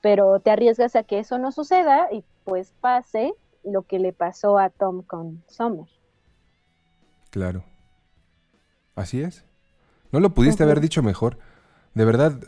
Pero 0.00 0.40
te 0.40 0.50
arriesgas 0.50 0.96
a 0.96 1.02
que 1.02 1.18
eso 1.18 1.38
no 1.38 1.52
suceda 1.52 2.08
y 2.12 2.24
pues 2.44 2.74
pase 2.80 3.34
lo 3.64 3.82
que 3.82 3.98
le 3.98 4.12
pasó 4.12 4.58
a 4.58 4.68
Tom 4.68 5.02
con 5.02 5.42
Summer. 5.48 5.86
Claro. 7.30 7.64
Así 8.94 9.22
es. 9.22 9.44
No 10.12 10.20
lo 10.20 10.30
pudiste 10.30 10.62
haber 10.62 10.80
dicho 10.80 11.02
mejor. 11.02 11.38
De 11.94 12.04
verdad, 12.04 12.38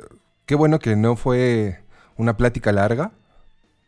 qué 0.44 0.55
bueno 0.55 0.78
que 0.78 0.94
no 0.94 1.16
fue 1.16 1.81
una 2.16 2.36
plática 2.36 2.70
larga 2.70 3.12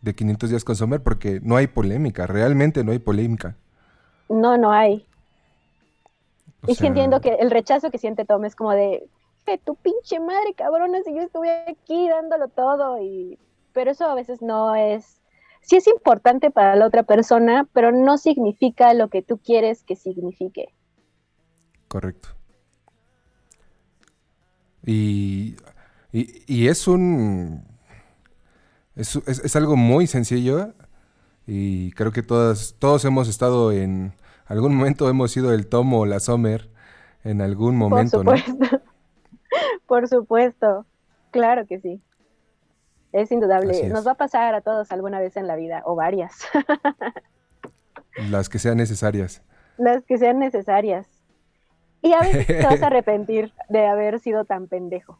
de 0.01 0.15
500 0.15 0.51
días 0.51 0.65
con 0.65 0.77
Sommer 0.77 1.03
porque 1.03 1.41
no 1.43 1.57
hay 1.57 1.67
polémica, 1.67 2.27
realmente 2.27 2.85
no 2.85 2.93
hay 2.93 2.99
polémica. 2.99 3.57
No, 4.29 4.57
no 4.57 4.73
hay. 4.73 5.07
O 6.67 6.71
y 6.71 6.75
sea, 6.75 6.89
entiendo 6.89 7.21
que 7.21 7.35
el 7.35 7.51
rechazo 7.51 7.91
que 7.91 7.99
siente 7.99 8.25
Tom 8.25 8.45
es 8.45 8.55
como 8.55 8.73
de, 8.73 9.09
"Eh, 9.47 9.59
tu 9.65 9.75
pinche 9.77 10.21
madre, 10.21 10.55
cabrona, 10.55 10.99
si 11.05 11.15
yo 11.15 11.23
estuve 11.23 11.51
aquí 11.69 12.09
dándolo 12.09 12.49
todo 12.49 13.01
y... 13.03 13.39
Pero 13.73 13.91
eso 13.91 14.07
a 14.07 14.15
veces 14.15 14.43
no 14.43 14.75
es... 14.75 15.21
Sí 15.63 15.77
es 15.77 15.87
importante 15.87 16.51
para 16.51 16.77
la 16.77 16.87
otra 16.87 17.03
persona, 17.03 17.69
pero 17.73 17.93
no 17.93 18.19
significa 18.19 18.93
lo 18.95 19.09
que 19.09 19.23
tú 19.23 19.39
quieres 19.39 19.85
que 19.85 19.97
signifique. 19.97 20.75
Correcto. 21.89 22.29
Y, 24.85 25.57
y, 26.13 26.43
y 26.47 26.69
es 26.69 26.89
un... 26.89 27.63
Es, 28.99 29.17
es- 29.27 29.45
es 29.45 29.57
algo 29.57 29.77
muy 29.77 30.07
sencillo 30.07 30.75
y 31.47 31.93
creo 31.93 32.13
que 32.13 32.23
todas, 32.23 32.75
todos 32.79 33.05
hemos 33.07 33.29
estado 33.29 33.73
en... 33.73 34.13
Algún 34.47 34.75
momento 34.75 35.09
hemos 35.09 35.31
sido 35.33 35.53
el 35.53 35.67
Tomo 35.69 36.01
o 36.01 36.07
la 36.07 36.21
Sommer 36.21 36.71
en 37.25 37.41
algún 37.41 37.77
momento, 37.77 38.23
¿no? 38.25 38.31
Por 38.33 38.41
supuesto. 38.41 38.81
Por 39.87 40.09
supuesto. 40.09 40.87
Claro 41.31 41.67
que 41.67 41.81
sí. 41.81 42.03
Es 43.13 43.31
indudable. 43.33 43.79
Es. 43.87 43.93
Nos 43.93 44.07
va 44.07 44.13
a 44.13 44.17
pasar 44.17 44.55
a 44.55 44.61
todos 44.61 44.91
alguna 44.93 45.19
vez 45.21 45.37
en 45.37 45.47
la 45.47 45.57
vida, 45.57 45.83
o 45.87 45.95
varias, 45.95 46.35
Las 48.31 48.49
que 48.49 48.59
sean 48.59 48.77
necesarias. 48.79 49.43
las 49.79 50.05
que 50.05 50.19
sean 50.19 50.39
necesarias. 50.39 51.07
Y 52.03 52.13
a 52.13 52.21
veces 52.21 52.47
te 52.47 52.65
vas 52.65 52.83
a 52.83 52.87
arrepentir 52.89 53.53
de 53.69 53.87
haber 53.87 54.21
sido 54.21 54.45
tan 54.45 54.67
pendejo. 54.67 55.19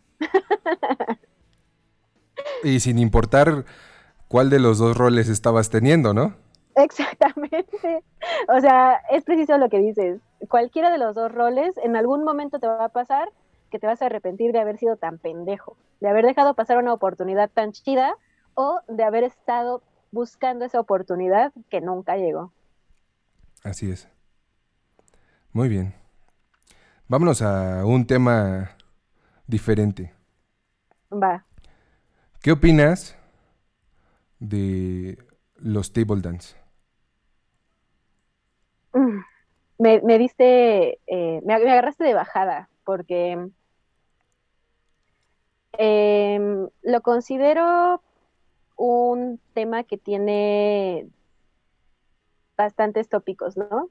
Y 2.63 2.81
sin 2.81 2.99
importar 2.99 3.65
cuál 4.29 4.51
de 4.51 4.61
los 4.61 4.79
dos 4.79 4.97
roles 4.97 5.29
estabas 5.29 5.71
teniendo, 5.71 6.15
¿no? 6.15 6.35
Exactamente. 6.77 8.05
O 8.49 8.61
sea, 8.61 9.01
es 9.11 9.25
preciso 9.25 9.59
lo 9.59 9.69
que 9.69 9.79
dices. 9.79 10.21
Cualquiera 10.49 10.91
de 10.91 10.99
los 10.99 11.15
dos 11.15 11.33
roles, 11.33 11.77
en 11.83 11.97
algún 11.97 12.25
momento 12.25 12.59
te 12.59 12.67
va 12.67 12.85
a 12.85 12.89
pasar 12.91 13.29
que 13.71 13.79
te 13.79 13.87
vas 13.87 14.01
a 14.01 14.07
arrepentir 14.07 14.53
de 14.53 14.61
haber 14.61 14.79
sido 14.79 14.97
tan 14.97 15.19
pendejo, 15.19 15.77
de 16.01 16.09
haber 16.09 16.25
dejado 16.25 16.55
pasar 16.55 16.79
una 16.79 16.93
oportunidad 16.93 17.51
tan 17.51 17.73
chida 17.73 18.15
o 18.55 18.81
de 18.89 19.05
haber 19.05 19.25
estado 19.25 19.83
buscando 20.11 20.65
esa 20.65 20.81
oportunidad 20.81 21.53
que 21.69 21.81
nunca 21.81 22.17
llegó. 22.17 22.53
Así 23.63 23.91
es. 23.91 24.09
Muy 25.53 25.69
bien. 25.69 25.95
Vámonos 27.09 27.43
a 27.43 27.85
un 27.85 28.07
tema 28.07 28.71
diferente. 29.47 30.15
Va. 31.11 31.45
¿Qué 32.41 32.53
opinas 32.53 33.17
de 34.39 35.19
los 35.57 35.93
table 35.93 36.21
dance? 36.21 36.57
Mm. 38.93 39.21
Me, 39.79 40.01
me 40.03 40.19
diste, 40.19 41.01
eh, 41.07 41.41
me, 41.45 41.55
agarraste 41.55 42.05
de 42.05 42.15
bajada, 42.15 42.69
porque 42.85 43.49
em, 45.73 46.69
lo 46.83 47.01
considero 47.03 48.03
un 48.77 49.41
tema 49.55 49.83
que 49.83 49.99
tiene 49.99 51.09
bastantes 52.57 53.09
tópicos, 53.09 53.57
¿no? 53.57 53.91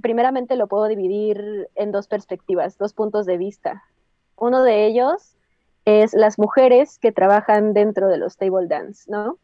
Primeramente 0.00 0.54
lo 0.54 0.68
puedo 0.68 0.86
dividir 0.86 1.68
en 1.74 1.90
dos 1.90 2.06
perspectivas, 2.06 2.78
dos 2.78 2.92
puntos 2.92 3.26
de 3.26 3.36
vista. 3.36 3.82
Uno 4.36 4.62
de 4.62 4.86
ellos 4.86 5.37
es 5.88 6.12
las 6.12 6.38
mujeres 6.38 6.98
que 6.98 7.12
trabajan 7.12 7.72
dentro 7.72 8.08
de 8.08 8.18
los 8.18 8.36
table 8.36 8.66
dance, 8.68 9.10
¿no? 9.10 9.38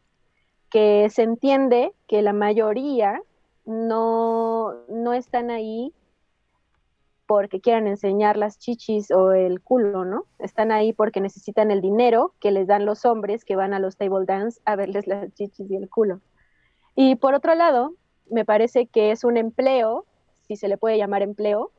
Que 0.69 1.09
se 1.09 1.23
entiende 1.23 1.91
que 2.07 2.21
la 2.21 2.33
mayoría 2.33 3.19
no, 3.65 4.75
no 4.87 5.13
están 5.13 5.49
ahí 5.49 5.91
porque 7.25 7.61
quieran 7.61 7.87
enseñar 7.87 8.37
las 8.37 8.59
chichis 8.59 9.09
o 9.09 9.31
el 9.31 9.59
culo, 9.59 10.05
¿no? 10.05 10.25
Están 10.37 10.71
ahí 10.71 10.93
porque 10.93 11.19
necesitan 11.19 11.71
el 11.71 11.81
dinero 11.81 12.35
que 12.39 12.51
les 12.51 12.67
dan 12.67 12.85
los 12.85 13.05
hombres 13.05 13.43
que 13.43 13.55
van 13.55 13.73
a 13.73 13.79
los 13.79 13.97
table 13.97 14.27
dance 14.27 14.61
a 14.65 14.75
verles 14.75 15.07
las 15.07 15.33
chichis 15.33 15.71
y 15.71 15.75
el 15.75 15.89
culo. 15.89 16.21
Y 16.95 17.15
por 17.15 17.33
otro 17.33 17.55
lado, 17.55 17.95
me 18.29 18.45
parece 18.45 18.85
que 18.85 19.09
es 19.09 19.23
un 19.23 19.37
empleo, 19.37 20.05
si 20.41 20.57
se 20.57 20.67
le 20.67 20.77
puede 20.77 20.99
llamar 20.99 21.23
empleo, 21.23 21.71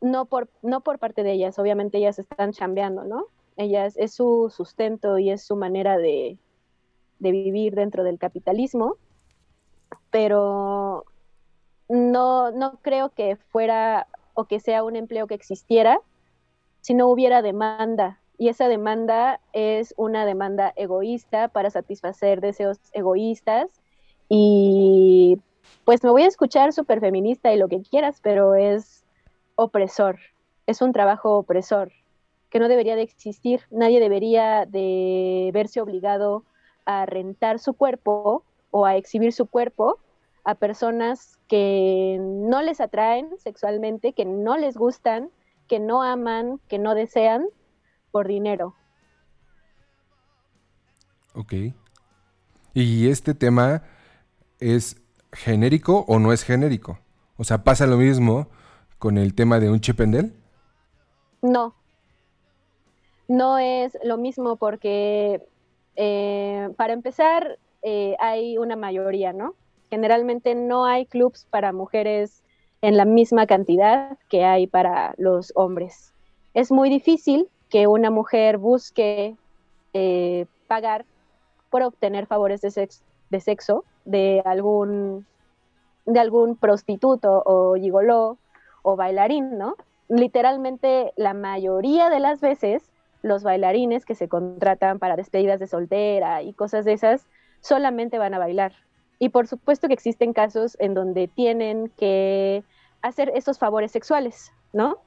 no 0.00 0.26
por, 0.26 0.48
no 0.62 0.82
por 0.82 1.00
parte 1.00 1.24
de 1.24 1.32
ellas, 1.32 1.58
obviamente 1.58 1.98
ellas 1.98 2.20
están 2.20 2.52
chambeando, 2.52 3.02
¿no? 3.02 3.26
Ellas 3.60 3.92
es 3.98 4.14
su 4.14 4.48
sustento 4.48 5.18
y 5.18 5.28
es 5.28 5.44
su 5.44 5.54
manera 5.54 5.98
de, 5.98 6.38
de 7.18 7.30
vivir 7.30 7.74
dentro 7.74 8.04
del 8.04 8.18
capitalismo, 8.18 8.96
pero 10.10 11.04
no, 11.86 12.52
no 12.52 12.78
creo 12.80 13.10
que 13.10 13.36
fuera 13.36 14.06
o 14.32 14.46
que 14.46 14.60
sea 14.60 14.82
un 14.82 14.96
empleo 14.96 15.26
que 15.26 15.34
existiera 15.34 16.00
si 16.80 16.94
no 16.94 17.08
hubiera 17.08 17.42
demanda. 17.42 18.18
Y 18.38 18.48
esa 18.48 18.66
demanda 18.66 19.40
es 19.52 19.92
una 19.98 20.24
demanda 20.24 20.72
egoísta 20.74 21.48
para 21.48 21.68
satisfacer 21.68 22.40
deseos 22.40 22.78
egoístas. 22.94 23.82
Y 24.30 25.38
pues 25.84 26.02
me 26.02 26.08
voy 26.08 26.22
a 26.22 26.28
escuchar 26.28 26.72
súper 26.72 27.00
feminista 27.00 27.52
y 27.52 27.58
lo 27.58 27.68
que 27.68 27.82
quieras, 27.82 28.20
pero 28.22 28.54
es 28.54 29.04
opresor. 29.56 30.18
Es 30.66 30.80
un 30.80 30.94
trabajo 30.94 31.36
opresor 31.36 31.92
que 32.50 32.58
no 32.58 32.68
debería 32.68 32.96
de 32.96 33.02
existir. 33.02 33.62
Nadie 33.70 34.00
debería 34.00 34.66
de 34.66 35.50
verse 35.54 35.80
obligado 35.80 36.44
a 36.84 37.06
rentar 37.06 37.58
su 37.58 37.74
cuerpo 37.74 38.44
o 38.70 38.86
a 38.86 38.96
exhibir 38.96 39.32
su 39.32 39.46
cuerpo 39.46 39.98
a 40.44 40.54
personas 40.54 41.38
que 41.48 42.18
no 42.20 42.62
les 42.62 42.80
atraen 42.80 43.30
sexualmente, 43.38 44.12
que 44.12 44.24
no 44.24 44.56
les 44.56 44.76
gustan, 44.76 45.30
que 45.68 45.78
no 45.78 46.02
aman, 46.02 46.60
que 46.68 46.78
no 46.78 46.94
desean 46.94 47.46
por 48.10 48.26
dinero. 48.26 48.74
Ok. 51.34 51.52
¿Y 52.74 53.08
este 53.08 53.34
tema 53.34 53.82
es 54.58 55.00
genérico 55.32 56.04
o 56.08 56.18
no 56.18 56.32
es 56.32 56.42
genérico? 56.42 56.98
O 57.36 57.44
sea, 57.44 57.62
¿pasa 57.62 57.86
lo 57.86 57.96
mismo 57.96 58.48
con 58.98 59.18
el 59.18 59.34
tema 59.34 59.60
de 59.60 59.70
un 59.70 59.80
chipendel? 59.80 60.34
No. 61.42 61.74
No 63.30 63.58
es 63.58 63.96
lo 64.02 64.16
mismo 64.16 64.56
porque, 64.56 65.40
eh, 65.94 66.68
para 66.76 66.92
empezar, 66.92 67.60
eh, 67.80 68.16
hay 68.18 68.58
una 68.58 68.74
mayoría, 68.74 69.32
¿no? 69.32 69.54
Generalmente 69.88 70.56
no 70.56 70.84
hay 70.84 71.06
clubs 71.06 71.46
para 71.48 71.72
mujeres 71.72 72.42
en 72.82 72.96
la 72.96 73.04
misma 73.04 73.46
cantidad 73.46 74.18
que 74.28 74.44
hay 74.44 74.66
para 74.66 75.14
los 75.16 75.52
hombres. 75.54 76.12
Es 76.54 76.72
muy 76.72 76.90
difícil 76.90 77.48
que 77.68 77.86
una 77.86 78.10
mujer 78.10 78.58
busque 78.58 79.36
eh, 79.92 80.46
pagar 80.66 81.04
por 81.70 81.82
obtener 81.82 82.26
favores 82.26 82.60
de, 82.62 82.72
sex- 82.72 83.04
de 83.30 83.38
sexo 83.40 83.84
de 84.04 84.42
algún, 84.44 85.24
de 86.04 86.18
algún 86.18 86.56
prostituto 86.56 87.44
o 87.46 87.76
gigoló 87.76 88.38
o 88.82 88.96
bailarín, 88.96 89.56
¿no? 89.56 89.76
Literalmente 90.08 91.12
la 91.14 91.32
mayoría 91.32 92.10
de 92.10 92.18
las 92.18 92.40
veces 92.40 92.89
los 93.22 93.42
bailarines 93.42 94.04
que 94.04 94.14
se 94.14 94.28
contratan 94.28 94.98
para 94.98 95.16
despedidas 95.16 95.60
de 95.60 95.66
soltera 95.66 96.42
y 96.42 96.52
cosas 96.52 96.84
de 96.84 96.92
esas 96.92 97.26
solamente 97.60 98.18
van 98.18 98.34
a 98.34 98.38
bailar. 98.38 98.72
Y 99.18 99.28
por 99.28 99.46
supuesto 99.46 99.88
que 99.88 99.94
existen 99.94 100.32
casos 100.32 100.76
en 100.80 100.94
donde 100.94 101.28
tienen 101.28 101.90
que 101.96 102.64
hacer 103.02 103.30
esos 103.34 103.58
favores 103.58 103.92
sexuales, 103.92 104.52
¿no? 104.72 104.98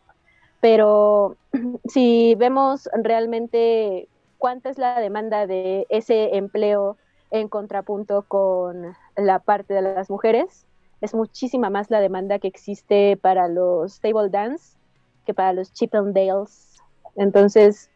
Pero 0.62 1.36
si 1.88 2.36
vemos 2.36 2.90
realmente 2.94 4.08
cuánta 4.38 4.70
es 4.70 4.78
la 4.78 5.00
demanda 5.00 5.48
de 5.48 5.88
ese 5.90 6.36
empleo 6.36 6.98
en 7.32 7.50
contrapunto 7.50 8.24
con 8.28 8.96
la 9.16 9.40
parte 9.40 9.74
de 9.74 9.82
las 9.82 10.10
mujeres, 10.10 10.68
es 11.02 11.14
muchísima 11.14 11.70
más 11.70 11.90
la 11.90 12.00
demanda 12.00 12.40
que 12.40 12.48
existe 12.48 13.18
para 13.18 13.48
los 13.48 14.00
table 14.00 14.30
dance 14.30 14.78
que 15.26 15.34
para 15.34 15.54
los 15.54 15.74
Chippendales. 15.74 16.78
Entonces, 17.16 17.90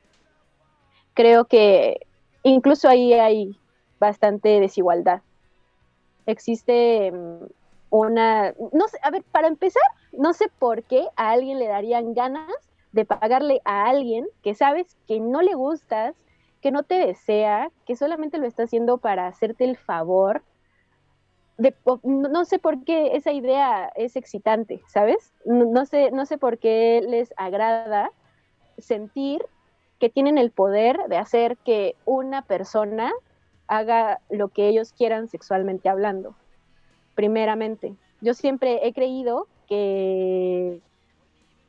creo 1.18 1.46
que 1.46 2.06
incluso 2.44 2.88
ahí 2.88 3.12
hay 3.14 3.60
bastante 4.00 4.60
desigualdad. 4.60 5.22
Existe 6.28 7.12
mm, 7.12 7.46
una, 7.90 8.54
no 8.72 8.88
sé, 8.88 9.00
a 9.02 9.10
ver, 9.10 9.24
para 9.24 9.48
empezar, 9.48 9.82
no 10.12 10.34
sé 10.34 10.48
por 10.60 10.84
qué 10.84 11.08
a 11.16 11.32
alguien 11.32 11.58
le 11.58 11.68
darían 11.68 12.14
ganas 12.14 12.54
de 12.92 13.04
pagarle 13.04 13.62
a 13.66 13.90
alguien 13.90 14.28
que 14.44 14.54
sabes 14.54 14.96
que 15.08 15.20
no 15.20 15.42
le 15.42 15.56
gustas, 15.56 16.16
que 16.62 16.70
no 16.70 16.84
te 16.84 17.00
desea, 17.00 17.72
que 17.88 17.96
solamente 17.96 18.38
lo 18.38 18.46
está 18.46 18.64
haciendo 18.64 19.00
para 19.00 19.26
hacerte 19.26 19.64
el 19.64 19.76
favor. 19.76 20.44
De, 21.58 21.74
no 22.04 22.46
sé 22.46 22.60
por 22.60 22.84
qué 22.84 23.16
esa 23.16 23.32
idea 23.32 23.92
es 23.96 24.16
excitante, 24.16 24.84
¿sabes? 24.88 25.34
No 25.46 25.84
sé, 25.88 26.12
no 26.12 26.28
sé 26.28 26.38
por 26.38 26.60
qué 26.60 27.02
les 27.04 27.34
agrada 27.38 28.12
sentir 28.78 29.44
que 30.00 30.10
tienen 30.10 30.38
el 30.38 30.52
poder 30.52 30.98
de 31.08 31.18
hacer 31.18 31.58
que 31.58 31.96
una 32.06 32.42
persona 32.42 33.12
haga 33.68 34.20
lo 34.30 34.50
que 34.50 34.68
ellos 34.68 34.94
quieran 34.94 35.28
sexualmente 35.28 35.90
hablando. 35.90 36.36
Primeramente, 37.16 37.96
yo 38.22 38.34
siempre 38.34 38.88
he 38.88 38.94
creído 38.94 39.48
que 39.68 40.82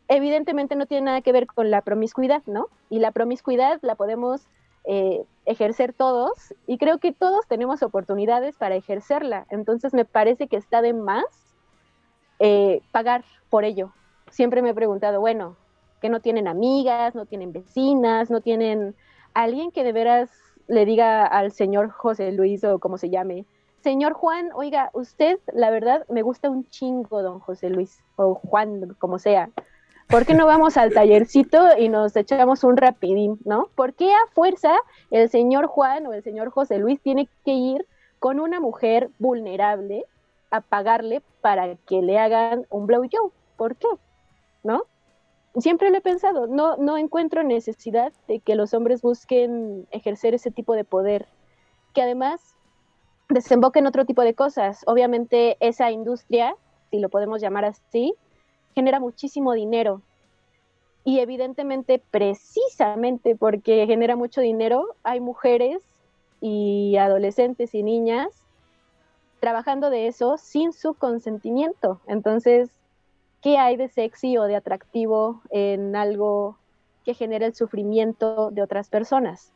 evidentemente 0.08 0.76
no 0.76 0.86
tiene 0.86 1.06
nada 1.06 1.20
que 1.20 1.32
ver 1.32 1.46
con 1.46 1.70
la 1.70 1.82
promiscuidad, 1.82 2.42
¿no? 2.46 2.68
Y 2.90 2.98
la 2.98 3.12
promiscuidad 3.12 3.78
la 3.82 3.94
podemos 3.94 4.46
eh, 4.84 5.24
ejercer 5.44 5.92
todos 5.92 6.54
y 6.66 6.78
creo 6.78 6.98
que 6.98 7.12
todos 7.12 7.46
tenemos 7.46 7.82
oportunidades 7.82 8.56
para 8.56 8.76
ejercerla. 8.76 9.46
Entonces 9.50 9.92
me 9.92 10.04
parece 10.04 10.48
que 10.48 10.56
está 10.56 10.80
de 10.82 10.94
más 10.94 11.24
eh, 12.38 12.80
pagar 12.92 13.24
por 13.50 13.64
ello. 13.64 13.92
Siempre 14.30 14.62
me 14.62 14.70
he 14.70 14.74
preguntado, 14.74 15.20
bueno, 15.20 15.56
que 16.00 16.08
no 16.08 16.20
tienen 16.20 16.48
amigas, 16.48 17.14
no 17.14 17.26
tienen 17.26 17.52
vecinas, 17.52 18.30
no 18.30 18.40
tienen 18.40 18.94
alguien 19.34 19.70
que 19.70 19.84
de 19.84 19.92
veras 19.92 20.30
le 20.66 20.84
diga 20.84 21.26
al 21.26 21.52
señor 21.52 21.90
José 21.90 22.32
Luis 22.32 22.62
o 22.64 22.78
como 22.78 22.98
se 22.98 23.10
llame, 23.10 23.46
señor 23.82 24.12
Juan, 24.12 24.50
oiga, 24.54 24.90
usted, 24.92 25.38
la 25.52 25.70
verdad, 25.70 26.04
me 26.08 26.22
gusta 26.22 26.50
un 26.50 26.68
chingo, 26.68 27.22
don 27.22 27.40
José 27.40 27.70
Luis, 27.70 27.98
o 28.16 28.34
Juan, 28.34 28.94
como 28.98 29.18
sea. 29.18 29.50
¿Por 30.08 30.24
qué 30.24 30.34
no 30.34 30.46
vamos 30.46 30.76
al 30.76 30.92
tallercito 30.92 31.76
y 31.78 31.88
nos 31.88 32.16
echamos 32.16 32.64
un 32.64 32.76
rapidín, 32.76 33.38
no? 33.44 33.68
¿Por 33.74 33.92
qué 33.94 34.10
a 34.10 34.26
fuerza 34.32 34.72
el 35.10 35.28
señor 35.28 35.66
Juan 35.66 36.06
o 36.06 36.12
el 36.14 36.22
señor 36.22 36.50
José 36.50 36.78
Luis 36.78 37.00
tiene 37.02 37.28
que 37.44 37.52
ir 37.52 37.86
con 38.18 38.40
una 38.40 38.58
mujer 38.58 39.10
vulnerable 39.18 40.06
a 40.50 40.62
pagarle 40.62 41.22
para 41.42 41.76
que 41.76 42.00
le 42.00 42.18
hagan 42.18 42.66
un 42.70 42.86
blowjob? 42.86 43.32
¿Por 43.56 43.76
qué? 43.76 43.88
¿No? 44.62 44.84
Siempre 45.56 45.90
lo 45.90 45.96
he 45.98 46.00
pensado, 46.00 46.46
no, 46.46 46.76
no 46.76 46.96
encuentro 46.96 47.42
necesidad 47.42 48.12
de 48.28 48.40
que 48.40 48.54
los 48.54 48.74
hombres 48.74 49.02
busquen 49.02 49.88
ejercer 49.90 50.34
ese 50.34 50.50
tipo 50.50 50.74
de 50.74 50.84
poder, 50.84 51.26
que 51.94 52.02
además 52.02 52.54
desemboca 53.28 53.78
en 53.78 53.86
otro 53.86 54.04
tipo 54.04 54.22
de 54.22 54.34
cosas. 54.34 54.82
Obviamente 54.86 55.56
esa 55.60 55.90
industria, 55.90 56.54
si 56.90 56.98
lo 56.98 57.08
podemos 57.08 57.40
llamar 57.40 57.64
así, 57.64 58.14
genera 58.74 59.00
muchísimo 59.00 59.52
dinero. 59.52 60.02
Y 61.04 61.20
evidentemente, 61.20 62.02
precisamente 62.10 63.34
porque 63.34 63.86
genera 63.86 64.14
mucho 64.14 64.40
dinero, 64.40 64.94
hay 65.02 65.20
mujeres 65.20 65.78
y 66.40 66.96
adolescentes 66.96 67.74
y 67.74 67.82
niñas 67.82 68.28
trabajando 69.40 69.90
de 69.90 70.08
eso 70.08 70.36
sin 70.36 70.72
su 70.72 70.94
consentimiento. 70.94 72.00
Entonces, 72.06 72.70
¿qué 73.42 73.58
hay 73.58 73.76
de 73.76 73.88
sexy 73.88 74.36
o 74.36 74.44
de 74.44 74.56
atractivo 74.56 75.42
en 75.50 75.96
algo 75.96 76.58
que 77.04 77.14
genera 77.14 77.46
el 77.46 77.54
sufrimiento 77.54 78.50
de 78.50 78.62
otras 78.62 78.88
personas? 78.88 79.52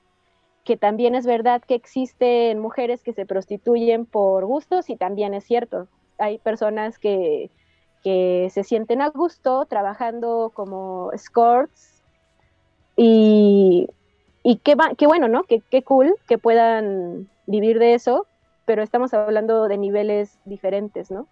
Que 0.65 0.77
también 0.77 1.15
es 1.15 1.27
verdad 1.27 1.63
que 1.63 1.75
existen 1.75 2.59
mujeres 2.59 3.03
que 3.03 3.13
se 3.13 3.27
prostituyen 3.27 4.07
por 4.07 4.45
gustos 4.47 4.91
y 4.91 4.97
también 4.97 5.35
es 5.35 5.45
cierto. 5.45 5.89
Hay 6.19 6.39
personas 6.39 6.99
que, 6.99 7.51
que 8.03 8.49
se 8.53 8.63
sienten 8.63 9.03
a 9.03 9.11
gusto 9.11 9.67
trabajando 9.67 10.53
como 10.55 11.11
escorts 11.13 12.03
y, 12.97 13.89
y 14.43 14.57
qué, 14.59 14.77
qué 14.97 15.07
bueno, 15.07 15.29
¿no? 15.29 15.45
Qué, 15.45 15.63
qué 15.71 15.83
cool 15.83 16.15
que 16.29 16.39
puedan 16.39 17.29
vivir 17.47 17.79
de 17.79 17.95
eso, 17.95 18.27
pero 18.65 18.83
estamos 18.83 19.13
hablando 19.15 19.67
de 19.67 19.79
niveles 19.79 20.39
diferentes, 20.45 21.11
¿no? 21.11 21.27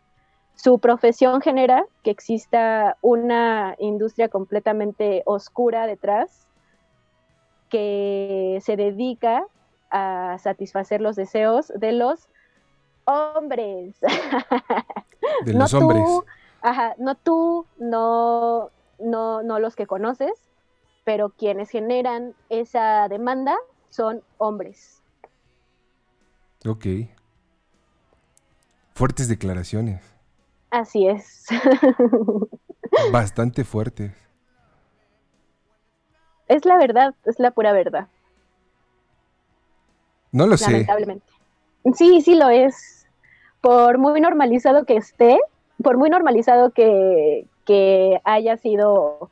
Su 0.62 0.78
profesión 0.78 1.40
genera 1.40 1.86
que 2.02 2.10
exista 2.10 2.98
una 3.00 3.76
industria 3.78 4.28
completamente 4.28 5.22
oscura 5.24 5.86
detrás 5.86 6.46
que 7.70 8.58
se 8.60 8.76
dedica 8.76 9.46
a 9.90 10.36
satisfacer 10.38 11.00
los 11.00 11.16
deseos 11.16 11.72
de 11.74 11.92
los 11.92 12.28
hombres. 13.06 13.96
De 15.46 15.54
no 15.54 15.60
los 15.60 15.70
tú, 15.70 15.78
hombres. 15.78 16.04
ajá, 16.60 16.94
no 16.98 17.14
tú, 17.14 17.64
no, 17.78 18.70
no, 18.98 19.42
no 19.42 19.58
los 19.60 19.74
que 19.76 19.86
conoces, 19.86 20.32
pero 21.04 21.30
quienes 21.30 21.70
generan 21.70 22.34
esa 22.50 23.08
demanda 23.08 23.56
son 23.88 24.22
hombres. 24.36 25.02
Ok. 26.66 26.84
Fuertes 28.92 29.26
declaraciones. 29.26 30.09
Así 30.70 31.06
es. 31.08 31.46
Bastante 33.12 33.64
fuertes. 33.64 34.12
es 36.48 36.64
la 36.64 36.76
verdad, 36.78 37.14
es 37.24 37.38
la 37.38 37.52
pura 37.52 37.72
verdad, 37.72 38.08
No 40.32 40.46
lo 40.46 40.56
sé. 40.56 40.70
lamentablemente. 40.72 41.26
Sí, 41.94 42.20
sí 42.20 42.34
lo 42.34 42.48
es. 42.48 43.06
Por 43.60 43.98
muy 43.98 44.20
normalizado 44.20 44.84
que 44.84 44.96
esté, 44.96 45.38
por 45.82 45.96
muy 45.98 46.10
normalizado 46.10 46.70
que, 46.72 47.46
que 47.64 48.20
haya 48.24 48.56
sido 48.56 49.30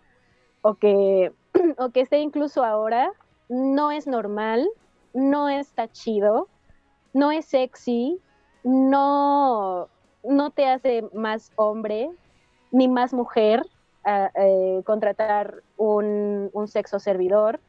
o 0.63 0.75
que, 0.75 1.33
o 1.79 1.91
que 1.91 2.01
esté 2.01 2.21
incluso 2.21 2.65
ahora, 2.65 3.11
no 3.49 3.91
es 3.91 4.07
normal, 4.07 4.69
no 5.15 5.49
está 5.49 5.89
chido, 5.89 6.49
no 7.13 7.31
es 7.33 7.47
sexy, 7.47 8.21
no, 8.65 9.89
no 10.23 10.51
te 10.53 10.67
hace 10.67 11.03
más 11.15 11.53
hombre 11.57 12.11
ni 12.71 12.89
más 12.89 13.13
mujer 13.15 13.65
a- 14.05 14.31
eh, 14.35 14.83
contratar 14.85 15.63
un, 15.77 16.51
un 16.53 16.69
sexo 16.69 16.99
servidor. 16.99 17.61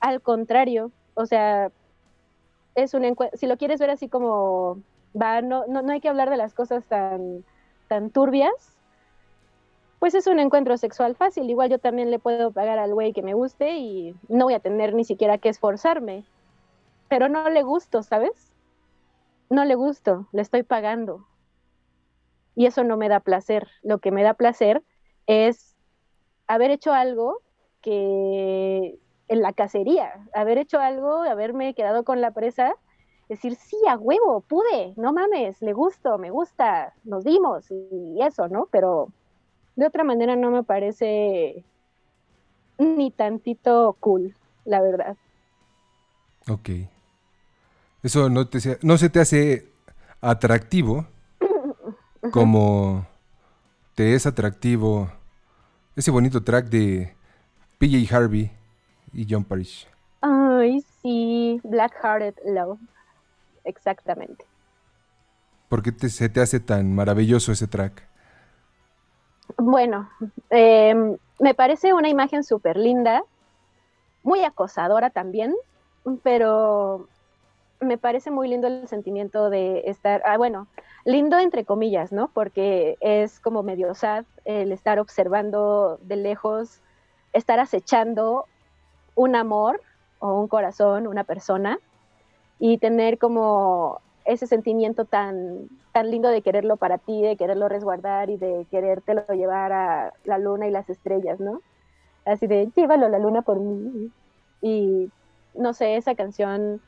Al 0.00 0.22
contrario, 0.22 0.92
o 1.14 1.26
sea, 1.26 1.72
es 2.74 2.94
un 2.94 3.16
si 3.34 3.46
lo 3.46 3.56
quieres 3.56 3.80
ver 3.80 3.90
así 3.90 4.08
como 4.08 4.82
va, 5.20 5.42
no, 5.42 5.66
no, 5.66 5.82
no 5.82 5.92
hay 5.92 6.00
que 6.00 6.08
hablar 6.08 6.30
de 6.30 6.36
las 6.36 6.54
cosas 6.54 6.86
tan, 6.86 7.44
tan 7.88 8.10
turbias, 8.10 8.78
pues 9.98 10.14
es 10.14 10.26
un 10.26 10.38
encuentro 10.38 10.76
sexual 10.76 11.16
fácil. 11.16 11.50
Igual 11.50 11.70
yo 11.70 11.78
también 11.80 12.10
le 12.10 12.18
puedo 12.20 12.52
pagar 12.52 12.78
al 12.78 12.94
güey 12.94 13.12
que 13.12 13.22
me 13.22 13.34
guste 13.34 13.78
y 13.78 14.14
no 14.28 14.44
voy 14.44 14.54
a 14.54 14.60
tener 14.60 14.94
ni 14.94 15.04
siquiera 15.04 15.38
que 15.38 15.48
esforzarme. 15.48 16.24
Pero 17.08 17.28
no 17.28 17.48
le 17.50 17.62
gusto, 17.62 18.02
¿sabes? 18.02 18.52
No 19.50 19.64
le 19.64 19.74
gusto, 19.74 20.28
le 20.32 20.42
estoy 20.42 20.62
pagando. 20.62 21.26
Y 22.58 22.66
eso 22.66 22.82
no 22.82 22.96
me 22.96 23.08
da 23.08 23.20
placer. 23.20 23.68
Lo 23.84 24.00
que 24.00 24.10
me 24.10 24.24
da 24.24 24.34
placer 24.34 24.82
es 25.28 25.76
haber 26.48 26.72
hecho 26.72 26.92
algo 26.92 27.40
que 27.82 28.98
en 29.28 29.42
la 29.42 29.52
cacería, 29.52 30.26
haber 30.34 30.58
hecho 30.58 30.80
algo, 30.80 31.22
haberme 31.22 31.72
quedado 31.74 32.02
con 32.02 32.20
la 32.20 32.32
presa, 32.32 32.74
decir, 33.28 33.54
sí, 33.54 33.76
a 33.88 33.96
huevo, 33.96 34.40
pude, 34.40 34.92
no 34.96 35.12
mames, 35.12 35.62
le 35.62 35.72
gusto, 35.72 36.18
me 36.18 36.30
gusta, 36.30 36.94
nos 37.04 37.22
dimos 37.22 37.70
y 37.70 38.20
eso, 38.22 38.48
¿no? 38.48 38.66
Pero 38.72 39.12
de 39.76 39.86
otra 39.86 40.02
manera 40.02 40.34
no 40.34 40.50
me 40.50 40.64
parece 40.64 41.62
ni 42.78 43.12
tantito 43.12 43.96
cool, 44.00 44.34
la 44.64 44.82
verdad. 44.82 45.16
Ok. 46.48 46.70
Eso 48.02 48.28
no, 48.28 48.48
te, 48.48 48.58
no 48.82 48.98
se 48.98 49.10
te 49.10 49.20
hace 49.20 49.68
atractivo 50.20 51.06
como 52.30 53.06
te 53.94 54.14
es 54.14 54.26
atractivo 54.26 55.12
ese 55.96 56.10
bonito 56.10 56.44
track 56.44 56.68
de 56.68 57.14
PJ 57.78 58.16
Harvey 58.16 58.52
y 59.12 59.26
John 59.30 59.44
Parrish. 59.44 59.88
Ay, 60.20 60.80
sí, 61.02 61.60
Black 61.64 61.92
Hearted 62.02 62.36
Love, 62.44 62.78
exactamente. 63.64 64.46
¿Por 65.68 65.82
qué 65.82 65.92
te- 65.92 66.10
se 66.10 66.28
te 66.28 66.40
hace 66.40 66.60
tan 66.60 66.94
maravilloso 66.94 67.52
ese 67.52 67.66
track? 67.66 68.02
Bueno, 69.58 70.08
em, 70.50 71.16
me 71.40 71.54
parece 71.54 71.92
una 71.94 72.08
imagen 72.08 72.44
súper 72.44 72.76
linda, 72.76 73.22
muy 74.22 74.44
acosadora 74.44 75.10
también, 75.10 75.54
pero 76.22 77.08
me 77.80 77.98
parece 77.98 78.30
muy 78.30 78.48
lindo 78.48 78.66
el 78.66 78.88
sentimiento 78.88 79.50
de 79.50 79.82
estar, 79.86 80.22
ah, 80.24 80.36
bueno, 80.36 80.66
lindo 81.04 81.38
entre 81.38 81.64
comillas, 81.64 82.12
¿no? 82.12 82.28
Porque 82.28 82.96
es 83.00 83.40
como 83.40 83.62
medio 83.62 83.94
sad 83.94 84.24
el 84.44 84.72
estar 84.72 84.98
observando 84.98 85.98
de 86.02 86.16
lejos, 86.16 86.80
estar 87.32 87.60
acechando 87.60 88.46
un 89.14 89.36
amor 89.36 89.80
o 90.18 90.40
un 90.40 90.48
corazón, 90.48 91.06
una 91.06 91.24
persona, 91.24 91.78
y 92.58 92.78
tener 92.78 93.18
como 93.18 94.00
ese 94.24 94.46
sentimiento 94.46 95.04
tan, 95.04 95.68
tan 95.92 96.10
lindo 96.10 96.28
de 96.28 96.42
quererlo 96.42 96.76
para 96.76 96.98
ti, 96.98 97.22
de 97.22 97.36
quererlo 97.36 97.68
resguardar 97.68 98.28
y 98.30 98.36
de 98.36 98.66
querértelo 98.70 99.22
llevar 99.28 99.72
a 99.72 100.12
la 100.24 100.38
luna 100.38 100.66
y 100.66 100.70
las 100.70 100.90
estrellas, 100.90 101.40
¿no? 101.40 101.62
Así 102.24 102.46
de, 102.46 102.70
llévalo 102.76 103.08
la 103.08 103.18
luna 103.18 103.42
por 103.42 103.58
mí. 103.58 104.10
Y 104.60 105.10
no 105.54 105.72
sé, 105.72 105.96
esa 105.96 106.14
canción 106.14 106.82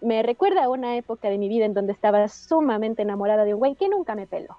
me 0.00 0.22
recuerda 0.22 0.64
a 0.64 0.68
una 0.68 0.96
época 0.96 1.28
de 1.28 1.38
mi 1.38 1.48
vida 1.48 1.64
en 1.64 1.74
donde 1.74 1.92
estaba 1.92 2.28
sumamente 2.28 3.02
enamorada 3.02 3.44
de 3.44 3.54
un 3.54 3.60
güey 3.60 3.74
que 3.74 3.88
nunca 3.88 4.14
me 4.14 4.26
peló. 4.26 4.56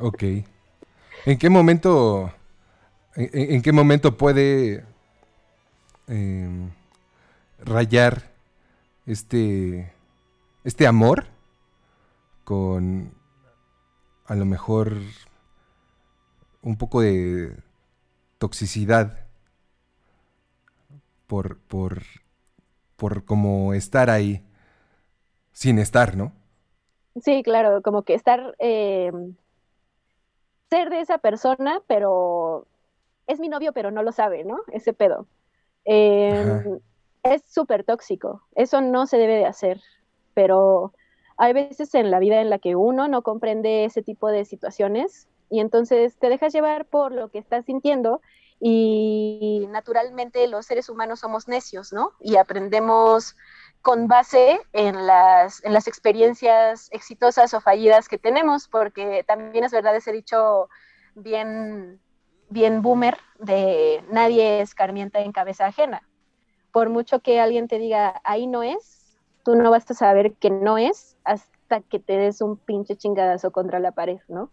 Ok. 0.00 0.22
¿En 1.26 1.38
qué 1.38 1.50
momento, 1.50 2.32
en, 3.16 3.62
qué 3.62 3.72
momento 3.72 4.16
puede 4.16 4.84
em, 6.06 6.70
rayar 7.58 8.30
este, 9.06 9.92
este 10.62 10.86
amor 10.86 11.26
con 12.44 13.12
a 14.26 14.34
lo 14.34 14.44
mejor 14.44 14.98
un 16.62 16.76
poco 16.76 17.00
de 17.00 17.56
toxicidad 18.38 19.26
por, 21.26 21.58
por, 21.58 22.02
por 22.98 23.24
como 23.24 23.74
estar 23.74 24.10
ahí 24.10 24.44
sin 25.52 25.78
estar, 25.78 26.16
¿no? 26.16 26.32
Sí, 27.22 27.42
claro, 27.42 27.80
como 27.82 28.02
que 28.02 28.14
estar, 28.14 28.56
eh, 28.58 29.12
ser 30.68 30.90
de 30.90 31.00
esa 31.00 31.18
persona, 31.18 31.80
pero 31.86 32.66
es 33.26 33.38
mi 33.38 33.48
novio, 33.48 33.72
pero 33.72 33.90
no 33.92 34.02
lo 34.02 34.10
sabe, 34.12 34.44
¿no? 34.44 34.58
Ese 34.72 34.92
pedo. 34.92 35.26
Eh, 35.84 36.42
Ajá. 36.42 36.62
es 37.22 37.42
súper 37.46 37.84
tóxico, 37.84 38.42
eso 38.56 38.80
no 38.80 39.06
se 39.06 39.16
debe 39.16 39.36
de 39.36 39.46
hacer, 39.46 39.80
pero 40.34 40.92
hay 41.36 41.52
veces 41.52 41.94
en 41.94 42.10
la 42.10 42.18
vida 42.18 42.40
en 42.40 42.50
la 42.50 42.58
que 42.58 42.74
uno 42.74 43.06
no 43.06 43.22
comprende 43.22 43.84
ese 43.84 44.02
tipo 44.02 44.28
de 44.28 44.44
situaciones 44.44 45.28
y 45.50 45.60
entonces 45.60 46.18
te 46.18 46.28
dejas 46.28 46.52
llevar 46.52 46.84
por 46.86 47.12
lo 47.12 47.30
que 47.30 47.38
estás 47.38 47.64
sintiendo 47.64 48.20
y 48.60 49.66
naturalmente 49.70 50.46
los 50.48 50.66
seres 50.66 50.88
humanos 50.88 51.20
somos 51.20 51.48
necios, 51.48 51.92
¿no? 51.92 52.12
Y 52.20 52.36
aprendemos 52.36 53.36
con 53.82 54.08
base 54.08 54.60
en 54.72 55.06
las, 55.06 55.64
en 55.64 55.72
las 55.72 55.86
experiencias 55.86 56.88
exitosas 56.92 57.54
o 57.54 57.60
fallidas 57.60 58.08
que 58.08 58.18
tenemos, 58.18 58.68
porque 58.68 59.24
también 59.26 59.64
es 59.64 59.72
verdad 59.72 59.94
ese 59.94 60.12
dicho 60.12 60.68
bien, 61.14 62.00
bien 62.48 62.82
boomer 62.82 63.18
de 63.38 64.04
nadie 64.10 64.60
escarmienta 64.60 65.20
en 65.20 65.32
cabeza 65.32 65.66
ajena. 65.66 66.02
Por 66.72 66.90
mucho 66.90 67.20
que 67.20 67.40
alguien 67.40 67.68
te 67.68 67.78
diga, 67.78 68.20
ahí 68.24 68.46
no 68.46 68.62
es, 68.62 69.16
tú 69.44 69.54
no 69.54 69.70
vas 69.70 69.88
a 69.90 69.94
saber 69.94 70.34
que 70.34 70.50
no 70.50 70.76
es 70.76 71.16
hasta 71.24 71.80
que 71.80 71.98
te 72.00 72.16
des 72.16 72.40
un 72.40 72.56
pinche 72.56 72.96
chingadazo 72.96 73.52
contra 73.52 73.78
la 73.78 73.92
pared, 73.92 74.20
¿no? 74.28 74.50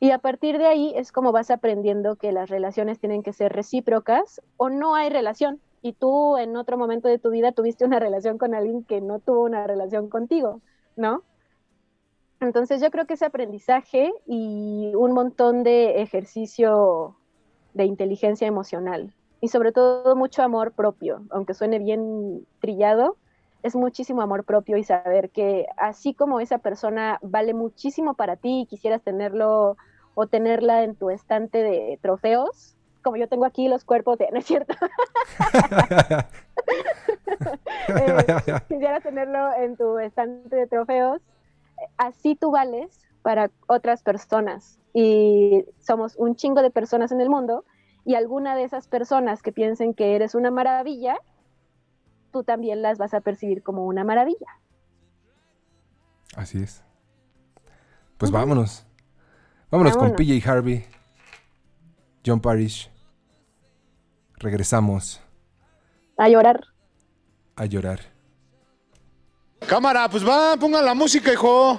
Y 0.00 0.12
a 0.12 0.18
partir 0.18 0.58
de 0.58 0.66
ahí 0.66 0.92
es 0.96 1.10
como 1.10 1.32
vas 1.32 1.50
aprendiendo 1.50 2.16
que 2.16 2.32
las 2.32 2.48
relaciones 2.48 3.00
tienen 3.00 3.22
que 3.22 3.32
ser 3.32 3.52
recíprocas 3.52 4.40
o 4.56 4.68
no 4.70 4.94
hay 4.94 5.10
relación. 5.10 5.60
Y 5.82 5.92
tú 5.92 6.36
en 6.36 6.56
otro 6.56 6.76
momento 6.76 7.08
de 7.08 7.18
tu 7.18 7.30
vida 7.30 7.52
tuviste 7.52 7.84
una 7.84 7.98
relación 7.98 8.38
con 8.38 8.54
alguien 8.54 8.84
que 8.84 9.00
no 9.00 9.18
tuvo 9.18 9.44
una 9.44 9.66
relación 9.66 10.08
contigo, 10.08 10.60
¿no? 10.96 11.22
Entonces 12.40 12.80
yo 12.80 12.90
creo 12.90 13.06
que 13.06 13.14
ese 13.14 13.24
aprendizaje 13.24 14.12
y 14.26 14.92
un 14.94 15.12
montón 15.12 15.64
de 15.64 16.00
ejercicio 16.02 17.16
de 17.74 17.84
inteligencia 17.84 18.46
emocional 18.46 19.12
y 19.40 19.48
sobre 19.48 19.72
todo 19.72 20.14
mucho 20.16 20.42
amor 20.42 20.72
propio, 20.72 21.22
aunque 21.30 21.54
suene 21.54 21.78
bien 21.78 22.46
trillado, 22.60 23.16
es 23.62 23.74
muchísimo 23.74 24.22
amor 24.22 24.44
propio 24.44 24.76
y 24.76 24.84
saber 24.84 25.30
que 25.30 25.66
así 25.76 26.14
como 26.14 26.40
esa 26.40 26.58
persona 26.58 27.18
vale 27.22 27.54
muchísimo 27.54 28.14
para 28.14 28.36
ti 28.36 28.60
y 28.60 28.66
quisieras 28.66 29.02
tenerlo 29.02 29.76
o 30.20 30.26
tenerla 30.26 30.82
en 30.82 30.96
tu 30.96 31.10
estante 31.10 31.62
de 31.62 31.96
trofeos, 32.02 32.74
como 33.04 33.16
yo 33.16 33.28
tengo 33.28 33.44
aquí 33.44 33.68
los 33.68 33.84
cuerpos 33.84 34.18
de, 34.18 34.28
no 34.32 34.40
es 34.40 34.46
cierto, 34.46 34.74
Eh, 37.88 38.34
quisieras 38.68 39.04
tenerlo 39.04 39.54
en 39.54 39.76
tu 39.76 39.96
estante 40.00 40.56
de 40.56 40.66
trofeos, 40.66 41.22
así 41.96 42.34
tú 42.34 42.50
vales 42.50 43.00
para 43.22 43.52
otras 43.68 44.02
personas 44.02 44.80
y 44.92 45.64
somos 45.78 46.16
un 46.16 46.34
chingo 46.34 46.62
de 46.62 46.70
personas 46.70 47.12
en 47.12 47.20
el 47.20 47.30
mundo 47.30 47.64
y 48.04 48.16
alguna 48.16 48.56
de 48.56 48.64
esas 48.64 48.88
personas 48.88 49.40
que 49.40 49.52
piensen 49.52 49.94
que 49.94 50.16
eres 50.16 50.34
una 50.34 50.50
maravilla, 50.50 51.16
tú 52.32 52.42
también 52.42 52.82
las 52.82 52.98
vas 52.98 53.14
a 53.14 53.20
percibir 53.20 53.62
como 53.62 53.86
una 53.86 54.02
maravilla. 54.02 54.58
Así 56.36 56.60
es. 56.60 56.82
Pues 58.18 58.32
vámonos. 58.32 58.87
Vámonos 59.70 59.92
con 59.96 60.10
Vámonos. 60.10 60.16
PJ 60.16 60.50
Harvey, 60.50 60.84
John 62.24 62.40
Parrish. 62.40 62.90
Regresamos 64.36 65.20
A 66.16 66.28
llorar. 66.28 66.60
a 67.56 67.66
llorar. 67.66 68.00
Cámara, 69.66 70.08
pues 70.08 70.26
va, 70.26 70.56
pongan 70.56 70.84
la 70.84 70.94
música, 70.94 71.32
hijo. 71.32 71.78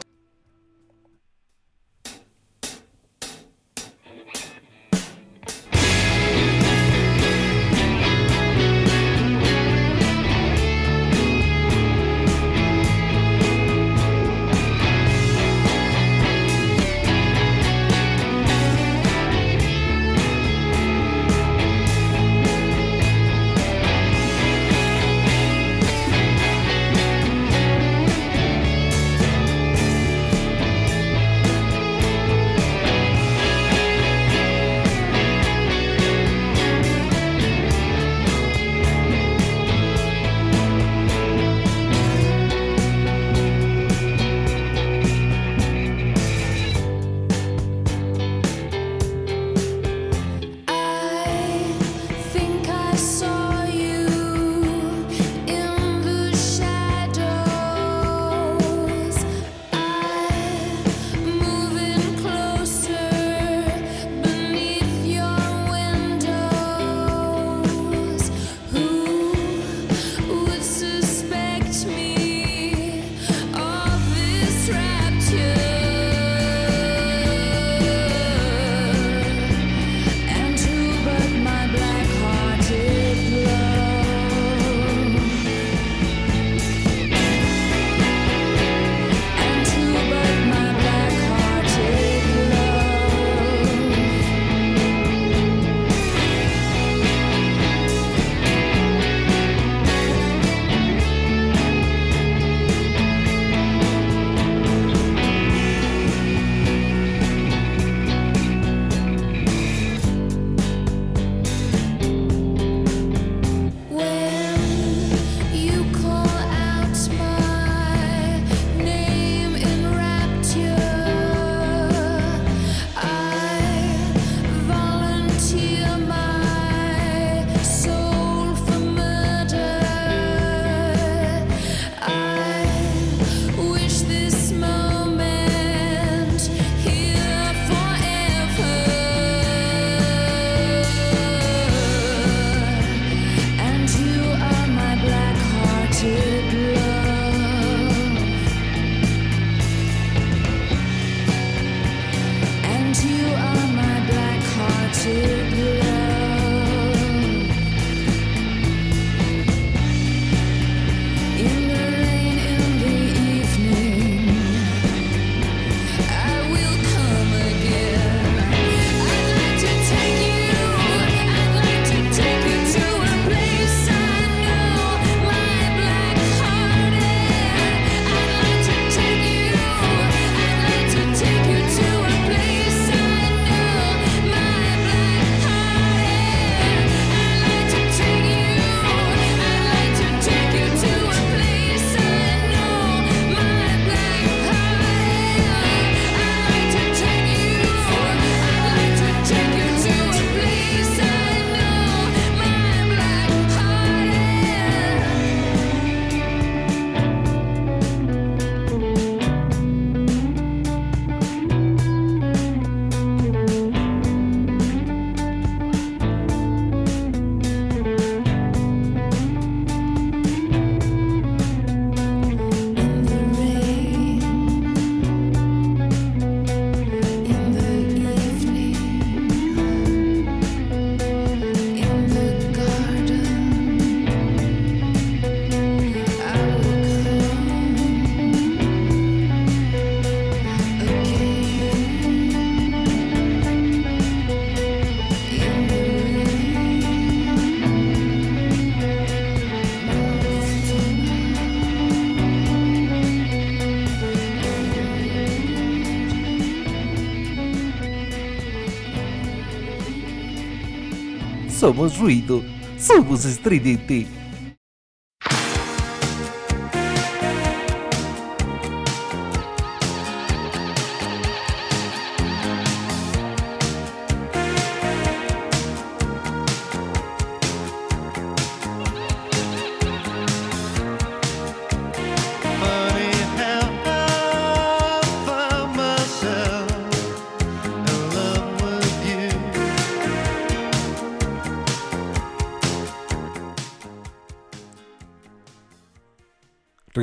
Somos 261.70 262.00
ruido, 262.00 262.44
somos 262.80 263.26
estridente. 263.26 264.08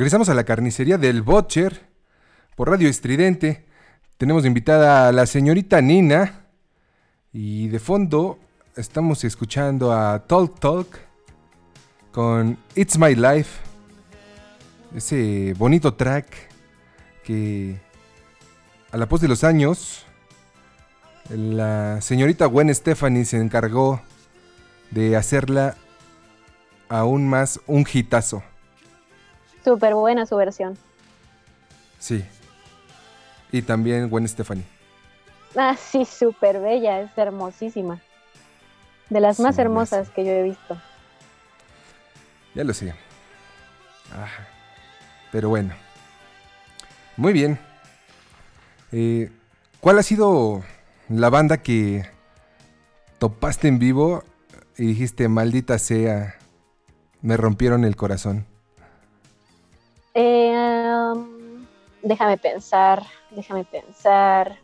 Regresamos 0.07 0.29
a 0.29 0.35
la 0.35 0.45
carnicería 0.45 0.97
del 0.97 1.21
Butcher 1.21 1.81
por 2.55 2.69
Radio 2.69 2.87
Estridente. 2.87 3.65
Tenemos 4.17 4.45
invitada 4.45 5.09
a 5.09 5.11
la 5.11 5.25
señorita 5.25 5.81
Nina. 5.81 6.45
Y 7.33 7.67
de 7.67 7.77
fondo 7.77 8.39
estamos 8.77 9.25
escuchando 9.25 9.91
a 9.91 10.25
Talk 10.25 10.61
Talk 10.61 10.87
con 12.13 12.57
It's 12.73 12.97
My 12.97 13.15
Life. 13.15 13.59
Ese 14.95 15.53
bonito 15.57 15.95
track 15.95 16.27
que 17.25 17.77
a 18.93 18.95
la 18.95 19.09
pos 19.09 19.19
de 19.19 19.27
los 19.27 19.43
años 19.43 20.05
la 21.29 21.99
señorita 21.99 22.45
Gwen 22.45 22.73
Stephanie 22.73 23.25
se 23.25 23.41
encargó 23.41 24.01
de 24.89 25.17
hacerla 25.17 25.75
aún 26.87 27.27
más 27.27 27.59
un 27.67 27.85
hitazo. 27.91 28.41
Súper 29.67 29.95
buena 29.95 30.25
su 30.25 30.37
versión. 30.37 30.77
Sí. 31.99 32.23
Y 33.51 33.61
también 33.63 34.09
Gwen 34.09 34.25
Stephanie. 34.25 34.63
Ah, 35.57 35.75
sí, 35.75 36.05
súper 36.05 36.61
bella, 36.61 37.01
es 37.01 37.09
hermosísima. 37.17 37.99
De 39.09 39.19
las 39.19 39.41
más 39.41 39.55
Sí, 39.55 39.61
hermosas 39.61 40.09
que 40.11 40.23
yo 40.23 40.31
he 40.31 40.43
visto. 40.43 40.77
Ya 42.55 42.63
lo 42.63 42.73
sé. 42.73 42.93
Ah, 44.13 44.29
pero 45.33 45.49
bueno. 45.49 45.73
Muy 47.17 47.33
bien. 47.33 47.59
Eh, 48.93 49.29
¿Cuál 49.81 49.99
ha 49.99 50.03
sido 50.03 50.63
la 51.09 51.29
banda 51.29 51.57
que 51.57 52.09
topaste 53.17 53.67
en 53.67 53.79
vivo 53.79 54.23
y 54.77 54.85
dijiste, 54.85 55.27
maldita 55.27 55.77
sea, 55.77 56.35
me 57.21 57.35
rompieron 57.35 57.83
el 57.83 57.97
corazón? 57.97 58.45
Um, 60.17 61.67
déjame 62.01 62.39
pensar, 62.39 63.03
déjame 63.29 63.63
pensar. 63.65 64.57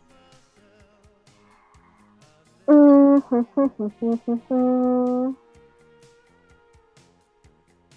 Mm, 2.66 3.18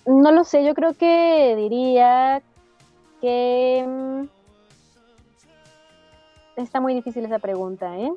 No 0.05 0.31
lo 0.31 0.43
sé, 0.43 0.63
yo 0.63 0.75
creo 0.75 0.93
que 0.93 1.55
diría 1.57 2.43
que... 3.21 3.83
mm, 3.87 4.27
Está 6.57 6.79
muy 6.79 6.93
difícil 6.93 7.25
esa 7.25 7.39
pregunta, 7.39 7.97
¿eh? 7.97 8.11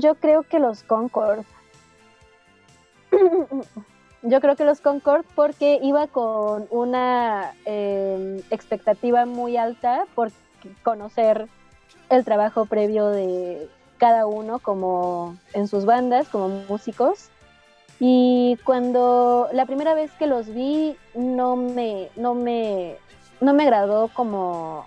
Yo 0.00 0.14
creo 0.14 0.44
que 0.44 0.60
los 0.60 0.84
Concord. 0.84 1.44
Yo 4.22 4.40
creo 4.40 4.54
que 4.54 4.64
los 4.64 4.80
Concord 4.80 5.24
porque 5.34 5.78
iba 5.82 6.06
con 6.06 6.66
una 6.70 7.52
eh, 7.64 8.42
expectativa 8.50 9.24
muy 9.24 9.56
alta 9.56 10.06
por 10.14 10.30
conocer 10.82 11.48
el 12.10 12.24
trabajo 12.24 12.66
previo 12.66 13.06
de 13.08 13.68
cada 13.96 14.26
uno 14.26 14.58
como 14.58 15.36
en 15.54 15.68
sus 15.68 15.86
bandas, 15.86 16.28
como 16.28 16.48
músicos. 16.68 17.30
Y 17.98 18.58
cuando 18.64 19.48
la 19.52 19.66
primera 19.66 19.94
vez 19.94 20.10
que 20.12 20.26
los 20.26 20.48
vi 20.52 20.96
no 21.14 21.56
me, 21.56 22.08
no 22.16 22.34
me, 22.34 22.96
no 23.40 23.54
me 23.54 23.62
agradó 23.62 24.08
como 24.08 24.86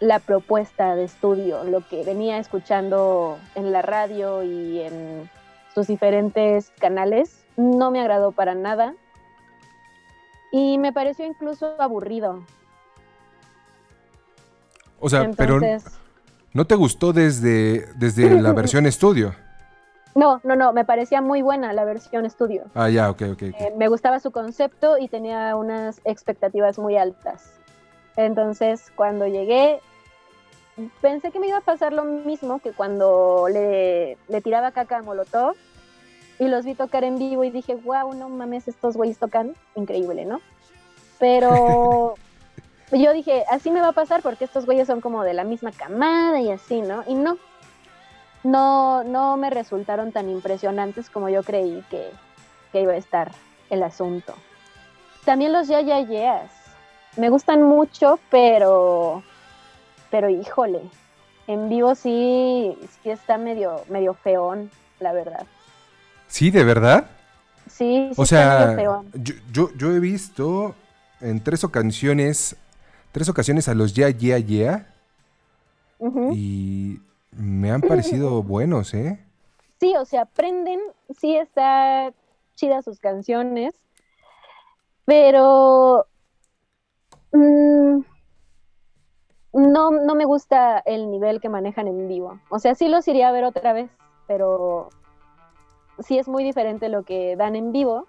la 0.00 0.18
propuesta 0.18 0.94
de 0.94 1.04
estudio, 1.04 1.64
lo 1.64 1.86
que 1.86 2.04
venía 2.04 2.38
escuchando 2.38 3.38
en 3.54 3.72
la 3.72 3.82
radio 3.82 4.42
y 4.42 4.80
en 4.80 5.30
sus 5.74 5.86
diferentes 5.86 6.72
canales, 6.78 7.43
no 7.56 7.90
me 7.90 8.00
agradó 8.00 8.32
para 8.32 8.54
nada. 8.54 8.94
Y 10.50 10.78
me 10.78 10.92
pareció 10.92 11.26
incluso 11.26 11.74
aburrido. 11.80 12.44
O 15.00 15.08
sea, 15.08 15.30
pero 15.36 15.60
¿no 16.52 16.66
te 16.66 16.74
gustó 16.76 17.12
desde, 17.12 17.86
desde 17.96 18.30
la 18.40 18.52
versión 18.52 18.86
estudio? 18.86 19.34
No, 20.14 20.40
no, 20.44 20.54
no, 20.54 20.72
me 20.72 20.84
parecía 20.84 21.20
muy 21.20 21.42
buena 21.42 21.72
la 21.72 21.84
versión 21.84 22.24
estudio. 22.24 22.66
Ah, 22.74 22.88
ya, 22.88 23.10
ok, 23.10 23.22
ok. 23.22 23.32
ok. 23.32 23.42
Eh, 23.42 23.74
me 23.76 23.88
gustaba 23.88 24.20
su 24.20 24.30
concepto 24.30 24.96
y 24.96 25.08
tenía 25.08 25.56
unas 25.56 26.00
expectativas 26.04 26.78
muy 26.78 26.96
altas. 26.96 27.50
Entonces, 28.16 28.92
cuando 28.94 29.26
llegué, 29.26 29.80
pensé 31.00 31.32
que 31.32 31.40
me 31.40 31.48
iba 31.48 31.58
a 31.58 31.62
pasar 31.62 31.92
lo 31.92 32.04
mismo 32.04 32.60
que 32.60 32.70
cuando 32.70 33.48
le, 33.50 34.16
le 34.28 34.40
tiraba 34.40 34.70
caca 34.70 34.98
a 34.98 35.02
Molotov 35.02 35.56
y 36.38 36.48
los 36.48 36.64
vi 36.64 36.74
tocar 36.74 37.04
en 37.04 37.18
vivo 37.18 37.44
y 37.44 37.50
dije, 37.50 37.74
wow, 37.74 38.12
no 38.14 38.28
mames, 38.28 38.68
estos 38.68 38.96
güeyes 38.96 39.18
tocan 39.18 39.54
increíble, 39.76 40.24
¿no? 40.24 40.40
Pero 41.18 42.14
yo 42.92 43.12
dije, 43.12 43.44
así 43.50 43.70
me 43.70 43.80
va 43.80 43.88
a 43.88 43.92
pasar 43.92 44.22
porque 44.22 44.44
estos 44.44 44.66
güeyes 44.66 44.86
son 44.86 45.00
como 45.00 45.22
de 45.22 45.34
la 45.34 45.44
misma 45.44 45.72
camada 45.72 46.40
y 46.40 46.50
así, 46.50 46.80
¿no? 46.80 47.04
Y 47.06 47.14
no, 47.14 47.38
no, 48.42 49.04
no 49.04 49.36
me 49.36 49.50
resultaron 49.50 50.12
tan 50.12 50.28
impresionantes 50.28 51.10
como 51.10 51.28
yo 51.28 51.42
creí 51.42 51.84
que, 51.90 52.10
que 52.72 52.82
iba 52.82 52.92
a 52.92 52.96
estar 52.96 53.30
el 53.70 53.82
asunto. 53.82 54.34
También 55.24 55.52
los 55.52 55.68
Ya 55.68 55.80
Ya 55.80 56.00
Yeahs. 56.00 56.50
Me 57.16 57.30
gustan 57.30 57.62
mucho, 57.62 58.18
pero, 58.28 59.22
pero 60.10 60.28
híjole, 60.28 60.80
en 61.46 61.68
vivo 61.68 61.94
sí, 61.94 62.76
sí 63.02 63.10
está 63.10 63.38
medio, 63.38 63.82
medio 63.88 64.14
feón, 64.14 64.70
la 64.98 65.12
verdad. 65.12 65.46
¿Sí, 66.34 66.50
de 66.50 66.64
verdad? 66.64 67.04
Sí, 67.68 68.08
sí 68.08 68.14
O 68.16 68.26
sea, 68.26 68.76
yo, 69.14 69.34
yo, 69.52 69.70
yo 69.76 69.92
he 69.92 70.00
visto 70.00 70.74
en 71.20 71.40
tres 71.40 71.62
ocasiones, 71.62 72.56
tres 73.12 73.28
ocasiones 73.28 73.68
a 73.68 73.74
los 73.74 73.94
Yeah, 73.94 74.10
Yeah, 74.10 74.38
Yeah 74.38 74.94
Ujú. 76.00 76.32
y 76.32 77.00
me 77.30 77.70
han 77.70 77.82
parecido 77.82 78.42
buenos, 78.42 78.94
¿eh? 78.94 79.24
Sí, 79.78 79.94
o 79.96 80.04
sea, 80.04 80.22
aprenden, 80.22 80.80
sí 81.16 81.36
está 81.36 82.12
chida 82.56 82.82
sus 82.82 82.98
canciones, 82.98 83.72
pero 85.04 86.08
mm, 87.30 88.00
no, 89.52 89.90
no 89.92 90.14
me 90.16 90.24
gusta 90.24 90.80
el 90.80 91.12
nivel 91.12 91.40
que 91.40 91.48
manejan 91.48 91.86
en 91.86 92.08
vivo. 92.08 92.40
O 92.48 92.58
sea, 92.58 92.74
sí 92.74 92.88
los 92.88 93.06
iría 93.06 93.28
a 93.28 93.32
ver 93.32 93.44
otra 93.44 93.72
vez, 93.72 93.88
pero 94.26 94.90
sí 95.98 96.18
es 96.18 96.28
muy 96.28 96.44
diferente 96.44 96.88
lo 96.88 97.02
que 97.02 97.36
dan 97.36 97.56
en 97.56 97.72
vivo 97.72 98.06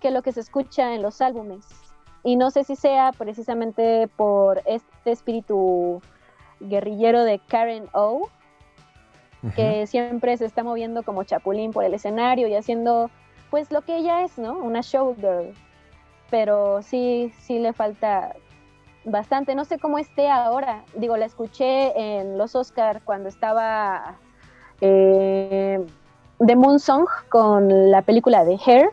que 0.00 0.10
lo 0.10 0.22
que 0.22 0.32
se 0.32 0.40
escucha 0.40 0.94
en 0.94 1.02
los 1.02 1.20
álbumes. 1.20 1.66
Y 2.24 2.36
no 2.36 2.50
sé 2.50 2.64
si 2.64 2.76
sea 2.76 3.12
precisamente 3.12 4.08
por 4.08 4.60
este 4.66 5.12
espíritu 5.12 6.02
guerrillero 6.60 7.24
de 7.24 7.38
Karen 7.38 7.88
O, 7.92 8.28
que 9.56 9.86
siempre 9.88 10.36
se 10.36 10.44
está 10.44 10.62
moviendo 10.62 11.02
como 11.02 11.24
chapulín 11.24 11.72
por 11.72 11.84
el 11.84 11.94
escenario 11.94 12.46
y 12.46 12.54
haciendo 12.54 13.10
pues 13.50 13.72
lo 13.72 13.82
que 13.82 13.96
ella 13.96 14.22
es, 14.22 14.38
¿no? 14.38 14.56
Una 14.58 14.82
showgirl. 14.82 15.52
Pero 16.30 16.80
sí, 16.82 17.32
sí 17.40 17.58
le 17.58 17.72
falta 17.72 18.34
bastante. 19.04 19.54
No 19.54 19.64
sé 19.64 19.78
cómo 19.78 19.98
esté 19.98 20.30
ahora. 20.30 20.84
Digo, 20.94 21.16
la 21.16 21.26
escuché 21.26 22.18
en 22.18 22.38
los 22.38 22.54
Oscar 22.54 23.02
cuando 23.04 23.28
estaba 23.28 24.16
eh, 24.80 25.84
The 26.44 26.56
Moon 26.56 26.80
Song 26.80 27.06
con 27.28 27.90
la 27.90 28.02
película 28.02 28.44
de 28.44 28.58
Hair. 28.64 28.90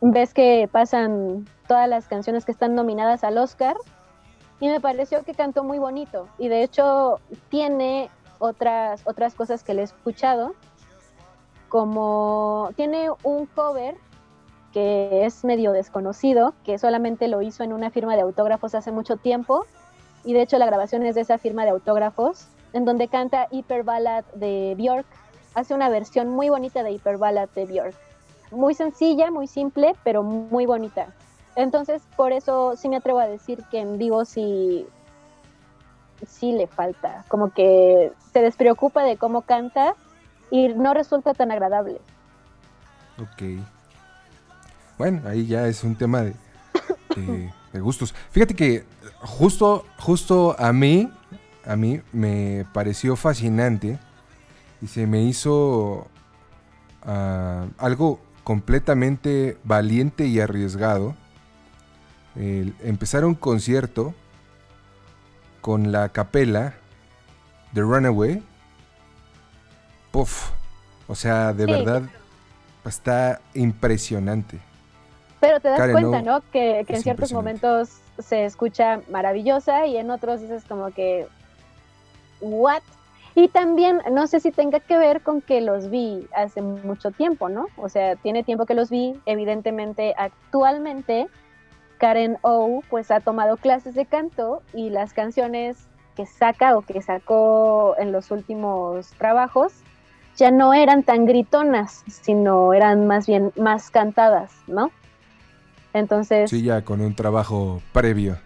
Ves 0.00 0.34
que 0.34 0.68
pasan 0.70 1.46
todas 1.66 1.88
las 1.88 2.08
canciones 2.08 2.44
que 2.44 2.52
están 2.52 2.74
nominadas 2.74 3.24
al 3.24 3.38
Oscar 3.38 3.76
y 4.60 4.68
me 4.68 4.80
pareció 4.80 5.22
que 5.22 5.34
cantó 5.34 5.64
muy 5.64 5.78
bonito 5.78 6.28
y 6.38 6.48
de 6.48 6.62
hecho 6.62 7.20
tiene 7.48 8.10
otras 8.38 9.02
otras 9.06 9.34
cosas 9.34 9.62
que 9.62 9.74
le 9.74 9.82
he 9.82 9.84
escuchado 9.84 10.54
como 11.68 12.70
tiene 12.76 13.08
un 13.22 13.46
cover 13.46 13.96
que 14.72 15.24
es 15.24 15.44
medio 15.44 15.72
desconocido 15.72 16.54
que 16.64 16.78
solamente 16.78 17.28
lo 17.28 17.42
hizo 17.42 17.64
en 17.64 17.72
una 17.72 17.90
firma 17.90 18.16
de 18.16 18.22
autógrafos 18.22 18.74
hace 18.74 18.92
mucho 18.92 19.16
tiempo 19.16 19.64
y 20.24 20.32
de 20.32 20.42
hecho 20.42 20.58
la 20.58 20.66
grabación 20.66 21.04
es 21.04 21.14
de 21.14 21.22
esa 21.22 21.38
firma 21.38 21.64
de 21.64 21.70
autógrafos 21.70 22.48
en 22.72 22.84
donde 22.84 23.08
canta 23.08 23.48
Hyper 23.50 23.84
Ballad 23.84 24.24
de 24.34 24.74
Björk. 24.76 25.06
Hace 25.56 25.72
una 25.72 25.88
versión 25.88 26.28
muy 26.28 26.50
bonita 26.50 26.82
de 26.82 26.92
Hyper 26.92 27.16
Ballad 27.16 27.48
de 27.54 27.64
Björk. 27.64 27.94
Muy 28.50 28.74
sencilla, 28.74 29.30
muy 29.30 29.46
simple, 29.46 29.94
pero 30.04 30.22
muy 30.22 30.66
bonita. 30.66 31.06
Entonces, 31.56 32.02
por 32.14 32.32
eso 32.32 32.76
sí 32.76 32.90
me 32.90 32.96
atrevo 32.96 33.20
a 33.20 33.26
decir 33.26 33.64
que 33.70 33.80
en 33.80 33.96
vivo 33.96 34.26
sí, 34.26 34.86
sí 36.28 36.52
le 36.52 36.66
falta. 36.66 37.24
Como 37.28 37.50
que 37.54 38.12
se 38.34 38.42
despreocupa 38.42 39.02
de 39.02 39.16
cómo 39.16 39.40
canta 39.40 39.94
y 40.50 40.68
no 40.68 40.92
resulta 40.92 41.32
tan 41.32 41.50
agradable. 41.50 42.02
Ok. 43.18 43.58
Bueno, 44.98 45.22
ahí 45.26 45.46
ya 45.46 45.66
es 45.66 45.82
un 45.84 45.96
tema 45.96 46.20
de, 46.20 46.34
de- 47.16 47.50
de 47.72 47.80
gustos. 47.80 48.14
Fíjate 48.30 48.54
que 48.54 48.84
justo, 49.22 49.86
justo 49.98 50.54
a 50.58 50.70
mí, 50.74 51.10
a 51.66 51.76
mí 51.76 52.02
me 52.12 52.66
pareció 52.74 53.16
fascinante 53.16 53.98
y 54.82 54.86
se 54.86 55.06
me 55.06 55.22
hizo 55.22 56.06
ah, 57.02 57.66
algo 57.78 58.20
completamente 58.44 59.56
valiente 59.64 60.26
y 60.26 60.40
arriesgado 60.40 61.14
empezar 62.36 63.24
un 63.24 63.34
concierto 63.34 64.14
con 65.62 65.90
la 65.90 66.10
capela 66.10 66.74
de 67.72 67.80
Runaway. 67.80 68.42
Puf. 70.12 70.50
O 71.08 71.14
sea, 71.14 71.52
de 71.52 71.64
Sí. 71.64 71.70
verdad 71.72 72.02
está 72.84 73.40
impresionante. 73.54 74.60
Pero 75.40 75.60
te 75.60 75.68
das 75.68 75.78
Karen, 75.78 75.92
cuenta, 75.92 76.22
no, 76.22 76.38
¿no? 76.38 76.44
Que, 76.52 76.84
que 76.86 76.96
en 76.96 77.02
ciertos 77.02 77.32
momentos 77.32 77.90
se 78.18 78.44
escucha 78.44 79.00
maravillosa 79.10 79.86
y 79.86 79.96
en 79.96 80.10
otros 80.10 80.40
dices 80.40 80.64
como 80.68 80.90
que, 80.90 81.26
¿what? 82.40 82.82
Y 83.38 83.48
también, 83.48 84.00
no 84.10 84.26
sé 84.26 84.40
si 84.40 84.50
tenga 84.50 84.80
que 84.80 84.96
ver 84.96 85.20
con 85.20 85.42
que 85.42 85.60
los 85.60 85.90
vi 85.90 86.26
hace 86.34 86.62
mucho 86.62 87.10
tiempo, 87.10 87.50
¿no? 87.50 87.66
O 87.76 87.90
sea, 87.90 88.16
tiene 88.16 88.42
tiempo 88.42 88.64
que 88.64 88.72
los 88.72 88.88
vi. 88.88 89.20
Evidentemente, 89.26 90.14
actualmente, 90.16 91.28
Karen 91.98 92.38
O, 92.40 92.82
pues 92.88 93.10
ha 93.10 93.20
tomado 93.20 93.58
clases 93.58 93.94
de 93.94 94.06
canto 94.06 94.62
y 94.72 94.88
las 94.88 95.12
canciones 95.12 95.86
que 96.16 96.24
saca 96.24 96.78
o 96.78 96.80
que 96.80 97.02
sacó 97.02 97.94
en 97.98 98.10
los 98.10 98.30
últimos 98.30 99.10
trabajos 99.18 99.74
ya 100.34 100.50
no 100.50 100.72
eran 100.72 101.02
tan 101.02 101.26
gritonas, 101.26 102.04
sino 102.08 102.72
eran 102.72 103.06
más 103.06 103.26
bien 103.26 103.52
más 103.54 103.90
cantadas, 103.90 104.50
¿no? 104.66 104.90
Entonces, 105.92 106.48
Sí, 106.48 106.62
ya 106.62 106.82
con 106.82 107.02
un 107.02 107.14
trabajo 107.14 107.82
previo. 107.92 108.38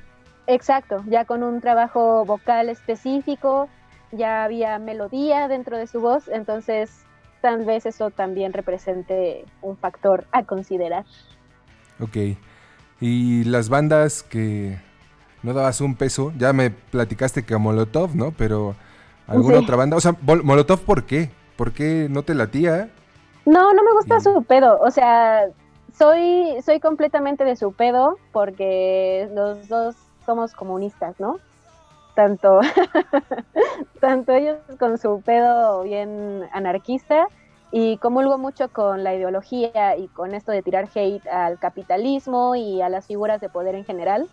exacto, 0.49 1.05
ya 1.07 1.25
con 1.25 1.45
un 1.45 1.61
trabajo 1.61 2.25
vocal 2.25 2.69
específico, 2.69 3.69
ya 4.13 4.45
había 4.45 4.79
melodía 4.79 5.49
dentro 5.49 5.77
de 5.79 5.87
su 5.87 6.01
voz, 6.01 6.29
entonces 6.29 6.91
tal 7.41 7.65
vez 7.65 7.87
eso 7.87 8.11
también 8.11 8.53
represente 8.53 9.45
un 9.63 9.77
factor 9.77 10.27
a 10.33 10.45
considerar. 10.45 11.05
Ok. 12.01 12.17
Y 13.01 13.45
las 13.45 13.69
bandas 13.69 14.23
que 14.23 14.79
no 15.43 15.55
dabas 15.55 15.81
un 15.81 15.95
peso, 15.97 16.33
ya 16.37 16.53
me 16.53 16.71
platicaste 16.71 17.45
que 17.45 17.55
a 17.55 17.59
Molotov, 17.59 18.15
¿no? 18.15 18.33
Pero 18.33 18.75
alguna 19.27 19.59
Sí. 19.59 19.65
otra 19.65 19.77
banda, 19.77 19.97
o 19.97 20.01
sea, 20.01 20.13
Mol- 20.13 20.43
Molotov, 20.43 20.81
¿por 20.81 21.05
qué? 21.05 21.31
¿Por 21.57 21.73
qué 21.73 22.09
no 22.11 22.23
te 22.23 22.35
latía? 22.35 22.91
No, 23.47 23.73
no 23.73 23.83
me 23.83 23.93
gusta 23.93 24.21
su 24.21 24.43
pedo, 24.45 24.79
o 24.81 24.91
sea, 24.91 25.47
soy, 25.97 26.57
soy 26.65 26.79
completamente 26.79 27.45
de 27.45 27.57
su 27.57 27.73
pedo 27.73 28.19
porque 28.33 29.29
los 29.35 29.67
dos 29.69 29.97
somos 30.27 30.53
comunistas, 30.53 31.19
¿no? 31.19 31.39
Tanto, 32.21 32.61
tanto 34.01 34.35
ellos 34.35 34.59
con 34.79 34.99
su 34.99 35.23
pedo 35.23 35.85
bien 35.85 36.47
anarquista 36.53 37.29
y 37.73 37.97
comulgo 37.97 38.37
mucho 38.37 38.69
con 38.69 39.03
la 39.03 39.15
ideología 39.15 39.97
y 39.97 40.09
con 40.09 40.35
esto 40.35 40.53
de 40.53 40.61
tirar 40.61 40.87
hate 40.95 41.27
al 41.27 41.59
capitalismo 41.59 42.57
y 42.57 42.83
a 42.83 42.91
las 42.91 43.07
figuras 43.07 43.41
de 43.41 43.49
poder 43.49 43.75
en 43.75 43.87
general, 43.87 44.29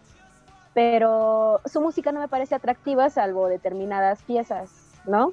pero 0.73 1.61
su 1.63 1.79
música 1.79 2.11
no 2.11 2.19
me 2.19 2.27
parece 2.27 2.55
atractiva 2.55 3.09
salvo 3.09 3.47
determinadas 3.47 4.21
piezas, 4.23 4.69
¿no? 5.05 5.31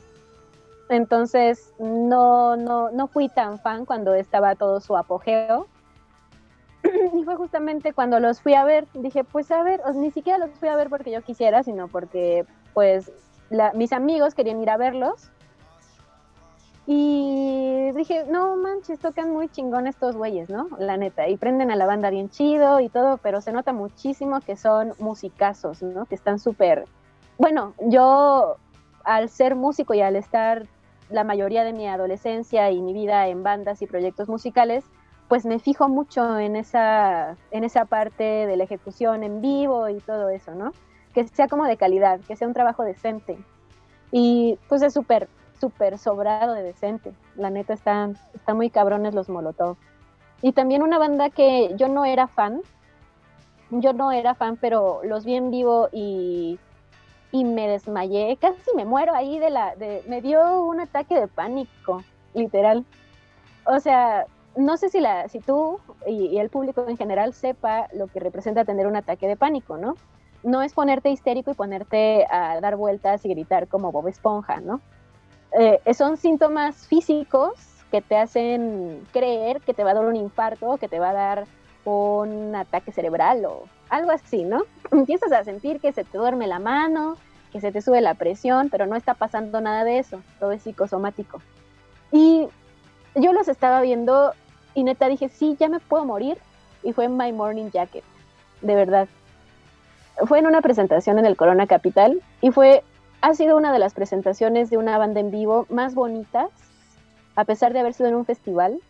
Entonces 0.88 1.72
no, 1.80 2.54
no, 2.54 2.92
no 2.92 3.08
fui 3.08 3.28
tan 3.28 3.58
fan 3.58 3.84
cuando 3.84 4.14
estaba 4.14 4.54
todo 4.54 4.80
su 4.80 4.96
apogeo. 4.96 5.66
Y 7.14 7.24
fue 7.24 7.36
justamente 7.36 7.92
cuando 7.92 8.20
los 8.20 8.40
fui 8.40 8.54
a 8.54 8.64
ver, 8.64 8.86
dije, 8.94 9.24
pues 9.24 9.50
a 9.50 9.62
ver, 9.62 9.80
ni 9.94 10.10
siquiera 10.10 10.38
los 10.38 10.50
fui 10.58 10.68
a 10.68 10.76
ver 10.76 10.88
porque 10.90 11.10
yo 11.10 11.22
quisiera, 11.22 11.62
sino 11.62 11.88
porque 11.88 12.44
pues 12.72 13.10
la- 13.50 13.72
mis 13.72 13.92
amigos 13.92 14.34
querían 14.34 14.60
ir 14.60 14.70
a 14.70 14.76
verlos. 14.76 15.30
Y 16.86 17.90
dije, 17.92 18.26
no 18.28 18.56
manches, 18.56 18.98
tocan 18.98 19.30
muy 19.30 19.48
chingón 19.48 19.86
estos 19.86 20.16
güeyes, 20.16 20.50
¿no? 20.50 20.68
La 20.78 20.98
neta. 20.98 21.28
Y 21.28 21.36
prenden 21.38 21.70
a 21.70 21.76
la 21.76 21.86
banda 21.86 22.10
bien 22.10 22.28
chido 22.28 22.80
y 22.80 22.90
todo, 22.90 23.16
pero 23.18 23.40
se 23.40 23.52
nota 23.52 23.72
muchísimo 23.72 24.40
que 24.40 24.56
son 24.56 24.92
musicazos, 24.98 25.82
¿no? 25.82 26.04
Que 26.04 26.14
están 26.14 26.38
súper... 26.38 26.84
Bueno, 27.38 27.72
yo 27.80 28.56
al 29.02 29.30
ser 29.30 29.54
músico 29.54 29.94
y 29.94 30.02
al 30.02 30.16
estar 30.16 30.66
la 31.08 31.24
mayoría 31.24 31.64
de 31.64 31.72
mi 31.72 31.88
adolescencia 31.88 32.70
y 32.70 32.82
mi 32.82 32.92
vida 32.92 33.28
en 33.28 33.42
bandas 33.42 33.80
y 33.80 33.86
proyectos 33.86 34.28
musicales, 34.28 34.84
pues 35.34 35.46
me 35.46 35.58
fijo 35.58 35.88
mucho 35.88 36.38
en 36.38 36.54
esa, 36.54 37.36
en 37.50 37.64
esa 37.64 37.86
parte 37.86 38.22
de 38.22 38.56
la 38.56 38.62
ejecución 38.62 39.24
en 39.24 39.40
vivo 39.40 39.88
y 39.88 39.98
todo 39.98 40.28
eso, 40.28 40.54
¿no? 40.54 40.70
Que 41.12 41.26
sea 41.26 41.48
como 41.48 41.64
de 41.64 41.76
calidad, 41.76 42.20
que 42.20 42.36
sea 42.36 42.46
un 42.46 42.54
trabajo 42.54 42.84
decente. 42.84 43.36
Y 44.12 44.60
pues 44.68 44.82
es 44.82 44.94
súper, 44.94 45.28
súper 45.60 45.98
sobrado 45.98 46.54
de 46.54 46.62
decente. 46.62 47.14
La 47.34 47.50
neta 47.50 47.74
están, 47.74 48.16
están 48.32 48.56
muy 48.56 48.70
cabrones 48.70 49.12
los 49.12 49.28
Molotov. 49.28 49.76
Y 50.40 50.52
también 50.52 50.84
una 50.84 51.00
banda 51.00 51.30
que 51.30 51.74
yo 51.74 51.88
no 51.88 52.04
era 52.04 52.28
fan, 52.28 52.62
yo 53.70 53.92
no 53.92 54.12
era 54.12 54.36
fan, 54.36 54.56
pero 54.56 55.00
los 55.02 55.24
vi 55.24 55.34
en 55.34 55.50
vivo 55.50 55.88
y, 55.90 56.60
y 57.32 57.42
me 57.42 57.66
desmayé, 57.66 58.38
casi 58.40 58.70
me 58.76 58.84
muero 58.84 59.16
ahí 59.16 59.40
de 59.40 59.50
la, 59.50 59.74
de, 59.74 60.04
me 60.06 60.22
dio 60.22 60.62
un 60.62 60.78
ataque 60.78 61.18
de 61.18 61.26
pánico, 61.26 62.04
literal. 62.34 62.84
O 63.66 63.80
sea, 63.80 64.26
no 64.56 64.76
sé 64.76 64.88
si, 64.88 65.00
la, 65.00 65.28
si 65.28 65.40
tú 65.40 65.80
y, 66.06 66.38
el 66.38 66.50
público 66.50 66.84
en 66.88 66.96
general 66.96 67.34
sepa 67.34 67.88
lo 67.92 68.06
que 68.06 68.20
representa 68.20 68.64
tener 68.64 68.86
un 68.86 68.96
ataque 68.96 69.26
de 69.26 69.36
pánico, 69.36 69.76
¿no? 69.76 69.96
No 70.42 70.62
es 70.62 70.74
ponerte 70.74 71.10
histérico 71.10 71.50
y 71.50 71.54
ponerte 71.54 72.26
a 72.30 72.60
dar 72.60 72.76
vueltas 72.76 73.24
y 73.24 73.30
gritar 73.30 73.68
como 73.68 73.92
Bob 73.92 74.08
Esponja, 74.08 74.60
¿no? 74.60 74.80
Eh, 75.58 75.80
son 75.94 76.16
síntomas 76.16 76.86
físicos 76.86 77.52
que 77.90 78.02
te 78.02 78.16
hacen 78.16 79.06
creer 79.12 79.60
que 79.60 79.72
te 79.72 79.84
va 79.84 79.92
a 79.92 79.94
dar 79.94 80.04
un 80.04 80.16
infarto, 80.16 80.76
que 80.78 80.88
te 80.88 80.98
va 80.98 81.10
a 81.10 81.14
dar 81.14 81.44
un 81.84 82.54
ataque 82.54 82.92
cerebral 82.92 83.44
o 83.44 83.64
algo 83.88 84.10
así, 84.10 84.44
¿no? 84.44 84.64
Empiezas 84.90 85.32
a 85.32 85.44
sentir 85.44 85.80
que 85.80 85.92
se 85.92 86.04
te 86.04 86.18
duerme 86.18 86.46
la 86.46 86.58
mano, 86.58 87.16
que 87.52 87.60
se 87.60 87.72
te 87.72 87.80
sube 87.80 88.00
la 88.00 88.14
presión, 88.14 88.68
pero 88.68 88.86
no 88.86 88.96
está 88.96 89.14
pasando 89.14 89.60
nada 89.60 89.84
de 89.84 89.98
eso, 89.98 90.20
todo 90.40 90.52
es 90.52 90.62
psicosomático. 90.62 91.40
Y 92.10 92.48
yo 93.14 93.32
los 93.32 93.48
estaba 93.48 93.80
viendo 93.80 94.32
y 94.74 94.84
neta 94.84 95.08
dije, 95.08 95.28
sí, 95.28 95.56
ya 95.58 95.68
me 95.68 95.80
puedo 95.80 96.04
morir. 96.04 96.38
Y 96.82 96.92
fue 96.92 97.08
My 97.08 97.32
Morning 97.32 97.70
Jacket, 97.70 98.04
de 98.60 98.74
verdad. 98.74 99.08
Fue 100.26 100.38
en 100.38 100.46
una 100.46 100.60
presentación 100.60 101.18
en 101.18 101.26
el 101.26 101.36
Corona 101.36 101.66
Capital 101.66 102.20
y 102.40 102.50
fue, 102.50 102.84
ha 103.20 103.34
sido 103.34 103.56
una 103.56 103.72
de 103.72 103.78
las 103.78 103.94
presentaciones 103.94 104.70
de 104.70 104.76
una 104.76 104.98
banda 104.98 105.20
en 105.20 105.30
vivo 105.30 105.66
más 105.70 105.94
bonitas, 105.94 106.50
a 107.36 107.44
pesar 107.44 107.72
de 107.72 107.80
haber 107.80 107.94
sido 107.94 108.08
en 108.08 108.14
un 108.14 108.26
festival, 108.26 108.80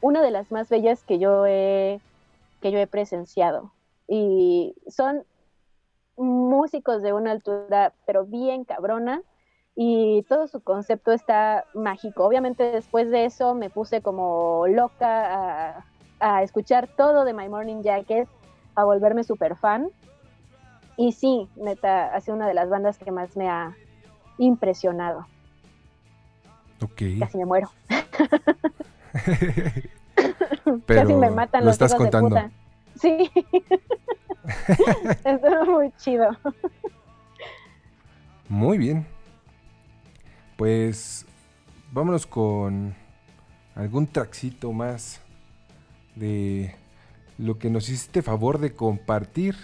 una 0.00 0.22
de 0.22 0.30
las 0.30 0.52
más 0.52 0.68
bellas 0.68 1.02
que 1.02 1.18
yo 1.18 1.46
he, 1.46 2.00
que 2.60 2.70
yo 2.70 2.78
he 2.78 2.86
presenciado. 2.86 3.72
Y 4.06 4.74
son 4.88 5.24
músicos 6.16 7.02
de 7.02 7.12
una 7.12 7.30
altura, 7.30 7.92
pero 8.06 8.24
bien 8.24 8.64
cabrona, 8.64 9.22
y 9.80 10.24
todo 10.24 10.48
su 10.48 10.58
concepto 10.58 11.12
está 11.12 11.64
mágico. 11.72 12.24
Obviamente 12.24 12.64
después 12.64 13.10
de 13.12 13.26
eso 13.26 13.54
me 13.54 13.70
puse 13.70 14.02
como 14.02 14.64
loca 14.66 15.76
a, 15.76 15.84
a 16.18 16.42
escuchar 16.42 16.88
todo 16.88 17.24
de 17.24 17.32
My 17.32 17.48
Morning 17.48 17.82
Jacket, 17.84 18.28
a 18.74 18.82
volverme 18.82 19.22
súper 19.22 19.54
fan. 19.54 19.86
Y 20.96 21.12
sí, 21.12 21.48
neta, 21.54 22.12
ha 22.12 22.20
sido 22.20 22.36
una 22.36 22.48
de 22.48 22.54
las 22.54 22.68
bandas 22.68 22.98
que 22.98 23.12
más 23.12 23.36
me 23.36 23.48
ha 23.48 23.76
impresionado. 24.38 25.28
Ok. 26.82 27.02
Casi 27.20 27.38
me 27.38 27.44
muero. 27.44 27.70
Pero 30.86 31.02
Casi 31.02 31.14
me 31.14 31.30
matan 31.30 31.60
lo 31.60 31.66
los 31.66 31.74
estás 31.74 31.92
hijos 31.92 32.06
de 32.06 32.10
contando. 32.10 32.28
puta. 32.30 32.50
Sí. 33.00 33.30
Estuvo 35.24 35.66
muy 35.66 35.92
chido. 35.98 36.30
Muy 38.48 38.76
bien. 38.76 39.06
Pues 40.58 41.24
vámonos 41.92 42.26
con 42.26 42.96
algún 43.76 44.08
traxito 44.08 44.72
más 44.72 45.20
de 46.16 46.74
lo 47.38 47.60
que 47.60 47.70
nos 47.70 47.88
hiciste 47.88 48.22
favor 48.22 48.58
de 48.58 48.74
compartir 48.74 49.54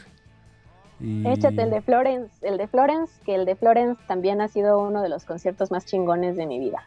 Y... 1.00 1.26
Échate 1.26 1.62
el 1.62 1.70
de 1.70 1.82
Florence, 1.82 2.32
el 2.46 2.56
de 2.56 2.68
Florence, 2.68 3.12
que 3.24 3.34
el 3.34 3.44
de 3.44 3.56
Florence 3.56 4.00
también 4.06 4.40
ha 4.40 4.46
sido 4.46 4.78
uno 4.78 5.02
de 5.02 5.08
los 5.08 5.24
conciertos 5.24 5.72
más 5.72 5.84
chingones 5.84 6.36
de 6.36 6.46
mi 6.46 6.60
vida. 6.60 6.84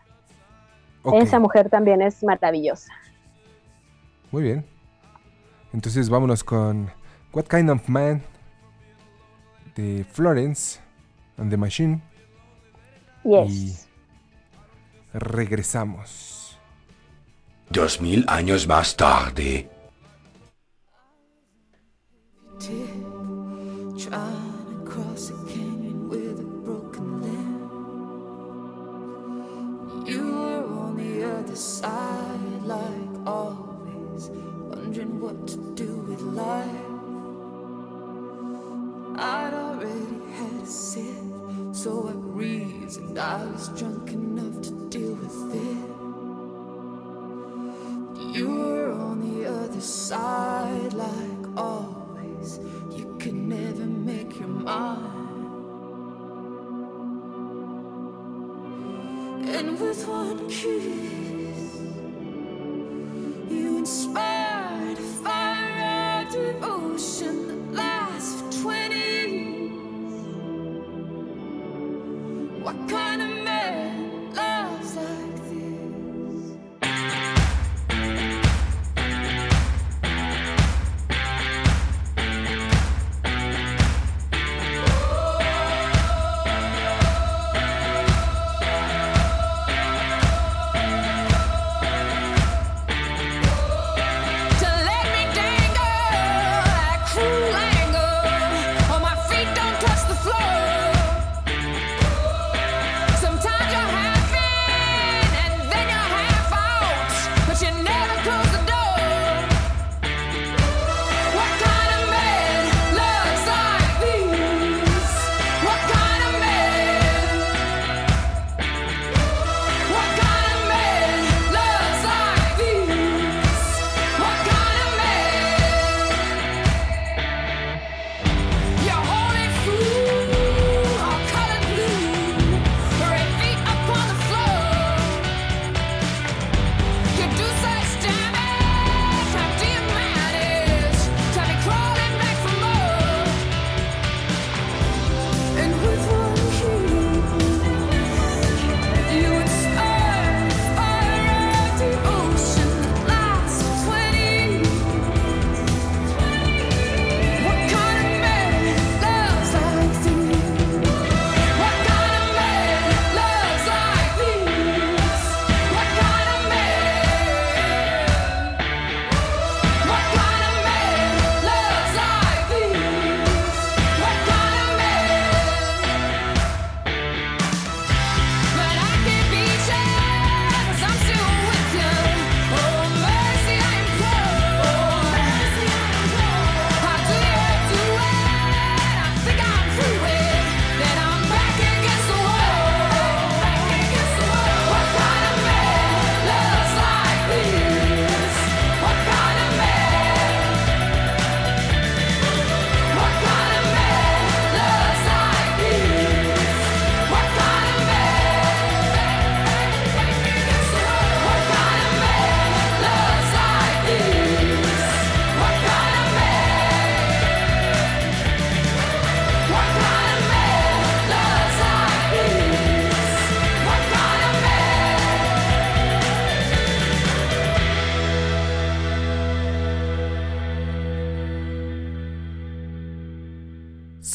Esa 1.13 1.39
mujer 1.39 1.69
también 1.69 2.01
es 2.01 2.23
maravillosa. 2.23 2.93
Muy 4.31 4.43
bien. 4.43 4.65
Entonces 5.73 6.09
vámonos 6.09 6.45
con 6.45 6.89
What 7.33 7.47
Kind 7.47 7.69
of 7.69 7.89
Man 7.89 8.21
de 9.75 10.05
Florence 10.09 10.79
and 11.37 11.51
the 11.51 11.57
Machine. 11.57 12.01
Yes. 13.25 13.51
Y 13.51 13.86
regresamos. 15.19 16.57
Dos 17.69 17.99
mil 17.99 18.25
años 18.27 18.67
más 18.67 18.95
tarde. 18.95 19.69
Trying 23.97 24.05
to 24.05 24.85
cross 24.85 25.31
a 25.31 25.33
canyon 25.47 26.07
with 26.07 26.39
a 26.39 26.43
broken 26.43 27.21
limb. 27.21 27.57
You 30.05 30.21
were 30.21 30.65
on 30.65 30.95
the 30.97 31.23
other 31.25 31.55
side, 31.55 32.63
like 32.63 33.25
always, 33.25 34.29
wondering 34.69 35.19
what 35.19 35.47
to 35.47 35.57
do 35.75 35.97
with 36.07 36.21
life. 36.21 36.85
I'd 39.17 39.53
already 39.53 40.21
had 40.37 40.61
a 40.61 40.65
sip, 40.65 41.03
so 41.77 42.07
I 42.09 42.13
reasoned 42.13 43.19
I 43.19 43.45
was 43.45 43.69
drunk 43.79 44.11
enough 44.11 44.63
to 44.63 44.71
deal 44.89 45.13
with 45.13 45.53
it. 45.53 45.87
You 48.35 48.49
were 48.49 48.91
on 48.93 49.21
the 49.21 49.45
other 49.45 49.79
side, 49.79 50.93
like 50.93 51.45
always. 51.55 52.59
You 52.89 53.15
could 53.19 53.35
never 53.35 53.85
make 53.85 54.39
your 54.39 54.47
mind. 54.47 55.13
And 59.47 59.79
with 59.79 60.07
one 60.07 60.49
kiss, 60.49 61.75
you 63.51 63.77
inspired 63.77 64.56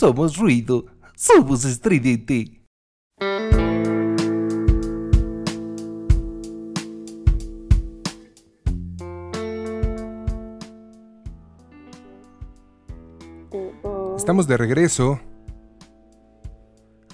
Somos 0.02 0.36
ruido, 0.36 0.86
somos 1.14 1.64
estridente. 1.64 2.60
Estamos 14.16 14.48
de 14.48 14.56
regreso 14.56 15.20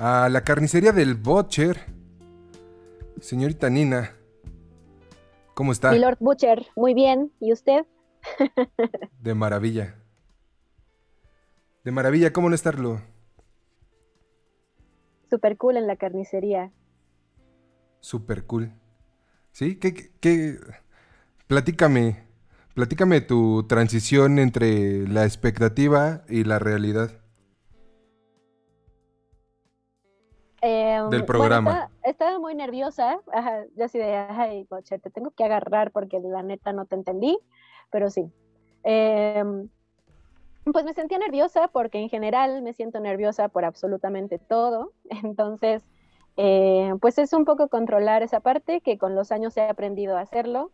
a 0.00 0.30
la 0.30 0.42
carnicería 0.42 0.92
del 0.92 1.14
Butcher. 1.14 1.76
Señorita 3.20 3.68
Nina, 3.68 4.16
¿cómo 5.52 5.72
está? 5.72 5.92
Mi 5.92 5.98
Lord 5.98 6.16
Butcher, 6.20 6.64
muy 6.74 6.94
bien. 6.94 7.32
¿Y 7.38 7.52
usted? 7.52 7.84
De 9.20 9.34
maravilla. 9.34 9.94
De 11.88 11.92
maravilla, 11.92 12.34
¿cómo 12.34 12.50
no 12.50 12.54
estarlo? 12.54 13.00
Super 15.30 15.56
cool 15.56 15.78
en 15.78 15.86
la 15.86 15.96
carnicería. 15.96 16.70
Super 18.00 18.44
cool. 18.44 18.74
¿Sí? 19.52 19.76
¿Qué, 19.76 19.94
qué, 19.94 20.10
qué? 20.20 20.58
Platícame. 21.46 22.26
Platícame 22.74 23.22
tu 23.22 23.66
transición 23.66 24.38
entre 24.38 25.08
la 25.08 25.24
expectativa 25.24 26.24
y 26.28 26.44
la 26.44 26.58
realidad. 26.58 27.22
Eh, 30.60 30.98
Del 31.08 31.08
bueno, 31.08 31.24
programa. 31.24 31.70
estaba, 31.70 31.90
estaba 32.02 32.38
muy 32.38 32.54
nerviosa. 32.54 33.18
Ajá, 33.32 33.64
yo 33.76 33.86
así 33.86 33.96
de, 33.96 34.14
ay, 34.14 34.66
Butcher, 34.68 35.00
te 35.00 35.08
tengo 35.08 35.30
que 35.30 35.44
agarrar 35.44 35.90
porque 35.92 36.20
la 36.20 36.42
neta 36.42 36.74
no 36.74 36.84
te 36.84 36.96
entendí. 36.96 37.38
Pero 37.90 38.10
sí. 38.10 38.30
Eh, 38.84 39.42
pues 40.72 40.84
me 40.84 40.94
sentía 40.94 41.18
nerviosa 41.18 41.68
porque 41.68 41.98
en 41.98 42.08
general 42.08 42.62
me 42.62 42.72
siento 42.72 43.00
nerviosa 43.00 43.48
por 43.48 43.64
absolutamente 43.64 44.38
todo. 44.38 44.92
Entonces, 45.24 45.82
eh, 46.36 46.94
pues 47.00 47.18
es 47.18 47.32
un 47.32 47.44
poco 47.44 47.68
controlar 47.68 48.22
esa 48.22 48.40
parte 48.40 48.80
que 48.80 48.98
con 48.98 49.14
los 49.14 49.32
años 49.32 49.56
he 49.56 49.62
aprendido 49.62 50.16
a 50.16 50.20
hacerlo, 50.20 50.70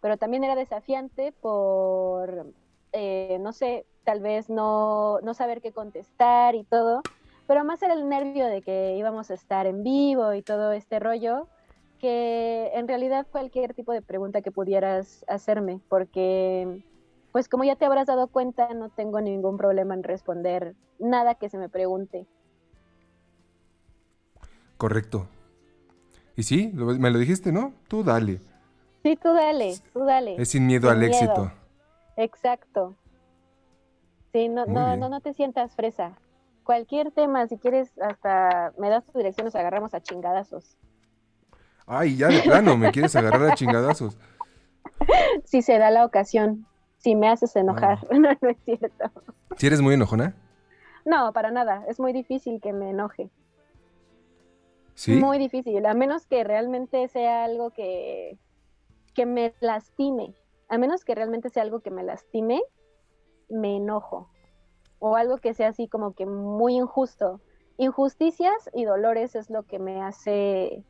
pero 0.00 0.16
también 0.16 0.44
era 0.44 0.54
desafiante 0.54 1.32
por, 1.32 2.46
eh, 2.92 3.38
no 3.40 3.52
sé, 3.52 3.86
tal 4.04 4.20
vez 4.20 4.50
no, 4.50 5.20
no 5.20 5.32
saber 5.34 5.62
qué 5.62 5.72
contestar 5.72 6.54
y 6.54 6.64
todo, 6.64 7.02
pero 7.46 7.64
más 7.64 7.82
era 7.82 7.94
el 7.94 8.08
nervio 8.08 8.46
de 8.46 8.62
que 8.62 8.96
íbamos 8.96 9.30
a 9.30 9.34
estar 9.34 9.66
en 9.66 9.82
vivo 9.82 10.34
y 10.34 10.42
todo 10.42 10.72
este 10.72 10.98
rollo, 10.98 11.48
que 11.98 12.70
en 12.74 12.88
realidad 12.88 13.26
cualquier 13.30 13.74
tipo 13.74 13.92
de 13.92 14.02
pregunta 14.02 14.42
que 14.42 14.50
pudieras 14.50 15.24
hacerme, 15.28 15.80
porque 15.88 16.82
pues 17.32 17.48
como 17.48 17.64
ya 17.64 17.76
te 17.76 17.84
habrás 17.86 18.06
dado 18.06 18.28
cuenta, 18.28 18.72
no 18.74 18.90
tengo 18.90 19.20
ningún 19.20 19.56
problema 19.56 19.94
en 19.94 20.02
responder 20.02 20.74
nada 20.98 21.34
que 21.34 21.48
se 21.48 21.58
me 21.58 21.68
pregunte. 21.68 22.26
Correcto. 24.76 25.26
Y 26.36 26.42
sí, 26.44 26.70
lo- 26.74 26.86
me 26.86 27.10
lo 27.10 27.18
dijiste, 27.18 27.52
¿no? 27.52 27.74
Tú 27.88 28.02
dale. 28.04 28.40
Sí, 29.02 29.16
tú 29.16 29.32
dale, 29.34 29.74
tú 29.92 30.00
dale. 30.04 30.40
Es 30.40 30.50
sin 30.50 30.66
miedo 30.66 30.90
al 30.90 31.02
éxito. 31.02 31.50
Exacto. 32.16 32.96
Sí, 34.32 34.48
no, 34.48 34.64
Muy 34.66 34.74
no, 34.74 34.86
bien. 34.86 35.00
no, 35.00 35.08
no 35.08 35.20
te 35.20 35.34
sientas 35.34 35.74
fresa. 35.74 36.16
Cualquier 36.64 37.10
tema, 37.10 37.46
si 37.48 37.58
quieres, 37.58 37.90
hasta 38.00 38.72
me 38.78 38.88
das 38.88 39.04
tu 39.04 39.18
dirección, 39.18 39.44
nos 39.46 39.56
agarramos 39.56 39.94
a 39.94 40.00
chingadazos. 40.00 40.76
Ay, 41.86 42.16
ya 42.16 42.28
de 42.28 42.40
plano, 42.40 42.76
me 42.76 42.92
quieres 42.92 43.14
agarrar 43.16 43.42
a 43.50 43.54
chingadazos. 43.54 44.16
Si 45.44 45.62
se 45.62 45.78
da 45.78 45.90
la 45.90 46.04
ocasión, 46.04 46.66
si 47.02 47.16
me 47.16 47.28
haces 47.28 47.54
enojar. 47.56 47.98
No, 48.12 48.30
no 48.40 48.48
es 48.48 48.58
cierto. 48.64 49.10
¿Si 49.56 49.66
eres 49.66 49.80
muy 49.80 49.94
enojona? 49.94 50.34
No, 51.04 51.32
para 51.32 51.50
nada. 51.50 51.84
Es 51.88 51.98
muy 51.98 52.12
difícil 52.12 52.60
que 52.60 52.72
me 52.72 52.90
enoje. 52.90 53.30
¿Sí? 54.94 55.14
Muy 55.16 55.38
difícil, 55.38 55.84
a 55.86 55.94
menos 55.94 56.26
que 56.26 56.44
realmente 56.44 57.08
sea 57.08 57.44
algo 57.44 57.70
que, 57.70 58.38
que 59.14 59.26
me 59.26 59.54
lastime. 59.60 60.34
A 60.68 60.78
menos 60.78 61.04
que 61.04 61.14
realmente 61.14 61.50
sea 61.50 61.62
algo 61.62 61.80
que 61.80 61.90
me 61.90 62.04
lastime, 62.04 62.62
me 63.48 63.76
enojo. 63.76 64.30
O 64.98 65.16
algo 65.16 65.38
que 65.38 65.54
sea 65.54 65.68
así 65.68 65.88
como 65.88 66.14
que 66.14 66.26
muy 66.26 66.76
injusto. 66.76 67.40
Injusticias 67.78 68.70
y 68.74 68.84
dolores 68.84 69.34
es 69.34 69.50
lo 69.50 69.64
que 69.64 69.78
me 69.78 70.02
hace 70.02 70.84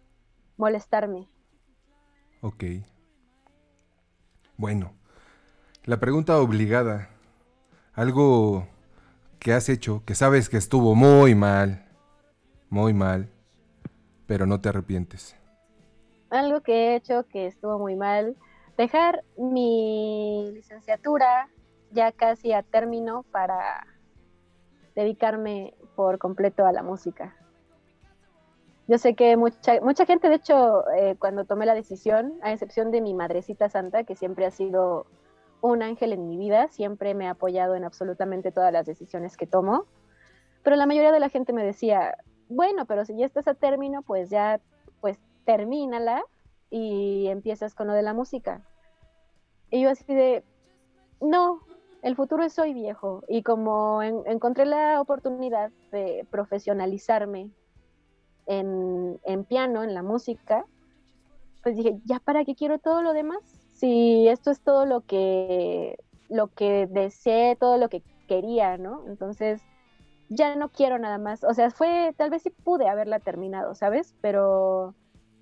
molestarme. 0.57 1.29
Ok. 2.43 2.65
Bueno, 4.57 4.93
la 5.85 5.99
pregunta 5.99 6.39
obligada. 6.39 7.09
Algo 7.95 8.67
que 9.39 9.53
has 9.53 9.69
hecho 9.69 10.03
que 10.07 10.15
sabes 10.15 10.49
que 10.49 10.57
estuvo 10.57 10.95
muy 10.95 11.35
mal, 11.35 11.85
muy 12.71 12.95
mal, 12.95 13.29
pero 14.27 14.47
no 14.47 14.61
te 14.61 14.69
arrepientes. 14.69 15.37
Algo 16.31 16.61
que 16.61 16.73
he 16.73 16.97
hecho 16.97 17.27
que 17.29 17.47
estuvo 17.47 17.79
muy 17.79 17.97
mal, 17.97 18.37
dejar 18.79 19.25
mi 19.37 20.51
licenciatura 20.55 21.49
ya 21.91 22.13
casi 22.13 22.53
a 22.53 22.63
término 22.63 23.25
para 23.33 23.87
dedicarme 24.95 25.75
por 25.97 26.19
completo 26.19 26.65
a 26.65 26.73
la 26.73 26.83
música. 26.83 27.37
Yo 28.89 28.99
sé 28.99 29.15
que 29.15 29.37
mucha, 29.37 29.81
mucha 29.81 30.07
gente, 30.07 30.29
de 30.29 30.37
hecho, 30.37 30.89
eh, 30.93 31.17
cuando 31.19 31.45
tomé 31.45 31.67
la 31.67 31.75
decisión, 31.75 32.35
a 32.43 32.53
excepción 32.53 32.91
de 32.91 33.01
mi 33.01 33.15
madrecita 33.15 33.69
santa, 33.69 34.05
que 34.05 34.15
siempre 34.15 34.47
ha 34.47 34.51
sido 34.51 35.07
un 35.63 35.83
ángel 35.83 36.13
en 36.15 36.29
mi 36.29 36.39
vida, 36.39 36.69
siempre 36.69 37.15
me 37.15 37.29
ha 37.29 37.33
apoyado 37.33 37.77
en 37.77 37.85
absolutamente 37.85 38.53
todas 38.53 38.73
las 38.73 38.87
decisiones 38.87 39.37
que 39.39 39.49
tomo, 39.49 39.89
pero 40.63 40.77
la 40.77 40.87
mayoría 40.87 41.13
de 41.13 41.21
la 41.21 41.29
gente 41.31 41.53
me 41.55 41.65
decía, 41.65 42.17
bueno, 42.49 42.87
pero 42.87 43.05
si 43.05 43.17
ya 43.17 43.27
estás 43.27 43.49
a 43.49 43.55
término, 43.55 44.03
pues 44.03 44.31
ya, 44.31 44.61
pues 45.01 45.19
termínala 45.45 46.25
y 46.71 47.29
empiezas 47.29 47.75
con 47.75 47.89
lo 47.89 47.95
de 47.95 48.03
la 48.03 48.15
música. 48.15 48.63
Y 49.71 49.83
yo 49.83 49.91
así 49.91 50.05
de, 50.15 50.45
no, 51.21 51.69
el 52.03 52.17
futuro 52.17 52.45
es 52.45 52.59
hoy 52.59 52.75
viejo. 52.75 53.23
Y 53.29 53.43
como 53.43 54.03
en- 54.03 54.23
encontré 54.27 54.67
la 54.67 55.01
oportunidad 55.01 55.73
de 55.93 56.27
profesionalizarme 56.31 57.53
en, 58.47 59.21
en 59.25 59.45
piano, 59.45 59.83
en 59.85 59.95
la 59.95 60.03
música, 60.03 60.67
pues 61.63 61.77
dije, 61.77 62.01
¿ya 62.05 62.21
para 62.21 62.45
qué 62.45 62.55
quiero 62.55 62.79
todo 62.79 63.03
lo 63.03 63.13
demás? 63.13 63.62
Si 63.83 64.29
esto 64.29 64.53
es 64.53 64.61
todo 64.61 64.87
lo 64.87 65.01
que, 65.01 65.99
lo 66.29 66.47
que 66.47 66.87
deseé, 66.87 67.57
todo 67.57 67.79
lo 67.79 67.89
que 67.89 68.05
quería, 68.29 68.79
¿no? 68.79 69.03
Entonces, 69.09 69.61
ya 70.29 70.55
no 70.55 70.69
quiero 70.69 71.01
nada 71.01 71.19
más. 71.19 71.43
O 71.43 71.53
sea, 71.53 71.73
fue, 71.73 72.15
tal 72.17 72.31
vez 72.31 72.43
sí 72.43 72.51
pude 72.51 72.89
haberla 72.89 73.19
terminado, 73.19 73.75
¿sabes? 73.75 74.15
Pero 74.21 74.95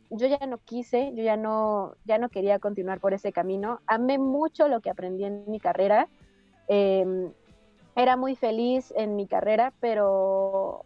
yo 0.08 0.26
ya 0.26 0.46
no 0.46 0.56
quise, 0.56 1.12
yo 1.14 1.22
ya 1.22 1.36
no, 1.36 1.96
ya 2.06 2.16
no 2.16 2.30
quería 2.30 2.58
continuar 2.60 2.98
por 2.98 3.12
ese 3.12 3.30
camino. 3.30 3.80
Amé 3.86 4.16
mucho 4.16 4.68
lo 4.68 4.80
que 4.80 4.88
aprendí 4.88 5.24
en 5.24 5.44
mi 5.50 5.60
carrera. 5.60 6.08
Eh, 6.68 7.30
era 7.94 8.16
muy 8.16 8.36
feliz 8.36 8.90
en 8.96 9.16
mi 9.16 9.26
carrera, 9.26 9.74
pero, 9.80 10.80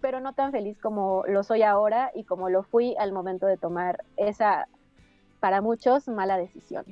pero 0.00 0.20
no 0.20 0.34
tan 0.34 0.52
feliz 0.52 0.78
como 0.78 1.24
lo 1.26 1.42
soy 1.42 1.64
ahora 1.64 2.12
y 2.14 2.22
como 2.22 2.48
lo 2.48 2.62
fui 2.62 2.94
al 2.96 3.10
momento 3.10 3.46
de 3.46 3.56
tomar 3.56 4.04
esa, 4.16 4.68
para 5.36 5.60
muchos, 5.60 6.08
mala 6.08 6.36
decisión. 6.38 6.84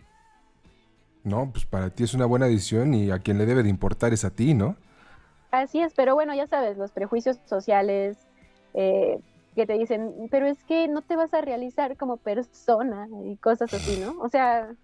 No, 1.24 1.50
pues 1.50 1.64
para 1.64 1.90
ti 1.90 2.04
es 2.04 2.14
una 2.14 2.26
buena 2.26 2.46
decisión 2.46 2.92
y 2.94 3.10
a 3.10 3.18
quien 3.18 3.38
le 3.38 3.46
debe 3.46 3.62
de 3.62 3.70
importar 3.70 4.12
es 4.12 4.24
a 4.24 4.30
ti, 4.30 4.54
¿no? 4.54 4.76
Así 5.50 5.80
es, 5.80 5.94
pero 5.94 6.14
bueno, 6.14 6.34
ya 6.34 6.46
sabes, 6.46 6.76
los 6.76 6.90
prejuicios 6.92 7.38
sociales 7.46 8.18
eh, 8.74 9.20
que 9.54 9.66
te 9.66 9.78
dicen, 9.78 10.28
pero 10.30 10.46
es 10.46 10.62
que 10.64 10.88
no 10.88 11.00
te 11.00 11.16
vas 11.16 11.32
a 11.32 11.40
realizar 11.40 11.96
como 11.96 12.16
persona 12.18 13.08
y 13.24 13.36
cosas 13.36 13.72
así, 13.72 13.98
¿no? 14.00 14.20
O 14.20 14.28
sea, 14.28 14.74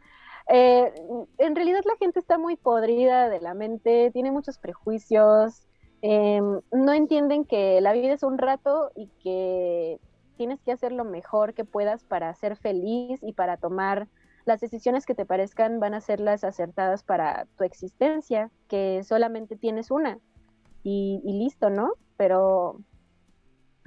eh, 0.48 0.92
en 1.38 1.56
realidad 1.56 1.82
la 1.84 1.96
gente 1.96 2.18
está 2.18 2.38
muy 2.38 2.56
podrida 2.56 3.28
de 3.28 3.40
la 3.40 3.52
mente, 3.54 4.10
tiene 4.12 4.30
muchos 4.30 4.58
prejuicios, 4.58 5.66
eh, 6.02 6.40
no 6.72 6.92
entienden 6.92 7.44
que 7.44 7.80
la 7.80 7.92
vida 7.92 8.14
es 8.14 8.22
un 8.22 8.38
rato 8.38 8.90
y 8.96 9.08
que 9.22 9.98
tienes 10.40 10.62
que 10.62 10.72
hacer 10.72 10.92
lo 10.92 11.04
mejor 11.04 11.52
que 11.52 11.66
puedas 11.66 12.02
para 12.02 12.34
ser 12.34 12.56
feliz 12.56 13.20
y 13.22 13.34
para 13.34 13.58
tomar 13.58 14.08
las 14.46 14.58
decisiones 14.58 15.04
que 15.04 15.14
te 15.14 15.26
parezcan 15.26 15.80
van 15.80 15.92
a 15.92 16.00
ser 16.00 16.18
las 16.18 16.44
acertadas 16.44 17.02
para 17.02 17.44
tu 17.58 17.64
existencia, 17.64 18.50
que 18.66 19.04
solamente 19.04 19.56
tienes 19.56 19.90
una 19.90 20.18
y, 20.82 21.20
y 21.26 21.44
listo, 21.44 21.68
¿no? 21.68 21.92
Pero, 22.16 22.80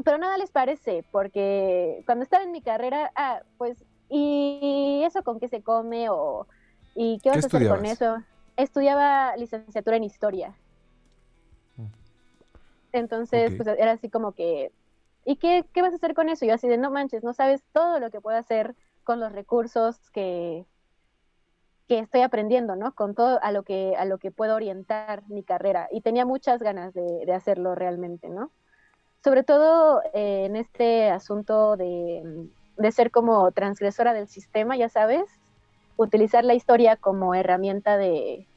pero 0.06 0.20
nada 0.20 0.38
les 0.38 0.52
parece, 0.52 1.04
porque 1.12 2.04
cuando 2.06 2.22
estaba 2.22 2.44
en 2.44 2.52
mi 2.52 2.62
carrera, 2.62 3.12
ah, 3.16 3.42
pues, 3.58 3.84
¿y 4.08 5.02
eso 5.08 5.24
con 5.24 5.40
qué 5.40 5.48
se 5.48 5.64
come? 5.64 6.08
O, 6.12 6.46
¿Y 6.94 7.18
qué 7.24 7.30
vas 7.32 7.40
¿Qué 7.40 7.46
a 7.46 7.48
hacer 7.48 7.68
con 7.68 7.84
eso? 7.88 8.18
Estudiaba 8.58 9.36
licenciatura 9.38 9.98
en 9.98 10.04
historia. 10.04 10.56
Entonces, 12.92 13.50
Ok. 13.50 13.58
pues 13.58 13.68
era 13.80 13.94
así 13.94 14.08
como 14.08 14.34
que, 14.34 14.72
¿y 15.26 15.38
qué, 15.38 15.66
qué 15.74 15.82
vas 15.82 15.94
a 15.94 15.96
hacer 15.96 16.14
con 16.14 16.30
eso? 16.30 16.46
Yo 16.46 16.54
así 16.54 16.68
de, 16.68 16.78
no 16.78 16.92
manches, 16.92 17.24
no 17.24 17.34
sabes 17.34 17.64
todo 17.72 18.00
lo 18.00 18.12
que 18.12 18.22
puedo 18.22 18.38
hacer 18.38 18.76
con 19.04 19.20
los 19.20 19.32
recursos 19.32 20.10
que, 20.12 20.66
que 21.88 22.00
estoy 22.00 22.22
aprendiendo, 22.22 22.76
¿no? 22.76 22.94
Con 22.94 23.16
todo 23.16 23.40
a 23.42 23.52
lo 23.52 23.64
que, 23.64 23.96
a 23.98 24.06
lo 24.06 24.18
que 24.18 24.32
puedo 24.32 24.56
orientar 24.56 25.24
mi 25.30 25.44
carrera. 25.44 25.88
Y 25.92 26.02
tenía 26.02 26.26
muchas 26.26 26.62
ganas 26.62 26.94
de, 26.94 27.32
hacerlo 27.34 27.76
realmente, 27.76 28.30
¿no? 28.30 28.52
Sobre 29.24 29.44
todo 29.44 30.02
eh, 30.14 30.46
en 30.46 30.56
este 30.56 31.10
asunto 31.10 31.78
de, 31.78 32.50
de 32.78 32.92
ser 32.92 33.12
como 33.12 33.52
transgresora 33.52 34.14
del 34.14 34.28
sistema, 34.28 34.76
ya 34.78 34.90
sabes, 34.90 35.24
utilizar 35.98 36.44
la 36.44 36.54
historia 36.54 36.98
como 36.98 37.36
herramienta 37.36 37.98
de, 37.98 38.48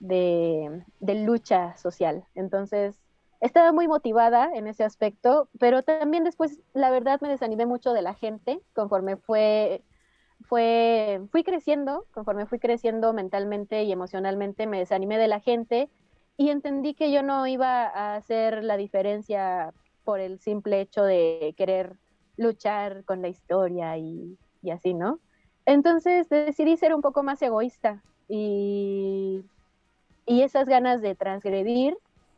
de 0.00 1.14
lucha 1.14 1.76
social. 1.76 2.24
Entonces, 2.34 2.99
estaba 3.40 3.72
muy 3.72 3.88
motivada 3.88 4.50
en 4.54 4.66
ese 4.66 4.84
aspecto, 4.84 5.48
pero 5.58 5.82
también 5.82 6.24
después, 6.24 6.60
la 6.74 6.90
verdad, 6.90 7.20
me 7.20 7.28
desanimé 7.28 7.66
mucho 7.66 7.92
de 7.92 8.02
la 8.02 8.14
gente 8.14 8.60
conforme 8.74 9.16
fue, 9.16 9.82
fue, 10.42 11.22
fui 11.30 11.42
creciendo, 11.42 12.04
conforme 12.12 12.46
fui 12.46 12.58
creciendo 12.58 13.12
mentalmente 13.12 13.82
y 13.82 13.92
emocionalmente, 13.92 14.66
me 14.66 14.78
desanimé 14.78 15.18
de 15.18 15.28
la 15.28 15.40
gente 15.40 15.88
y 16.36 16.50
entendí 16.50 16.94
que 16.94 17.12
yo 17.12 17.22
no 17.22 17.46
iba 17.46 17.84
a 17.86 18.16
hacer 18.16 18.62
la 18.62 18.76
diferencia 18.76 19.72
por 20.04 20.20
el 20.20 20.38
simple 20.38 20.80
hecho 20.80 21.02
de 21.02 21.54
querer 21.56 21.96
luchar 22.36 23.04
con 23.04 23.22
la 23.22 23.28
historia 23.28 23.96
y, 23.96 24.38
y 24.62 24.70
así, 24.70 24.94
¿no? 24.94 25.18
Entonces 25.66 26.28
decidí 26.28 26.76
ser 26.76 26.94
un 26.94 27.02
poco 27.02 27.22
más 27.22 27.40
egoísta 27.42 28.02
y, 28.28 29.44
y 30.26 30.42
esas 30.42 30.68
ganas 30.68 31.02
de 31.02 31.14
transgredir, 31.14 31.96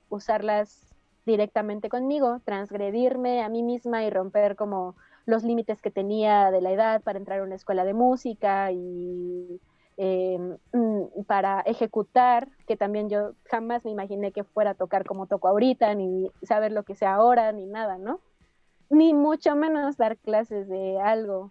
usarlas 0.08 0.91
directamente 1.24 1.88
conmigo, 1.88 2.40
transgredirme 2.44 3.42
a 3.42 3.48
mí 3.48 3.62
misma 3.62 4.04
y 4.04 4.10
romper 4.10 4.56
como 4.56 4.96
los 5.26 5.44
límites 5.44 5.80
que 5.80 5.90
tenía 5.90 6.50
de 6.50 6.60
la 6.60 6.72
edad 6.72 7.02
para 7.02 7.18
entrar 7.18 7.40
a 7.40 7.44
una 7.44 7.54
escuela 7.54 7.84
de 7.84 7.94
música 7.94 8.72
y, 8.72 9.60
eh, 9.96 10.38
mm, 10.72 11.22
para 11.26 11.60
ejecutar, 11.60 12.48
que 12.66 12.76
también 12.76 13.08
yo 13.08 13.34
jamás 13.44 13.84
me 13.84 13.90
imaginé 13.90 14.32
que 14.32 14.44
fuera 14.44 14.70
a 14.70 14.74
tocar 14.74 15.04
como 15.04 15.26
toco 15.26 15.48
ahorita, 15.48 15.94
ni 15.94 16.30
saber 16.42 16.72
lo 16.72 16.82
que 16.82 16.96
sea 16.96 17.14
ahora, 17.14 17.52
ni 17.52 17.66
nada, 17.66 17.98
¿no? 17.98 18.20
Ni 18.90 19.14
mucho 19.14 19.54
menos 19.54 19.96
dar 19.96 20.16
clases 20.18 20.68
de 20.68 20.98
algo 21.00 21.50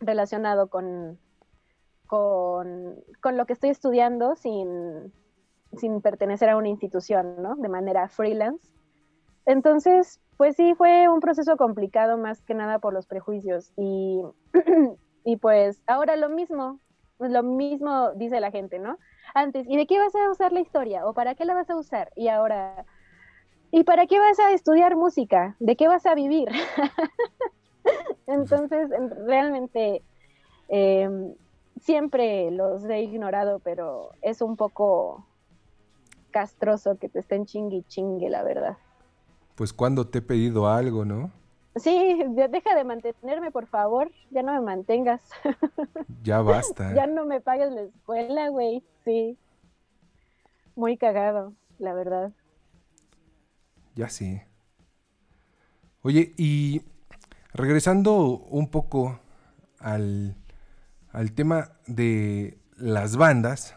relacionado 0.00 0.68
con, 0.68 1.18
con, 2.06 2.96
con 3.20 3.36
lo 3.36 3.46
que 3.46 3.52
estoy 3.52 3.70
estudiando 3.70 4.36
sin, 4.36 5.12
sin 5.78 6.00
pertenecer 6.00 6.48
a 6.50 6.56
una 6.56 6.68
institución, 6.68 7.42
¿no? 7.42 7.56
De 7.56 7.68
manera 7.68 8.08
freelance. 8.08 8.68
Entonces, 9.46 10.20
pues 10.36 10.56
sí, 10.56 10.74
fue 10.74 11.08
un 11.08 11.20
proceso 11.20 11.56
complicado 11.56 12.18
más 12.18 12.42
que 12.42 12.54
nada 12.54 12.78
por 12.78 12.92
los 12.94 13.06
prejuicios. 13.06 13.72
Y, 13.76 14.22
y 15.24 15.36
pues 15.36 15.82
ahora 15.86 16.16
lo 16.16 16.28
mismo, 16.30 16.80
lo 17.18 17.42
mismo 17.42 18.12
dice 18.14 18.40
la 18.40 18.50
gente, 18.50 18.78
¿no? 18.78 18.98
Antes, 19.34 19.66
¿y 19.68 19.76
de 19.76 19.86
qué 19.86 19.98
vas 19.98 20.14
a 20.14 20.30
usar 20.30 20.52
la 20.52 20.60
historia? 20.60 21.06
¿O 21.06 21.14
para 21.14 21.34
qué 21.34 21.44
la 21.44 21.54
vas 21.54 21.70
a 21.70 21.76
usar? 21.76 22.10
Y 22.16 22.28
ahora, 22.28 22.86
¿y 23.70 23.84
para 23.84 24.06
qué 24.06 24.18
vas 24.18 24.38
a 24.40 24.52
estudiar 24.52 24.96
música? 24.96 25.56
¿De 25.60 25.76
qué 25.76 25.88
vas 25.88 26.06
a 26.06 26.14
vivir? 26.14 26.48
Entonces, 28.26 28.90
en- 28.92 29.10
realmente 29.26 30.02
eh, 30.68 31.08
siempre 31.76 32.50
los 32.50 32.84
he 32.84 33.02
ignorado, 33.02 33.60
pero 33.60 34.10
es 34.22 34.42
un 34.42 34.56
poco 34.56 35.26
castroso 36.34 36.98
que 36.98 37.08
te 37.08 37.20
estén 37.20 37.46
chingue 37.46 37.76
y 37.76 37.82
chingue, 37.84 38.28
la 38.28 38.42
verdad. 38.42 38.76
Pues 39.54 39.72
cuando 39.72 40.08
te 40.08 40.18
he 40.18 40.22
pedido 40.22 40.66
algo, 40.66 41.04
¿no? 41.04 41.30
Sí, 41.76 42.24
deja 42.28 42.74
de 42.74 42.82
mantenerme, 42.82 43.52
por 43.52 43.66
favor. 43.68 44.10
Ya 44.32 44.42
no 44.42 44.52
me 44.52 44.60
mantengas. 44.60 45.22
Ya 46.24 46.40
basta. 46.40 46.94
ya 46.94 47.06
no 47.06 47.26
me 47.26 47.40
pagues 47.40 47.70
la 47.70 47.82
escuela, 47.82 48.48
güey. 48.48 48.82
Sí. 49.04 49.38
Muy 50.74 50.96
cagado, 50.96 51.52
la 51.78 51.92
verdad. 51.94 52.32
Ya 53.94 54.08
sé. 54.08 54.48
Oye, 56.02 56.32
y 56.36 56.82
regresando 57.52 58.38
un 58.38 58.70
poco 58.70 59.20
al, 59.78 60.34
al 61.12 61.32
tema 61.32 61.72
de 61.86 62.58
las 62.76 63.16
bandas 63.16 63.76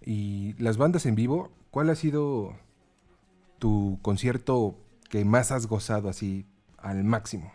y 0.00 0.54
las 0.62 0.78
bandas 0.78 1.04
en 1.04 1.14
vivo, 1.14 1.57
¿cuál 1.78 1.90
ha 1.90 1.94
sido 1.94 2.54
tu 3.60 4.00
concierto 4.02 4.74
que 5.08 5.24
más 5.24 5.52
has 5.52 5.68
gozado 5.68 6.08
así 6.08 6.44
al 6.76 7.04
máximo? 7.04 7.52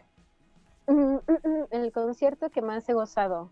Mm, 0.87 1.15
mm, 1.15 1.19
mm, 1.27 1.65
El 1.71 1.91
concierto 1.91 2.49
que 2.49 2.61
más 2.61 2.87
he 2.87 2.93
gozado. 2.93 3.51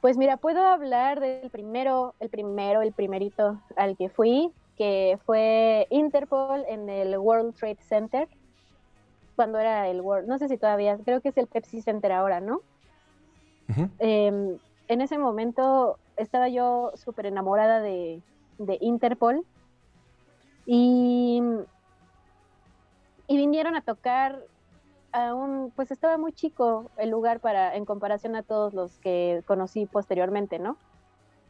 Pues 0.00 0.16
mira, 0.16 0.36
puedo 0.36 0.64
hablar 0.64 1.18
del 1.18 1.50
primero, 1.50 2.14
el 2.20 2.28
primero, 2.28 2.82
el 2.82 2.92
primerito 2.92 3.60
al 3.76 3.96
que 3.96 4.10
fui, 4.10 4.52
que 4.76 5.18
fue 5.26 5.88
Interpol 5.90 6.64
en 6.68 6.88
el 6.88 7.18
World 7.18 7.56
Trade 7.56 7.80
Center, 7.80 8.28
cuando 9.34 9.58
era 9.58 9.88
el 9.88 10.02
World, 10.02 10.28
no 10.28 10.38
sé 10.38 10.46
si 10.46 10.56
todavía, 10.56 10.96
creo 11.04 11.20
que 11.20 11.30
es 11.30 11.36
el 11.36 11.48
Pepsi 11.48 11.82
Center 11.82 12.12
ahora, 12.12 12.40
¿no? 12.40 12.60
Em, 13.98 14.56
en 14.86 15.00
ese 15.00 15.18
momento 15.18 15.98
estaba 16.16 16.48
yo 16.48 16.92
súper 16.94 17.26
enamorada 17.26 17.80
de, 17.80 18.22
de 18.58 18.78
Interpol 18.80 19.44
y, 20.66 21.42
vinieron 23.28 23.74
a 23.74 23.80
tocar 23.80 24.42
a 25.12 25.34
un, 25.34 25.72
pues 25.74 25.90
estaba 25.90 26.18
muy 26.18 26.32
chico 26.32 26.90
el 26.98 27.08
lugar 27.08 27.40
para, 27.40 27.74
en 27.74 27.86
comparación 27.86 28.36
a 28.36 28.42
todos 28.42 28.74
los 28.74 28.98
que 28.98 29.42
conocí 29.46 29.86
posteriormente, 29.86 30.58
¿no? 30.58 30.76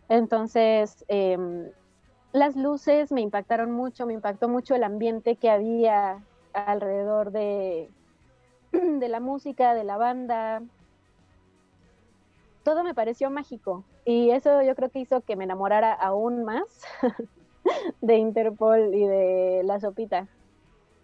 Entonces, 0.08 1.04
em, 1.08 1.68
las 2.32 2.54
luces 2.54 3.10
me 3.10 3.20
impactaron 3.20 3.72
mucho, 3.72 4.06
me 4.06 4.12
impactó 4.12 4.48
mucho 4.48 4.74
el 4.76 4.84
ambiente 4.84 5.36
que 5.36 5.50
había 5.50 6.22
alrededor 6.52 7.32
de, 7.32 7.90
de 8.72 9.08
la 9.08 9.18
música, 9.18 9.74
de 9.74 9.84
la 9.84 9.96
banda. 9.96 10.62
Todo 12.62 12.84
me 12.84 12.94
pareció 12.94 13.30
mágico 13.30 13.84
y 14.10 14.30
eso 14.30 14.62
yo 14.62 14.74
creo 14.74 14.88
que 14.90 15.00
hizo 15.00 15.20
que 15.20 15.36
me 15.36 15.44
enamorara 15.44 15.92
aún 15.92 16.42
más 16.44 16.62
de 18.00 18.16
Interpol 18.16 18.94
y 18.94 19.06
de 19.06 19.62
la 19.64 19.78
sopita. 19.80 20.26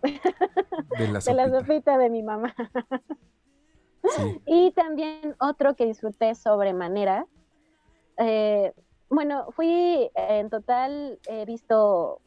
De 0.03 1.09
la 1.09 1.19
de 1.25 1.35
la 1.35 1.51
sopita. 1.51 1.99
de 1.99 2.11
mi 2.11 2.23
mamá. 2.23 2.55
Y 4.47 4.71
también 4.73 5.35
otro 5.41 5.75
que 5.77 5.87
disfruté 5.87 6.35
sobremanera. 6.35 7.27
eh, 8.19 8.73
bueno, 9.09 9.51
fui 9.53 10.11
en 10.15 10.51
total, 10.51 11.19
he 11.27 11.45
visto, 11.47 12.21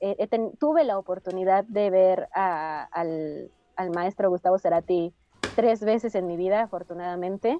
eh, 0.00 0.26
ten- 0.28 0.52
tuve 0.58 0.84
la 0.84 0.98
oportunidad 0.98 1.64
de 1.64 1.88
ver 1.90 2.28
a- 2.34 2.84
al, 2.92 3.50
al 3.76 3.90
maestro 3.90 4.28
Gustavo 4.30 4.58
Cerati 4.58 5.14
tres 5.54 5.80
veces 5.80 6.14
en 6.14 6.26
mi 6.26 6.36
vida, 6.36 6.60
afortunadamente. 6.62 7.58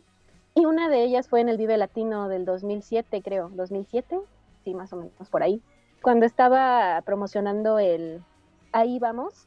Y 0.56 0.64
una 0.64 0.88
de 0.88 1.04
ellas 1.04 1.28
fue 1.28 1.42
en 1.42 1.50
el 1.50 1.58
Vive 1.58 1.76
Latino 1.76 2.28
del 2.28 2.46
2007, 2.46 3.20
creo. 3.22 3.50
¿2007? 3.50 4.22
Sí, 4.64 4.72
más 4.74 4.90
o 4.94 4.96
menos 4.96 5.28
por 5.30 5.42
ahí. 5.42 5.60
Cuando 6.02 6.24
estaba 6.24 7.02
promocionando 7.02 7.78
el 7.78 8.24
Ahí 8.72 8.98
vamos. 8.98 9.46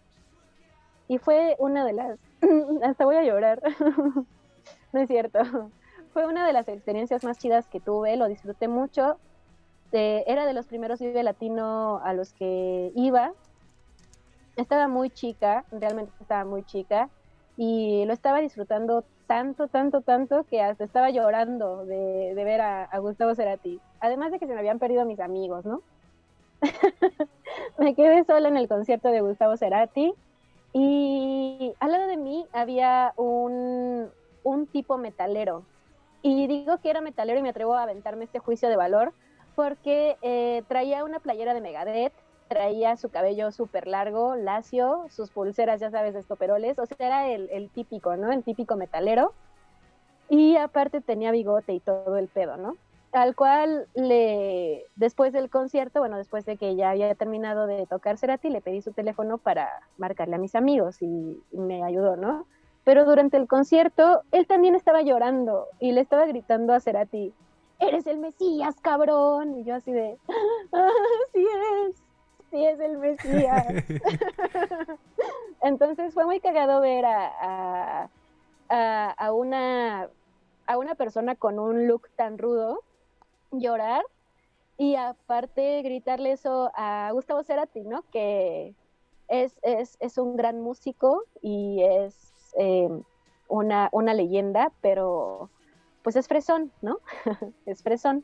Y 1.07 1.17
fue 1.17 1.55
una 1.57 1.83
de 1.83 1.93
las... 1.93 2.19
Hasta 2.83 3.05
voy 3.05 3.15
a 3.15 3.23
llorar. 3.23 3.59
no 4.93 4.99
es 4.99 5.07
cierto. 5.07 5.39
Fue 6.13 6.25
una 6.25 6.45
de 6.45 6.53
las 6.53 6.67
experiencias 6.67 7.23
más 7.23 7.37
chidas 7.37 7.67
que 7.67 7.79
tuve. 7.79 8.15
Lo 8.15 8.27
disfruté 8.27 8.67
mucho. 8.67 9.17
Eh, 9.91 10.23
era 10.27 10.45
de 10.45 10.53
los 10.53 10.67
primeros 10.67 10.99
Vive 10.99 11.23
Latino 11.23 12.01
a 12.03 12.13
los 12.13 12.33
que 12.33 12.91
iba. 12.95 13.33
Estaba 14.55 14.87
muy 14.87 15.09
chica, 15.09 15.65
realmente 15.71 16.11
estaba 16.21 16.45
muy 16.45 16.63
chica. 16.63 17.09
Y 17.57 18.05
lo 18.05 18.13
estaba 18.13 18.41
disfrutando 18.41 19.05
tanto, 19.29 19.67
tanto, 19.67 20.01
tanto 20.01 20.43
que 20.45 20.59
hasta 20.59 20.83
estaba 20.83 21.11
llorando 21.11 21.85
de, 21.85 22.33
ver 22.33 22.61
a, 22.61 22.85
a 22.85 22.97
Gustavo 22.97 23.35
Cerati. 23.35 23.79
Además 23.99 24.31
de 24.31 24.39
que 24.39 24.47
se 24.47 24.53
me 24.53 24.57
habían 24.57 24.79
perdido 24.79 25.05
mis 25.05 25.19
amigos, 25.19 25.65
¿no? 25.65 25.83
me 27.77 27.93
quedé 27.93 28.23
sola 28.23 28.49
en 28.49 28.57
el 28.57 28.67
concierto 28.67 29.09
de 29.09 29.21
Gustavo 29.21 29.55
Cerati 29.55 30.15
y 30.73 31.75
al 31.79 31.91
lado 31.91 32.07
de 32.07 32.17
mí 32.17 32.47
había 32.53 33.13
un, 33.17 34.09
un 34.43 34.65
tipo 34.65 34.97
metalero. 34.97 35.61
Y 36.23 36.47
digo 36.47 36.79
que 36.79 36.89
era 36.89 36.99
metalero 36.99 37.37
y 37.37 37.43
me 37.43 37.49
atrevo 37.49 37.75
a 37.75 37.83
aventarme 37.83 38.25
este 38.25 38.39
juicio 38.39 38.67
de 38.67 38.77
valor 38.77 39.13
porque 39.53 40.17
eh, 40.23 40.63
traía 40.67 41.03
una 41.03 41.19
playera 41.19 41.53
de 41.53 41.61
Megadeth, 41.61 42.13
traía 42.49 42.97
su 42.97 43.09
cabello 43.09 43.51
súper 43.53 43.87
largo, 43.87 44.35
lacio, 44.35 45.05
sus 45.09 45.29
pulseras, 45.29 45.79
ya 45.79 45.91
sabes, 45.91 46.15
estoperoles, 46.15 46.79
o 46.79 46.85
sea, 46.85 46.97
era 46.99 47.29
el, 47.29 47.49
el 47.51 47.69
típico, 47.69 48.17
¿no? 48.17 48.31
El 48.31 48.43
típico 48.43 48.75
metalero. 48.75 49.33
Y 50.29 50.57
aparte 50.57 50.99
tenía 50.99 51.31
bigote 51.31 51.73
y 51.73 51.79
todo 51.79 52.17
el 52.17 52.27
pedo, 52.27 52.57
¿no? 52.57 52.75
Al 53.11 53.35
cual 53.35 53.87
le, 53.95 54.85
después 54.95 55.33
del 55.33 55.49
concierto, 55.49 55.99
bueno, 55.99 56.17
después 56.17 56.45
de 56.45 56.57
que 56.57 56.75
ya 56.75 56.91
había 56.91 57.15
terminado 57.15 57.65
de 57.65 57.87
tocar 57.87 58.17
Cerati, 58.19 58.49
le 58.49 58.61
pedí 58.61 58.81
su 58.81 58.91
teléfono 58.91 59.39
para 59.39 59.67
marcarle 59.97 60.35
a 60.35 60.39
mis 60.39 60.53
amigos 60.53 61.01
y, 61.01 61.41
me 61.51 61.83
ayudó, 61.83 62.15
¿no? 62.17 62.45
Pero 62.83 63.05
durante 63.05 63.37
el 63.37 63.47
concierto, 63.47 64.21
él 64.31 64.45
también 64.45 64.75
estaba 64.75 65.01
llorando 65.01 65.65
y 65.79 65.91
le 65.91 66.01
estaba 66.01 66.25
gritando 66.25 66.73
a 66.73 66.79
Cerati, 66.79 67.33
eres 67.79 68.05
el 68.05 68.19
Mesías, 68.19 68.75
cabrón. 68.79 69.57
Y 69.57 69.63
yo 69.63 69.73
así 69.75 69.91
de, 69.91 70.17
"Ah, 70.71 70.89
sí 71.33 71.45
es, 71.87 72.08
sí 72.49 72.65
es 72.65 72.79
el 72.79 72.97
Mesías. 72.97 73.67
Entonces 75.61 76.13
fue 76.13 76.25
muy 76.25 76.39
cagado 76.39 76.81
ver 76.81 77.05
a, 77.05 77.31
a, 77.41 78.09
a- 78.69 79.11
a 79.11 79.33
una, 79.33 80.09
a 80.67 80.77
una 80.77 80.95
persona 80.95 81.35
con 81.35 81.59
un 81.59 81.87
look 81.87 82.09
tan 82.15 82.37
rudo 82.37 82.83
llorar 83.51 84.03
y 84.77 84.95
aparte 84.95 85.81
gritarle 85.81 86.31
eso 86.31 86.71
a 86.75 87.09
Gustavo 87.11 87.43
Cerati, 87.43 87.81
¿no? 87.81 88.03
Que 88.11 88.73
es, 89.27 89.59
es, 89.61 89.97
es 89.99 90.17
un 90.17 90.35
gran 90.37 90.61
músico 90.61 91.23
y 91.41 91.81
es 91.83 92.33
eh, 92.57 92.89
una, 93.47 93.89
una 93.91 94.13
leyenda, 94.13 94.71
pero 94.81 95.49
pues 96.03 96.15
es 96.15 96.27
fresón, 96.27 96.71
¿no? 96.81 96.99
es 97.65 97.83
fresón. 97.83 98.23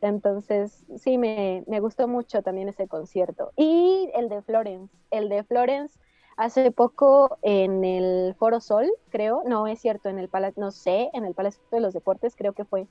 Entonces, 0.00 0.84
sí, 0.96 1.18
me, 1.18 1.64
me 1.66 1.80
gustó 1.80 2.08
mucho 2.08 2.42
también 2.42 2.68
ese 2.68 2.88
concierto. 2.88 3.52
Y 3.56 4.10
el 4.14 4.28
de 4.28 4.42
Florence, 4.42 4.94
el 5.10 5.28
de 5.28 5.44
Florence 5.44 5.98
hace 6.36 6.70
poco 6.70 7.38
en 7.42 7.84
el 7.84 8.34
Foro 8.38 8.60
Sol, 8.60 8.90
creo, 9.10 9.42
no 9.44 9.66
es 9.66 9.78
cierto, 9.80 10.08
en 10.08 10.18
el 10.18 10.28
Palacio, 10.28 10.58
no 10.60 10.70
sé, 10.70 11.10
en 11.12 11.26
el 11.26 11.34
Palacio 11.34 11.62
de 11.70 11.80
los 11.80 11.92
Deportes 11.92 12.34
creo 12.34 12.54
que 12.54 12.64
fue. 12.64 12.86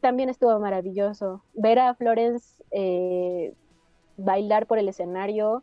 También 0.00 0.28
estuvo 0.28 0.58
maravilloso. 0.60 1.42
Ver 1.54 1.78
a 1.78 1.94
Florence 1.94 2.62
eh, 2.70 3.54
bailar 4.18 4.66
por 4.66 4.78
el 4.78 4.88
escenario, 4.88 5.62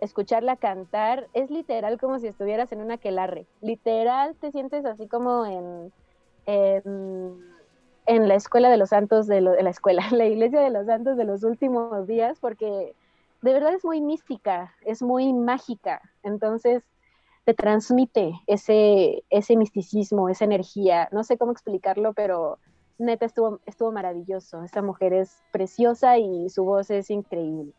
escucharla 0.00 0.56
cantar, 0.56 1.28
es 1.32 1.50
literal 1.50 1.98
como 1.98 2.18
si 2.20 2.28
estuvieras 2.28 2.70
en 2.70 2.80
una 2.80 2.94
aquelarre. 2.94 3.46
Literal 3.60 4.36
te 4.36 4.52
sientes 4.52 4.84
así 4.84 5.08
como 5.08 5.46
en, 5.46 5.92
en, 6.46 7.53
en 8.06 8.28
la 8.28 8.34
escuela 8.34 8.70
de 8.70 8.76
los 8.76 8.90
santos 8.90 9.26
de, 9.26 9.40
lo- 9.40 9.54
la 9.60 9.70
escuela, 9.70 10.02
en 10.10 10.18
la 10.18 10.26
iglesia 10.26 10.60
de 10.60 10.70
los 10.70 10.86
santos 10.86 11.16
de 11.16 11.24
los 11.24 11.42
últimos 11.44 12.06
días, 12.06 12.38
porque 12.40 12.94
de 13.42 13.52
verdad 13.52 13.74
es 13.74 13.84
muy 13.84 14.00
mística, 14.00 14.74
es 14.82 15.02
muy 15.02 15.32
mágica. 15.32 16.00
Entonces 16.22 16.82
te 17.44 17.52
transmite 17.54 18.32
ese, 18.46 19.22
ese 19.28 19.56
misticismo, 19.56 20.28
esa 20.28 20.44
energía. 20.46 21.08
No 21.12 21.24
sé 21.24 21.36
cómo 21.36 21.52
explicarlo, 21.52 22.14
pero 22.14 22.58
neta 22.98 23.26
estuvo, 23.26 23.60
estuvo 23.66 23.92
maravilloso. 23.92 24.62
Esta 24.62 24.80
mujer 24.80 25.12
es 25.12 25.42
preciosa 25.52 26.16
y 26.18 26.48
su 26.48 26.64
voz 26.64 26.90
es 26.90 27.10
increíble. 27.10 27.72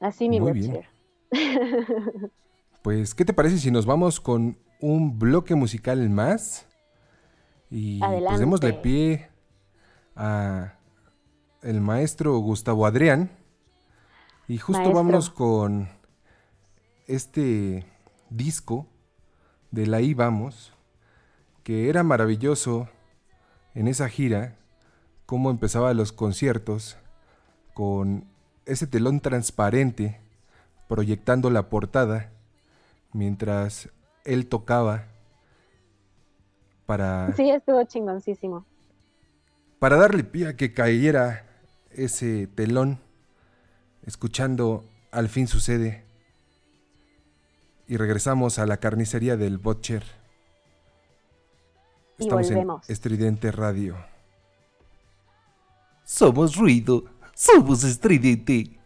Así 0.00 0.28
mi 0.28 0.40
Muy 0.40 0.52
bien. 0.52 0.82
Pues, 2.82 3.14
¿qué 3.14 3.24
te 3.24 3.32
parece 3.32 3.58
si 3.58 3.70
nos 3.70 3.86
vamos 3.86 4.20
con 4.20 4.58
un 4.80 5.16
bloque 5.16 5.54
musical 5.54 6.10
más? 6.10 6.66
Y 7.72 7.98
pues 7.98 8.10
Adelante. 8.10 8.38
démosle 8.38 8.72
pie 8.74 9.30
a 10.14 10.74
el 11.62 11.80
maestro 11.80 12.36
Gustavo 12.38 12.84
Adrián. 12.84 13.30
Y 14.46 14.58
justo 14.58 14.82
Maestro. 14.82 14.96
vámonos 14.96 15.30
con 15.30 15.88
este 17.06 17.86
disco 18.28 18.86
de 19.70 19.86
la 19.86 20.02
I 20.02 20.12
Vamos, 20.12 20.74
que 21.62 21.88
era 21.88 22.02
maravilloso 22.02 22.88
en 23.74 23.88
esa 23.88 24.10
gira, 24.10 24.56
cómo 25.24 25.50
empezaba 25.50 25.94
los 25.94 26.12
conciertos 26.12 26.98
con 27.72 28.26
ese 28.66 28.86
telón 28.86 29.20
transparente 29.20 30.20
proyectando 30.88 31.48
la 31.48 31.70
portada 31.70 32.32
mientras 33.14 33.88
él 34.24 34.46
tocaba 34.46 35.06
para, 36.86 37.32
Sí, 37.36 37.50
estuvo 37.50 37.82
chingoncísimo. 37.84 38.66
para 39.78 39.96
darle 39.96 40.24
pie 40.24 40.48
a 40.48 40.56
que 40.56 40.72
cayera 40.72 41.44
ese 41.90 42.46
telón, 42.46 42.98
escuchando 44.04 44.84
Al 45.10 45.28
fin 45.28 45.46
sucede. 45.46 46.04
Y 47.86 47.96
regresamos 47.98 48.58
a 48.58 48.64
la 48.66 48.78
carnicería 48.78 49.36
del 49.36 49.58
Butcher. 49.58 50.02
Y 52.18 52.22
Estamos 52.22 52.46
en 52.48 52.54
volvemos. 52.54 52.88
Estridente 52.88 53.52
Radio. 53.52 53.96
Somos 56.04 56.56
ruido, 56.56 57.04
somos 57.34 57.84
estridente. 57.84 58.78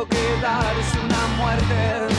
Un 0.00 0.06
salto 0.06 0.06
que 0.08 0.40
darse 0.40 0.98
una 1.00 1.26
muerte 1.36 2.09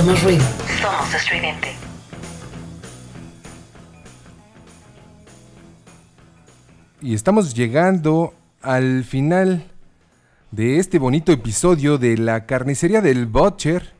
Somos 0.00 0.22
ruido. 0.22 0.44
Somos 0.80 1.12
estridente. 1.14 1.76
Y 7.02 7.14
estamos 7.14 7.54
llegando 7.54 8.34
al 8.62 9.04
final 9.04 9.70
de 10.52 10.78
este 10.78 10.98
bonito 10.98 11.32
episodio 11.32 11.98
de 11.98 12.16
la 12.16 12.46
carnicería 12.46 13.02
del 13.02 13.26
Butcher. 13.26 13.92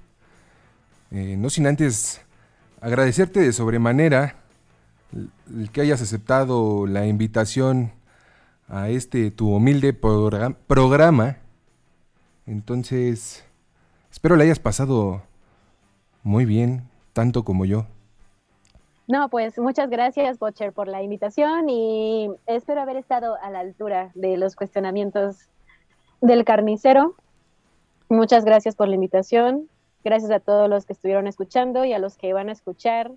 Eh, 1.10 1.36
no 1.38 1.50
sin 1.50 1.66
antes 1.66 2.22
agradecerte 2.80 3.40
de 3.40 3.52
sobremanera 3.52 4.36
el- 5.12 5.70
que 5.70 5.82
hayas 5.82 6.00
aceptado 6.00 6.86
la 6.86 7.06
invitación 7.06 7.92
a 8.68 8.88
este 8.88 9.30
tu 9.30 9.54
humilde 9.54 9.92
progra- 9.98 10.56
programa. 10.66 11.36
Entonces, 12.46 13.44
espero 14.10 14.36
la 14.36 14.44
hayas 14.44 14.58
pasado 14.60 15.22
muy 16.22 16.44
bien, 16.44 16.88
tanto 17.12 17.44
como 17.44 17.64
yo. 17.64 17.86
No, 19.10 19.28
pues 19.28 19.58
muchas 19.58 19.90
gracias, 19.90 20.38
Butcher, 20.38 20.72
por 20.72 20.86
la 20.86 21.02
invitación 21.02 21.68
y 21.68 22.30
espero 22.46 22.80
haber 22.80 22.96
estado 22.96 23.36
a 23.42 23.50
la 23.50 23.58
altura 23.58 24.12
de 24.14 24.36
los 24.36 24.54
cuestionamientos 24.54 25.48
del 26.20 26.44
carnicero. 26.44 27.16
Muchas 28.08 28.44
gracias 28.44 28.76
por 28.76 28.88
la 28.88 28.94
invitación. 28.94 29.68
Gracias 30.04 30.30
a 30.30 30.40
todos 30.40 30.70
los 30.70 30.86
que 30.86 30.92
estuvieron 30.92 31.26
escuchando 31.26 31.84
y 31.84 31.92
a 31.92 31.98
los 31.98 32.16
que 32.16 32.32
van 32.32 32.48
a 32.48 32.52
escuchar 32.52 33.10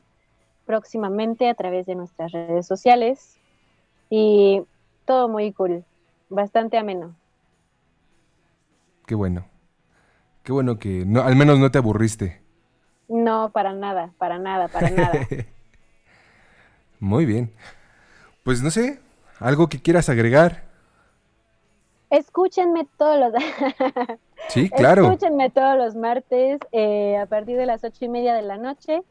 próximamente 0.65 1.47
a 1.47 1.53
través 1.53 1.85
de 1.85 1.95
nuestras 1.95 2.31
redes 2.31 2.65
sociales. 2.65 3.37
Y 4.09 4.63
todo 5.05 5.29
muy 5.29 5.51
cool, 5.53 5.83
bastante 6.29 6.77
ameno. 6.77 7.15
Qué 9.05 9.15
bueno. 9.15 9.45
Qué 10.43 10.51
bueno 10.51 10.77
que 10.77 11.05
no, 11.05 11.21
al 11.21 11.35
menos 11.35 11.59
no 11.59 11.71
te 11.71 11.77
aburriste. 11.77 12.42
No, 13.07 13.49
para 13.51 13.73
nada, 13.73 14.11
para 14.17 14.39
nada, 14.39 14.67
para 14.67 14.89
nada. 14.89 15.27
Muy 16.99 17.25
bien. 17.25 17.51
Pues 18.43 18.61
no 18.61 18.71
sé, 18.71 18.99
algo 19.39 19.67
que 19.67 19.81
quieras 19.81 20.09
agregar. 20.09 20.63
Escúchenme 22.09 22.87
todos 22.97 23.19
los 23.19 23.43
Sí, 24.49 24.69
claro. 24.69 25.03
Escúchenme 25.03 25.49
todos 25.49 25.77
los 25.77 25.95
martes 25.95 26.59
eh, 26.71 27.17
a 27.17 27.25
partir 27.25 27.57
de 27.57 27.65
las 27.65 27.83
ocho 27.83 28.05
y 28.05 28.09
media 28.09 28.35
de 28.35 28.43
la 28.43 28.57
noche 28.57 29.01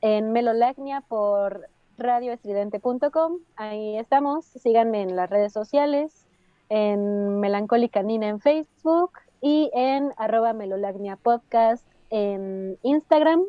en 0.00 0.32
Melolagnia 0.32 1.02
por 1.02 1.68
radioestridente.com. 1.98 3.38
Ahí 3.56 3.98
estamos. 3.98 4.44
Síganme 4.46 5.02
en 5.02 5.16
las 5.16 5.28
redes 5.28 5.52
sociales, 5.52 6.26
en 6.68 7.40
Melancólica 7.40 8.02
Nina 8.02 8.28
en 8.28 8.40
Facebook 8.40 9.12
y 9.40 9.70
en 9.74 10.12
arroba 10.16 10.52
Melolagnia 10.52 11.16
Podcast 11.16 11.84
en 12.10 12.78
Instagram. 12.82 13.42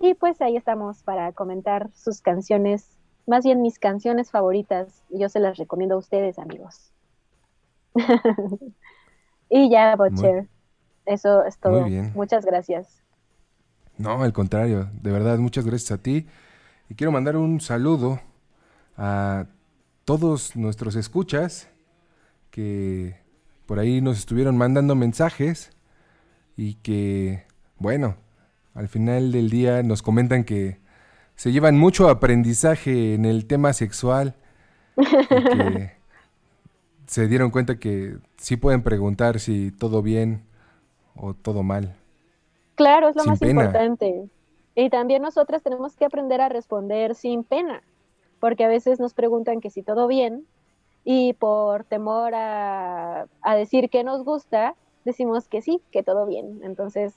Y 0.00 0.14
pues 0.14 0.40
ahí 0.40 0.56
estamos 0.56 1.02
para 1.02 1.32
comentar 1.32 1.90
sus 1.94 2.20
canciones, 2.20 2.98
más 3.26 3.44
bien 3.44 3.62
mis 3.62 3.78
canciones 3.78 4.30
favoritas. 4.30 5.04
Yo 5.10 5.28
se 5.28 5.40
las 5.40 5.56
recomiendo 5.56 5.94
a 5.94 5.98
ustedes, 5.98 6.38
amigos. 6.38 6.92
y 9.48 9.70
ya, 9.70 9.94
Butcher. 9.96 10.48
Eso 11.06 11.44
es 11.44 11.58
todo. 11.58 11.82
Muy 11.82 11.90
bien. 11.90 12.12
Muchas 12.14 12.44
gracias. 12.44 13.02
No, 13.98 14.22
al 14.22 14.32
contrario, 14.32 14.88
de 15.00 15.12
verdad, 15.12 15.38
muchas 15.38 15.66
gracias 15.66 15.92
a 15.92 16.02
ti. 16.02 16.26
Y 16.88 16.94
quiero 16.94 17.12
mandar 17.12 17.36
un 17.36 17.60
saludo 17.60 18.20
a 18.96 19.46
todos 20.04 20.56
nuestros 20.56 20.96
escuchas 20.96 21.68
que 22.50 23.16
por 23.66 23.78
ahí 23.78 24.00
nos 24.00 24.18
estuvieron 24.18 24.56
mandando 24.56 24.94
mensajes 24.94 25.70
y 26.56 26.74
que, 26.74 27.44
bueno, 27.82 28.16
al 28.74 28.88
final 28.88 29.32
del 29.32 29.50
día 29.50 29.82
nos 29.82 30.02
comentan 30.02 30.44
que 30.44 30.80
se 31.36 31.52
llevan 31.52 31.78
mucho 31.78 32.08
aprendizaje 32.08 33.14
en 33.14 33.24
el 33.24 33.46
tema 33.46 33.72
sexual 33.72 34.36
que 35.48 35.92
se 37.06 37.28
dieron 37.28 37.50
cuenta 37.50 37.78
que 37.78 38.16
sí 38.36 38.56
pueden 38.56 38.82
preguntar 38.82 39.40
si 39.40 39.70
todo 39.72 40.02
bien 40.02 40.44
o 41.14 41.34
todo 41.34 41.62
mal. 41.62 41.96
Claro, 42.74 43.08
es 43.08 43.16
lo 43.16 43.22
Sin 43.22 43.32
más 43.32 43.40
pena. 43.40 43.64
importante. 43.64 44.28
Y 44.74 44.90
también 44.90 45.22
nosotras 45.22 45.62
tenemos 45.62 45.96
que 45.96 46.04
aprender 46.06 46.40
a 46.40 46.48
responder 46.48 47.14
sin 47.14 47.44
pena, 47.44 47.82
porque 48.40 48.64
a 48.64 48.68
veces 48.68 48.98
nos 49.00 49.14
preguntan 49.14 49.60
que 49.60 49.70
si 49.70 49.82
todo 49.82 50.06
bien 50.08 50.46
y 51.04 51.34
por 51.34 51.84
temor 51.84 52.34
a, 52.34 53.26
a 53.42 53.56
decir 53.56 53.90
que 53.90 54.04
nos 54.04 54.24
gusta, 54.24 54.76
decimos 55.04 55.48
que 55.48 55.62
sí, 55.62 55.82
que 55.90 56.02
todo 56.02 56.26
bien. 56.26 56.60
Entonces, 56.64 57.14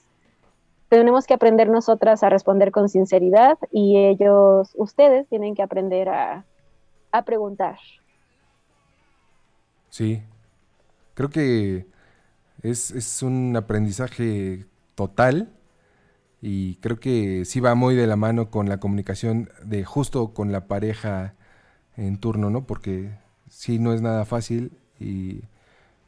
tenemos 0.88 1.26
que 1.26 1.34
aprender 1.34 1.68
nosotras 1.68 2.22
a 2.22 2.30
responder 2.30 2.70
con 2.70 2.88
sinceridad 2.88 3.58
y 3.70 3.96
ellos, 3.96 4.72
ustedes, 4.76 5.28
tienen 5.28 5.54
que 5.54 5.62
aprender 5.62 6.08
a, 6.08 6.44
a 7.12 7.24
preguntar. 7.24 7.78
Sí, 9.90 10.22
creo 11.14 11.30
que 11.30 11.86
es, 12.62 12.90
es 12.90 13.22
un 13.22 13.56
aprendizaje 13.56 14.66
total 14.94 15.52
y 16.42 16.76
creo 16.76 17.00
que 17.00 17.44
sí 17.44 17.60
va 17.60 17.74
muy 17.74 17.94
de 17.96 18.06
la 18.06 18.16
mano 18.16 18.50
con 18.50 18.68
la 18.68 18.78
comunicación 18.78 19.50
de 19.64 19.84
justo 19.84 20.34
con 20.34 20.52
la 20.52 20.66
pareja 20.66 21.34
en 21.96 22.18
turno, 22.18 22.50
¿no? 22.50 22.66
Porque 22.66 23.18
sí 23.48 23.78
no 23.78 23.92
es 23.92 24.02
nada 24.02 24.24
fácil 24.24 24.72
y 25.00 25.42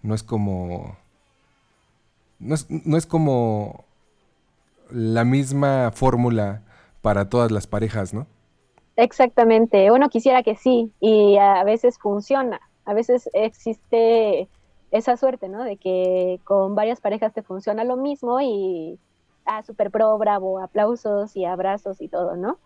no 0.03 0.15
es 0.15 0.23
como... 0.23 0.97
No 2.39 2.55
es, 2.55 2.71
no 2.71 2.97
es 2.97 3.07
como 3.07 3.88
la 4.91 5.25
misma 5.25 5.91
fórmula 5.93 6.63
para 7.03 7.29
todas 7.29 7.51
las 7.51 7.67
parejas, 7.67 8.15
¿no? 8.15 8.27
Exactamente, 8.97 9.91
uno 9.93 10.09
quisiera 10.09 10.43
que 10.43 10.57
sí, 10.57 10.93
y 11.01 11.37
a 11.37 11.63
veces 11.65 11.99
funciona, 11.99 12.61
a 12.85 12.95
veces 12.95 13.31
existe 13.33 14.49
esa 14.91 15.17
suerte, 15.17 15.49
¿no? 15.49 15.63
De 15.63 15.77
que 15.77 16.41
con 16.45 16.75
varias 16.75 17.01
parejas 17.01 17.33
te 17.33 17.43
funciona 17.43 17.85
lo 17.85 17.97
mismo 17.97 18.41
y, 18.41 18.99
ah, 19.45 19.63
super 19.63 19.91
pro, 19.91 20.17
bravo, 20.19 20.59
aplausos 20.59 21.37
y 21.37 21.45
abrazos 21.45 22.01
y 22.01 22.09
todo, 22.09 22.37
¿no? 22.37 22.59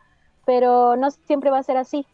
Pero 0.47 0.97
no 0.97 1.11
siempre 1.11 1.51
va 1.51 1.59
a 1.59 1.63
ser 1.63 1.77
así. 1.77 2.07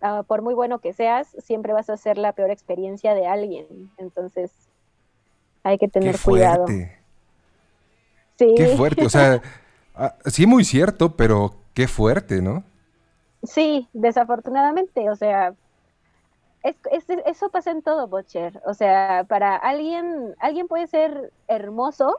Ah, 0.00 0.22
por 0.26 0.42
muy 0.42 0.54
bueno 0.54 0.78
que 0.78 0.92
seas, 0.92 1.28
siempre 1.38 1.72
vas 1.72 1.90
a 1.90 1.96
ser 1.96 2.18
la 2.18 2.32
peor 2.32 2.50
experiencia 2.50 3.14
de 3.14 3.26
alguien. 3.26 3.90
Entonces, 3.96 4.52
hay 5.64 5.76
que 5.78 5.86
Qué 5.86 6.00
tener 6.00 6.16
cuidado. 6.20 6.66
Sí. 8.38 8.54
qué 8.56 8.68
fuerte, 8.76 9.04
o 9.04 9.10
sea, 9.10 9.42
ah, 9.94 10.14
sí 10.26 10.46
muy 10.46 10.64
cierto, 10.64 11.16
pero 11.16 11.56
qué 11.74 11.88
fuerte, 11.88 12.40
¿no? 12.40 12.62
Sí, 13.42 13.88
desafortunadamente, 13.92 15.10
o 15.10 15.16
sea, 15.16 15.54
es, 16.62 16.76
es- 16.92 17.08
eso 17.26 17.50
pasa 17.50 17.70
en 17.70 17.82
todo, 17.82 18.06
Butcher. 18.08 18.60
O 18.64 18.74
sea, 18.74 19.24
para 19.28 19.56
alguien, 19.56 20.34
alguien 20.40 20.68
puede 20.68 20.86
ser 20.86 21.32
hermoso, 21.48 22.16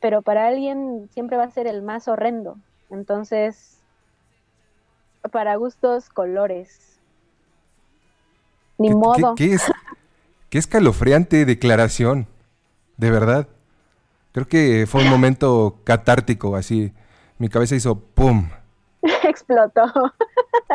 pero 0.00 0.22
para 0.22 0.46
alguien 0.46 1.08
siempre 1.12 1.36
va 1.36 1.44
a 1.44 1.50
ser 1.50 1.66
el 1.66 1.82
más 1.82 2.08
horrendo. 2.08 2.56
Entonces, 2.90 3.78
para 5.30 5.56
gustos, 5.56 6.08
colores. 6.08 6.98
Ni 8.78 8.88
¿Qué- 8.88 8.94
modo. 8.94 9.34
¿Qué, 9.34 9.48
qué 9.48 9.54
es, 9.54 9.62
qué 10.50 10.58
escalofriante 10.58 11.44
declaración, 11.44 12.26
de 12.96 13.10
verdad. 13.10 13.48
Creo 14.32 14.46
que 14.46 14.86
fue 14.86 15.02
un 15.02 15.10
momento 15.10 15.78
catártico, 15.84 16.54
así. 16.56 16.92
Mi 17.38 17.48
cabeza 17.48 17.74
hizo 17.74 17.98
¡pum! 17.98 18.48
Explotó. 19.24 19.84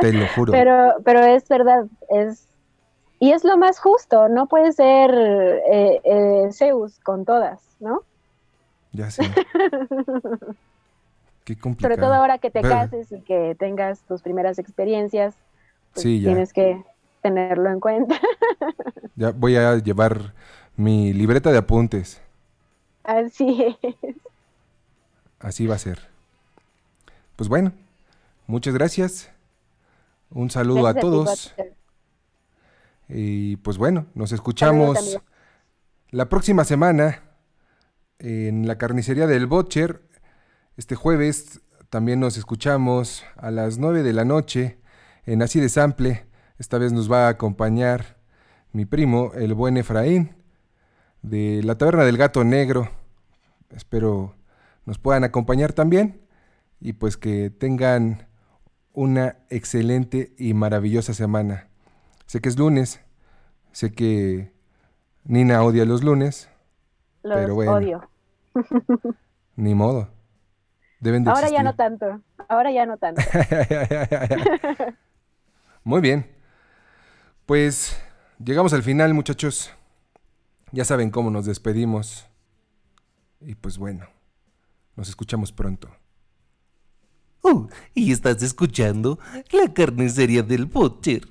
Te 0.01 0.11
lo 0.13 0.27
juro. 0.35 0.51
Pero, 0.51 0.95
pero 1.03 1.19
es 1.21 1.47
verdad, 1.47 1.85
es 2.09 2.47
y 3.19 3.31
es 3.31 3.43
lo 3.45 3.57
más 3.57 3.79
justo. 3.79 4.27
No 4.27 4.47
puede 4.47 4.73
ser 4.73 5.11
eh, 5.13 6.01
eh, 6.03 6.49
Zeus 6.51 6.99
con 6.99 7.23
todas, 7.25 7.61
¿no? 7.79 8.01
Ya 8.91 9.09
sé. 9.11 9.23
Qué 11.45 11.57
complicado. 11.57 11.95
Sobre 11.95 11.97
todo 11.97 12.13
ahora 12.13 12.37
que 12.37 12.49
te 12.51 12.61
Pero- 12.61 12.75
cases 12.75 13.11
y 13.11 13.21
que 13.21 13.55
tengas 13.59 14.01
tus 14.01 14.21
primeras 14.21 14.59
experiencias, 14.59 15.35
pues 15.93 16.03
Sí, 16.03 16.21
ya. 16.21 16.29
tienes 16.29 16.53
que 16.53 16.83
tenerlo 17.21 17.69
en 17.69 17.79
cuenta. 17.79 18.15
Ya 19.15 19.29
voy 19.29 19.55
a 19.57 19.75
llevar 19.77 20.33
mi 20.75 21.13
libreta 21.13 21.51
de 21.51 21.59
apuntes. 21.59 22.19
Así 23.03 23.77
es. 23.81 23.95
Así 25.39 25.67
va 25.67 25.75
a 25.75 25.79
ser. 25.79 25.99
Pues 27.35 27.49
bueno, 27.49 27.73
muchas 28.47 28.73
gracias. 28.73 29.29
Un 30.29 30.49
saludo 30.49 30.83
Gracias 30.83 30.97
a 30.97 31.01
todos. 31.01 31.55
Y 33.09 33.57
pues 33.57 33.77
bueno, 33.77 34.05
nos 34.15 34.31
escuchamos 34.31 34.97
Saludos, 34.97 35.23
la 36.11 36.29
próxima 36.29 36.63
semana 36.63 37.21
en 38.19 38.67
la 38.67 38.77
carnicería 38.77 39.27
del 39.27 39.47
Butcher. 39.47 40.01
Este 40.77 40.95
jueves 40.95 41.61
también 41.89 42.19
nos 42.19 42.37
escuchamos 42.37 43.23
a 43.35 43.51
las 43.51 43.77
9 43.77 44.01
de 44.01 44.13
la 44.13 44.25
noche 44.25 44.79
en 45.25 45.41
Así 45.41 45.59
de 45.59 45.69
Sample. 45.69 46.25
Esta 46.57 46.77
vez 46.77 46.93
nos 46.93 47.11
va 47.11 47.27
a 47.27 47.29
acompañar 47.29 48.17
mi 48.71 48.85
primo, 48.85 49.31
el 49.35 49.53
buen 49.53 49.77
Efraín, 49.77 50.35
de 51.23 51.61
la 51.63 51.77
Taberna 51.77 52.03
del 52.03 52.17
Gato 52.17 52.43
Negro. 52.43 52.89
Espero 53.71 54.35
nos 54.85 54.99
puedan 54.99 55.23
acompañar 55.23 55.73
también. 55.73 56.21
y 56.79 56.93
pues 56.93 57.15
que 57.15 57.49
tengan 57.49 58.27
una 58.91 59.37
excelente 59.49 60.33
y 60.37 60.53
maravillosa 60.53 61.13
semana. 61.13 61.69
Sé 62.25 62.41
que 62.41 62.49
es 62.49 62.59
lunes, 62.59 62.99
sé 63.71 63.93
que 63.93 64.51
Nina 65.23 65.63
odia 65.63 65.85
los 65.85 66.03
lunes, 66.03 66.49
Los 67.23 67.37
pero 67.37 67.55
bueno, 67.55 67.73
odio. 67.73 68.09
ni 69.55 69.73
modo. 69.73 70.09
Deben 70.99 71.23
de 71.23 71.31
Ahora 71.31 71.49
ya 71.49 71.63
no 71.63 71.75
tanto. 71.75 72.21
Ahora 72.49 72.71
ya 72.71 72.85
no 72.85 72.97
tanto. 72.97 73.21
Muy 75.85 76.01
bien. 76.01 76.29
Pues 77.45 77.97
llegamos 78.43 78.73
al 78.73 78.83
final, 78.83 79.13
muchachos. 79.13 79.73
Ya 80.73 80.83
saben 80.83 81.11
cómo 81.11 81.29
nos 81.29 81.45
despedimos. 81.45 82.25
Y 83.39 83.53
pues 83.53 83.77
bueno, 83.77 84.07
nos 84.95 85.07
escuchamos 85.07 85.51
pronto. 85.51 85.87
Uh, 87.43 87.67
y 87.93 88.11
estás 88.11 88.41
escuchando 88.41 89.19
la 89.51 89.71
carnicería 89.71 90.41
del 90.41 90.65
Butcher. 90.65 91.27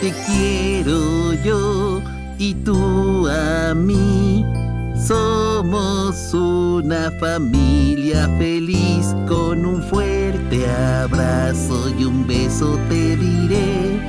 Te 0.00 0.12
quiero 0.26 1.34
yo 1.44 2.00
y 2.38 2.54
tú 2.54 3.28
a 3.28 3.74
mí. 3.74 4.61
Somos 5.06 6.32
una 6.32 7.10
familia 7.18 8.28
feliz 8.38 9.16
con 9.26 9.66
un 9.66 9.82
fuerte 9.82 10.64
abrazo 11.02 11.88
y 11.98 12.04
un 12.04 12.24
beso 12.24 12.78
te 12.88 13.16
diré. 13.16 14.00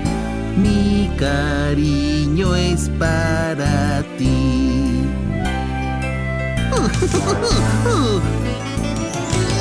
Mi 0.56 1.10
cariño 1.18 2.56
es 2.56 2.90
para 3.00 4.04
ti. 4.20 5.08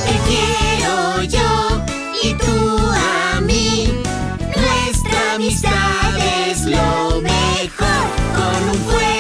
Te 0.05 0.15
quiero 0.29 1.23
yo 1.23 1.83
y 2.23 2.35
tú 2.35 2.79
a 3.35 3.41
mí. 3.41 4.03
Nuestra 4.55 5.35
amistad 5.37 6.15
es 6.47 6.67
lo 6.67 7.23
mejor 7.23 8.05
con 8.37 8.69
un 8.69 8.77
fuerte 8.85 9.12